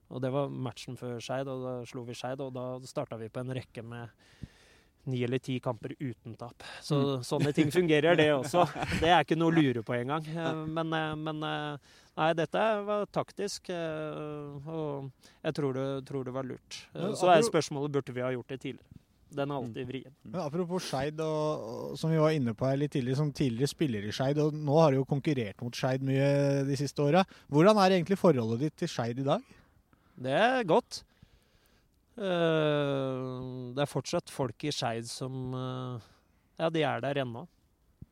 Og 0.09 0.23
det 0.23 0.31
var 0.33 0.49
matchen 0.49 0.97
før 0.97 1.19
Skeid, 1.21 1.49
og 1.51 1.65
da 1.65 1.73
slo 1.89 2.03
vi 2.07 2.17
Skeid. 2.17 2.41
Og 2.41 2.53
da 2.55 2.65
starta 2.89 3.19
vi 3.21 3.29
på 3.31 3.43
en 3.43 3.53
rekke 3.55 3.85
med 3.85 4.09
ni 5.05 5.23
eller 5.23 5.39
ti 5.39 5.59
kamper 5.59 5.93
uten 5.99 6.35
tap. 6.37 6.63
Så 6.83 6.99
Mm. 6.99 7.23
sånne 7.31 7.53
ting 7.55 7.71
fungerer, 7.71 8.15
det 8.17 8.29
også. 8.33 8.65
Det 9.01 9.09
er 9.09 9.23
ikke 9.23 9.37
noe 9.39 9.51
å 9.51 9.55
lure 9.55 9.81
på 9.83 9.95
engang. 9.95 10.25
Eh, 10.27 10.65
Men, 10.65 10.93
eh, 10.93 11.15
men 11.15 11.43
eh, 11.43 11.77
nei, 12.17 12.33
dette 12.33 12.63
var 12.85 13.05
taktisk, 13.15 13.69
og 13.69 15.09
jeg 15.43 15.53
tror 15.55 15.73
det, 15.77 15.85
tror 16.09 16.23
det 16.27 16.33
var 16.35 16.43
lurt. 16.47 16.81
Så 17.15 17.29
er 17.31 17.41
spørsmålet 17.47 17.91
burde 17.95 18.13
vi 18.15 18.21
ha 18.25 18.31
gjort 18.35 18.49
det 18.51 18.59
tidligere. 18.61 18.95
Den 19.29 19.51
er 19.53 19.59
alltid 19.61 19.85
vrien. 19.85 20.13
Men 20.25 20.41
apropos 20.41 20.87
Skeid, 20.89 21.19
som 22.01 22.09
vi 22.09 22.17
var 22.17 22.31
inne 22.33 22.55
på 22.57 22.65
her 22.65 22.79
litt 22.81 22.95
tidligere, 22.95 23.19
som 23.19 23.29
tidligere 23.31 23.69
spiller 23.69 24.07
i 24.09 24.13
Skeid, 24.15 24.39
og 24.41 24.55
nå 24.57 24.79
har 24.81 24.89
du 24.91 24.97
jo 24.97 25.05
konkurrert 25.05 25.61
mot 25.61 25.75
Skeid 25.77 26.01
mye 26.01 26.63
de 26.65 26.77
siste 26.79 27.03
åra. 27.05 27.21
Hvordan 27.53 27.77
er 27.77 27.99
egentlig 27.99 28.17
forholdet 28.17 28.63
ditt 28.65 28.75
til 28.81 28.89
Skeid 28.89 29.21
i 29.21 29.27
dag? 29.27 29.43
Det 30.19 30.33
er 30.33 30.65
godt. 30.67 31.03
Eh, 32.19 33.37
Det 33.75 33.83
er 33.85 33.89
fortsatt 33.89 34.31
folk 34.33 34.63
i 34.67 34.73
Skeid 34.75 35.07
som 35.09 35.53
eh, 35.55 36.09
Ja, 36.59 36.69
de 36.69 36.83
er 36.83 37.01
der 37.05 37.21
ennå. 37.23 37.45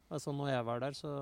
Altså, 0.10 0.32
når 0.32 0.54
jeg 0.54 0.66
var 0.66 0.80
der, 0.86 0.96
så 0.96 1.18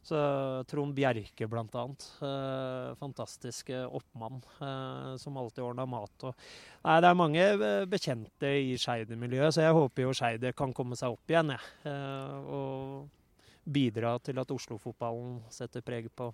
så 0.00 0.16
Trond 0.64 0.94
Bjerke, 0.96 1.44
blant 1.50 1.74
annet. 1.76 2.04
Eh, 2.24 2.94
fantastisk 2.96 3.68
oppmann 3.84 4.38
eh, 4.64 5.10
som 5.20 5.36
alltid 5.36 5.60
ordna 5.66 5.84
mat. 5.84 6.24
Og, 6.24 6.38
nei, 6.86 6.94
det 7.04 7.10
er 7.10 7.18
mange 7.18 7.42
eh, 7.44 7.84
bekjente 7.84 8.48
i 8.62 8.78
Skeid-miljøet, 8.80 9.52
så 9.52 9.66
jeg 9.66 9.76
håper 9.76 10.06
jo 10.06 10.14
Skeid 10.16 10.46
kan 10.56 10.72
komme 10.72 10.96
seg 10.96 11.12
opp 11.12 11.28
igjen. 11.34 11.52
Jeg. 11.52 11.92
Eh, 11.92 12.36
og 12.48 13.68
bidra 13.68 14.14
til 14.24 14.40
at 14.40 14.54
Oslo-fotballen 14.56 15.42
setter 15.52 15.84
preg 15.84 16.08
på 16.16 16.30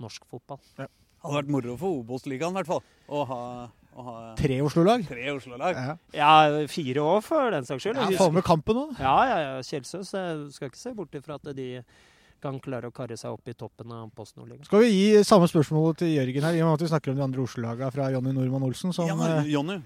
norsk 0.00 0.22
fotball. 0.30 0.62
Det 0.78 0.86
hadde 0.86 1.36
vært 1.40 1.50
moro 1.56 1.74
for 1.82 1.98
Obos-ligaen, 2.04 2.54
i 2.54 2.60
hvert 2.60 2.70
fall. 2.70 2.84
Å 3.10 3.24
ha, 3.32 3.40
ha 3.96 4.34
Tre 4.38 4.60
Oslo-lag? 4.64 5.04
tre 5.08 5.26
Oslo-lag. 5.34 5.76
Ja, 5.76 5.96
Ja, 6.14 6.66
fire 6.68 7.02
år 7.02 7.20
for 7.22 7.50
den 7.50 7.64
saks 7.68 7.82
skyld. 7.84 7.96
ja 8.00 8.16
Få 8.18 8.30
med 8.32 8.44
kampen 8.44 8.76
òg. 8.86 8.96
Ja, 9.00 9.16
ja, 9.28 9.38
ja. 9.48 9.60
Kjelsøs 9.62 10.08
skal 10.54 10.70
ikke 10.70 10.78
se 10.80 10.94
bort 10.94 11.12
ifra 11.14 11.34
at 11.40 11.54
de 11.56 11.82
kan 12.42 12.56
klare 12.58 12.88
å 12.90 12.90
karre 12.90 13.14
seg 13.14 13.30
opp 13.30 13.46
i 13.46 13.52
toppen 13.54 13.92
av 13.94 14.08
Post 14.18 14.34
Nordligaen. 14.34 14.64
Skal 14.66 14.80
vi 14.82 14.88
gi 14.90 15.20
samme 15.22 15.46
spørsmål 15.46 15.92
til 16.00 16.08
Jørgen 16.16 16.42
her, 16.42 16.56
i 16.58 16.62
og 16.64 16.72
med 16.72 16.74
at 16.74 16.82
vi 16.82 16.88
snakker 16.90 17.12
om 17.12 17.20
de 17.20 17.22
andre 17.22 17.42
Oslo-laga 17.44 17.90
fra 17.94 18.08
Jonny 18.10 18.32
Normann 18.34 18.64
Olsen? 18.66 18.90
Som, 18.92 19.06
Ja, 19.06 19.36
eh, 19.38 19.46
Jonny. 19.52 19.76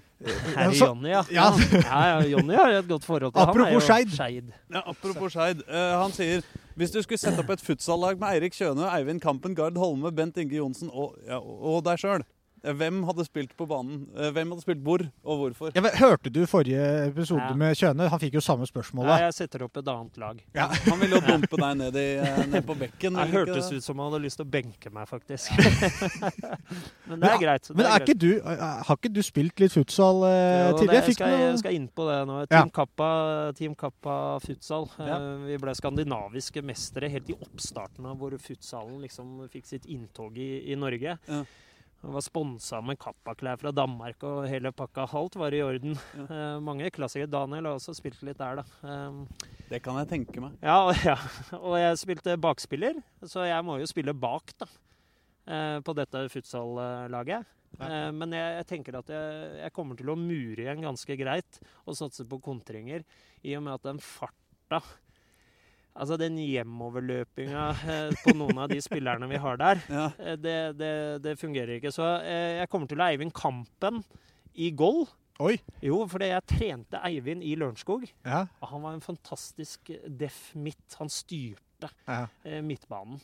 Herre 0.55 0.73
Jonny, 0.73 1.09
ja. 1.17 1.21
ja. 1.29 2.21
Jonny 2.25 2.55
har 2.57 2.73
et 2.79 2.87
godt 2.89 3.05
forhold 3.05 3.33
til 3.35 3.41
Apropos 3.43 3.77
han. 3.77 4.07
Skeid. 4.07 4.09
Skeid. 4.15 4.49
Ja, 4.73 4.81
apropos 4.89 5.35
Skeid. 5.37 5.61
Uh, 5.69 6.01
han 6.01 6.11
sier 6.17 6.41
hvis 6.77 6.91
du 6.93 6.97
skulle 7.05 7.21
sette 7.21 7.41
opp 7.45 7.49
et 7.53 7.61
futsallag 7.61 8.17
med 8.17 8.27
Eirik 8.33 8.53
Kjøne, 8.57 8.89
Eivind 8.89 9.21
Kampen, 9.21 9.53
Gard 9.57 9.77
Holme, 9.77 10.09
Bent 10.17 10.37
Inge 10.41 10.57
Johnsen 10.57 10.89
og, 10.89 11.13
ja, 11.29 11.37
og 11.37 11.83
deg 11.85 12.01
sjøl, 12.01 12.25
hvem 12.63 13.03
hadde 13.05 13.25
spilt 13.25 13.51
på 13.57 13.67
banen? 13.67 14.07
Eh, 14.17 14.31
Hvem 14.31 14.49
hadde 14.51 14.61
spilt 14.63 14.81
hvor, 14.83 15.01
og 15.23 15.37
hvorfor? 15.41 15.71
Ja, 15.75 15.81
men 15.81 15.91
hørte 15.95 16.31
du 16.33 16.45
forrige 16.49 17.07
episode 17.07 17.41
Ja. 17.41 17.53
med 17.53 17.75
Kjøne? 17.77 18.07
Han 18.09 18.19
fikk 18.19 18.33
jo 18.33 18.41
samme 18.41 18.65
Nei, 18.67 19.05
Ja, 19.07 19.17
jeg 19.27 19.33
setter 19.33 19.63
opp 19.63 19.77
et 19.77 19.87
annet 19.87 20.17
lag. 20.17 20.41
Ja. 20.55 20.67
Han 20.89 20.99
ville 20.99 21.15
jo 21.15 21.21
dumpe 21.21 21.55
deg 21.57 21.77
ned, 21.77 21.95
i, 21.95 22.17
eh, 22.17 22.45
ned 22.47 22.65
på 22.65 22.75
bekken. 22.77 23.13
Det 23.15 23.27
hørtes 23.31 23.71
ut 23.71 23.83
som 23.83 23.97
han 23.99 24.11
hadde 24.11 24.23
lyst 24.23 24.37
til 24.37 24.45
å 24.45 24.49
benke 24.49 24.91
meg, 24.91 25.07
faktisk. 25.07 25.51
Men 27.07 27.19
det 27.19 27.29
er 27.29 27.37
Men- 27.37 27.39
greit. 27.41 27.69
Men 27.75 27.85
er 27.85 27.89
er 27.89 27.99
greit. 27.99 28.09
ikke 28.09 28.17
du, 28.19 28.31
eh, 28.37 28.83
har 28.87 28.95
ikke 28.97 29.13
du 29.13 29.21
spilt 29.23 29.59
litt 29.59 29.71
futsal 29.71 30.23
eh, 30.27 30.69
Jo, 30.71 30.77
tidligere? 30.77 30.87
det, 30.87 31.05
Jeg 31.07 31.15
skal, 31.15 31.29
jeg 31.39 31.59
skal 31.59 31.73
inn 31.73 31.87
på 31.89 32.07
det 32.09 32.17
nå. 32.27 32.39
Ja. 32.49 32.61
Team 32.63 32.69
Kappa, 32.71 33.53
Team 33.55 33.75
Kappa 33.75 34.39
futsal. 34.43 34.89
Ja. 34.99 35.17
Eh, 35.17 35.45
Vi 35.47 35.57
ble 35.57 35.71
skandinaviske 35.77 36.61
mestere 36.63 37.09
helt 37.09 37.29
i 37.29 37.33
oppstarten 37.37 38.05
av 38.05 38.17
hvor 38.17 38.31
futsalen 38.41 38.99
liksom 39.01 39.47
fikk 39.49 39.65
sitt 39.65 39.85
inntog 39.85 40.37
i, 40.37 40.71
i 40.71 40.75
Norge. 40.75 41.17
Ja. 41.27 41.43
Vi 42.07 42.13
var 42.15 42.23
sponsa 42.23 42.79
med 42.87 42.95
Kappa-klær 43.03 43.57
fra 43.59 43.71
Danmark, 43.75 44.21
og 44.23 44.45
hele 44.47 44.71
pakka 44.71 45.03
halvt 45.11 45.35
var 45.41 45.51
i 45.55 45.59
orden. 45.65 45.97
Eh, 46.27 46.59
mange 46.63 46.87
klassikere. 46.95 47.27
Daniel 47.31 47.67
har 47.67 47.75
også 47.75 47.93
spilt 47.97 48.21
litt 48.23 48.39
der, 48.39 48.61
da. 48.61 48.63
Eh, 48.87 49.43
Det 49.67 49.81
kan 49.83 49.97
jeg 49.99 50.07
tenke 50.13 50.39
meg. 50.43 50.55
ja, 50.63 50.77
og, 50.87 50.95
ja, 51.09 51.17
og 51.59 51.75
jeg 51.81 51.99
spilte 51.99 52.37
bakspiller, 52.39 53.01
så 53.27 53.43
jeg 53.49 53.65
må 53.67 53.75
jo 53.81 53.89
spille 53.91 54.15
bak, 54.15 54.53
da. 54.59 54.69
eh, 55.51 55.77
På 55.83 55.95
dette 55.97 56.23
futsallaget. 56.31 57.43
Eh, 57.83 58.11
Men 58.15 58.31
jeg, 58.31 58.55
jeg 58.61 58.67
tenker 58.71 58.99
at 59.01 59.11
jeg, 59.11 59.51
jeg 59.65 59.73
kommer 59.75 59.99
til 59.99 60.09
å 60.13 60.15
mure 60.15 60.63
igjen 60.63 60.85
ganske 60.87 61.19
greit 61.19 61.59
og 61.83 61.99
satse 61.99 62.23
på 62.25 62.39
kontringer, 62.41 63.03
i 63.43 63.53
og 63.59 63.63
med 63.67 63.75
at 63.75 63.83
den 63.91 63.99
farta 63.99 64.79
Altså 65.97 66.17
den 66.21 66.35
hjemoverløpinga 66.37 67.61
eh, 67.89 68.11
på 68.23 68.33
noen 68.37 68.59
av 68.61 68.69
de 68.69 68.77
spillerne 68.85 69.27
vi 69.31 69.39
har 69.41 69.57
der, 69.57 69.79
Ja. 69.89 70.03
eh, 70.21 70.35
det, 70.37 70.57
det, 70.77 70.91
det 71.25 71.33
fungerer 71.41 71.77
ikke. 71.79 71.91
Så 71.95 72.05
eh, 72.21 72.59
jeg 72.61 72.69
kommer 72.69 72.87
til 72.91 72.99
å 73.01 73.05
ha 73.07 73.11
Eivind 73.15 73.33
Kampen 73.33 74.03
i 74.53 74.69
goal. 74.77 75.07
Oi! 75.41 75.55
Jo, 75.85 76.03
fordi 76.09 76.29
jeg 76.31 76.45
trente 76.49 77.01
Eivind 77.05 77.43
i 77.45 77.55
Lørenskog. 77.57 78.07
Ja, 78.25 78.43
Han 78.71 78.81
var 78.85 78.93
en 78.97 79.03
fantastisk 79.05 79.91
def 80.09 80.51
midt. 80.57 80.95
Han 81.01 81.09
styrte 81.13 81.91
ja. 82.07 82.23
midtbanen. 82.65 83.19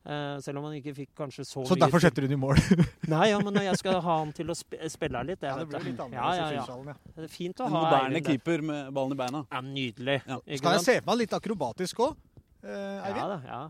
Eh, 0.00 0.36
selv 0.40 0.60
om 0.62 0.64
han 0.64 0.78
ikke 0.78 0.94
fikk 0.96 1.10
kanskje 1.18 1.44
så, 1.44 1.60
Så 1.68 1.76
mye 1.76 1.82
derfor 1.82 2.00
setter 2.00 2.24
du 2.24 2.30
den 2.30 2.38
i 2.38 2.40
mål? 2.40 2.56
Nei, 3.12 3.26
ja, 3.34 3.40
men 3.44 3.58
jeg 3.60 3.76
skal 3.82 3.98
ha 4.00 4.14
han 4.22 4.30
til 4.32 4.48
å 4.48 4.56
sp 4.56 4.78
spille 4.88 5.20
litt 5.28 5.44
Jeg, 5.44 5.50
Ja, 5.52 5.58
det 5.60 5.66
blir 5.68 5.84
litt 5.90 6.00
ja, 6.00 6.06
annerledes 6.06 6.70
ja, 6.70 6.76
ja. 6.78 6.94
ja. 6.94 7.12
Det 7.18 7.26
er 7.26 7.34
fint 7.34 7.60
å 7.60 7.66
En 7.68 7.74
ha 7.76 7.82
moderne 7.84 8.16
Eivind 8.16 8.30
keeper 8.30 8.64
med 8.64 8.88
ballen 8.96 9.12
i 9.12 9.18
beina. 9.20 9.42
Ja, 9.52 9.60
nydelig. 9.66 10.16
Ja. 10.24 10.40
Skal 10.62 10.78
jeg 10.78 10.86
se 10.86 10.96
for 11.02 11.10
meg 11.10 11.20
litt 11.20 11.36
akrobatisk 11.36 12.00
òg, 12.06 12.16
Eivind? 12.64 13.20
Ja 13.20 13.28
da, 13.34 13.38
ja. 13.44 13.60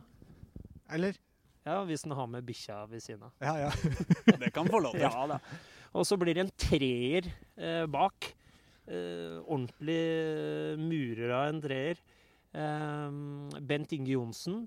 Eller? 0.95 1.19
ja, 1.67 1.83
hvis 1.87 2.07
han 2.07 2.15
har 2.19 2.31
med 2.31 2.47
bikkja 2.47 2.79
ved 2.91 3.03
siden 3.05 3.27
av. 3.27 3.35
Ja, 3.43 3.67
ja. 3.67 3.71
Det 4.43 4.53
kan 4.55 4.71
få 4.71 4.81
lov 4.87 4.95
til. 4.95 5.05
Ja 5.09 5.27
da. 5.35 5.41
Og 5.99 6.07
så 6.07 6.15
blir 6.15 6.39
det 6.39 6.45
en 6.47 6.55
treer 6.55 7.27
eh, 7.59 7.85
bak. 7.91 8.31
Eh, 8.87 9.39
ordentlig 9.43 10.79
murer 10.79 11.35
av 11.35 11.49
en 11.51 11.63
treer. 11.63 11.99
Eh, 12.55 13.19
Bent 13.67 13.99
Inge 13.99 14.15
Johnsen. 14.15 14.63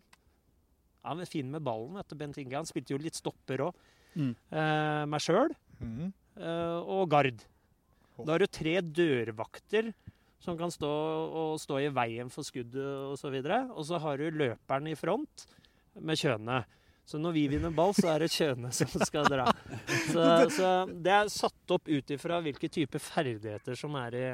Han 1.03 1.23
er 1.23 1.29
fin 1.29 1.49
med 1.51 1.63
ballen, 1.65 1.97
vet 1.99 2.09
du, 2.11 2.17
Bent 2.19 2.39
Inge. 2.41 2.55
Han 2.55 2.69
spilte 2.69 2.95
jo 2.95 3.01
litt 3.01 3.19
stopper 3.19 3.67
òg. 3.67 3.87
Mm. 4.13 4.33
Eh, 4.53 5.03
meg 5.09 5.23
sjøl 5.25 5.49
mm. 5.81 6.11
eh, 6.37 6.79
og 6.95 7.07
Gard. 7.11 7.41
Da 8.19 8.35
har 8.35 8.43
du 8.43 8.47
tre 8.47 8.77
dørvakter 8.85 9.89
som 10.43 10.57
kan 10.59 10.71
stå, 10.71 10.91
og 11.33 11.57
stå 11.61 11.79
i 11.81 11.89
veien 11.93 12.29
for 12.31 12.45
skuddet 12.45 12.83
osv. 12.83 13.31
Og, 13.31 13.43
så 13.47 13.59
og 13.71 13.87
så 13.89 13.99
har 14.03 14.19
du 14.19 14.39
løperen 14.43 14.89
i 14.91 14.97
front 14.99 15.45
med 15.99 16.19
kjønet. 16.19 16.69
Så 17.05 17.19
når 17.19 17.35
vi 17.35 17.47
vinner 17.51 17.73
ball, 17.75 17.91
så 17.95 18.13
er 18.13 18.23
det 18.23 18.31
Kjøne 18.31 18.69
som 18.75 18.91
skal 19.03 19.27
dra. 19.27 19.49
Så, 20.13 20.23
så 20.55 20.67
det 20.87 21.11
er 21.11 21.31
satt 21.31 21.71
opp 21.75 21.89
ut 21.89 22.11
ifra 22.15 22.37
hvilke 22.43 22.69
typer 22.71 23.01
ferdigheter 23.01 23.75
som 23.75 23.95
er 23.99 24.15
i, 24.15 24.27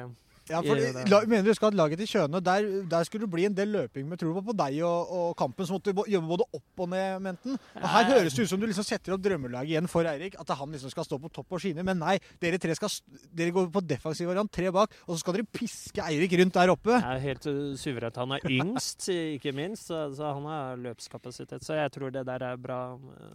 Ja, 0.50 0.60
for 0.64 0.76
det- 0.76 1.08
la, 1.08 1.20
mener 1.30 1.46
du 1.46 1.54
skal 1.54 1.70
ha 1.70 1.76
laget 1.78 2.00
til 2.02 2.10
Kjøne, 2.10 2.40
der, 2.42 2.66
der 2.90 3.04
skulle 3.06 3.26
det 3.26 3.30
bli 3.32 3.44
en 3.46 3.54
del 3.54 3.70
løping 3.72 4.08
med 4.08 4.18
tror 4.18 4.34
du 4.34 4.42
på 4.50 4.56
deg 4.56 4.80
og, 4.82 5.12
og 5.14 5.36
Kampen, 5.38 5.66
så 5.66 5.76
måtte 5.76 5.94
du 5.94 6.02
jobbe 6.10 6.28
både 6.32 6.46
opp 6.58 6.84
og 6.84 6.90
ned 6.90 7.22
Menten. 7.22 7.58
Og 7.76 7.88
her 7.94 8.10
høres 8.10 8.34
det 8.34 8.44
ut 8.44 8.52
som 8.52 8.60
du 8.60 8.66
liksom 8.66 8.86
setter 8.86 9.14
opp 9.14 9.22
drømmelaget 9.24 9.74
igjen 9.74 9.88
for 9.90 10.08
Eirik, 10.10 10.36
at 10.40 10.52
han 10.58 10.74
liksom 10.74 10.90
skal 10.92 11.06
stå 11.06 11.20
på 11.22 11.30
topp 11.32 11.56
og 11.56 11.62
skine. 11.62 11.84
Men 11.86 12.00
nei, 12.02 12.16
dere 12.42 12.58
tre 12.58 12.74
skal, 12.78 12.92
dere 13.36 13.54
går 13.54 13.70
på 13.72 13.84
defensiv 13.86 14.30
variant, 14.30 14.50
tre 14.52 14.72
bak, 14.74 14.94
og 15.06 15.14
så 15.14 15.20
skal 15.22 15.38
dere 15.38 15.50
piske 15.60 16.04
Eirik 16.04 16.34
rundt 16.40 16.58
der 16.58 16.74
oppe. 16.74 16.98
Det 16.98 17.14
er 17.14 17.24
helt 17.28 17.46
uh, 17.50 17.58
suverent. 17.80 18.20
Han 18.20 18.36
er 18.36 18.46
yngst, 18.50 19.08
ikke 19.38 19.54
minst, 19.56 19.88
så, 19.90 20.08
så 20.16 20.34
han 20.34 20.48
har 20.50 20.80
løpskapasitet. 20.82 21.64
Så 21.66 21.78
jeg 21.78 21.94
tror 21.94 22.14
det 22.14 22.26
der 22.26 22.46
er 22.50 22.60
bra, 22.60 22.80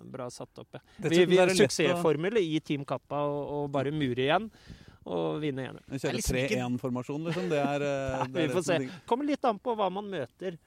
bra 0.03 0.29
satt 0.33 0.61
opp. 0.61 0.75
ja. 0.75 0.83
Vi, 0.99 1.23
vi 1.25 1.39
er 1.39 1.45
har 1.45 1.53
det 1.53 1.59
suksessformel 1.61 2.41
i 2.41 2.59
Team 2.65 2.85
Kappa 2.87 3.23
og, 3.29 3.41
og 3.57 3.71
bare 3.73 3.93
mure 3.95 4.27
igjen 4.27 4.49
og 5.05 5.41
vinne 5.43 5.67
er 5.67 5.75
kjører 6.01 6.17
liksom 6.17 6.37
3-1-formasjon, 6.37 7.27
liksom. 7.27 7.49
Det 7.51 7.59
er, 7.61 7.83
det 8.33 8.41
er 8.41 8.47
Vi 8.47 8.53
får 8.55 8.65
se. 8.65 8.79
Kommer 9.09 9.29
litt 9.29 9.45
an 9.45 9.59
på 9.61 9.75
hva 9.77 9.91
man 9.93 10.09
møter. 10.09 10.57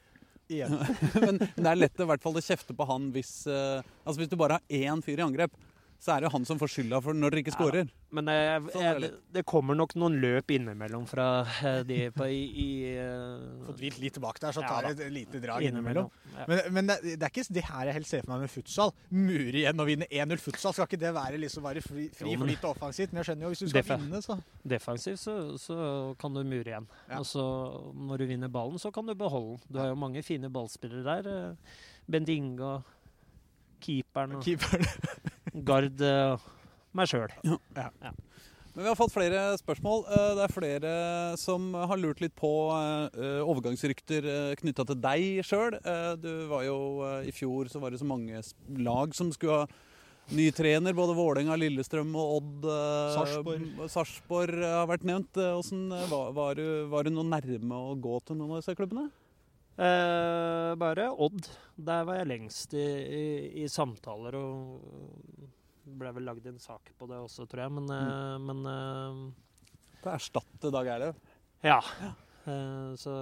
Igjen. 0.48 0.78
Men 1.26 1.40
det 1.42 1.66
er 1.68 1.76
lett 1.76 2.00
i 2.00 2.06
hvert 2.08 2.22
fall 2.24 2.38
å 2.38 2.42
kjefte 2.44 2.72
på 2.72 2.86
han 2.88 3.10
hvis 3.12 3.32
eh, 3.52 3.82
Altså 4.06 4.22
hvis 4.22 4.30
du 4.32 4.36
bare 4.40 4.56
har 4.56 4.78
én 4.78 5.02
fyr 5.04 5.20
i 5.20 5.26
angrep, 5.26 5.52
så 5.98 6.12
er 6.14 6.22
det 6.22 6.28
han 6.30 6.44
som 6.46 6.58
får 6.60 6.70
skylda 6.70 7.00
for 7.02 7.16
når 7.16 7.32
dere 7.34 7.40
ikke 7.42 7.54
Ja. 7.58 7.80
Men 8.14 8.28
jeg, 8.32 8.60
Sånn 8.72 8.82
er 8.82 8.86
jeg, 8.94 9.00
det. 9.02 9.08
det 9.34 9.42
kommer 9.50 9.74
nok 9.76 9.90
noen 9.98 10.14
løp 10.22 10.52
innimellom 10.54 11.02
fra 11.10 11.24
eh, 11.66 11.80
de 11.84 11.96
på, 12.14 12.24
i, 12.32 12.44
i 12.62 12.68
uh, 12.96 13.66
Fått 13.66 13.82
hvilt 13.82 13.98
litt 14.00 14.18
bak 14.22 14.38
der, 14.40 14.54
så 14.56 14.62
tar 14.64 14.86
da. 14.86 14.92
det 14.96 15.04
et 15.08 15.12
lite 15.12 15.40
drag 15.42 15.66
innimellom. 15.66 16.06
Ja. 16.38 16.46
Men, 16.48 16.62
men 16.72 16.86
det, 16.88 16.96
det 17.18 17.26
er 17.26 17.32
ikke 17.34 17.44
det 17.58 17.64
her 17.68 17.90
jeg 17.90 17.98
helst 17.98 18.14
ser 18.14 18.22
for 18.24 18.32
meg 18.32 18.46
med 18.46 18.52
futsal. 18.54 18.94
Mure 19.10 19.60
igjen 19.60 19.82
og 19.84 19.90
vinne 19.90 20.08
1-0 20.08 20.40
futsal. 20.40 20.72
Skal 20.78 20.88
ikke 20.88 21.00
det 21.02 21.12
være 21.18 21.40
liksom 21.42 21.66
bare 21.66 21.82
fri, 21.84 22.06
fri 22.16 22.32
Jo, 22.32 22.38
men- 22.40 22.48
flyt 22.54 22.64
og 22.64 22.76
offensivt? 22.76 23.12
Men 23.12 23.20
jeg 23.24 23.28
skjønner 23.32 23.48
jo, 23.48 23.52
hvis 23.52 23.64
du 23.66 23.68
skal 23.74 23.88
vinne, 23.92 24.22
så 24.24 24.38
Defensivt 24.74 25.20
så, 25.26 25.34
så 25.60 25.78
kan 26.22 26.32
du 26.38 26.44
mure 26.46 26.64
igjen. 26.72 26.86
Ja. 27.10 27.18
Og 27.20 27.26
så 27.28 27.44
når 27.92 28.22
du 28.22 28.28
vinner 28.32 28.48
ballen, 28.54 28.78
så 28.80 28.94
kan 28.94 29.04
du 29.10 29.12
beholde 29.18 29.58
den. 29.58 29.74
Du 29.74 29.82
har 29.82 29.90
jo 29.92 29.98
mange 29.98 30.22
fine 30.24 30.48
ballspillere 30.54 31.04
der. 31.10 31.28
eh, 31.34 31.82
Bent 32.08 32.30
Inge 32.32 32.62
og 32.64 32.94
keeperen 33.84 34.38
og 34.38 34.42
keeperen 34.46 34.86
Gard 35.66 36.00
eh, 36.04 36.48
meg 36.94 37.08
Ja. 37.74 37.90
Men 38.74 38.84
vi 38.84 38.88
har 38.92 38.96
fått 38.98 39.10
flere 39.10 39.56
spørsmål. 39.58 40.04
Eh, 40.06 40.34
Det 40.38 40.44
er 40.44 40.54
flere 40.54 40.92
som 41.40 41.72
har 41.74 41.98
lurt 41.98 42.20
litt 42.22 42.34
på 42.38 42.50
eh, 42.76 43.42
overgangsrykter 43.42 44.54
knytta 44.60 44.86
til 44.86 45.00
deg 45.02 45.42
sjøl. 45.42 45.78
Du 46.22 46.46
var 46.50 46.64
jo 46.66 46.78
I 47.26 47.34
fjor 47.34 47.68
så 47.68 47.80
var 47.82 47.90
det 47.90 48.00
så 48.00 48.06
mange 48.08 48.42
lag 48.78 49.14
som 49.14 49.32
skulle 49.32 49.64
ha 49.64 49.68
ny 50.30 50.50
trener. 50.52 50.94
Både 50.94 51.16
Vålerenga, 51.16 51.56
Lillestrøm 51.58 52.14
og 52.14 52.36
Odd. 52.38 52.68
Sarsborg 53.16 53.64
Sarpsborg. 53.64 53.88
Sarpsborg 53.94 54.62
har 54.62 54.90
vært 54.90 55.06
nevnt. 55.08 55.32
Hvordan, 55.34 55.88
var, 56.10 56.34
var, 56.36 56.54
du, 56.54 56.86
var 56.92 57.08
du 57.08 57.10
noe 57.16 57.26
nærme 57.26 57.82
å 57.88 57.96
gå 57.98 58.20
til 58.26 58.36
noen 58.38 58.58
av 58.58 58.62
disse 58.62 58.76
klubbene? 58.78 59.08
Eh, 59.78 60.72
bare 60.74 61.08
Odd. 61.14 61.46
Der 61.78 62.06
var 62.08 62.18
jeg 62.18 62.30
lengst 62.32 62.74
i, 62.74 62.82
i, 62.82 63.26
i 63.62 63.68
samtaler 63.70 64.34
og 64.38 64.80
ble 65.98 66.10
vel 66.16 66.26
lagd 66.28 66.48
en 66.50 66.58
sak 66.60 66.90
på 66.98 67.08
det 67.10 67.20
også, 67.22 67.46
tror 67.48 67.66
jeg. 67.66 67.74
Men, 67.78 67.86
mm. 67.92 68.48
men 68.48 68.72
eh, 68.72 69.20
Til 70.00 70.10
å 70.10 70.16
erstatte 70.16 70.74
Dag 70.74 70.90
Erløv. 70.96 71.22
ja. 71.66 72.14
Eh, 72.48 72.92
så, 72.96 73.14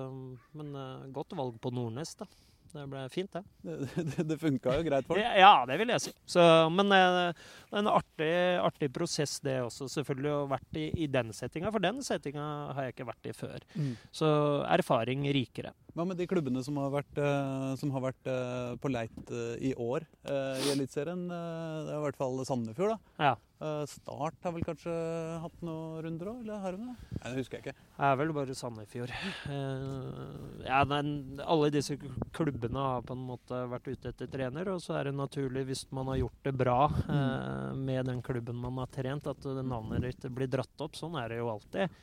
men 0.57 0.75
eh, 0.75 1.07
godt 1.15 1.37
valg 1.37 1.61
på 1.61 1.73
Nordnes, 1.75 2.15
da. 2.21 2.29
Det 2.77 2.85
ble 2.91 3.05
fint, 3.09 3.33
det. 3.33 3.43
Det, 3.97 4.05
det, 4.11 4.25
det 4.29 4.37
funka 4.41 4.75
jo 4.77 4.85
greit 4.87 5.07
for 5.09 5.19
ham. 5.21 5.39
Ja, 5.39 5.53
det 5.69 5.79
vil 5.81 5.93
jeg 5.95 6.03
si. 6.05 6.13
Så, 6.29 6.43
men 6.73 6.93
eh, 6.95 7.47
en 7.81 7.91
artig, 7.91 8.33
artig 8.61 8.91
prosess 8.95 9.39
det 9.45 9.59
også, 9.65 9.89
selvfølgelig, 9.93 10.33
å 10.33 10.43
ha 10.45 10.53
vært 10.57 10.81
i, 10.81 10.87
i 11.05 11.09
den 11.11 11.33
settinga. 11.37 11.73
For 11.75 11.85
den 11.85 12.03
settinga 12.07 12.47
har 12.77 12.89
jeg 12.89 12.97
ikke 12.97 13.09
vært 13.09 13.31
i 13.31 13.35
før. 13.37 13.67
Mm. 13.77 13.93
Så 14.15 14.31
erfaring 14.77 15.29
rikere. 15.37 15.73
Hva 15.97 16.05
med 16.05 16.19
de 16.21 16.27
klubbene 16.29 16.61
som 16.61 16.77
har 16.77 16.91
vært, 16.93 17.17
eh, 17.17 17.71
som 17.81 17.89
har 17.95 18.03
vært 18.05 18.29
eh, 18.29 18.75
på 18.83 18.91
leit 18.93 19.31
eh, 19.33 19.55
i 19.65 19.73
år 19.81 20.05
i 20.29 20.69
Eliteserien? 20.75 21.23
Det 21.31 21.89
er 21.89 21.97
i 21.97 22.03
hvert 22.03 22.19
fall 22.19 22.43
Sandefjord, 22.45 22.93
da. 22.93 23.29
Ja. 23.31 23.37
Start 23.89 24.43
har 24.45 24.53
vel 24.53 24.65
kanskje 24.67 24.93
hatt 25.41 25.63
noen 25.65 26.03
runder 26.05 26.29
òg, 26.29 26.43
eller 26.43 26.59
har 26.61 26.77
de 26.77 26.85
det? 26.91 26.97
Nei, 27.15 27.31
det 27.31 27.39
husker 27.39 27.57
jeg 27.57 27.65
ikke. 27.65 27.85
Det 27.95 28.09
er 28.11 28.19
vel 28.21 28.33
bare 28.37 28.57
Sandefjord. 28.59 29.15
Ja, 30.67 30.83
den, 30.91 31.09
alle 31.41 31.71
disse 31.73 31.97
klubbene 32.37 32.83
har 32.85 33.07
på 33.09 33.17
en 33.17 33.23
måte 33.31 33.63
vært 33.73 33.89
ute 33.89 34.13
etter 34.13 34.29
trener, 34.29 34.69
og 34.75 34.83
så 34.85 34.99
er 34.99 35.09
det 35.09 35.15
naturlig, 35.17 35.63
hvis 35.71 35.87
man 35.97 36.11
har 36.13 36.21
gjort 36.27 36.51
det 36.51 36.53
bra 36.61 36.77
mm. 36.93 37.81
med 37.89 38.11
den 38.11 38.21
klubben 38.27 38.61
man 38.61 38.83
har 38.83 38.93
trent, 38.93 39.31
at 39.33 39.49
navnet 39.65 40.05
ditt 40.05 40.29
blir 40.29 40.53
dratt 40.53 40.85
opp. 40.85 41.01
Sånn 41.01 41.17
er 41.17 41.33
det 41.33 41.41
jo 41.41 41.49
alltid. 41.55 41.97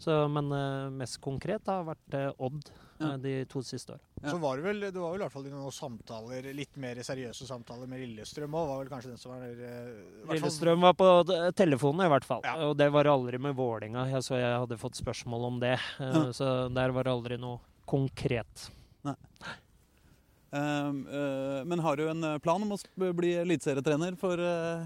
Så, 0.00 0.14
men 0.30 0.54
mest 0.94 1.18
konkret 1.24 1.66
har 1.68 1.82
vært 1.90 2.14
Odd 2.38 2.70
Ja. 3.00 3.12
eh, 3.14 3.16
de 3.24 3.32
to 3.50 3.62
siste 3.64 3.94
åra. 3.96 4.00
Ja. 4.22 4.30
Så 4.30 4.38
var 4.42 4.56
det 4.60 4.64
vel 4.66 4.80
det 4.84 5.00
var 5.00 5.14
vel 5.14 5.22
i 5.22 5.24
hvert 5.24 5.32
fall 5.32 5.46
noen 5.48 5.72
samtaler, 5.72 6.50
litt 6.54 6.76
mer 6.76 7.00
seriøse 7.06 7.46
samtaler 7.48 7.88
med 7.88 8.02
Lillestrøm 8.04 8.52
òg. 8.52 8.68
Var 8.68 8.82
vel 8.82 8.90
kanskje 8.92 9.12
den 9.14 9.22
som 9.22 9.32
var 9.32 9.46
eh, 9.46 9.54
i 9.54 9.56
hvert 9.56 10.26
fall- 10.26 10.36
Lillestrøm 10.36 10.84
var 10.84 10.92
på 11.00 11.08
telefonen 11.56 12.04
i 12.06 12.10
hvert 12.12 12.28
fall, 12.28 12.44
Ja. 12.44 12.56
og 12.68 12.76
det 12.76 12.90
var 12.92 13.04
aldri 13.08 13.38
med 13.40 13.56
Vålinga. 13.56 14.06
Jeg 14.10 14.22
så 14.22 14.36
jeg 14.36 14.58
hadde 14.60 14.78
fått 14.78 15.00
spørsmål 15.00 15.46
om 15.48 15.60
det, 15.60 15.78
eh, 15.98 16.12
Ja. 16.12 16.24
så 16.36 16.72
der 16.72 16.92
var 16.92 17.04
det 17.04 17.12
aldri 17.12 17.38
noe 17.38 17.60
konkret. 17.86 18.70
Um, 20.52 21.06
uh, 21.06 21.62
men 21.64 21.78
har 21.78 21.94
du 21.96 22.08
en 22.10 22.24
eh, 22.24 22.38
plan 22.42 22.60
om 22.60 22.72
å 22.74 23.12
bli 23.14 23.36
eliteserietrener 23.38 24.16
for 24.18 24.34
uh, 24.34 24.82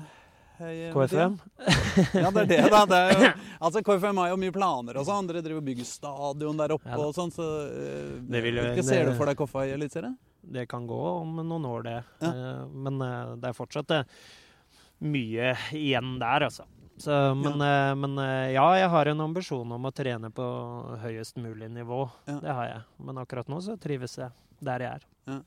KFM? 0.59 1.39
Ja, 2.23 2.31
det 2.35 2.45
er 2.45 2.47
det, 2.51 2.61
da. 2.71 2.83
Det 2.91 3.01
jo, 3.15 3.31
altså, 3.59 3.83
KFM 3.87 4.21
har 4.23 4.31
jo 4.33 4.39
mye 4.43 4.55
planer 4.55 5.01
og 5.01 5.07
sånn. 5.09 5.27
Dere 5.31 5.43
driver 5.45 5.63
og 5.63 5.67
bygger 5.69 5.89
stadion 5.89 6.63
der 6.63 6.75
oppe 6.77 6.91
Ja 6.91 7.01
og 7.01 7.15
sånn, 7.17 7.33
så 7.35 7.49
uh, 7.71 8.15
vil 8.31 8.63
Ikke 8.63 8.87
ser 8.87 9.11
du 9.11 9.15
for 9.19 9.31
deg 9.31 9.39
Koffa 9.39 9.67
i 9.69 9.75
Eliteserien? 9.75 10.17
Det 10.45 10.67
kan 10.69 10.87
gå 10.87 11.03
om 11.23 11.39
noen 11.41 11.67
år, 11.71 11.85
det. 11.87 11.99
Ja. 12.23 12.33
Uh, 12.33 12.79
Men 12.87 13.03
uh, 13.03 13.35
det 13.41 13.51
er 13.51 13.57
fortsatt 13.57 13.95
eh, 13.97 14.09
mye 15.05 15.55
igjen 15.75 16.17
der, 16.21 16.49
altså. 16.51 16.67
Så, 16.97 17.35
men, 17.35 17.61
eh, 17.61 17.95
men 17.95 18.19
eh, 18.19 18.53
ja, 18.55 18.67
jeg 18.79 18.89
har 18.89 19.11
en 19.11 19.21
ambisjon 19.21 19.73
om 19.77 19.89
å 19.89 19.93
trene 19.95 20.31
på 20.31 20.45
høyest 21.03 21.41
mulig 21.43 21.71
nivå. 21.75 22.05
Ja. 22.31 22.39
Det 22.43 22.59
har 22.59 22.69
jeg. 22.71 22.83
Men 23.09 23.19
akkurat 23.25 23.51
nå 23.51 23.59
så 23.65 23.77
trives 23.81 24.19
jeg 24.21 24.31
der 24.65 24.87
jeg 24.87 25.01
er. 25.01 25.41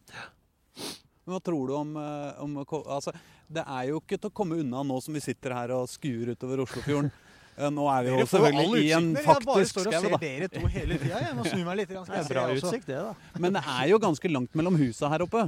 Men 1.27 1.35
Hva 1.35 1.43
tror 1.43 1.67
du 1.67 1.73
om, 1.75 1.95
eh, 1.99 2.41
om 2.43 2.57
altså, 2.63 3.11
Det 3.51 3.63
er 3.67 3.89
jo 3.91 3.99
ikke 3.99 4.17
til 4.17 4.29
å 4.31 4.33
komme 4.33 4.59
unna 4.61 4.83
nå 4.87 5.01
som 5.03 5.13
vi 5.13 5.19
sitter 5.23 5.53
her 5.53 5.73
og 5.75 5.89
skuer 5.91 6.31
utover 6.33 6.63
Oslofjorden. 6.63 7.11
Eh, 7.57 7.69
Nå 7.73 7.87
er 7.91 8.03
vi 8.05 8.15
jo 8.15 8.25
selvfølgelig 8.31 8.81
i 8.85 8.91
en 8.95 9.11
faktisk 9.17 9.27
dere. 9.27 9.35
Jeg 9.35 9.45
bare 9.51 9.69
står 9.73 9.87
og 9.87 9.93
ser 9.93 10.11
da. 10.13 10.17
dere 10.23 10.47
to 10.53 10.67
hele 10.71 10.97
tida. 11.01 11.21
Jeg 11.25 11.35
må 11.35 11.45
snu 11.47 11.63
meg 11.65 11.79
litt. 11.81 11.89
Det 12.07 12.19
er 12.21 12.27
bra 12.29 12.43
utsikt, 12.53 12.85
det, 12.87 12.99
da. 13.01 13.39
Men 13.41 13.57
det 13.57 13.63
er 13.75 13.87
jo 13.91 13.97
ganske 14.03 14.31
langt 14.31 14.53
mellom 14.55 14.77
husa 14.79 15.09
her 15.09 15.25
oppe. 15.25 15.47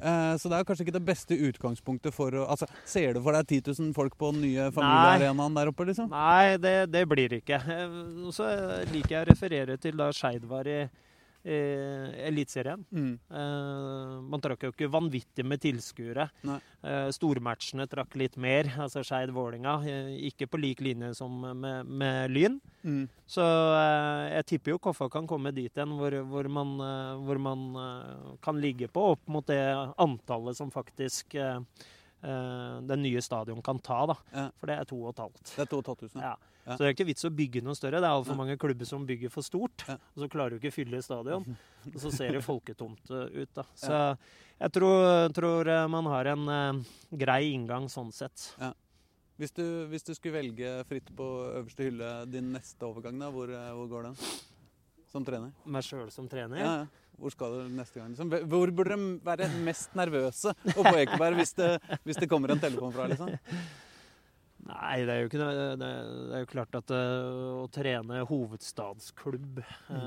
Eh, 0.00 0.36
Så 0.40 0.48
det 0.48 0.56
er 0.60 0.64
kanskje 0.64 0.86
ikke 0.86 0.94
det 0.96 1.04
beste 1.04 1.36
utgangspunktet 1.50 2.14
for 2.16 2.32
å 2.32 2.46
altså, 2.54 2.68
Ser 2.88 3.12
du 3.18 3.20
for 3.20 3.36
deg 3.36 3.50
10 3.60 3.74
000 3.82 3.92
folk 3.98 4.14
på 4.16 4.30
den 4.32 4.46
nye 4.46 4.70
familiearenaen 4.72 5.58
der 5.58 5.72
oppe, 5.74 5.84
liksom? 5.90 6.08
Nei, 6.14 6.56
det, 6.56 6.76
det 6.94 7.02
blir 7.10 7.28
det 7.34 7.42
ikke. 7.42 7.60
Så 8.32 8.46
liker 8.94 9.18
jeg 9.18 9.26
å 9.26 9.28
referere 9.34 9.76
til 9.82 9.98
da 10.00 10.08
Skeid 10.16 10.46
var 10.48 10.70
i 10.70 10.80
eh, 11.44 12.26
Eliteserien. 12.28 12.84
Mm. 12.90 13.12
Eh, 13.30 14.14
man 14.32 14.42
trakk 14.42 14.66
jo 14.66 14.72
ikke 14.72 14.90
vanvittig 14.92 15.44
med 15.46 15.62
tilskuere. 15.62 16.28
Eh, 16.46 17.08
stormatchene 17.14 17.86
trakk 17.90 18.16
litt 18.20 18.36
mer, 18.40 18.68
altså 18.80 19.02
Skeid-Vålinga. 19.06 19.76
Eh, 19.88 20.10
ikke 20.30 20.48
på 20.50 20.60
lik 20.60 20.82
linje 20.84 21.12
som 21.18 21.40
med, 21.60 21.86
med 21.86 22.34
Lyn. 22.34 22.58
Mm. 22.82 23.04
Så 23.28 23.44
eh, 23.44 24.26
jeg 24.36 24.48
tipper 24.54 24.74
jo 24.74 24.82
Koffa 24.88 25.10
kan 25.12 25.28
komme 25.30 25.52
dit 25.56 25.70
igjen 25.70 25.96
hvor, 25.98 26.16
hvor 26.30 26.50
man, 26.52 26.74
eh, 26.84 27.14
hvor 27.26 27.40
man 27.40 27.66
kan 28.44 28.60
ligge 28.60 28.88
på 28.92 29.10
opp 29.14 29.26
mot 29.30 29.46
det 29.46 29.62
antallet 30.00 30.56
som 30.56 30.70
faktisk 30.72 31.36
den 32.20 33.00
nye 33.00 33.20
stadion 33.24 33.62
kan 33.64 33.78
ta. 33.80 34.02
da. 34.10 34.16
Ja. 34.34 34.42
For 34.60 34.68
det 34.68 34.74
er 34.76 34.88
to 34.88 34.98
og 35.00 35.14
et 35.14 35.22
halvt. 35.22 35.54
Det 35.54 35.62
er 35.64 35.70
2500. 35.70 36.20
Ja. 36.20 36.34
Ja. 36.70 36.76
Så 36.76 36.84
det 36.84 36.90
er 36.90 36.94
ikke 36.94 37.08
vits 37.08 37.26
å 37.26 37.32
bygge 37.34 37.62
noe 37.66 37.74
større. 37.74 37.98
Det 37.98 38.06
er 38.06 38.14
altfor 38.14 38.36
mange 38.38 38.54
klubber 38.60 38.86
som 38.86 39.06
bygger 39.06 39.32
for 39.32 39.46
stort. 39.46 39.82
Ja. 39.88 39.96
Og 40.14 40.22
så 40.22 40.28
klarer 40.30 40.54
du 40.54 40.60
ikke 40.60 40.70
å 40.70 40.76
fylle 40.76 41.00
stadion. 41.02 41.48
Og 41.94 41.98
så 42.02 42.12
ser 42.14 42.36
det 42.36 42.44
folketomt 42.46 43.10
eh, 43.10 43.40
ut. 43.40 43.50
da. 43.56 43.64
Så 43.74 43.96
jeg 44.60 44.74
tror, 44.76 45.32
tror 45.34 45.72
eh, 45.72 45.88
man 45.90 46.10
har 46.12 46.30
en 46.34 46.52
uh, 46.52 46.94
grei 47.10 47.42
inngang 47.56 47.88
sånn 47.90 48.12
sett. 48.14 48.52
Hvis, 49.40 49.54
du, 49.56 49.64
hvis 49.90 50.06
du 50.06 50.12
skulle 50.14 50.36
velge 50.36 50.76
fritt 50.86 51.10
på 51.16 51.28
øverste 51.56 51.88
hylle 51.88 52.12
din 52.30 52.52
neste 52.54 52.86
overgang, 52.86 53.18
da, 53.18 53.32
hvor, 53.34 53.50
hvor 53.50 53.90
går 53.90 54.10
den? 54.10 54.18
Som 55.10 55.26
trener? 55.26 55.50
Meg 55.66 55.82
sjøl 55.82 56.10
som 56.14 56.28
trener. 56.30 56.60
Ja, 56.60 56.72
ja. 56.84 57.10
Hvor 57.20 57.34
skal 57.34 57.52
du 57.52 57.72
neste 57.76 57.98
gang? 58.00 58.12
Liksom? 58.14 58.30
Hvor 58.48 58.70
burde 58.72 58.96
de 58.96 59.08
være 59.26 59.48
mest 59.66 59.92
nervøse 59.98 60.54
oppe 60.72 60.86
på 60.86 61.00
Ekeberg 61.02 61.36
hvis 61.42 61.52
det, 61.58 61.74
hvis 62.06 62.20
det 62.22 62.28
kommer 62.30 62.54
en 62.54 62.62
telefon 62.62 62.94
fra? 62.94 63.08
liksom? 63.10 63.34
Nei, 64.70 65.04
det 65.06 65.14
er 65.14 65.20
jo 65.22 65.28
ikke 65.30 65.40
det. 65.40 65.50
Det 65.80 65.90
det 66.30 66.36
er 66.36 66.44
jo 66.44 66.50
klart 66.50 66.76
at 66.78 66.92
eh, 66.94 67.60
å 67.60 67.66
trene 67.74 68.22
hovedstadsklubb 68.28 69.60
mm. 69.90 70.04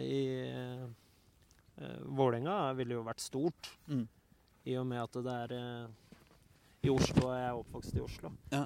i 0.00 0.22
uh, 0.48 1.98
Vålerenga 2.16 2.72
ville 2.78 2.96
jo 2.96 3.04
vært 3.06 3.24
stort. 3.24 3.70
Mm. 3.90 4.06
I 4.64 4.78
og 4.80 4.88
med 4.88 5.02
at 5.02 5.18
det 5.26 5.36
er 5.44 5.54
eh, 5.58 6.18
i 6.88 6.92
Oslo, 6.92 7.28
og 7.28 7.34
jeg 7.36 7.46
er 7.48 7.60
oppvokst 7.60 7.96
i 7.98 8.04
Oslo. 8.04 8.32
Ja. 8.52 8.64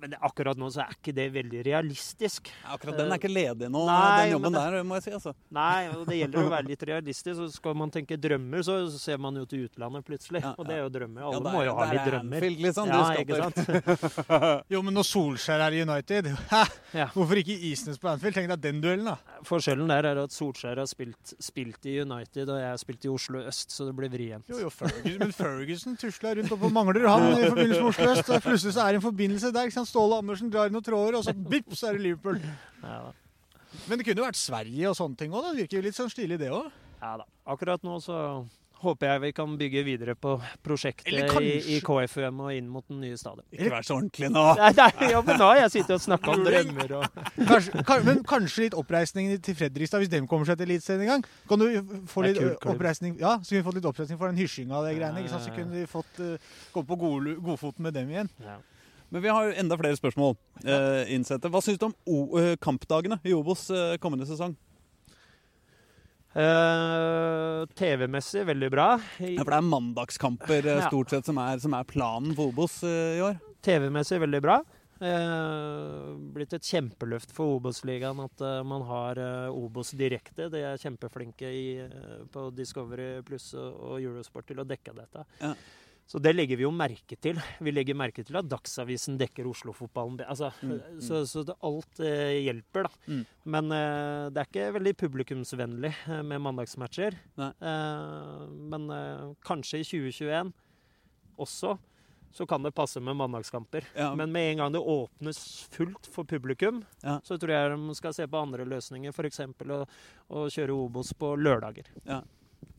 Men 0.00 0.14
akkurat 0.20 0.58
nå 0.58 0.68
så 0.74 0.82
er 0.84 0.94
ikke 0.96 1.12
det 1.16 1.26
veldig 1.34 1.60
realistisk. 1.66 2.50
Akkurat 2.74 2.96
den 2.98 3.12
er 3.12 3.20
ikke 3.20 3.30
ledig 3.32 3.68
nå, 3.72 3.84
Nei, 3.88 4.24
den 4.26 4.32
jobben 4.36 4.52
det, 4.56 4.62
der, 4.74 4.82
må 4.88 4.98
jeg 4.98 5.04
si. 5.06 5.12
altså. 5.16 5.32
Nei, 5.56 5.88
og 5.94 6.02
det 6.08 6.18
gjelder 6.20 6.40
å 6.42 6.50
være 6.56 6.68
litt 6.70 6.82
realistisk. 6.90 7.36
Så 7.40 7.46
skal 7.54 7.76
man 7.78 7.92
tenke 7.94 8.18
drømmer, 8.20 8.64
så 8.66 8.76
ser 8.98 9.20
man 9.22 9.36
jo 9.40 9.44
til 9.48 9.66
utlandet 9.68 10.04
plutselig. 10.08 10.42
Ja, 10.44 10.52
Og 10.58 10.66
det 10.68 10.76
er 10.78 10.82
jo 10.84 10.90
drømmer. 10.96 11.22
Ja, 11.22 11.30
Alle 11.30 11.44
der- 11.46 11.56
må 11.56 11.64
jo 11.66 11.74
ha 11.78 11.86
litt 11.92 12.00
er 12.02 12.10
drømmer. 12.10 12.36
Anfield, 12.36 12.64
liksom, 12.66 12.92
Ja, 12.92 13.02
ikke 13.22 13.40
sant? 13.42 14.66
Jo, 14.74 14.82
men 14.86 14.94
når 14.96 15.06
Solskjær 15.10 15.64
er 15.68 15.78
i 15.78 15.82
United? 15.86 16.32
Ja. 16.96 17.10
Hvorfor 17.12 17.36
ikke 17.36 17.52
Isnes 17.68 17.98
på 18.00 18.08
Anfield? 18.08 18.32
Tenk 18.38 18.48
deg 18.48 18.60
den 18.62 18.78
duellen, 18.80 19.08
da. 19.10 19.40
Forskjellen 19.44 19.90
der 19.90 20.06
er 20.08 20.20
at 20.22 20.32
Solskjær 20.32 20.78
har 20.80 20.86
spilt, 20.88 21.32
spilt 21.44 21.84
i 21.90 21.98
United, 22.00 22.48
og 22.48 22.56
jeg 22.62 22.70
har 22.70 22.78
spilt 22.80 23.04
i 23.04 23.10
Oslo 23.12 23.42
øst, 23.50 23.74
så 23.74 23.84
det 23.88 23.92
blir 23.98 24.08
vrient. 24.12 24.46
Jo, 24.48 24.62
jo, 24.62 24.70
Ferguson, 24.72 25.18
men 25.20 25.34
Ferguson 25.36 25.98
tusla 26.00 26.32
rundt 26.38 26.54
oppe 26.54 26.62
på 26.62 26.70
Mangler, 26.72 27.04
han 27.10 27.26
i 27.34 27.50
forbindelse 27.50 27.82
med 27.82 27.90
Oslo 27.90 28.08
øst. 28.14 28.30
Plutselig 28.46 28.72
så 28.78 28.86
er 28.86 28.96
det 28.96 29.00
en 29.02 29.04
forbindelse 29.04 29.50
der. 29.58 29.74
Sant? 29.78 29.90
Ståle 29.90 30.18
Andersen 30.22 30.50
drar 30.52 30.70
i 30.70 30.74
noen 30.74 30.84
tråder, 30.84 31.18
og 31.20 31.24
så 31.26 31.34
bipp, 31.36 31.72
så 31.76 31.90
er 31.90 31.98
det 31.98 32.06
Liverpool. 32.08 32.42
Ja. 32.82 33.00
Men 33.86 33.98
det 34.00 34.06
kunne 34.08 34.22
jo 34.22 34.28
vært 34.28 34.40
Sverige 34.40 34.90
og 34.90 34.98
sånne 34.98 35.20
ting 35.20 35.34
òg. 35.34 35.50
Det 35.50 35.64
virker 35.64 35.80
jo 35.80 35.86
litt 35.88 35.98
sånn 35.98 36.12
stilig, 36.12 36.40
det 36.42 36.52
òg. 36.54 36.70
ja 37.02 37.16
da. 37.20 37.26
Akkurat 37.52 37.84
nå 37.86 37.98
så 38.02 38.20
håper 38.82 39.08
jeg 39.08 39.20
vi 39.22 39.30
kan 39.36 39.54
bygge 39.58 39.82
videre 39.86 40.14
på 40.20 40.34
prosjektet 40.64 41.32
i, 41.40 41.52
i 41.76 41.78
KFUM 41.84 42.42
og 42.44 42.52
inn 42.52 42.68
mot 42.68 42.84
den 42.90 43.00
nye 43.04 43.16
stadion. 43.18 43.46
Ikke 43.54 43.70
vær 43.72 43.86
så 43.86 43.96
ordentlig 43.96 44.28
nå. 44.32 44.42
Nei, 44.60 44.70
nei, 44.76 45.08
ja, 45.14 45.22
men 45.24 45.40
nå 45.40 45.48
har 45.48 45.60
jeg 45.62 45.72
sittet 45.78 45.94
og 45.96 46.04
snakka 46.04 46.34
om 46.34 46.44
drømmer 46.44 46.94
og 46.98 47.18
Kanskje, 47.48 47.84
kan, 47.88 48.04
men 48.06 48.22
kanskje 48.28 48.66
litt 48.66 48.76
oppreisning 48.76 49.32
til 49.44 49.58
Fredrikstad, 49.58 50.04
hvis 50.04 50.12
de 50.12 50.22
kommer 50.28 50.48
seg 50.48 50.60
til 50.60 50.68
Eliteserien 50.68 51.06
en 51.06 51.12
gang. 51.14 51.26
Kan 51.48 51.62
du 51.62 51.66
få 52.10 52.26
litt 52.26 52.40
kult, 52.40 52.70
oppreisning 52.76 53.16
Ja, 53.20 53.36
så 53.40 53.54
kunne 53.54 53.62
vi 53.62 53.66
fått 53.70 53.80
litt 53.80 53.90
oppreisning 53.92 54.20
for 54.20 54.32
den 54.32 54.40
hysjinga 54.40 54.78
og 54.78 54.88
de 54.88 54.96
greiene. 54.98 55.24
ikke 55.24 55.34
sant? 55.34 55.48
Så 55.48 55.56
kunne 55.56 55.72
vi 55.72 55.88
fått 55.90 56.20
uh, 56.22 56.56
gå 56.76 56.84
på 56.92 57.00
god, 57.00 57.30
godfoten 57.48 57.86
med 57.88 57.96
dem 57.96 58.12
igjen. 58.12 58.32
ja. 58.44 58.60
Men 59.10 59.22
vi 59.22 59.28
har 59.30 59.44
jo 59.46 59.54
enda 59.62 59.76
flere 59.78 59.96
spørsmål. 59.98 60.34
Eh, 60.64 61.12
innsette. 61.14 61.48
Hva 61.52 61.60
syns 61.62 61.78
du 61.78 61.86
om 61.86 62.38
eh, 62.40 62.56
kampdagene 62.58 63.20
i 63.24 63.32
Obos 63.36 63.68
eh, 63.70 63.96
kommende 64.02 64.26
sesong? 64.26 64.56
Eh, 66.36 67.62
TV-messig 67.78 68.42
veldig 68.46 68.70
bra. 68.70 68.88
I- 69.20 69.36
Ja, 69.36 69.44
for 69.44 69.50
det 69.54 69.60
er 69.60 69.70
mandagskamper 69.70 70.64
Ja. 70.64 70.88
stort 70.88 71.10
sett 71.10 71.24
som 71.24 71.38
er, 71.38 71.58
som 71.58 71.72
er 71.74 71.84
planen 71.84 72.34
for 72.34 72.48
Obos 72.52 72.82
eh, 72.84 73.18
i 73.18 73.20
år. 73.22 73.38
TV-messig 73.62 74.20
veldig 74.20 74.42
bra. 74.42 74.58
Eh, 75.00 76.16
blitt 76.32 76.52
et 76.52 76.62
kjempeløft 76.62 77.30
for 77.32 77.58
Obos-ligaen 77.60 78.18
at 78.24 78.64
man 78.66 78.82
har 78.82 79.16
Obos 79.50 79.90
direkte. 79.92 80.50
De 80.50 80.58
er 80.58 80.76
kjempeflinke 80.76 81.42
i, 81.46 81.88
på 82.32 82.50
Discovery 82.54 83.22
Pluss 83.22 83.54
og, 83.54 83.80
og 83.80 84.00
Eurosport 84.00 84.46
til 84.46 84.56
å 84.60 84.64
dekke 84.66 84.94
dette. 84.94 85.24
Ja. 85.40 85.54
Så 86.06 86.20
det 86.22 86.30
legger 86.36 86.54
vi 86.60 86.62
jo 86.62 86.70
merke 86.70 87.16
til. 87.18 87.38
Vi 87.58 87.72
legger 87.74 87.96
merke 87.98 88.22
til 88.22 88.36
at 88.38 88.46
Dagsavisen 88.46 89.16
dekker 89.18 89.48
Oslo-fotballen. 89.50 90.20
Altså, 90.22 90.52
Mm, 90.62 90.76
mm. 90.78 91.00
Så, 91.02 91.24
så 91.26 91.42
det, 91.48 91.56
alt 91.66 91.98
eh, 91.98 92.44
hjelper, 92.46 92.86
da. 92.86 92.90
Mm. 93.10 93.24
Men 93.56 93.72
eh, 93.74 94.28
det 94.30 94.38
er 94.44 94.46
ikke 94.50 94.68
veldig 94.78 94.94
publikumsvennlig 95.02 95.90
eh, 96.06 96.22
med 96.22 96.40
mandagsmatcher. 96.46 97.18
Eh, 97.42 98.46
men 98.70 98.86
eh, 98.94 99.26
kanskje 99.42 99.82
i 99.82 99.88
2021 99.90 100.54
også 101.42 101.74
så 102.36 102.44
kan 102.46 102.62
det 102.62 102.74
passe 102.76 103.00
med 103.00 103.16
mandagskamper. 103.16 103.86
Ja. 103.96 104.10
Men 104.14 104.30
med 104.32 104.50
en 104.52 104.58
gang 104.60 104.72
det 104.74 104.80
åpnes 104.84 105.38
fullt 105.72 106.06
for 106.12 106.24
publikum, 106.28 106.82
Ja. 107.02 107.18
så 107.24 107.38
tror 107.40 107.50
jeg 107.54 107.70
de 107.72 107.94
skal 107.96 108.12
se 108.12 108.26
på 108.28 108.36
andre 108.42 108.66
løsninger. 108.68 109.08
F.eks. 109.14 109.40
Å, 109.40 109.78
å 110.28 110.42
kjøre 110.52 110.74
Obos 110.76 111.14
på 111.16 111.30
lørdager. 111.40 111.88
Ja. 112.04 112.20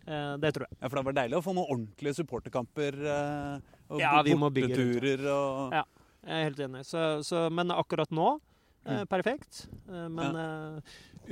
Eh, 0.08 0.34
det 0.40 0.54
tror 0.56 0.66
jeg. 0.68 0.78
Ja, 0.82 0.88
For 0.90 0.95
det 1.02 1.06
var 1.10 1.16
deilig 1.20 1.38
å 1.38 1.44
få 1.44 1.54
noen 1.58 1.68
ordentlige 1.74 2.16
supporterkamper. 2.22 2.99
Eh, 3.04 3.60
og 3.91 3.99
Ja, 3.99 4.22
vi 4.24 4.36
må 4.40 4.49
bygge 4.52 4.76
rundt 4.78 5.02
borteturer 5.02 5.26
og 5.34 5.74
Ja. 5.74 5.84
Jeg 6.28 6.36
er 6.41 6.44
helt 6.49 6.60
enig. 6.60 6.84
Så, 6.86 7.02
så, 7.24 7.49
men 7.52 7.70
akkurat 7.72 8.10
nå, 8.12 8.40
eh, 8.86 9.02
Mm. 9.04 9.08
perfekt. 9.08 9.68
Men 9.88 10.36
eh, 10.36 10.82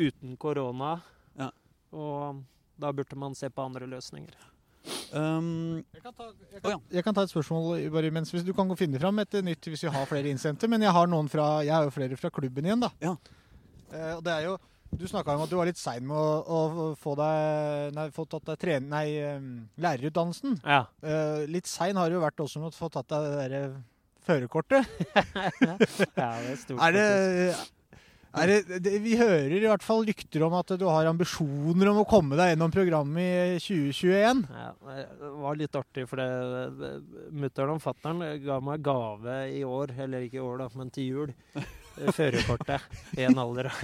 uten 0.08 0.36
korona. 0.38 1.02
Ja. 1.40 1.50
Og 1.92 2.44
da 2.80 2.92
burde 2.92 3.16
man 3.18 3.34
se 3.36 3.50
på 3.50 3.64
andre 3.66 3.88
løsninger. 3.88 4.36
um, 5.14 5.84
Jeg 5.96 6.04
kan, 6.04 6.14
ta, 6.14 6.26
jeg, 6.52 6.62
kan, 6.62 6.82
jeg 6.92 7.04
kan 7.04 7.14
ta 7.16 7.24
et 7.26 7.32
spørsmål 7.32 7.90
bare 7.92 8.12
mens 8.14 8.30
hvis 8.32 8.44
Du 8.46 8.54
kan 8.54 8.68
gå 8.70 8.76
finne 8.78 9.00
fram 9.02 9.18
et 9.24 9.32
nytt 9.44 9.66
hvis 9.72 9.82
vi 9.88 9.90
har 9.90 10.06
flere 10.06 10.30
innsendte. 10.30 10.68
Men 10.70 10.82
jeg 10.86 10.92
har 10.92 11.08
noen 11.08 11.28
fra 11.32 11.62
Jeg 11.66 11.74
har 11.74 11.84
jo 11.88 11.90
flere 11.96 12.16
fra 12.20 12.30
klubben 12.30 12.66
igjen, 12.68 12.80
da. 12.84 12.92
Ja. 13.02 13.16
Uh, 13.92 14.18
og 14.18 14.24
det 14.24 14.32
er 14.34 14.44
jo 14.50 14.58
Du 14.96 15.08
snakka 15.10 15.34
om 15.36 15.44
at 15.44 15.52
du 15.52 15.58
var 15.58 15.68
litt 15.68 15.80
sein 15.80 16.06
med 16.08 16.16
å, 16.16 16.30
å 16.46 16.86
få 17.00 17.16
deg 17.20 17.96
Nei, 17.98 18.06
få 18.16 18.28
tatt 18.30 18.46
deg 18.52 18.62
trening 18.62 18.92
Nei, 18.94 19.08
lærerutdannelsen. 19.82 20.60
Ja. 20.64 20.86
Uh, 21.04 21.44
litt 21.52 21.68
sein 21.70 21.98
har 22.00 22.12
du 22.12 22.22
vært 22.22 22.40
også 22.44 22.62
med 22.62 22.72
å 22.72 22.78
få 22.78 22.92
tatt 22.94 23.10
deg 23.12 23.26
det 23.26 23.36
derre 23.42 23.64
førerkortet. 24.26 24.88
ja, 25.68 25.78
det 25.78 26.26
er 26.26 26.56
stort. 26.58 26.80
Er 26.82 26.96
det, 26.96 27.06
er 28.36 28.52
det, 28.52 28.80
det 28.84 28.94
Vi 29.04 29.16
hører 29.20 29.54
i 29.54 29.64
hvert 29.68 29.86
fall 29.86 30.06
rykter 30.08 30.46
om 30.48 30.56
at 30.58 30.74
du 30.80 30.86
har 30.90 31.10
ambisjoner 31.12 31.92
om 31.92 32.02
å 32.02 32.08
komme 32.10 32.38
deg 32.40 32.54
gjennom 32.54 32.74
programmet 32.74 33.56
i 33.56 33.62
2021. 33.62 34.44
Ja, 34.50 34.72
det 35.22 35.32
var 35.44 35.60
litt 35.60 35.78
artig, 35.78 36.08
for 36.10 36.22
det 36.22 36.94
mutter'n 37.36 37.76
og 37.76 37.84
fatter'n 37.84 38.26
ga 38.44 38.60
meg 38.64 38.86
gave 38.86 39.42
i 39.54 39.64
år, 39.68 39.96
eller 40.08 40.26
ikke 40.26 40.42
i 40.42 40.46
år, 40.46 40.64
da, 40.66 40.70
men 40.80 40.94
til 40.96 41.12
jul. 41.12 41.36
Eh, 42.00 42.12
Førerkortet 42.16 42.82
i 43.20 43.26
en 43.28 43.40
alder 43.42 43.70
av 43.72 43.84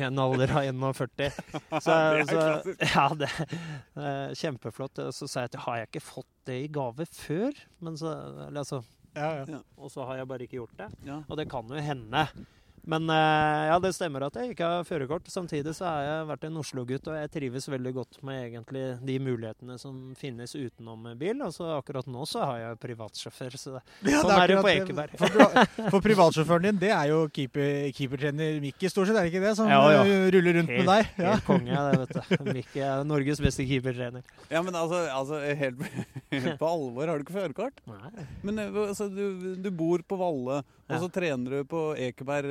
en 0.00 0.22
alder 0.24 0.54
av 0.56 0.68
41. 0.68 1.40
Så, 1.80 1.96
så 2.30 2.46
ja, 2.94 3.06
det 3.18 3.30
er 3.30 4.38
kjempeflott. 4.38 5.02
Så 5.16 5.28
sa 5.30 5.44
jeg 5.44 5.52
at 5.54 5.60
har 5.66 5.82
jeg 5.82 5.90
ikke 5.92 6.06
fått 6.08 6.30
det 6.48 6.62
i 6.64 6.70
gave 6.72 7.06
før? 7.14 7.60
Men 7.84 7.98
så, 8.00 8.14
eller 8.48 8.62
altså, 8.64 8.82
Ja, 9.16 9.42
ja. 9.42 9.60
og 9.76 9.90
så 9.92 10.06
har 10.06 10.20
jeg 10.20 10.30
bare 10.30 10.46
ikke 10.46 10.60
gjort 10.60 10.76
det. 10.78 10.90
Og 11.26 11.36
det 11.40 11.48
kan 11.50 11.70
jo 11.70 11.82
hende. 11.82 12.26
Men 12.88 13.10
eh, 13.12 13.66
ja, 13.68 13.76
det 13.82 13.90
stemmer 13.94 14.24
at 14.26 14.36
jeg 14.40 14.52
ikke 14.54 14.64
har 14.64 14.84
førerkort. 14.88 15.26
Samtidig 15.30 15.74
så 15.76 15.84
har 15.84 16.02
jeg 16.06 16.28
vært 16.30 16.44
en 16.48 16.56
Oslo-gutt, 16.62 17.08
og 17.12 17.16
jeg 17.18 17.30
trives 17.34 17.68
veldig 17.68 17.92
godt 17.96 18.20
med 18.26 18.38
egentlig 18.48 18.84
de 19.06 19.16
mulighetene 19.20 19.76
som 19.78 19.98
finnes 20.18 20.54
utenom 20.56 21.04
bil. 21.20 21.42
Og 21.44 21.52
så 21.54 21.68
akkurat 21.76 22.08
nå 22.10 22.24
så 22.28 22.44
har 22.48 22.58
jeg 22.62 22.78
privatsjåfør, 22.86 23.56
så 23.60 23.74
det, 23.76 24.14
Ja, 24.14 24.22
sånn 24.24 24.32
er 24.32 24.52
det 24.52 24.56
akkurat 24.56 24.64
på 24.64 24.72
Ekeberg. 24.72 25.18
For, 25.20 25.90
for 25.96 26.04
privatsjåføren 26.08 26.68
din, 26.70 26.80
det 26.80 26.92
er 26.96 27.10
jo 27.12 27.20
keeper, 27.36 27.90
keepertrener 27.96 28.60
Mikki, 28.64 28.88
stort 28.92 29.10
sett, 29.10 29.20
er 29.20 29.28
det 29.28 29.34
ikke 29.34 29.44
det? 29.44 29.54
Som 29.60 29.68
Ja, 29.70 29.80
ja. 29.98 30.02
eh, 30.08 30.26
ruller 30.34 30.58
rundt 30.60 30.72
med 30.72 30.88
deg? 30.90 31.12
Ja. 31.20 31.34
Helt 31.36 31.46
konge, 31.46 31.84
det, 31.90 32.00
vet 32.06 32.16
du. 32.40 32.50
Mikke 32.60 32.84
er 32.88 33.04
Norges 33.06 33.40
beste 33.44 33.66
keepertrener. 33.68 34.24
ja, 34.50 34.62
men 34.64 34.74
altså, 34.80 35.04
altså 35.14 35.40
helt, 35.60 35.84
helt 36.32 36.56
på 36.60 36.68
alvor, 36.72 37.06
har 37.12 37.20
du 37.20 37.26
ikke 37.28 37.36
førerkort? 37.38 37.84
Nei. 37.90 38.26
Men 38.46 38.58
eh, 38.64 38.80
altså, 38.88 39.10
du, 39.12 39.54
du 39.60 39.70
bor 39.70 40.02
på 40.08 40.18
Valle, 40.20 40.62
og 40.64 40.96
Ja. 40.96 40.98
så 40.98 41.06
trener 41.14 41.60
du 41.60 41.64
på 41.70 41.80
Ekeberg 41.94 42.50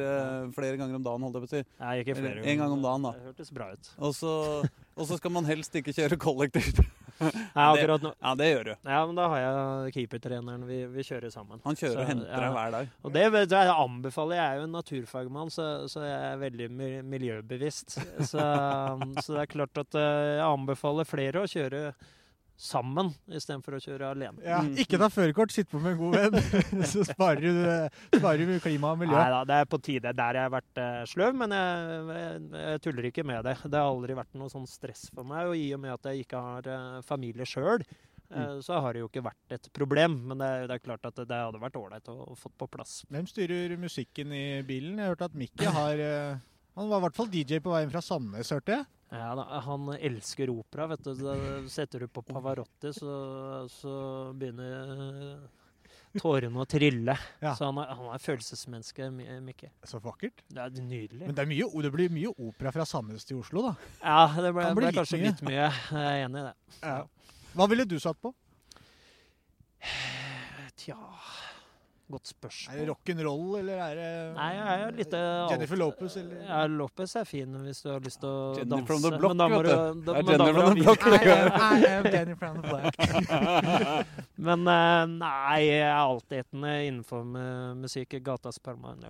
flere 0.56 0.80
ganger 0.80 1.00
om 1.00 1.06
dagen, 1.06 1.26
holdt 1.28 1.40
jeg 1.40 1.46
på 1.46 1.50
å 1.50 1.54
si. 1.56 1.66
Nei, 1.82 1.96
ikke 2.04 2.16
flere 2.20 2.38
Eller 2.38 2.54
en 2.54 2.64
gang 2.64 2.78
om 2.78 2.86
dagen, 2.86 3.08
da. 3.08 3.12
Det 3.18 3.32
hørtes 3.32 3.52
bra 3.56 3.70
ut. 3.74 3.92
Og 3.98 4.16
så, 4.18 4.34
og 4.96 5.10
så 5.10 5.20
skal 5.20 5.34
man 5.36 5.50
helst 5.50 5.76
ikke 5.80 5.96
kjøre 5.96 6.20
kollektivt. 6.22 6.82
Nei, 7.20 7.64
akkurat 7.66 8.04
nå. 8.04 8.12
Ja, 8.16 8.34
det 8.40 8.48
gjør 8.48 8.70
du. 8.70 8.72
Ja, 8.88 9.00
men 9.08 9.18
da 9.18 9.26
har 9.32 9.42
jeg 9.42 9.96
keepertreneren. 9.98 10.64
Vi, 10.70 10.78
vi 10.94 11.06
kjører 11.06 11.34
sammen. 11.34 11.60
Han 11.66 11.80
kjører 11.80 11.98
Så, 11.98 12.04
og 12.04 12.12
henter 12.14 12.30
ja. 12.32 12.44
deg 12.44 12.56
hver 12.56 12.76
dag. 12.76 12.94
Og 13.04 13.16
det, 13.16 13.26
det, 13.52 13.64
anbefaler 13.74 14.38
jeg 14.38 14.40
Jeg 14.40 14.52
er 14.52 14.62
jo 14.62 14.68
en 14.68 14.78
naturfagmann, 14.78 15.52
så, 15.54 15.66
så 15.92 16.06
jeg 16.06 16.30
er 16.30 16.40
veldig 16.46 16.70
miljøbevisst. 17.10 17.98
Så, 18.30 18.46
så 19.24 19.36
det 19.36 19.44
er 19.44 19.52
klart 19.52 19.84
at 19.84 20.00
eh, 20.00 20.22
jeg 20.40 20.48
anbefaler 20.48 21.10
flere 21.10 21.44
å 21.44 21.52
kjøre 21.52 21.84
sammen 22.60 23.14
istedenfor 23.32 23.78
å 23.78 23.80
kjøre 23.80 24.10
alene. 24.12 24.42
Ja, 24.44 24.58
Mm. 24.60 24.74
ikke 24.84 24.98
ta 25.00 25.08
førerkort, 25.08 25.54
sitt 25.56 25.70
på 25.72 25.80
med 25.80 25.94
en 25.94 26.00
god 26.02 26.18
venn. 26.18 26.84
Så 26.92 27.06
sparer 27.08 27.40
du, 27.46 28.20
sparer 28.20 28.44
du 28.50 28.60
klima 28.60 28.92
og 28.92 29.00
miljø. 29.00 29.16
Nei 29.16 29.30
da, 29.32 29.40
det 29.48 29.60
er 29.62 29.70
på 29.72 29.80
tide. 29.82 30.12
Der 30.18 30.40
jeg 30.42 30.44
har 30.50 30.52
vært 30.58 30.82
eh, 30.84 31.00
sløv, 31.08 31.38
men 31.40 31.56
jeg, 31.56 32.04
jeg, 32.20 32.44
jeg 32.66 32.82
tuller 32.84 33.08
ikke 33.14 33.26
med 33.32 33.48
det. 33.48 33.56
Det 33.64 33.80
har 33.80 33.88
aldri 33.94 34.18
vært 34.20 34.36
noe 34.42 34.52
sånn 34.52 34.68
stress 34.68 35.06
for 35.16 35.24
meg. 35.24 35.48
Og 35.48 35.56
i 35.56 35.70
og 35.78 35.80
med 35.86 35.96
at 35.96 36.12
jeg 36.12 36.26
ikke 36.28 36.44
har 36.50 36.68
eh, 36.76 37.02
familie 37.08 37.48
sjøl, 37.48 37.88
Mm. 38.30 38.60
så 38.62 38.78
har 38.78 38.94
det 38.94 39.00
jo 39.02 39.08
ikke 39.08 39.24
vært 39.26 39.54
et 39.56 39.68
problem. 39.74 40.20
Men 40.30 40.38
det, 40.38 40.46
er- 40.46 40.68
det 40.70 40.76
er 40.76 40.82
klart 40.84 41.08
at 41.10 41.16
det, 41.18 41.24
det 41.32 41.38
hadde 41.42 41.58
vært 41.64 41.80
ålreit 41.80 42.12
å, 42.14 42.14
å 42.30 42.36
få 42.38 42.52
på 42.62 42.68
plass. 42.70 43.00
Hvem 43.10 43.26
styrer 43.26 43.74
musikken 43.82 44.30
i 44.38 44.44
bilen? 44.62 45.00
Jeg 45.00 45.08
har 45.08 45.16
hørt 45.16 45.24
at 45.26 45.34
Mikke 45.34 45.72
har 45.74 45.98
eh, 45.98 46.36
Han 46.78 46.92
var 46.92 47.02
i 47.02 47.06
hvert 47.08 47.18
fall 47.18 47.32
DJ 47.34 47.58
på 47.66 47.74
veien 47.74 47.90
fra 47.90 48.04
Sandnes, 48.06 48.52
hørte 48.54 48.76
jeg. 48.76 48.86
Ja, 49.12 49.62
Han 49.66 49.88
elsker 49.98 50.50
opera. 50.54 50.88
vet 50.92 51.04
du. 51.04 51.14
Da 51.24 51.36
setter 51.70 52.06
du 52.06 52.08
på 52.08 52.22
Pavarotti, 52.22 52.92
så, 52.94 53.14
så 53.74 53.94
begynner 54.38 54.92
eh, 55.34 56.20
tårene 56.22 56.62
å 56.62 56.68
trille. 56.70 57.16
Ja. 57.42 57.56
Så 57.58 57.66
han 57.70 57.80
er, 57.82 57.90
han 57.98 58.12
er 58.14 58.22
følelsesmenneske, 58.22 59.10
Mikke. 59.46 59.72
Så 59.88 60.02
vakkert. 60.04 60.44
Det 60.50 60.62
er 60.62 60.78
nydelig. 60.86 61.26
Men 61.26 61.38
det, 61.38 61.48
mye, 61.50 61.70
det 61.86 61.94
blir 61.96 62.14
mye 62.14 62.34
opera 62.38 62.74
fra 62.76 62.86
Sandnes 62.90 63.26
til 63.26 63.42
Oslo, 63.42 63.66
da. 63.70 63.74
Ja, 64.04 64.28
det 64.38 64.54
ble, 64.54 64.70
ble 64.78 64.92
litt 64.92 65.02
kanskje 65.02 65.22
mye. 65.22 65.32
litt 65.32 65.44
mye. 65.48 65.66
Jeg 65.66 66.06
er 66.06 66.28
enig 66.28 66.44
i 66.44 66.48
det. 66.52 66.94
Hva 67.58 67.70
ville 67.72 67.90
du 67.90 67.98
satt 68.02 68.22
på? 68.22 68.34
Tja 70.80 70.98
godt 72.10 72.30
spørsmål. 72.32 72.74
Er 72.74 72.80
det 72.80 72.88
rock'n'roll, 72.90 73.58
eller 73.60 73.80
er 73.86 73.96
det 74.00 74.10
Nei, 74.36 74.48
jeg 74.56 74.82
er 74.86 74.96
litt 74.98 75.14
eh, 75.18 75.52
Jennifer 75.54 75.80
Lopez, 75.80 76.16
eller? 76.22 76.40
Ja, 76.48 76.60
Lopez 76.70 77.16
er 77.22 77.28
fin 77.30 77.58
hvis 77.66 77.82
du 77.86 77.90
har 77.92 78.00
lyst 78.06 78.20
til 78.24 78.30
å 78.30 78.56
Jennifer 78.58 78.76
danse. 78.76 78.88
from 78.90 79.02
the 79.06 79.12
block, 79.18 79.34
men 79.34 79.42
da 79.44 79.48
må 79.54 79.60
du, 79.62 79.70
da, 79.70 80.16
er 80.16 80.24
må 80.24 80.30
from 80.58 80.74
the 80.74 80.84
block. 80.84 81.06
I 81.10 81.32
am, 81.36 81.52
I 81.60 81.92
am 81.94 82.10
Jenny 82.14 82.36
from 82.40 82.58
the 82.58 82.64
block. 82.70 84.14
Men 84.50 84.68
eh, 84.74 85.04
nei, 85.14 85.60
jeg 85.68 85.84
er 85.86 85.98
altetende 86.00 86.74
innenfor 86.88 87.24
mu- 87.28 87.76
musikk 87.84 88.18
i 88.18 88.22
gatas 88.24 88.58
parlament. 88.64 89.06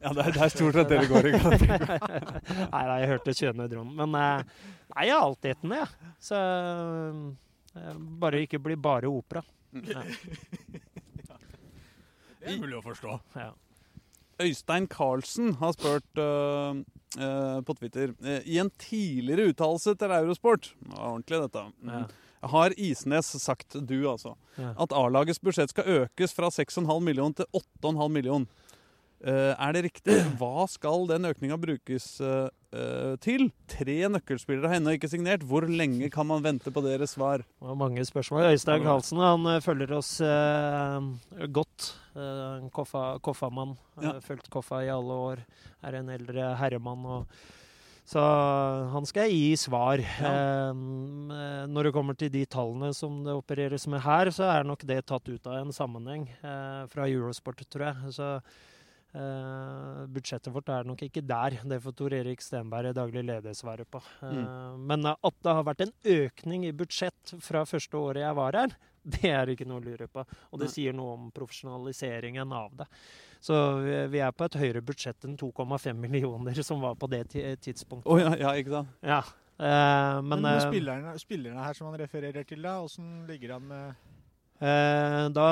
Ja, 0.00 0.12
det 0.14 0.26
er, 0.28 0.32
det 0.38 0.42
er 0.48 0.54
stort 0.54 0.78
sett 0.78 0.88
det 0.92 1.02
det 1.04 1.10
går 1.12 1.30
i. 1.30 1.34
nei, 2.72 2.82
nei, 2.88 2.98
jeg 3.02 3.12
hørte 3.12 3.36
kjønne 3.42 3.68
dron. 3.72 3.92
Men 3.98 4.16
eh, 4.18 4.42
nei, 4.94 5.06
jeg 5.08 5.14
er 5.16 5.22
altetende, 5.28 5.82
jeg. 5.82 6.12
Så 6.30 6.40
eh, 7.76 7.94
bare 8.24 8.44
ikke 8.46 8.60
bli 8.62 8.76
bare 8.80 9.10
opera. 9.12 9.44
Ja, 9.68 10.00
Det 12.40 12.52
er 12.54 12.60
mulig 12.62 12.78
å 12.78 12.84
forstå. 12.84 13.18
ja. 13.36 13.50
Øystein 14.38 14.86
Carlsen 14.86 15.56
har 15.58 15.72
spurt 15.74 16.20
uh, 16.22 16.78
uh, 17.18 17.58
på 17.66 17.74
Twitter 17.74 18.12
uh, 18.22 18.38
I 18.46 18.60
en 18.62 18.70
tidligere 18.78 19.48
uttalelse 19.50 19.96
til 19.98 20.14
Eurosport 20.14 20.68
Det 20.78 20.92
var 20.92 21.08
ordentlig, 21.08 21.40
dette. 21.48 21.64
Mm. 21.82 21.90
Ja. 21.90 22.04
Har 22.52 22.74
Isnes 22.78 23.32
sagt, 23.42 23.74
du 23.74 23.96
altså, 24.06 24.36
Ja. 24.60 24.70
at 24.78 24.94
A-lagets 24.94 25.42
budsjett 25.42 25.74
skal 25.74 25.90
økes 26.04 26.36
fra 26.36 26.52
6,5 26.54 26.86
million 27.02 27.34
til 27.34 27.50
8,5 27.50 28.08
million? 28.14 28.46
Eh, 29.18 29.54
er 29.58 29.72
det 29.74 29.82
riktig? 29.88 30.14
Hva 30.38 30.68
skal 30.70 31.08
den 31.10 31.26
økninga 31.26 31.58
brukes 31.58 32.06
eh, 32.22 33.16
til? 33.18 33.48
Tre 33.66 33.96
nøkkelspillere 34.14 34.70
har 34.70 34.78
ennå 34.78 34.94
ikke 34.94 35.10
signert. 35.10 35.42
Hvor 35.42 35.66
lenge 35.66 36.06
kan 36.14 36.28
man 36.30 36.44
vente 36.46 36.70
på 36.70 36.84
deres 36.86 37.16
svar? 37.18 37.42
Det 37.42 37.66
var 37.66 37.74
mange 37.74 38.06
spørsmål. 38.06 38.52
Øystein 38.52 38.86
Karlsen 38.86 39.18
han 39.18 39.50
følger 39.64 39.96
oss 39.98 40.12
godt. 41.50 41.88
Eh, 42.18 42.66
Koffa, 42.74 43.04
koffamann. 43.22 43.76
Ja. 44.02 44.16
Eh, 44.16 44.20
Fulgt 44.24 44.50
Koffa 44.52 44.82
i 44.84 44.90
alle 44.92 45.16
år. 45.30 45.44
Er 45.86 46.00
en 46.00 46.10
eldre 46.14 46.50
herremann. 46.58 47.04
Og, 47.06 47.40
så 48.08 48.22
han 48.94 49.04
skal 49.08 49.28
gi 49.30 49.52
svar. 49.60 50.00
Ja. 50.00 50.32
Eh, 50.70 51.66
når 51.68 51.88
det 51.90 51.94
kommer 51.96 52.16
til 52.18 52.32
de 52.34 52.44
tallene 52.48 52.90
som 52.96 53.20
det 53.26 53.36
opereres 53.36 53.86
med 53.90 54.00
her, 54.04 54.30
så 54.34 54.48
er 54.48 54.66
nok 54.68 54.84
det 54.88 55.02
tatt 55.10 55.28
ut 55.28 55.46
av 55.46 55.60
en 55.60 55.74
sammenheng 55.76 56.26
eh, 56.40 56.82
fra 56.90 57.06
Eurosport, 57.08 57.62
tror 57.68 57.90
jeg. 57.90 58.14
Så 58.16 58.30
eh, 59.14 60.02
budsjettet 60.12 60.52
vårt 60.54 60.72
er 60.72 60.88
nok 60.88 61.02
ikke 61.06 61.22
der. 61.24 61.58
Det 61.68 61.80
får 61.84 61.96
Tor 62.00 62.16
Erik 62.16 62.42
Stenberg, 62.44 62.94
daglig 62.96 63.24
leder, 63.28 63.56
svare 63.56 63.84
på. 63.88 64.00
Eh, 64.24 64.76
Men 64.88 65.06
at 65.12 65.38
det 65.44 65.56
har 65.60 65.66
vært 65.68 65.86
en 65.86 65.94
økning 66.18 66.66
i 66.68 66.74
budsjett 66.76 67.36
fra 67.44 67.64
første 67.68 67.96
året 68.00 68.24
jeg 68.24 68.38
var 68.40 68.56
her, 68.62 68.76
det 69.16 69.32
er 69.32 69.52
ikke 69.54 69.66
noe 69.68 69.80
å 69.80 69.84
lure 69.84 70.08
på. 70.10 70.24
Og 70.52 70.62
det 70.62 70.70
sier 70.72 70.96
noe 70.96 71.16
om 71.16 71.30
profesjonaliseringen 71.34 72.52
av 72.52 72.76
det. 72.82 72.88
Så 73.40 73.54
vi, 74.10 74.18
er 74.18 74.34
på 74.34 74.48
et 74.48 74.58
høyere 74.58 74.82
budsjett 74.82 75.24
enn 75.28 75.36
2,5 75.38 75.94
millioner 75.94 76.58
som 76.66 76.82
var 76.82 76.98
på 76.98 77.06
det 77.10 77.28
tidspunktet. 77.62 78.10
Oh, 78.10 78.18
ja, 78.18 78.34
ja, 78.40 78.54
ikke 78.58 78.80
sant? 78.80 78.96
Ja. 79.06 79.22
Eh, 79.58 80.18
men 80.22 80.28
Men, 80.28 80.42
med 80.42 80.56
eh, 80.56 80.68
spillerne, 80.68 81.18
spillerne 81.18 81.64
her 81.66 81.74
som 81.74 81.90
han 81.90 81.98
refererer 81.98 82.46
til, 82.46 82.62
da, 82.62 82.80
åssen 82.82 83.26
ligger 83.30 83.56
han 83.58 83.68
med 83.70 84.06
Eh, 84.58 85.24
da 85.30 85.48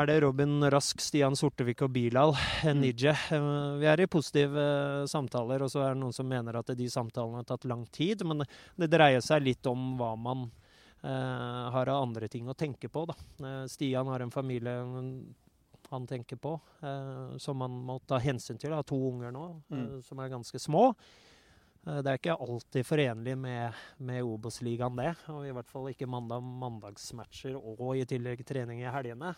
er 0.00 0.06
det 0.08 0.20
Robin 0.24 0.64
Rask, 0.72 1.00
Stian 1.04 1.34
Sortevik 1.36 1.82
og 1.84 1.90
Bilal 1.92 2.32
Mm. 2.64 2.80
Nije. 2.80 3.12
Eh, 3.12 3.78
vi 3.78 3.86
er 3.86 4.00
i 4.00 4.06
positive 4.06 4.56
eh, 4.56 5.06
samtaler, 5.06 5.62
og 5.62 5.68
så 5.70 5.84
er 5.84 5.92
det 5.92 6.00
noen 6.00 6.14
som 6.14 6.26
mener 6.26 6.56
at 6.56 6.72
de 6.72 6.88
samtalene 6.88 7.36
har 7.36 7.44
tatt 7.44 7.64
lang 7.68 7.84
tid. 7.92 8.24
Men 8.24 8.44
det 8.76 8.88
dreier 8.88 9.20
seg 9.20 9.42
litt 9.42 9.66
om 9.66 9.98
hva 9.98 10.16
man 10.16 10.48
eh, 10.48 10.65
har 11.02 11.86
andre 11.92 12.28
ting 12.28 12.46
å 12.48 12.54
tenke 12.56 12.88
på. 12.88 13.06
Da. 13.06 13.14
Eh, 13.46 13.66
Stian 13.68 14.06
har 14.06 14.20
en 14.20 14.30
familie 14.30 14.72
han 15.90 16.06
tenker 16.06 16.36
på, 16.36 16.60
eh, 16.82 17.36
som 17.38 17.56
man 17.56 17.70
må 17.70 18.00
ta 18.06 18.18
hensyn 18.18 18.58
til. 18.58 18.72
Har 18.74 18.82
to 18.82 18.96
unger 18.96 19.30
nå, 19.32 19.62
eh, 19.70 19.76
Mm. 19.76 20.02
som 20.04 20.18
er 20.18 20.28
ganske 20.28 20.58
små. 20.58 20.94
Eh, 21.86 22.02
Det 22.02 22.06
er 22.06 22.18
ikke 22.18 22.40
alltid 22.40 22.84
forenlig 22.84 23.38
med, 23.38 23.72
med 24.00 24.22
Obos-ligaen, 24.24 24.96
det. 24.96 25.16
Og 25.28 25.46
i 25.46 25.52
hvert 25.52 25.68
fall 25.68 25.86
ikke 25.86 26.08
mandag 26.08 26.42
mandagsmatcher 26.42 27.54
og 27.54 27.96
i 27.96 28.04
tillegg 28.04 28.44
trening 28.44 28.80
i 28.82 28.90
helgene. 28.90 29.36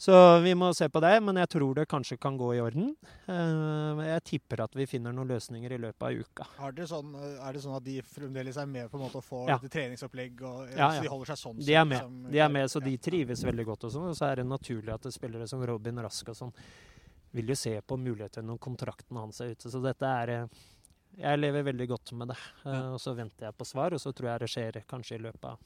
Så 0.00 0.14
vi 0.40 0.54
må 0.56 0.70
se 0.72 0.86
på 0.88 1.00
det, 1.04 1.10
men 1.20 1.36
jeg 1.36 1.48
tror 1.52 1.74
det 1.76 1.82
kanskje 1.90 2.16
kan 2.16 2.38
gå 2.40 2.54
i 2.56 2.60
orden. 2.64 2.94
Eh, 3.28 3.98
Jeg 4.06 4.22
tipper 4.24 4.62
at 4.64 4.72
vi 4.78 4.86
finner 4.88 5.12
noen 5.12 5.28
løsninger 5.28 5.74
i 5.76 5.78
løpet 5.82 6.06
av 6.08 6.16
uka. 6.24 6.46
Har 6.56 6.72
det 6.72 6.86
sånn, 6.88 7.10
Er 7.20 7.52
det 7.52 7.60
sånn 7.60 7.76
at 7.76 7.84
de 7.84 7.98
fremdeles 8.00 8.56
er 8.56 8.66
med 8.66 8.88
på 8.90 8.96
en 8.96 9.04
måte 9.04 9.20
å 9.20 9.24
få 9.24 9.46
Ja. 9.48 9.58
treningsopplegg? 9.58 10.40
Og, 10.42 10.70
Ja, 10.74 10.88
så 10.96 11.02
de 11.02 11.08
holder 11.08 11.26
seg 11.26 11.36
sånn? 11.36 11.64
De 11.66 11.74
er 11.74 11.84
med, 11.84 11.98
som- 12.00 12.30
de 12.30 12.38
er 12.38 12.48
med 12.48 12.70
så 12.70 12.80
de 12.82 12.96
trives 12.96 13.44
veldig 13.44 13.64
godt. 13.66 13.84
Og 13.84 13.92
sånn, 13.92 14.08
og 14.08 14.16
så 14.16 14.32
er 14.32 14.36
det 14.36 14.46
naturlig 14.46 14.88
at 14.94 15.02
det 15.02 15.12
spillere 15.12 15.46
som 15.46 15.60
Robin 15.66 15.96
Rask 15.96 16.28
og 16.30 16.34
sånn 16.36 16.52
vil 17.34 17.46
jo 17.48 17.54
se 17.54 17.78
på 17.82 17.98
muligheter 17.98 18.42
når 18.42 18.58
kontrakten 18.58 19.16
hans 19.18 19.40
er 19.42 19.50
ute. 19.54 19.68
Så 19.70 19.82
dette 19.82 20.02
er 20.06 20.28
eh, 20.30 20.46
Jeg 21.18 21.38
lever 21.40 21.64
veldig 21.64 21.88
godt 21.88 22.12
med 22.12 22.28
det. 22.28 22.36
Eh, 22.64 22.72
Ja. 22.72 22.92
Og 22.94 22.98
så 23.00 23.14
venter 23.14 23.40
jeg 23.48 23.58
på 23.58 23.66
svar, 23.66 23.92
og 23.92 23.98
så 24.00 24.14
tror 24.14 24.30
jeg 24.30 24.38
det 24.40 24.48
skjer 24.48 24.84
kanskje 24.86 25.16
i 25.16 25.22
løpet 25.30 25.44
av, 25.44 25.58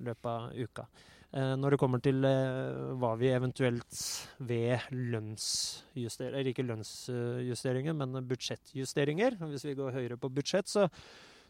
løpet 0.00 0.26
av 0.26 0.52
uka. 0.52 0.86
Eh, 1.34 1.54
Når 1.58 1.74
det 1.74 1.78
kommer 1.82 1.98
til 2.04 2.22
eh, 2.24 2.94
hva 3.00 3.14
vi 3.18 3.32
eventuelt 3.34 4.00
ved 4.38 4.78
lønnsjusteringer 4.94 6.34
Eller 6.38 6.50
ikke 6.52 6.66
lønnsjusteringer, 6.68 7.94
men 7.98 8.20
budsjettjusteringer. 8.28 9.38
Hvis 9.50 9.64
vi 9.66 9.74
går 9.78 9.96
høyere 9.96 10.18
på 10.20 10.30
budsjett, 10.30 10.68
så, 10.70 10.84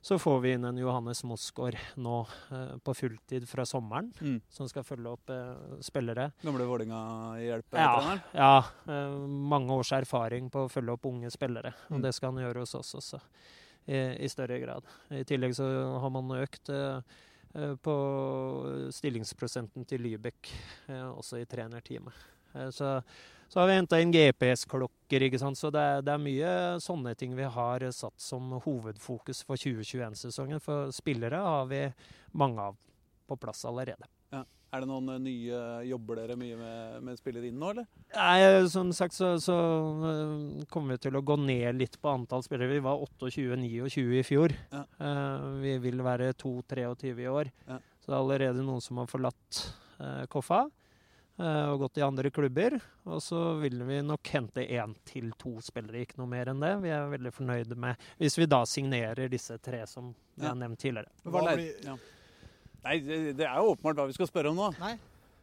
så 0.04 0.16
får 0.20 0.40
vi 0.44 0.52
inn 0.56 0.64
en 0.68 0.78
Johannes 0.80 1.20
Mosgaard 1.28 1.76
nå 2.00 2.22
eh, 2.52 2.72
på 2.84 2.94
fulltid 2.96 3.46
fra 3.50 3.66
sommeren, 3.68 4.08
Mm. 4.20 4.38
som 4.52 4.68
skal 4.68 4.84
følge 4.88 5.12
opp 5.18 5.34
spillere. 5.84 6.30
Gamle 6.44 6.64
Vålerenga-hjelp? 6.68 7.76
Ja, 7.76 8.16
ja 8.32 8.54
mange 9.28 9.72
års 9.76 9.92
erfaring 9.92 10.48
på 10.52 10.64
å 10.64 10.72
følge 10.72 10.96
opp 10.96 11.04
unge 11.12 11.30
spillere. 11.34 11.74
Og 11.90 11.98
Mm. 11.98 12.02
det 12.08 12.14
skal 12.16 12.32
han 12.32 12.42
gjøre 12.44 12.64
hos 12.64 12.74
oss 12.80 12.94
også, 13.02 13.20
i, 13.88 14.00
i 14.24 14.28
større 14.32 14.58
grad. 14.64 14.84
I 15.12 15.24
tillegg 15.28 15.52
så 15.56 15.68
har 16.00 16.10
man 16.10 16.30
økt 16.40 16.70
på 17.54 17.94
stillingsprosenten 18.94 19.86
til 19.86 20.02
Lybekk, 20.02 20.50
eh, 20.88 21.06
også 21.06 21.38
i 21.38 21.46
trenerteamet. 21.46 22.24
Eh, 22.54 22.70
så, 22.70 23.00
så 23.48 23.60
har 23.60 23.68
vi 23.68 23.76
henta 23.78 24.00
inn 24.02 24.14
GPS-klokker, 24.14 25.26
ikke 25.26 25.40
sant. 25.42 25.58
Så 25.58 25.70
det 25.74 25.82
er, 25.82 26.02
det 26.06 26.14
er 26.14 26.24
mye 26.24 26.54
sånne 26.82 27.14
ting 27.18 27.36
vi 27.38 27.46
har 27.56 27.84
eh, 27.84 27.94
satt 27.94 28.18
som 28.22 28.56
hovedfokus 28.64 29.44
for 29.46 29.60
2021-sesongen. 29.60 30.62
For 30.62 30.90
spillere 30.94 31.42
har 31.44 31.70
vi 31.70 31.86
mange 32.32 32.70
av 32.70 32.78
på 33.28 33.38
plass 33.40 33.64
allerede. 33.64 34.10
Er 34.74 34.82
det 34.82 34.88
noen 34.90 35.08
eh, 35.14 35.20
nye 35.22 35.58
Jobber 35.86 36.18
dere 36.18 36.36
mye 36.40 36.56
med, 36.58 37.02
med 37.06 37.18
spillere 37.20 37.46
inn 37.50 37.58
nå, 37.60 37.70
eller? 37.74 37.86
Nei, 38.16 38.66
som 38.72 38.90
sagt 38.96 39.14
så, 39.14 39.34
så 39.42 39.54
øh, 39.54 40.64
kommer 40.72 40.96
vi 40.96 41.02
til 41.06 41.18
å 41.18 41.22
gå 41.24 41.36
ned 41.38 41.78
litt 41.78 41.98
på 42.02 42.10
antall 42.10 42.42
spillere. 42.46 42.72
Vi 42.74 42.82
var 42.84 42.98
28-29 43.22 44.18
i 44.18 44.24
fjor. 44.26 44.54
Ja. 44.74 44.84
Eh, 44.98 45.44
vi 45.62 45.76
vil 45.88 46.02
være 46.04 46.32
2-23 46.40 47.14
i 47.22 47.28
år. 47.30 47.52
Ja. 47.68 47.78
Så 48.02 48.10
det 48.10 48.16
er 48.16 48.22
allerede 48.22 48.64
noen 48.66 48.82
som 48.84 48.98
har 49.00 49.06
forlatt 49.08 49.60
eh, 50.00 50.24
Koffa 50.32 50.64
eh, 51.38 51.68
og 51.70 51.78
gått 51.86 52.00
i 52.02 52.04
andre 52.04 52.32
klubber. 52.34 52.76
Og 53.08 53.22
så 53.24 53.44
vil 53.62 53.78
vi 53.88 54.00
nok 54.04 54.32
hente 54.34 54.64
én 54.66 54.92
til 55.08 55.30
to 55.40 55.54
spillere, 55.64 56.02
ikke 56.04 56.18
noe 56.20 56.28
mer 56.34 56.50
enn 56.52 56.60
det. 56.64 56.74
Vi 56.84 56.92
er 56.92 57.08
veldig 57.14 57.32
fornøyde 57.36 57.78
med 57.80 58.10
Hvis 58.20 58.36
vi 58.42 58.48
da 58.50 58.64
signerer 58.68 59.30
disse 59.32 59.56
tre 59.62 59.84
som 59.88 60.12
Ja. 60.34 60.48
har 60.50 60.58
nevnt 60.58 60.80
tidligere. 60.82 61.12
Hva 61.30 61.44
blir- 61.54 61.84
ja. 61.86 61.94
Nei, 62.84 63.00
det, 63.00 63.18
det 63.40 63.48
er 63.48 63.58
jo 63.60 63.72
åpenbart 63.74 63.96
hva 64.02 64.06
vi 64.10 64.16
skal 64.16 64.28
spørre 64.30 64.52
om 64.52 64.58
nå. 64.60 64.70
Nei, 64.82 64.94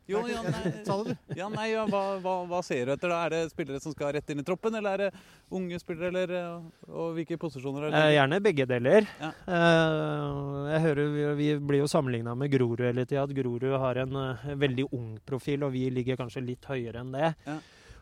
Jo, 0.09 0.23
ja, 0.27 0.41
nei, 0.43 0.71
sa 0.87 0.95
du. 1.05 1.11
ja, 1.37 1.45
nei, 1.53 1.67
ja, 1.71 1.85
hva, 1.87 2.01
hva, 2.19 2.33
hva 2.49 2.59
ser 2.65 2.89
du 2.89 2.91
etter? 2.95 3.09
da? 3.13 3.19
Er 3.25 3.33
det 3.35 3.41
spillere 3.53 3.79
som 3.79 3.93
skal 3.93 4.11
rett 4.15 4.29
inn 4.33 4.41
i 4.41 4.45
troppen, 4.45 4.75
eller 4.75 4.97
er 4.97 5.03
det 5.05 5.21
unge 5.55 5.77
spillere, 5.79 6.09
eller, 6.09 6.33
og, 6.51 6.87
og 6.89 7.13
hvilke 7.15 7.37
posisjoner? 7.39 7.85
Er 7.87 7.97
Eh, 7.99 8.15
gjerne 8.17 8.41
begge 8.43 8.65
deler. 8.67 9.07
Ja. 9.21 9.29
Eh, 9.55 10.71
jeg 10.73 10.81
hører 10.87 11.13
vi, 11.15 11.25
vi 11.39 11.49
blir 11.69 11.83
jo 11.85 11.89
sammenligna 11.91 12.33
med 12.35 12.51
Grorud 12.53 12.83
hele 12.83 13.05
tida. 13.07 13.23
At 13.23 13.35
Grorud 13.37 13.65
har 13.85 14.01
en 14.03 14.17
uh, 14.19 14.49
veldig 14.65 14.89
ung 14.97 15.13
profil, 15.27 15.63
og 15.69 15.73
vi 15.77 15.85
ligger 15.93 16.19
kanskje 16.19 16.43
litt 16.49 16.67
høyere 16.69 17.05
enn 17.05 17.13
det. 17.15 17.31
Ja. 17.47 17.57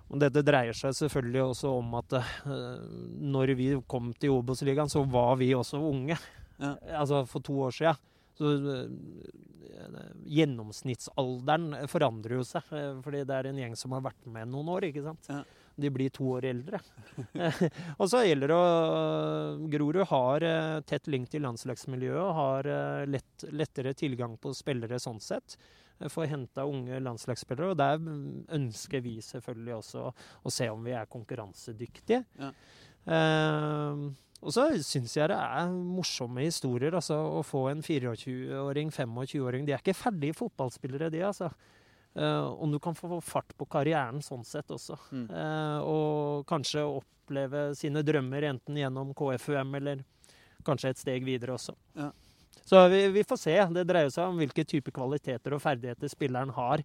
Og 0.10 0.18
dette 0.24 0.42
dreier 0.42 0.74
seg 0.74 0.96
selvfølgelig 0.98 1.44
også 1.52 1.72
om 1.84 1.92
at 2.00 2.16
uh, 2.18 2.80
når 3.22 3.54
vi 3.60 3.68
kom 3.92 4.10
til 4.18 4.34
Obos-ligaen, 4.40 4.90
så 4.90 5.04
var 5.06 5.36
vi 5.38 5.52
også 5.54 5.78
unge. 5.86 6.18
Ja. 6.60 6.74
Altså 7.04 7.22
for 7.30 7.46
to 7.46 7.60
år 7.68 7.76
sia. 7.76 7.94
Så 8.40 8.52
eh, 8.56 10.04
gjennomsnittsalderen 10.40 11.74
forandrer 11.92 12.40
jo 12.40 12.46
seg, 12.48 12.68
eh, 12.76 12.94
fordi 13.04 13.26
det 13.28 13.36
er 13.36 13.50
en 13.50 13.60
gjeng 13.64 13.76
som 13.80 13.96
har 13.96 14.06
vært 14.06 14.30
med 14.32 14.52
noen 14.52 14.72
år, 14.76 14.88
ikke 14.90 15.04
sant. 15.06 15.28
Ja. 15.32 15.42
De 15.80 15.92
blir 15.96 16.12
to 16.12 16.26
år 16.36 16.48
eldre. 16.50 16.80
og 18.00 18.08
så 18.12 18.24
gjelder 18.26 18.52
det 18.52 18.56
å 18.60 19.68
Grorud 19.72 20.02
har 20.12 20.48
eh, 20.48 20.80
tett 20.88 21.12
link 21.12 21.32
til 21.32 21.44
landslagsmiljøet 21.48 22.24
og 22.24 22.34
har 22.40 22.72
lett, 23.12 23.48
lettere 23.52 23.96
tilgang 23.98 24.36
på 24.40 24.56
spillere 24.56 25.00
sånn 25.04 25.22
sett. 25.24 25.60
Får 26.00 26.30
henta 26.32 26.64
unge 26.64 27.00
landslagsspillere, 27.04 27.74
og 27.74 27.80
der 27.80 27.98
mm, 28.00 28.46
ønsker 28.56 29.04
vi 29.04 29.18
selvfølgelig 29.24 29.74
også 29.82 30.06
å, 30.08 30.52
se 30.54 30.70
om 30.72 30.86
vi 30.88 30.96
er 30.96 31.10
konkurransedyktige. 31.12 32.24
Ja. 32.40 32.54
Eh, 33.10 34.04
og 34.40 34.54
så 34.56 34.70
syns 34.86 35.18
jeg 35.18 35.32
det 35.32 35.38
er 35.38 35.74
morsomme 35.74 36.46
historier. 36.46 36.96
altså 36.96 37.18
Å 37.40 37.42
få 37.44 37.66
en 37.74 37.82
24-åring, 37.84 38.94
25-åring 38.96 39.68
De 39.68 39.76
er 39.76 39.84
ikke 39.84 39.98
ferdige 39.98 40.38
fotballspillere, 40.40 41.12
de, 41.12 41.26
altså. 41.28 41.52
Uh, 42.18 42.48
om 42.58 42.72
du 42.74 42.80
kan 42.82 42.96
få 42.98 43.20
fart 43.22 43.52
på 43.56 43.68
karrieren 43.70 44.24
sånn 44.26 44.46
sett 44.48 44.72
også. 44.74 44.98
Mm. 45.12 45.28
Uh, 45.30 45.80
og 45.84 46.48
kanskje 46.50 46.88
oppleve 46.88 47.68
sine 47.78 48.02
drømmer 48.06 48.48
enten 48.50 48.80
gjennom 48.80 49.14
KFUM 49.18 49.76
eller 49.78 50.02
kanskje 50.66 50.96
et 50.96 51.04
steg 51.04 51.28
videre 51.28 51.54
også. 51.56 51.76
Ja. 52.00 52.10
Så 52.66 52.82
vi, 52.92 53.04
vi 53.14 53.26
får 53.28 53.40
se. 53.42 53.56
Det 53.76 53.86
dreier 53.90 54.12
seg 54.14 54.32
om 54.32 54.40
hvilke 54.40 54.66
type 54.68 54.94
kvaliteter 54.94 55.56
og 55.56 55.64
ferdigheter 55.64 56.12
spilleren 56.12 56.52
har 56.56 56.84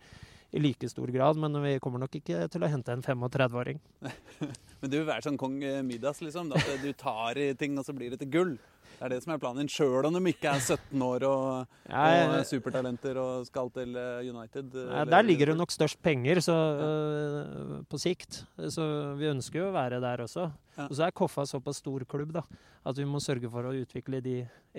i 0.54 0.60
like 0.62 0.88
stor 0.88 1.10
grad, 1.10 1.38
men 1.40 1.56
vi 1.64 1.72
kommer 1.82 1.98
nok 2.04 2.14
ikke 2.20 2.44
til 2.52 2.62
å 2.62 2.70
hente 2.70 2.94
en 2.94 3.02
35-åring. 3.02 3.80
Men 4.84 4.90
du 4.92 4.98
vil 5.00 5.08
være 5.08 5.24
sånn 5.24 5.38
kong 5.40 5.56
eh, 5.64 5.80
Midas, 5.86 6.20
liksom? 6.22 6.50
At 6.54 6.66
du 6.82 6.90
tar 7.00 7.38
i 7.40 7.48
ting, 7.58 7.74
og 7.80 7.86
så 7.86 7.94
blir 7.96 8.12
det 8.12 8.20
til 8.20 8.30
gull? 8.30 8.52
Det 8.94 9.08
er 9.08 9.10
det 9.16 9.22
som 9.24 9.32
er 9.34 9.40
planen 9.42 9.64
din, 9.64 9.70
sjøl 9.72 10.06
om 10.06 10.14
de 10.14 10.20
ikke 10.30 10.52
er 10.52 10.60
17 10.62 11.02
år 11.02 11.24
og, 11.26 11.72
Jeg- 11.90 12.28
og 12.28 12.44
supertalenter 12.46 13.18
og 13.18 13.46
skal 13.48 13.70
til 13.74 13.96
eh, 13.98 14.28
United? 14.30 14.76
Nei, 14.92 15.00
der 15.10 15.26
ligger 15.26 15.50
det 15.50 15.56
nok 15.58 15.72
størst 15.74 15.98
penger 16.04 16.38
så, 16.44 16.54
øh, 16.84 17.72
på 17.90 17.98
sikt. 17.98 18.44
Så 18.70 18.86
vi 19.18 19.26
ønsker 19.32 19.64
jo 19.64 19.70
å 19.72 19.74
være 19.74 19.98
der 20.04 20.22
også. 20.28 20.46
Ja. 20.76 20.86
Og 20.86 20.94
så 20.94 21.08
er 21.08 21.16
Koffa 21.16 21.46
såpass 21.48 21.80
stor 21.82 22.04
klubb 22.06 22.36
da, 22.36 22.44
at 22.86 23.00
vi 23.00 23.08
må 23.08 23.18
sørge 23.24 23.50
for 23.50 23.66
å 23.66 23.74
utvikle 23.80 24.22
de 24.22 24.36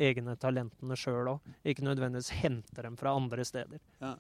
egne 0.08 0.38
talentene 0.40 0.96
sjøl 1.00 1.34
òg. 1.36 1.52
Ikke 1.68 1.84
nødvendigvis 1.88 2.32
hente 2.40 2.88
dem 2.88 2.96
fra 3.00 3.18
andre 3.20 3.44
steder. 3.48 3.84
Ja, 4.00 4.16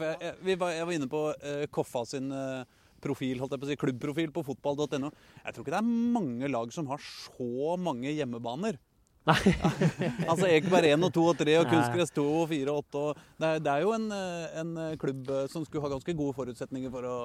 jeg, 0.00 0.20
jeg, 0.22 0.36
vi 0.46 0.56
var, 0.60 0.76
jeg 0.76 0.86
var 0.88 0.96
inne 0.96 1.10
på 1.10 1.24
eh, 1.34 1.66
Koffa 1.72 2.04
sin 2.08 2.30
eh, 2.32 2.62
profil, 3.02 3.40
holdt 3.42 3.56
jeg 3.56 3.62
på 3.62 3.66
å 3.66 3.72
si, 3.72 3.80
klubbprofil 3.82 4.32
på 4.34 4.44
fotball.no. 4.46 5.10
Jeg 5.42 5.54
tror 5.54 5.64
ikke 5.64 5.74
det 5.74 5.82
er 5.82 5.92
mange 6.16 6.50
lag 6.50 6.72
som 6.74 6.88
har 6.92 7.02
så 7.02 7.76
mange 7.80 8.14
hjemmebaner. 8.14 8.78
Nei. 9.30 9.52
altså 10.30 10.48
Ekeberg 10.48 10.96
1 10.96 11.06
og 11.06 11.12
2 11.14 11.26
og 11.30 11.36
3 11.38 11.58
og. 11.60 11.68
Kunstgress 11.70 12.10
2 12.16 12.24
og 12.40 12.48
4 12.50 12.72
og 12.72 12.80
8. 12.88 13.02
Og 13.02 13.20
det, 13.38 13.50
er, 13.50 13.60
det 13.62 13.74
er 13.74 13.84
jo 13.84 13.92
en, 13.98 14.08
eh, 14.16 14.56
en 14.62 14.72
klubb 15.02 15.30
som 15.52 15.66
skulle 15.66 15.84
ha 15.84 15.92
ganske 15.92 16.16
gode 16.18 16.34
forutsetninger 16.38 16.90
for 16.94 17.06
å, 17.06 17.18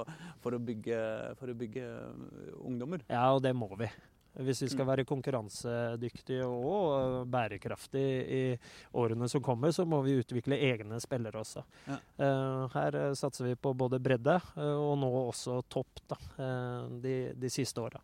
for 0.44 0.58
å, 0.58 0.62
bygge, 0.62 1.00
for 1.40 1.54
å 1.54 1.58
bygge 1.58 1.88
ungdommer. 2.62 3.06
Ja, 3.10 3.30
og 3.34 3.42
det 3.46 3.56
må 3.58 3.72
vi. 3.80 3.90
Hvis 4.38 4.62
vi 4.62 4.70
skal 4.70 4.86
Mm. 4.86 4.90
være 4.92 5.06
konkurransedyktige 5.10 6.46
og 6.46 6.92
øh, 6.94 7.26
bærekraftige 7.26 8.26
i 8.30 8.42
årene 8.94 9.28
som 9.30 9.42
kommer, 9.42 9.72
så 9.74 9.86
må 9.86 10.02
vi 10.06 10.18
utvikle 10.22 10.60
egne 10.62 11.00
spillere 11.02 11.40
også. 11.42 11.64
Ja. 11.88 11.98
Eh, 12.20 12.68
her 12.76 12.96
eh, 12.96 13.14
satser 13.18 13.46
vi 13.50 13.56
på 13.56 13.74
både 13.74 14.00
bredde 14.00 14.36
eh, 14.58 14.62
og 14.78 14.98
nå 15.02 15.10
også 15.30 15.62
topp 15.70 16.04
da, 16.08 16.18
eh, 16.38 16.90
de, 17.02 17.16
de 17.34 17.50
siste 17.50 17.82
åra. 17.82 18.00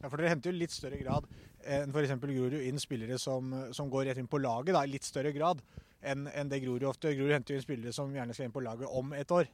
Ja, 0.00 0.08
for 0.08 0.16
Dere 0.16 0.32
henter 0.32 0.50
jo 0.50 0.58
litt 0.58 0.72
større 0.74 0.98
grad 0.98 1.26
enn 1.60 1.90
f.eks. 1.92 2.14
Grorud 2.20 2.54
inn 2.64 2.78
spillere 2.80 3.18
som, 3.20 3.50
som 3.76 3.90
går 3.92 4.06
rett 4.10 4.18
inn 4.18 4.28
på 4.30 4.40
laget. 4.40 4.72
da, 4.74 4.82
i 4.84 4.90
litt 4.94 5.04
større 5.04 5.32
grad 5.36 5.60
enn 6.00 6.26
en 6.32 6.48
det 6.48 6.62
Grorud 6.64 6.86
ofte 6.88 7.12
Grorud 7.14 7.34
henter 7.36 7.52
jo 7.54 7.60
inn 7.60 7.66
spillere 7.66 7.92
som 7.92 8.10
gjerne 8.14 8.32
skal 8.34 8.48
inn 8.48 8.54
på 8.54 8.62
laget 8.64 8.88
om 8.88 9.12
et 9.12 9.30
år. 9.30 9.46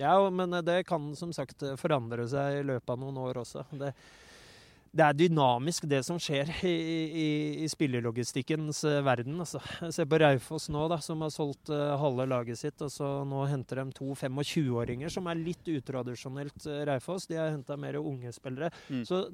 Ja, 0.00 0.14
men 0.30 0.54
eh, 0.54 0.62
det 0.64 0.86
kan 0.88 1.10
som 1.18 1.32
sagt 1.36 1.62
eh, 1.66 1.74
forandre 1.76 2.24
seg 2.30 2.60
i 2.60 2.66
løpet 2.66 2.94
av 2.94 3.00
noen 3.02 3.18
år 3.26 3.42
også. 3.42 3.66
Det, 3.76 3.90
det 4.92 5.04
er 5.06 5.16
dynamisk, 5.16 5.86
det 5.88 6.02
som 6.04 6.18
skjer 6.20 6.50
i, 6.68 6.72
i, 6.72 7.28
i 7.64 7.68
spillelogistikkens 7.70 8.82
eh, 8.90 8.98
verden. 9.04 9.38
Altså. 9.40 9.62
Se 9.94 10.04
på 10.04 10.18
Raufoss 10.20 10.68
nå, 10.72 10.84
da, 10.92 10.98
som 11.00 11.24
har 11.24 11.32
solgt 11.32 11.72
uh, 11.72 11.94
halve 12.00 12.26
laget 12.28 12.60
sitt. 12.60 12.84
og 12.84 12.92
så 12.92 13.08
Nå 13.28 13.46
henter 13.48 13.80
de 13.80 13.96
to 13.96 14.10
25-åringer, 14.12 15.12
som 15.12 15.30
er 15.32 15.40
litt 15.40 15.72
utradisjonelt 15.72 16.68
uh, 16.68 16.82
Raufoss. 16.90 17.24
De 17.30 17.40
har 17.40 17.54
henta 17.54 17.78
mer 17.80 17.96
unge 18.02 18.34
spillere. 18.36 18.68
Mm. 18.92 19.00
Så 19.08 19.24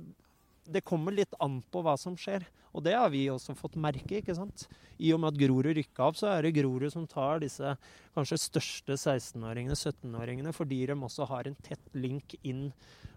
det 0.69 0.85
kommer 0.87 1.17
litt 1.17 1.35
an 1.43 1.59
på 1.73 1.83
hva 1.83 1.97
som 1.99 2.15
skjer. 2.19 2.47
Og 2.77 2.85
det 2.87 2.95
har 2.95 3.11
vi 3.11 3.25
også 3.33 3.57
fått 3.59 3.75
merke. 3.81 4.21
ikke 4.21 4.39
sant? 4.39 4.69
I 5.03 5.11
og 5.17 5.25
med 5.25 5.33
at 5.33 5.43
Grorud 5.43 5.73
rykka 5.75 6.07
opp, 6.07 6.23
så 6.23 6.31
er 6.37 6.47
det 6.47 6.55
Grorud 6.61 6.93
som 6.95 7.11
tar 7.11 7.43
disse 7.43 7.75
kanskje 8.15 8.45
største 8.47 8.95
16-åringene, 8.95 9.75
17-åringene, 9.75 10.55
fordi 10.55 10.85
de 10.87 10.95
også 10.95 11.27
har 11.33 11.51
en 11.51 11.63
tett 11.67 11.95
link 11.99 12.39
inn 12.47 12.69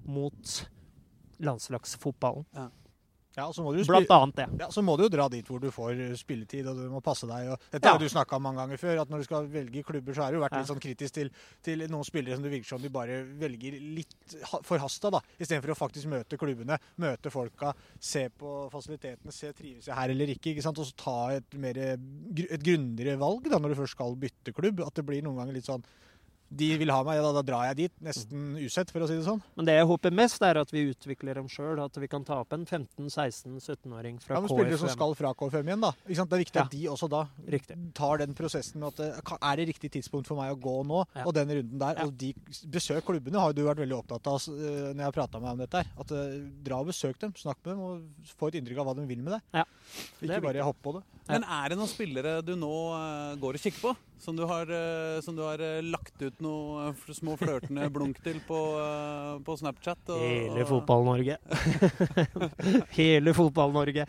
mot 0.09 0.61
landslagsfotballen. 1.41 2.45
Ja, 2.55 2.69
Ja, 3.33 3.45
du 3.55 3.85
Blant 3.87 4.09
annet 4.11 4.35
det. 4.35 4.45
Ja, 4.59 4.67
Så 4.67 4.81
må 4.83 4.97
du 4.99 5.05
jo 5.05 5.09
dra 5.09 5.29
dit 5.31 5.47
hvor 5.47 5.57
du 5.63 5.69
får 5.71 5.91
eh, 5.95 6.15
spilletid, 6.19 6.67
og 6.67 6.75
du 6.75 6.89
må 6.91 6.99
passe 7.01 7.23
deg. 7.29 7.47
Og 7.53 7.61
dette 7.71 7.85
Ja. 7.87 7.93
har 7.93 7.97
du 8.01 8.09
snakka 8.11 8.35
om 8.35 8.43
mange 8.43 8.59
ganger 8.59 8.75
før, 8.77 8.99
at 9.01 9.07
når 9.09 9.19
du 9.19 9.23
skal 9.23 9.47
velge 9.47 9.83
klubber, 9.87 10.11
så 10.13 10.23
har 10.25 10.33
du 10.33 10.39
vært 10.41 10.57
litt 10.57 10.67
sånn 10.67 10.81
kritisk 10.83 11.13
til, 11.15 11.29
til 11.63 11.85
noen 11.87 12.03
spillere 12.03 12.35
som 12.35 12.43
det 12.43 12.51
virker 12.51 12.67
som 12.73 12.81
de 12.83 12.89
bare 12.91 13.21
velger 13.39 13.79
litt 13.79 14.35
ha- 14.51 14.59
forhasta, 14.67 15.09
da. 15.15 15.21
Istedenfor 15.39 15.71
å 15.71 15.79
faktisk 15.79 16.11
møte 16.11 16.35
klubbene, 16.37 16.77
møte 16.99 17.31
folka, 17.31 17.71
se 18.01 18.27
på 18.35 18.67
fasilitetene, 18.69 19.31
se 19.31 19.53
trives 19.53 19.85
jeg 19.87 19.95
her 19.95 20.09
eller 20.11 20.27
ikke. 20.35 20.51
ikke 20.51 20.61
sant? 20.67 20.77
Og 20.83 20.91
så 20.91 20.93
ta 20.99 21.29
et, 21.37 21.53
mer, 21.55 21.77
et 21.77 22.59
grundigere 22.67 23.15
valg 23.17 23.47
da, 23.47 23.57
når 23.63 23.69
du 23.69 23.79
først 23.79 23.95
skal 23.95 24.13
bytte 24.19 24.51
klubb. 24.51 24.83
At 24.85 24.93
det 24.99 25.05
blir 25.07 25.23
noen 25.23 25.37
ganger 25.39 25.53
litt 25.55 25.71
sånn 25.71 25.87
De 26.51 26.67
vil 26.77 26.89
ha 26.91 26.97
meg, 27.07 27.15
da, 27.23 27.29
da 27.31 27.41
drar 27.47 27.63
jeg 27.69 27.77
dit. 27.77 27.93
Nesten 28.03 28.57
usett, 28.59 28.89
for 28.91 28.99
å 29.05 29.07
si 29.07 29.15
det 29.15 29.23
sånn. 29.23 29.39
Men 29.55 29.67
det 29.69 29.75
jeg 29.77 29.87
håper 29.87 30.11
mest, 30.11 30.41
er 30.43 30.57
at 30.59 30.71
vi 30.73 30.81
utvikler 30.91 31.37
dem 31.39 31.47
sjøl. 31.47 31.79
At 31.79 31.95
vi 31.95 32.09
kan 32.11 32.25
ta 32.27 32.41
opp 32.43 32.51
en 32.51 32.65
15-16-17-åring 32.67 34.19
fra 34.19 34.35
Ja, 34.35 34.41
men 34.43 34.51
Spillere 34.51 34.79
som 34.81 34.91
skal 34.91 35.15
fra 35.15 35.31
KFM 35.37 35.69
igjen, 35.71 35.81
da. 35.85 35.91
Ikke 36.05 36.17
sant? 36.19 36.29
Det 36.33 36.37
er 36.37 36.43
viktig 36.43 36.59
Ja. 36.59 36.65
at 36.67 36.71
de 36.75 36.81
også 36.91 37.09
da 37.09 37.21
Riktig. 37.55 37.77
tar 37.95 38.17
den 38.19 38.33
prosessen 38.35 38.79
med 38.83 38.87
at 38.91 38.95
det- 38.97 39.37
er 39.41 39.55
det 39.55 39.67
riktig 39.69 39.91
tidspunkt 39.91 40.27
for 40.27 40.35
meg 40.35 40.51
å 40.51 40.59
gå 40.59 40.85
nå, 40.85 41.05
Ja. 41.15 41.23
og 41.25 41.33
den 41.33 41.47
runden 41.49 41.79
der. 41.79 41.95
Ja. 41.97 42.03
Og 42.05 42.17
de 42.17 42.33
besøk 42.67 43.03
klubbene 43.03 43.39
har 43.39 43.53
jo 43.53 43.53
du 43.53 43.63
vært 43.65 43.87
veldig 43.87 43.97
opptatt 44.03 44.27
av 44.27 44.35
eh, 44.35 44.93
når 44.93 44.97
jeg 44.97 45.07
har 45.07 45.11
prata 45.11 45.39
med 45.39 45.47
deg 45.47 45.51
om 45.51 45.57
dette. 45.57 45.77
her. 45.77 45.87
At 45.99 46.11
uh, 46.11 46.49
Dra 46.63 46.79
og 46.79 46.87
besøk 46.87 47.17
dem, 47.19 47.31
snakk 47.33 47.57
med 47.65 47.75
dem 47.75 47.79
og 47.79 48.01
få 48.37 48.47
et 48.49 48.55
inntrykk 48.61 48.77
av 48.79 48.85
hva 48.87 48.95
de 48.95 49.05
vil 49.07 49.21
med 49.23 49.33
deg. 49.33 49.41
Ja. 49.53 49.63
Er 50.21 50.27
Ikke 50.27 50.41
bare 50.43 50.63
hoppe 50.63 50.81
på 50.83 50.93
det. 50.99 51.03
Ja. 51.29 51.39
Men 51.39 51.43
er 51.43 51.69
det 51.69 51.77
noen 51.77 51.87
spillere 51.87 52.43
du 52.43 52.55
nå 52.55 52.71
eh, 52.91 53.35
går 53.37 53.53
og 53.55 53.61
kikker 53.61 53.81
på? 53.81 53.95
Som 54.21 54.35
du 54.37 54.43
har, 54.45 54.69
eh, 54.69 55.19
som 55.25 55.33
du 55.35 55.41
har 55.41 55.57
eh, 55.65 55.79
lagt 55.81 56.21
ut 56.21 56.41
noe 56.45 56.91
eh, 56.91 57.13
små 57.17 57.33
flørtende 57.41 57.87
blunk 57.95 58.19
til 58.21 58.37
på, 58.45 58.59
på 59.47 59.55
Snapchat? 59.57 60.11
og- 60.13 60.21
Hele 60.21 60.65
Fotball-Norge. 60.69 61.39
Hele 62.99 63.33
Fotball-Norge. 63.33 64.05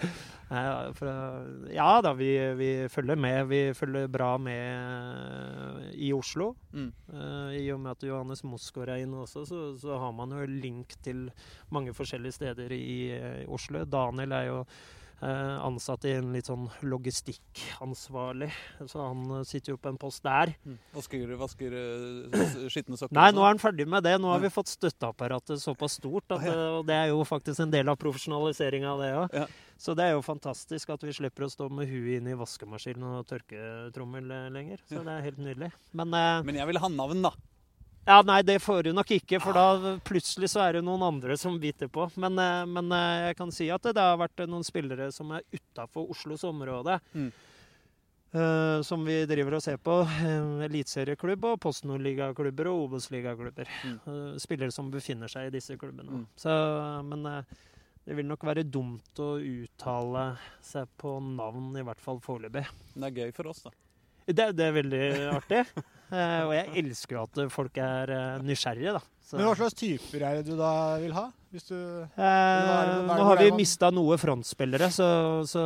Ja, 1.72 1.88
da, 2.04 2.12
vi, 2.12 2.28
vi 2.60 2.70
følger 2.92 3.16
med. 3.16 3.46
Vi 3.48 3.60
følger 3.76 4.08
bra 4.12 4.34
med 4.38 5.92
i 5.96 6.12
Oslo. 6.12 6.52
Mm. 6.76 6.90
I 7.56 7.64
og 7.72 7.80
med 7.80 7.94
at 7.96 8.04
Johannes 8.08 8.44
Mosgaard 8.44 8.92
er 8.92 9.02
inne 9.06 9.22
også, 9.24 9.46
så, 9.48 9.62
så 9.80 9.96
har 10.00 10.12
man 10.16 10.32
jo 10.36 10.44
link 10.48 10.92
til 11.04 11.30
mange 11.72 11.94
forskjellige 11.96 12.36
steder 12.36 12.72
i 12.76 12.98
Oslo. 13.48 13.86
Daniel 13.88 14.32
er 14.36 14.50
jo 14.50 14.60
ansatt 15.22 16.04
i 16.08 16.16
en 16.18 16.32
litt 16.34 16.48
sånn 16.50 16.64
logistikkansvarlig, 16.82 18.48
så 18.90 19.04
han 19.08 19.20
eh, 19.38 19.44
sitter 19.46 19.74
jo 19.74 19.78
på 19.78 19.90
en 19.92 19.98
post 20.00 20.22
der. 20.26 20.52
Mm. 20.66 20.78
Vasker, 20.96 21.34
vasker 21.40 21.76
eh, 21.78 22.68
skitne 22.72 22.98
sokker? 22.98 23.14
Nei, 23.16 23.28
nå 23.30 23.38
sånn? 23.38 23.44
er 23.46 23.52
han 23.52 23.62
ferdig 23.62 23.86
med 23.88 24.02
det. 24.06 24.16
Nå 24.22 24.32
har 24.32 24.42
vi 24.42 24.50
fått 24.52 24.72
støtteapparatet 24.72 25.62
såpass 25.62 25.98
stort, 26.00 26.26
at, 26.34 26.40
Ah, 26.42 26.46
ja. 26.48 26.54
eh, 26.56 26.78
og 26.80 26.86
det 26.88 26.96
er 26.98 27.12
jo 27.12 27.22
faktisk 27.28 27.62
en 27.62 27.70
del 27.74 27.88
av 27.92 28.00
profesjonaliseringa 28.02 28.90
av 28.94 29.04
det 29.04 29.12
òg. 29.20 29.38
Ja. 29.42 29.46
Så 29.82 29.94
det 29.98 30.04
er 30.08 30.12
jo 30.16 30.22
fantastisk 30.22 30.90
at 30.94 31.02
vi 31.02 31.12
slipper 31.14 31.46
å 31.46 31.50
stå 31.50 31.66
med 31.72 31.88
huet 31.90 32.18
inn 32.20 32.28
i 32.30 32.36
vaskemaskinen 32.38 33.16
og 33.18 33.26
tørketrommel 33.30 34.30
eh, 34.30 34.50
lenger. 34.54 34.82
Så 34.88 34.98
Ja. 35.00 35.06
det 35.06 35.16
er 35.18 35.26
helt 35.30 35.38
nydelig. 35.42 35.72
Men 35.92 36.14
eh, 36.14 36.42
Men 36.46 36.54
jeg 36.60 36.66
vil 36.70 36.78
ha 36.82 36.88
navn, 36.88 37.22
da. 37.22 37.32
Ja, 38.04 38.18
nei, 38.26 38.40
det 38.42 38.58
får 38.58 38.82
du 38.82 38.92
nok 38.96 39.10
ikke, 39.14 39.38
for 39.42 39.54
da 39.54 39.94
plutselig 40.02 40.50
så 40.50 40.64
er 40.64 40.78
det 40.78 40.82
noen 40.86 41.04
andre 41.06 41.36
som 41.38 41.54
biter 41.62 41.86
på. 41.92 42.08
Men, 42.18 42.38
eh, 42.42 42.64
men 42.66 42.90
eh, 42.96 43.28
jeg 43.28 43.38
kan 43.38 43.54
si 43.54 43.68
at 43.70 43.84
det, 43.86 43.94
det 43.98 44.06
har 44.08 44.18
vært 44.18 44.42
noen 44.50 44.66
spillere 44.66 45.06
som 45.14 45.30
er 45.36 45.46
utafor 45.54 46.10
Oslos 46.10 46.42
område. 46.48 46.98
Mm. 47.14 47.30
Uh, 48.32 48.80
som 48.80 49.02
vi 49.04 49.18
driver 49.28 49.58
og 49.58 49.60
ser 49.60 49.76
på. 49.76 49.98
Uh, 50.08 50.64
Eliteserieklubb 50.64 51.44
og 51.50 51.58
Postnordligaklubber 51.60 52.64
Nord-ligaklubber 52.64 52.70
og 52.70 52.86
Obos-ligaklubber. 52.86 53.68
Mm. 53.84 53.98
Uh, 54.06 54.38
spillere 54.40 54.72
som 54.72 54.88
befinner 54.90 55.28
seg 55.28 55.50
i 55.50 55.52
disse 55.52 55.76
klubbene. 55.76 56.22
Mm. 56.22 56.26
Så, 56.40 56.54
men 57.10 57.28
det 57.28 58.16
vil 58.16 58.30
nok 58.30 58.48
være 58.48 58.64
dumt 58.64 59.20
å 59.20 59.34
uttale 59.36 60.24
seg 60.64 60.88
på 60.96 61.18
navn, 61.22 61.74
i 61.76 61.84
hvert 61.84 62.00
fall 62.00 62.24
foreløpig. 62.24 62.64
Det 62.96 63.10
er 63.10 63.20
gøy 63.20 63.36
for 63.36 63.52
oss, 63.52 63.66
da. 63.68 63.76
Det, 64.24 64.48
det 64.56 64.64
er 64.64 64.78
veldig 64.80 65.04
artig. 65.36 65.66
Eh, 66.12 66.40
og 66.44 66.52
jeg 66.52 66.84
elsker 66.84 67.16
jo 67.16 67.22
at 67.24 67.38
folk 67.54 67.78
er 67.80 68.10
uh, 68.12 68.42
nysgjerrige, 68.44 68.92
da. 68.98 69.00
Så, 69.24 69.38
Men 69.38 69.46
hva 69.48 69.54
slags 69.56 69.78
typer 69.80 70.24
er 70.28 70.40
det 70.40 70.50
du 70.50 70.58
da 70.58 70.72
vil 71.00 71.14
ha? 71.16 71.30
Du 71.52 71.56
eh, 71.58 72.08
det- 72.16 73.06
nå 73.08 73.24
har 73.28 73.36
vi 73.40 73.50
mista 73.56 73.90
noe 73.92 74.16
frontspillere, 74.20 74.88
så, 74.92 75.06
så 75.48 75.62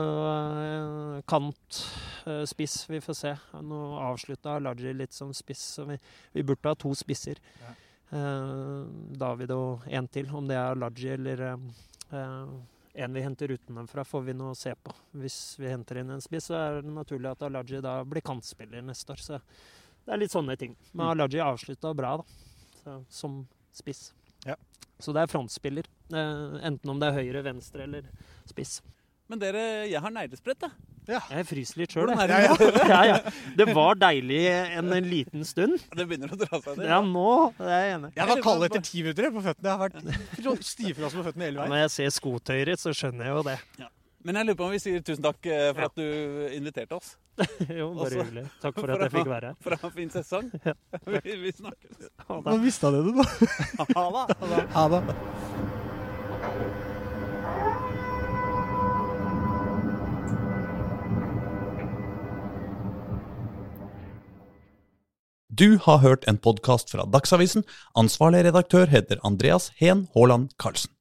eh, 0.62 1.22
kant, 1.26 1.80
eh, 2.26 2.44
spiss, 2.46 2.84
vi 2.90 3.00
får 3.02 3.14
se. 3.18 3.32
Nå 3.62 3.80
avslutta 4.02 4.56
Alaji 4.60 4.94
litt 4.94 5.14
som 5.14 5.32
spiss, 5.34 5.62
så 5.78 5.84
vi, 5.86 5.98
vi 6.34 6.42
burde 6.46 6.70
ha 6.70 6.78
to 6.78 6.94
spisser. 6.94 7.38
Ja. 7.62 7.74
Eh, 8.18 8.86
David 9.18 9.50
og 9.54 9.86
en 9.90 10.08
til. 10.14 10.30
Om 10.30 10.46
det 10.50 10.58
er 10.58 10.72
Alaji 10.74 11.12
eller 11.16 11.44
eh, 11.52 11.68
eh, 12.12 12.56
en 13.02 13.12
vi 13.18 13.22
henter 13.26 13.50
utenfra, 13.54 14.04
får 14.06 14.22
vi 14.30 14.34
nå 14.38 14.54
se 14.58 14.74
på. 14.78 14.94
Hvis 15.22 15.56
vi 15.58 15.70
henter 15.70 15.98
inn 16.02 16.10
en 16.14 16.22
spiss, 16.24 16.48
så 16.50 16.58
er 16.60 16.80
det 16.82 16.94
naturlig 16.94 17.30
at 17.34 17.42
Alaji 17.50 17.82
da 17.84 17.98
blir 18.06 18.22
kantspiller 18.26 18.82
neste 18.82 19.14
år. 19.14 19.22
Så 19.22 19.40
det 20.06 20.14
er 20.14 20.22
litt 20.22 20.32
sånne 20.34 20.56
ting. 20.58 20.76
Men 20.94 21.06
Mm. 21.08 21.12
Alaji 21.16 21.40
avslutta 21.42 21.94
bra, 21.98 22.16
da. 22.22 22.24
Så, 22.82 22.96
som 23.10 23.40
spiss. 23.74 24.12
Ja. 24.46 24.54
Så 25.02 25.12
det 25.12 25.24
er 25.26 25.30
frontspiller. 25.32 25.84
Eh, 26.14 26.58
enten 26.64 26.88
om 26.94 27.00
det 27.02 27.08
er 27.10 27.18
høyre, 27.20 27.42
venstre 27.44 27.82
eller 27.84 28.06
spiss. 28.48 28.78
Men 29.28 29.40
dere, 29.42 29.88
jeg 29.90 29.98
har 30.00 30.12
neglesprett, 30.14 30.62
jeg. 30.62 30.70
Jeg 31.06 31.46
fryser 31.46 31.78
litt 31.78 31.92
sjøl, 31.94 32.10
jeg. 32.10 32.18
er 32.18 32.30
det? 32.58 32.70
Ja, 32.90 33.00
ja. 33.06 33.16
Det 33.58 33.66
var 33.74 33.94
deilig 33.98 34.40
en, 34.50 34.88
en 34.94 35.06
liten 35.10 35.44
stund. 35.46 35.76
Det 35.94 36.06
begynner 36.06 36.32
å 36.34 36.38
dra 36.38 36.58
seg 36.62 36.78
ned. 36.80 36.86
Ja, 36.90 36.98
nå 37.02 37.26
det 37.58 37.66
er 37.70 37.82
jeg 37.84 37.92
enig. 37.98 38.10
Jeg 38.16 38.30
var 38.30 38.40
kald 38.46 38.66
etter 38.66 38.82
ti 38.86 39.02
minutter 39.02 39.28
på 39.34 39.42
føttene. 39.44 39.68
Jeg 39.68 39.78
har 39.78 39.84
vært 40.56 40.66
stivfrossen 40.66 41.20
på 41.22 41.26
føttene 41.28 41.46
hele 41.50 41.60
veien. 41.62 41.70
Når 41.74 41.82
jeg 41.84 41.92
ser 41.98 42.14
skotøyet 42.16 42.70
ditt, 42.72 42.82
så 42.82 42.94
skjønner 42.94 43.28
jeg 43.28 43.36
jo 43.38 43.44
det. 43.50 43.56
Men 44.26 44.40
jeg 44.40 44.48
lurer 44.48 44.58
på 44.58 44.66
om 44.66 44.74
vi 44.74 44.82
sier 44.82 45.04
tusen 45.06 45.22
takk 45.26 45.46
eh, 45.46 45.68
for 45.76 45.86
at 45.86 45.94
du 45.98 46.06
inviterte 46.56 46.98
oss. 46.98 47.12
Jo, 47.78 47.90
bare 47.92 48.06
Også- 48.06 48.22
hyggelig. 48.22 48.44
Takk 48.62 48.78
for 48.80 48.92
at 48.94 49.04
jeg 49.06 49.12
fikk 49.16 49.30
være 49.32 49.50
her. 49.52 49.58
For 49.64 49.76
å 49.76 49.80
ha 49.82 49.90
en 49.90 49.96
fin 49.98 50.12
sesong. 50.14 50.50
Vi, 51.12 51.36
vi 51.44 51.52
snakkes. 51.52 52.08
Nå 52.48 52.56
mista 52.64 52.90
du 52.94 53.02
det, 53.10 53.14
da. 53.20 53.26
Ha 53.96 54.06
det. 54.16 54.64
Ha 54.76 54.88
det. 54.96 55.02
Du 65.56 65.78
har 65.82 65.98
hørt 66.02 66.26
en 66.28 66.36
podkast 66.42 66.90
fra 66.92 67.06
Dagsavisen. 67.08 67.64
Ansvarlig 67.96 68.42
redaktør 68.48 68.90
heter 68.92 69.22
Andreas 69.24 69.70
Heen 69.80 70.06
Haaland 70.14 70.50
Karlsen. 70.60 70.95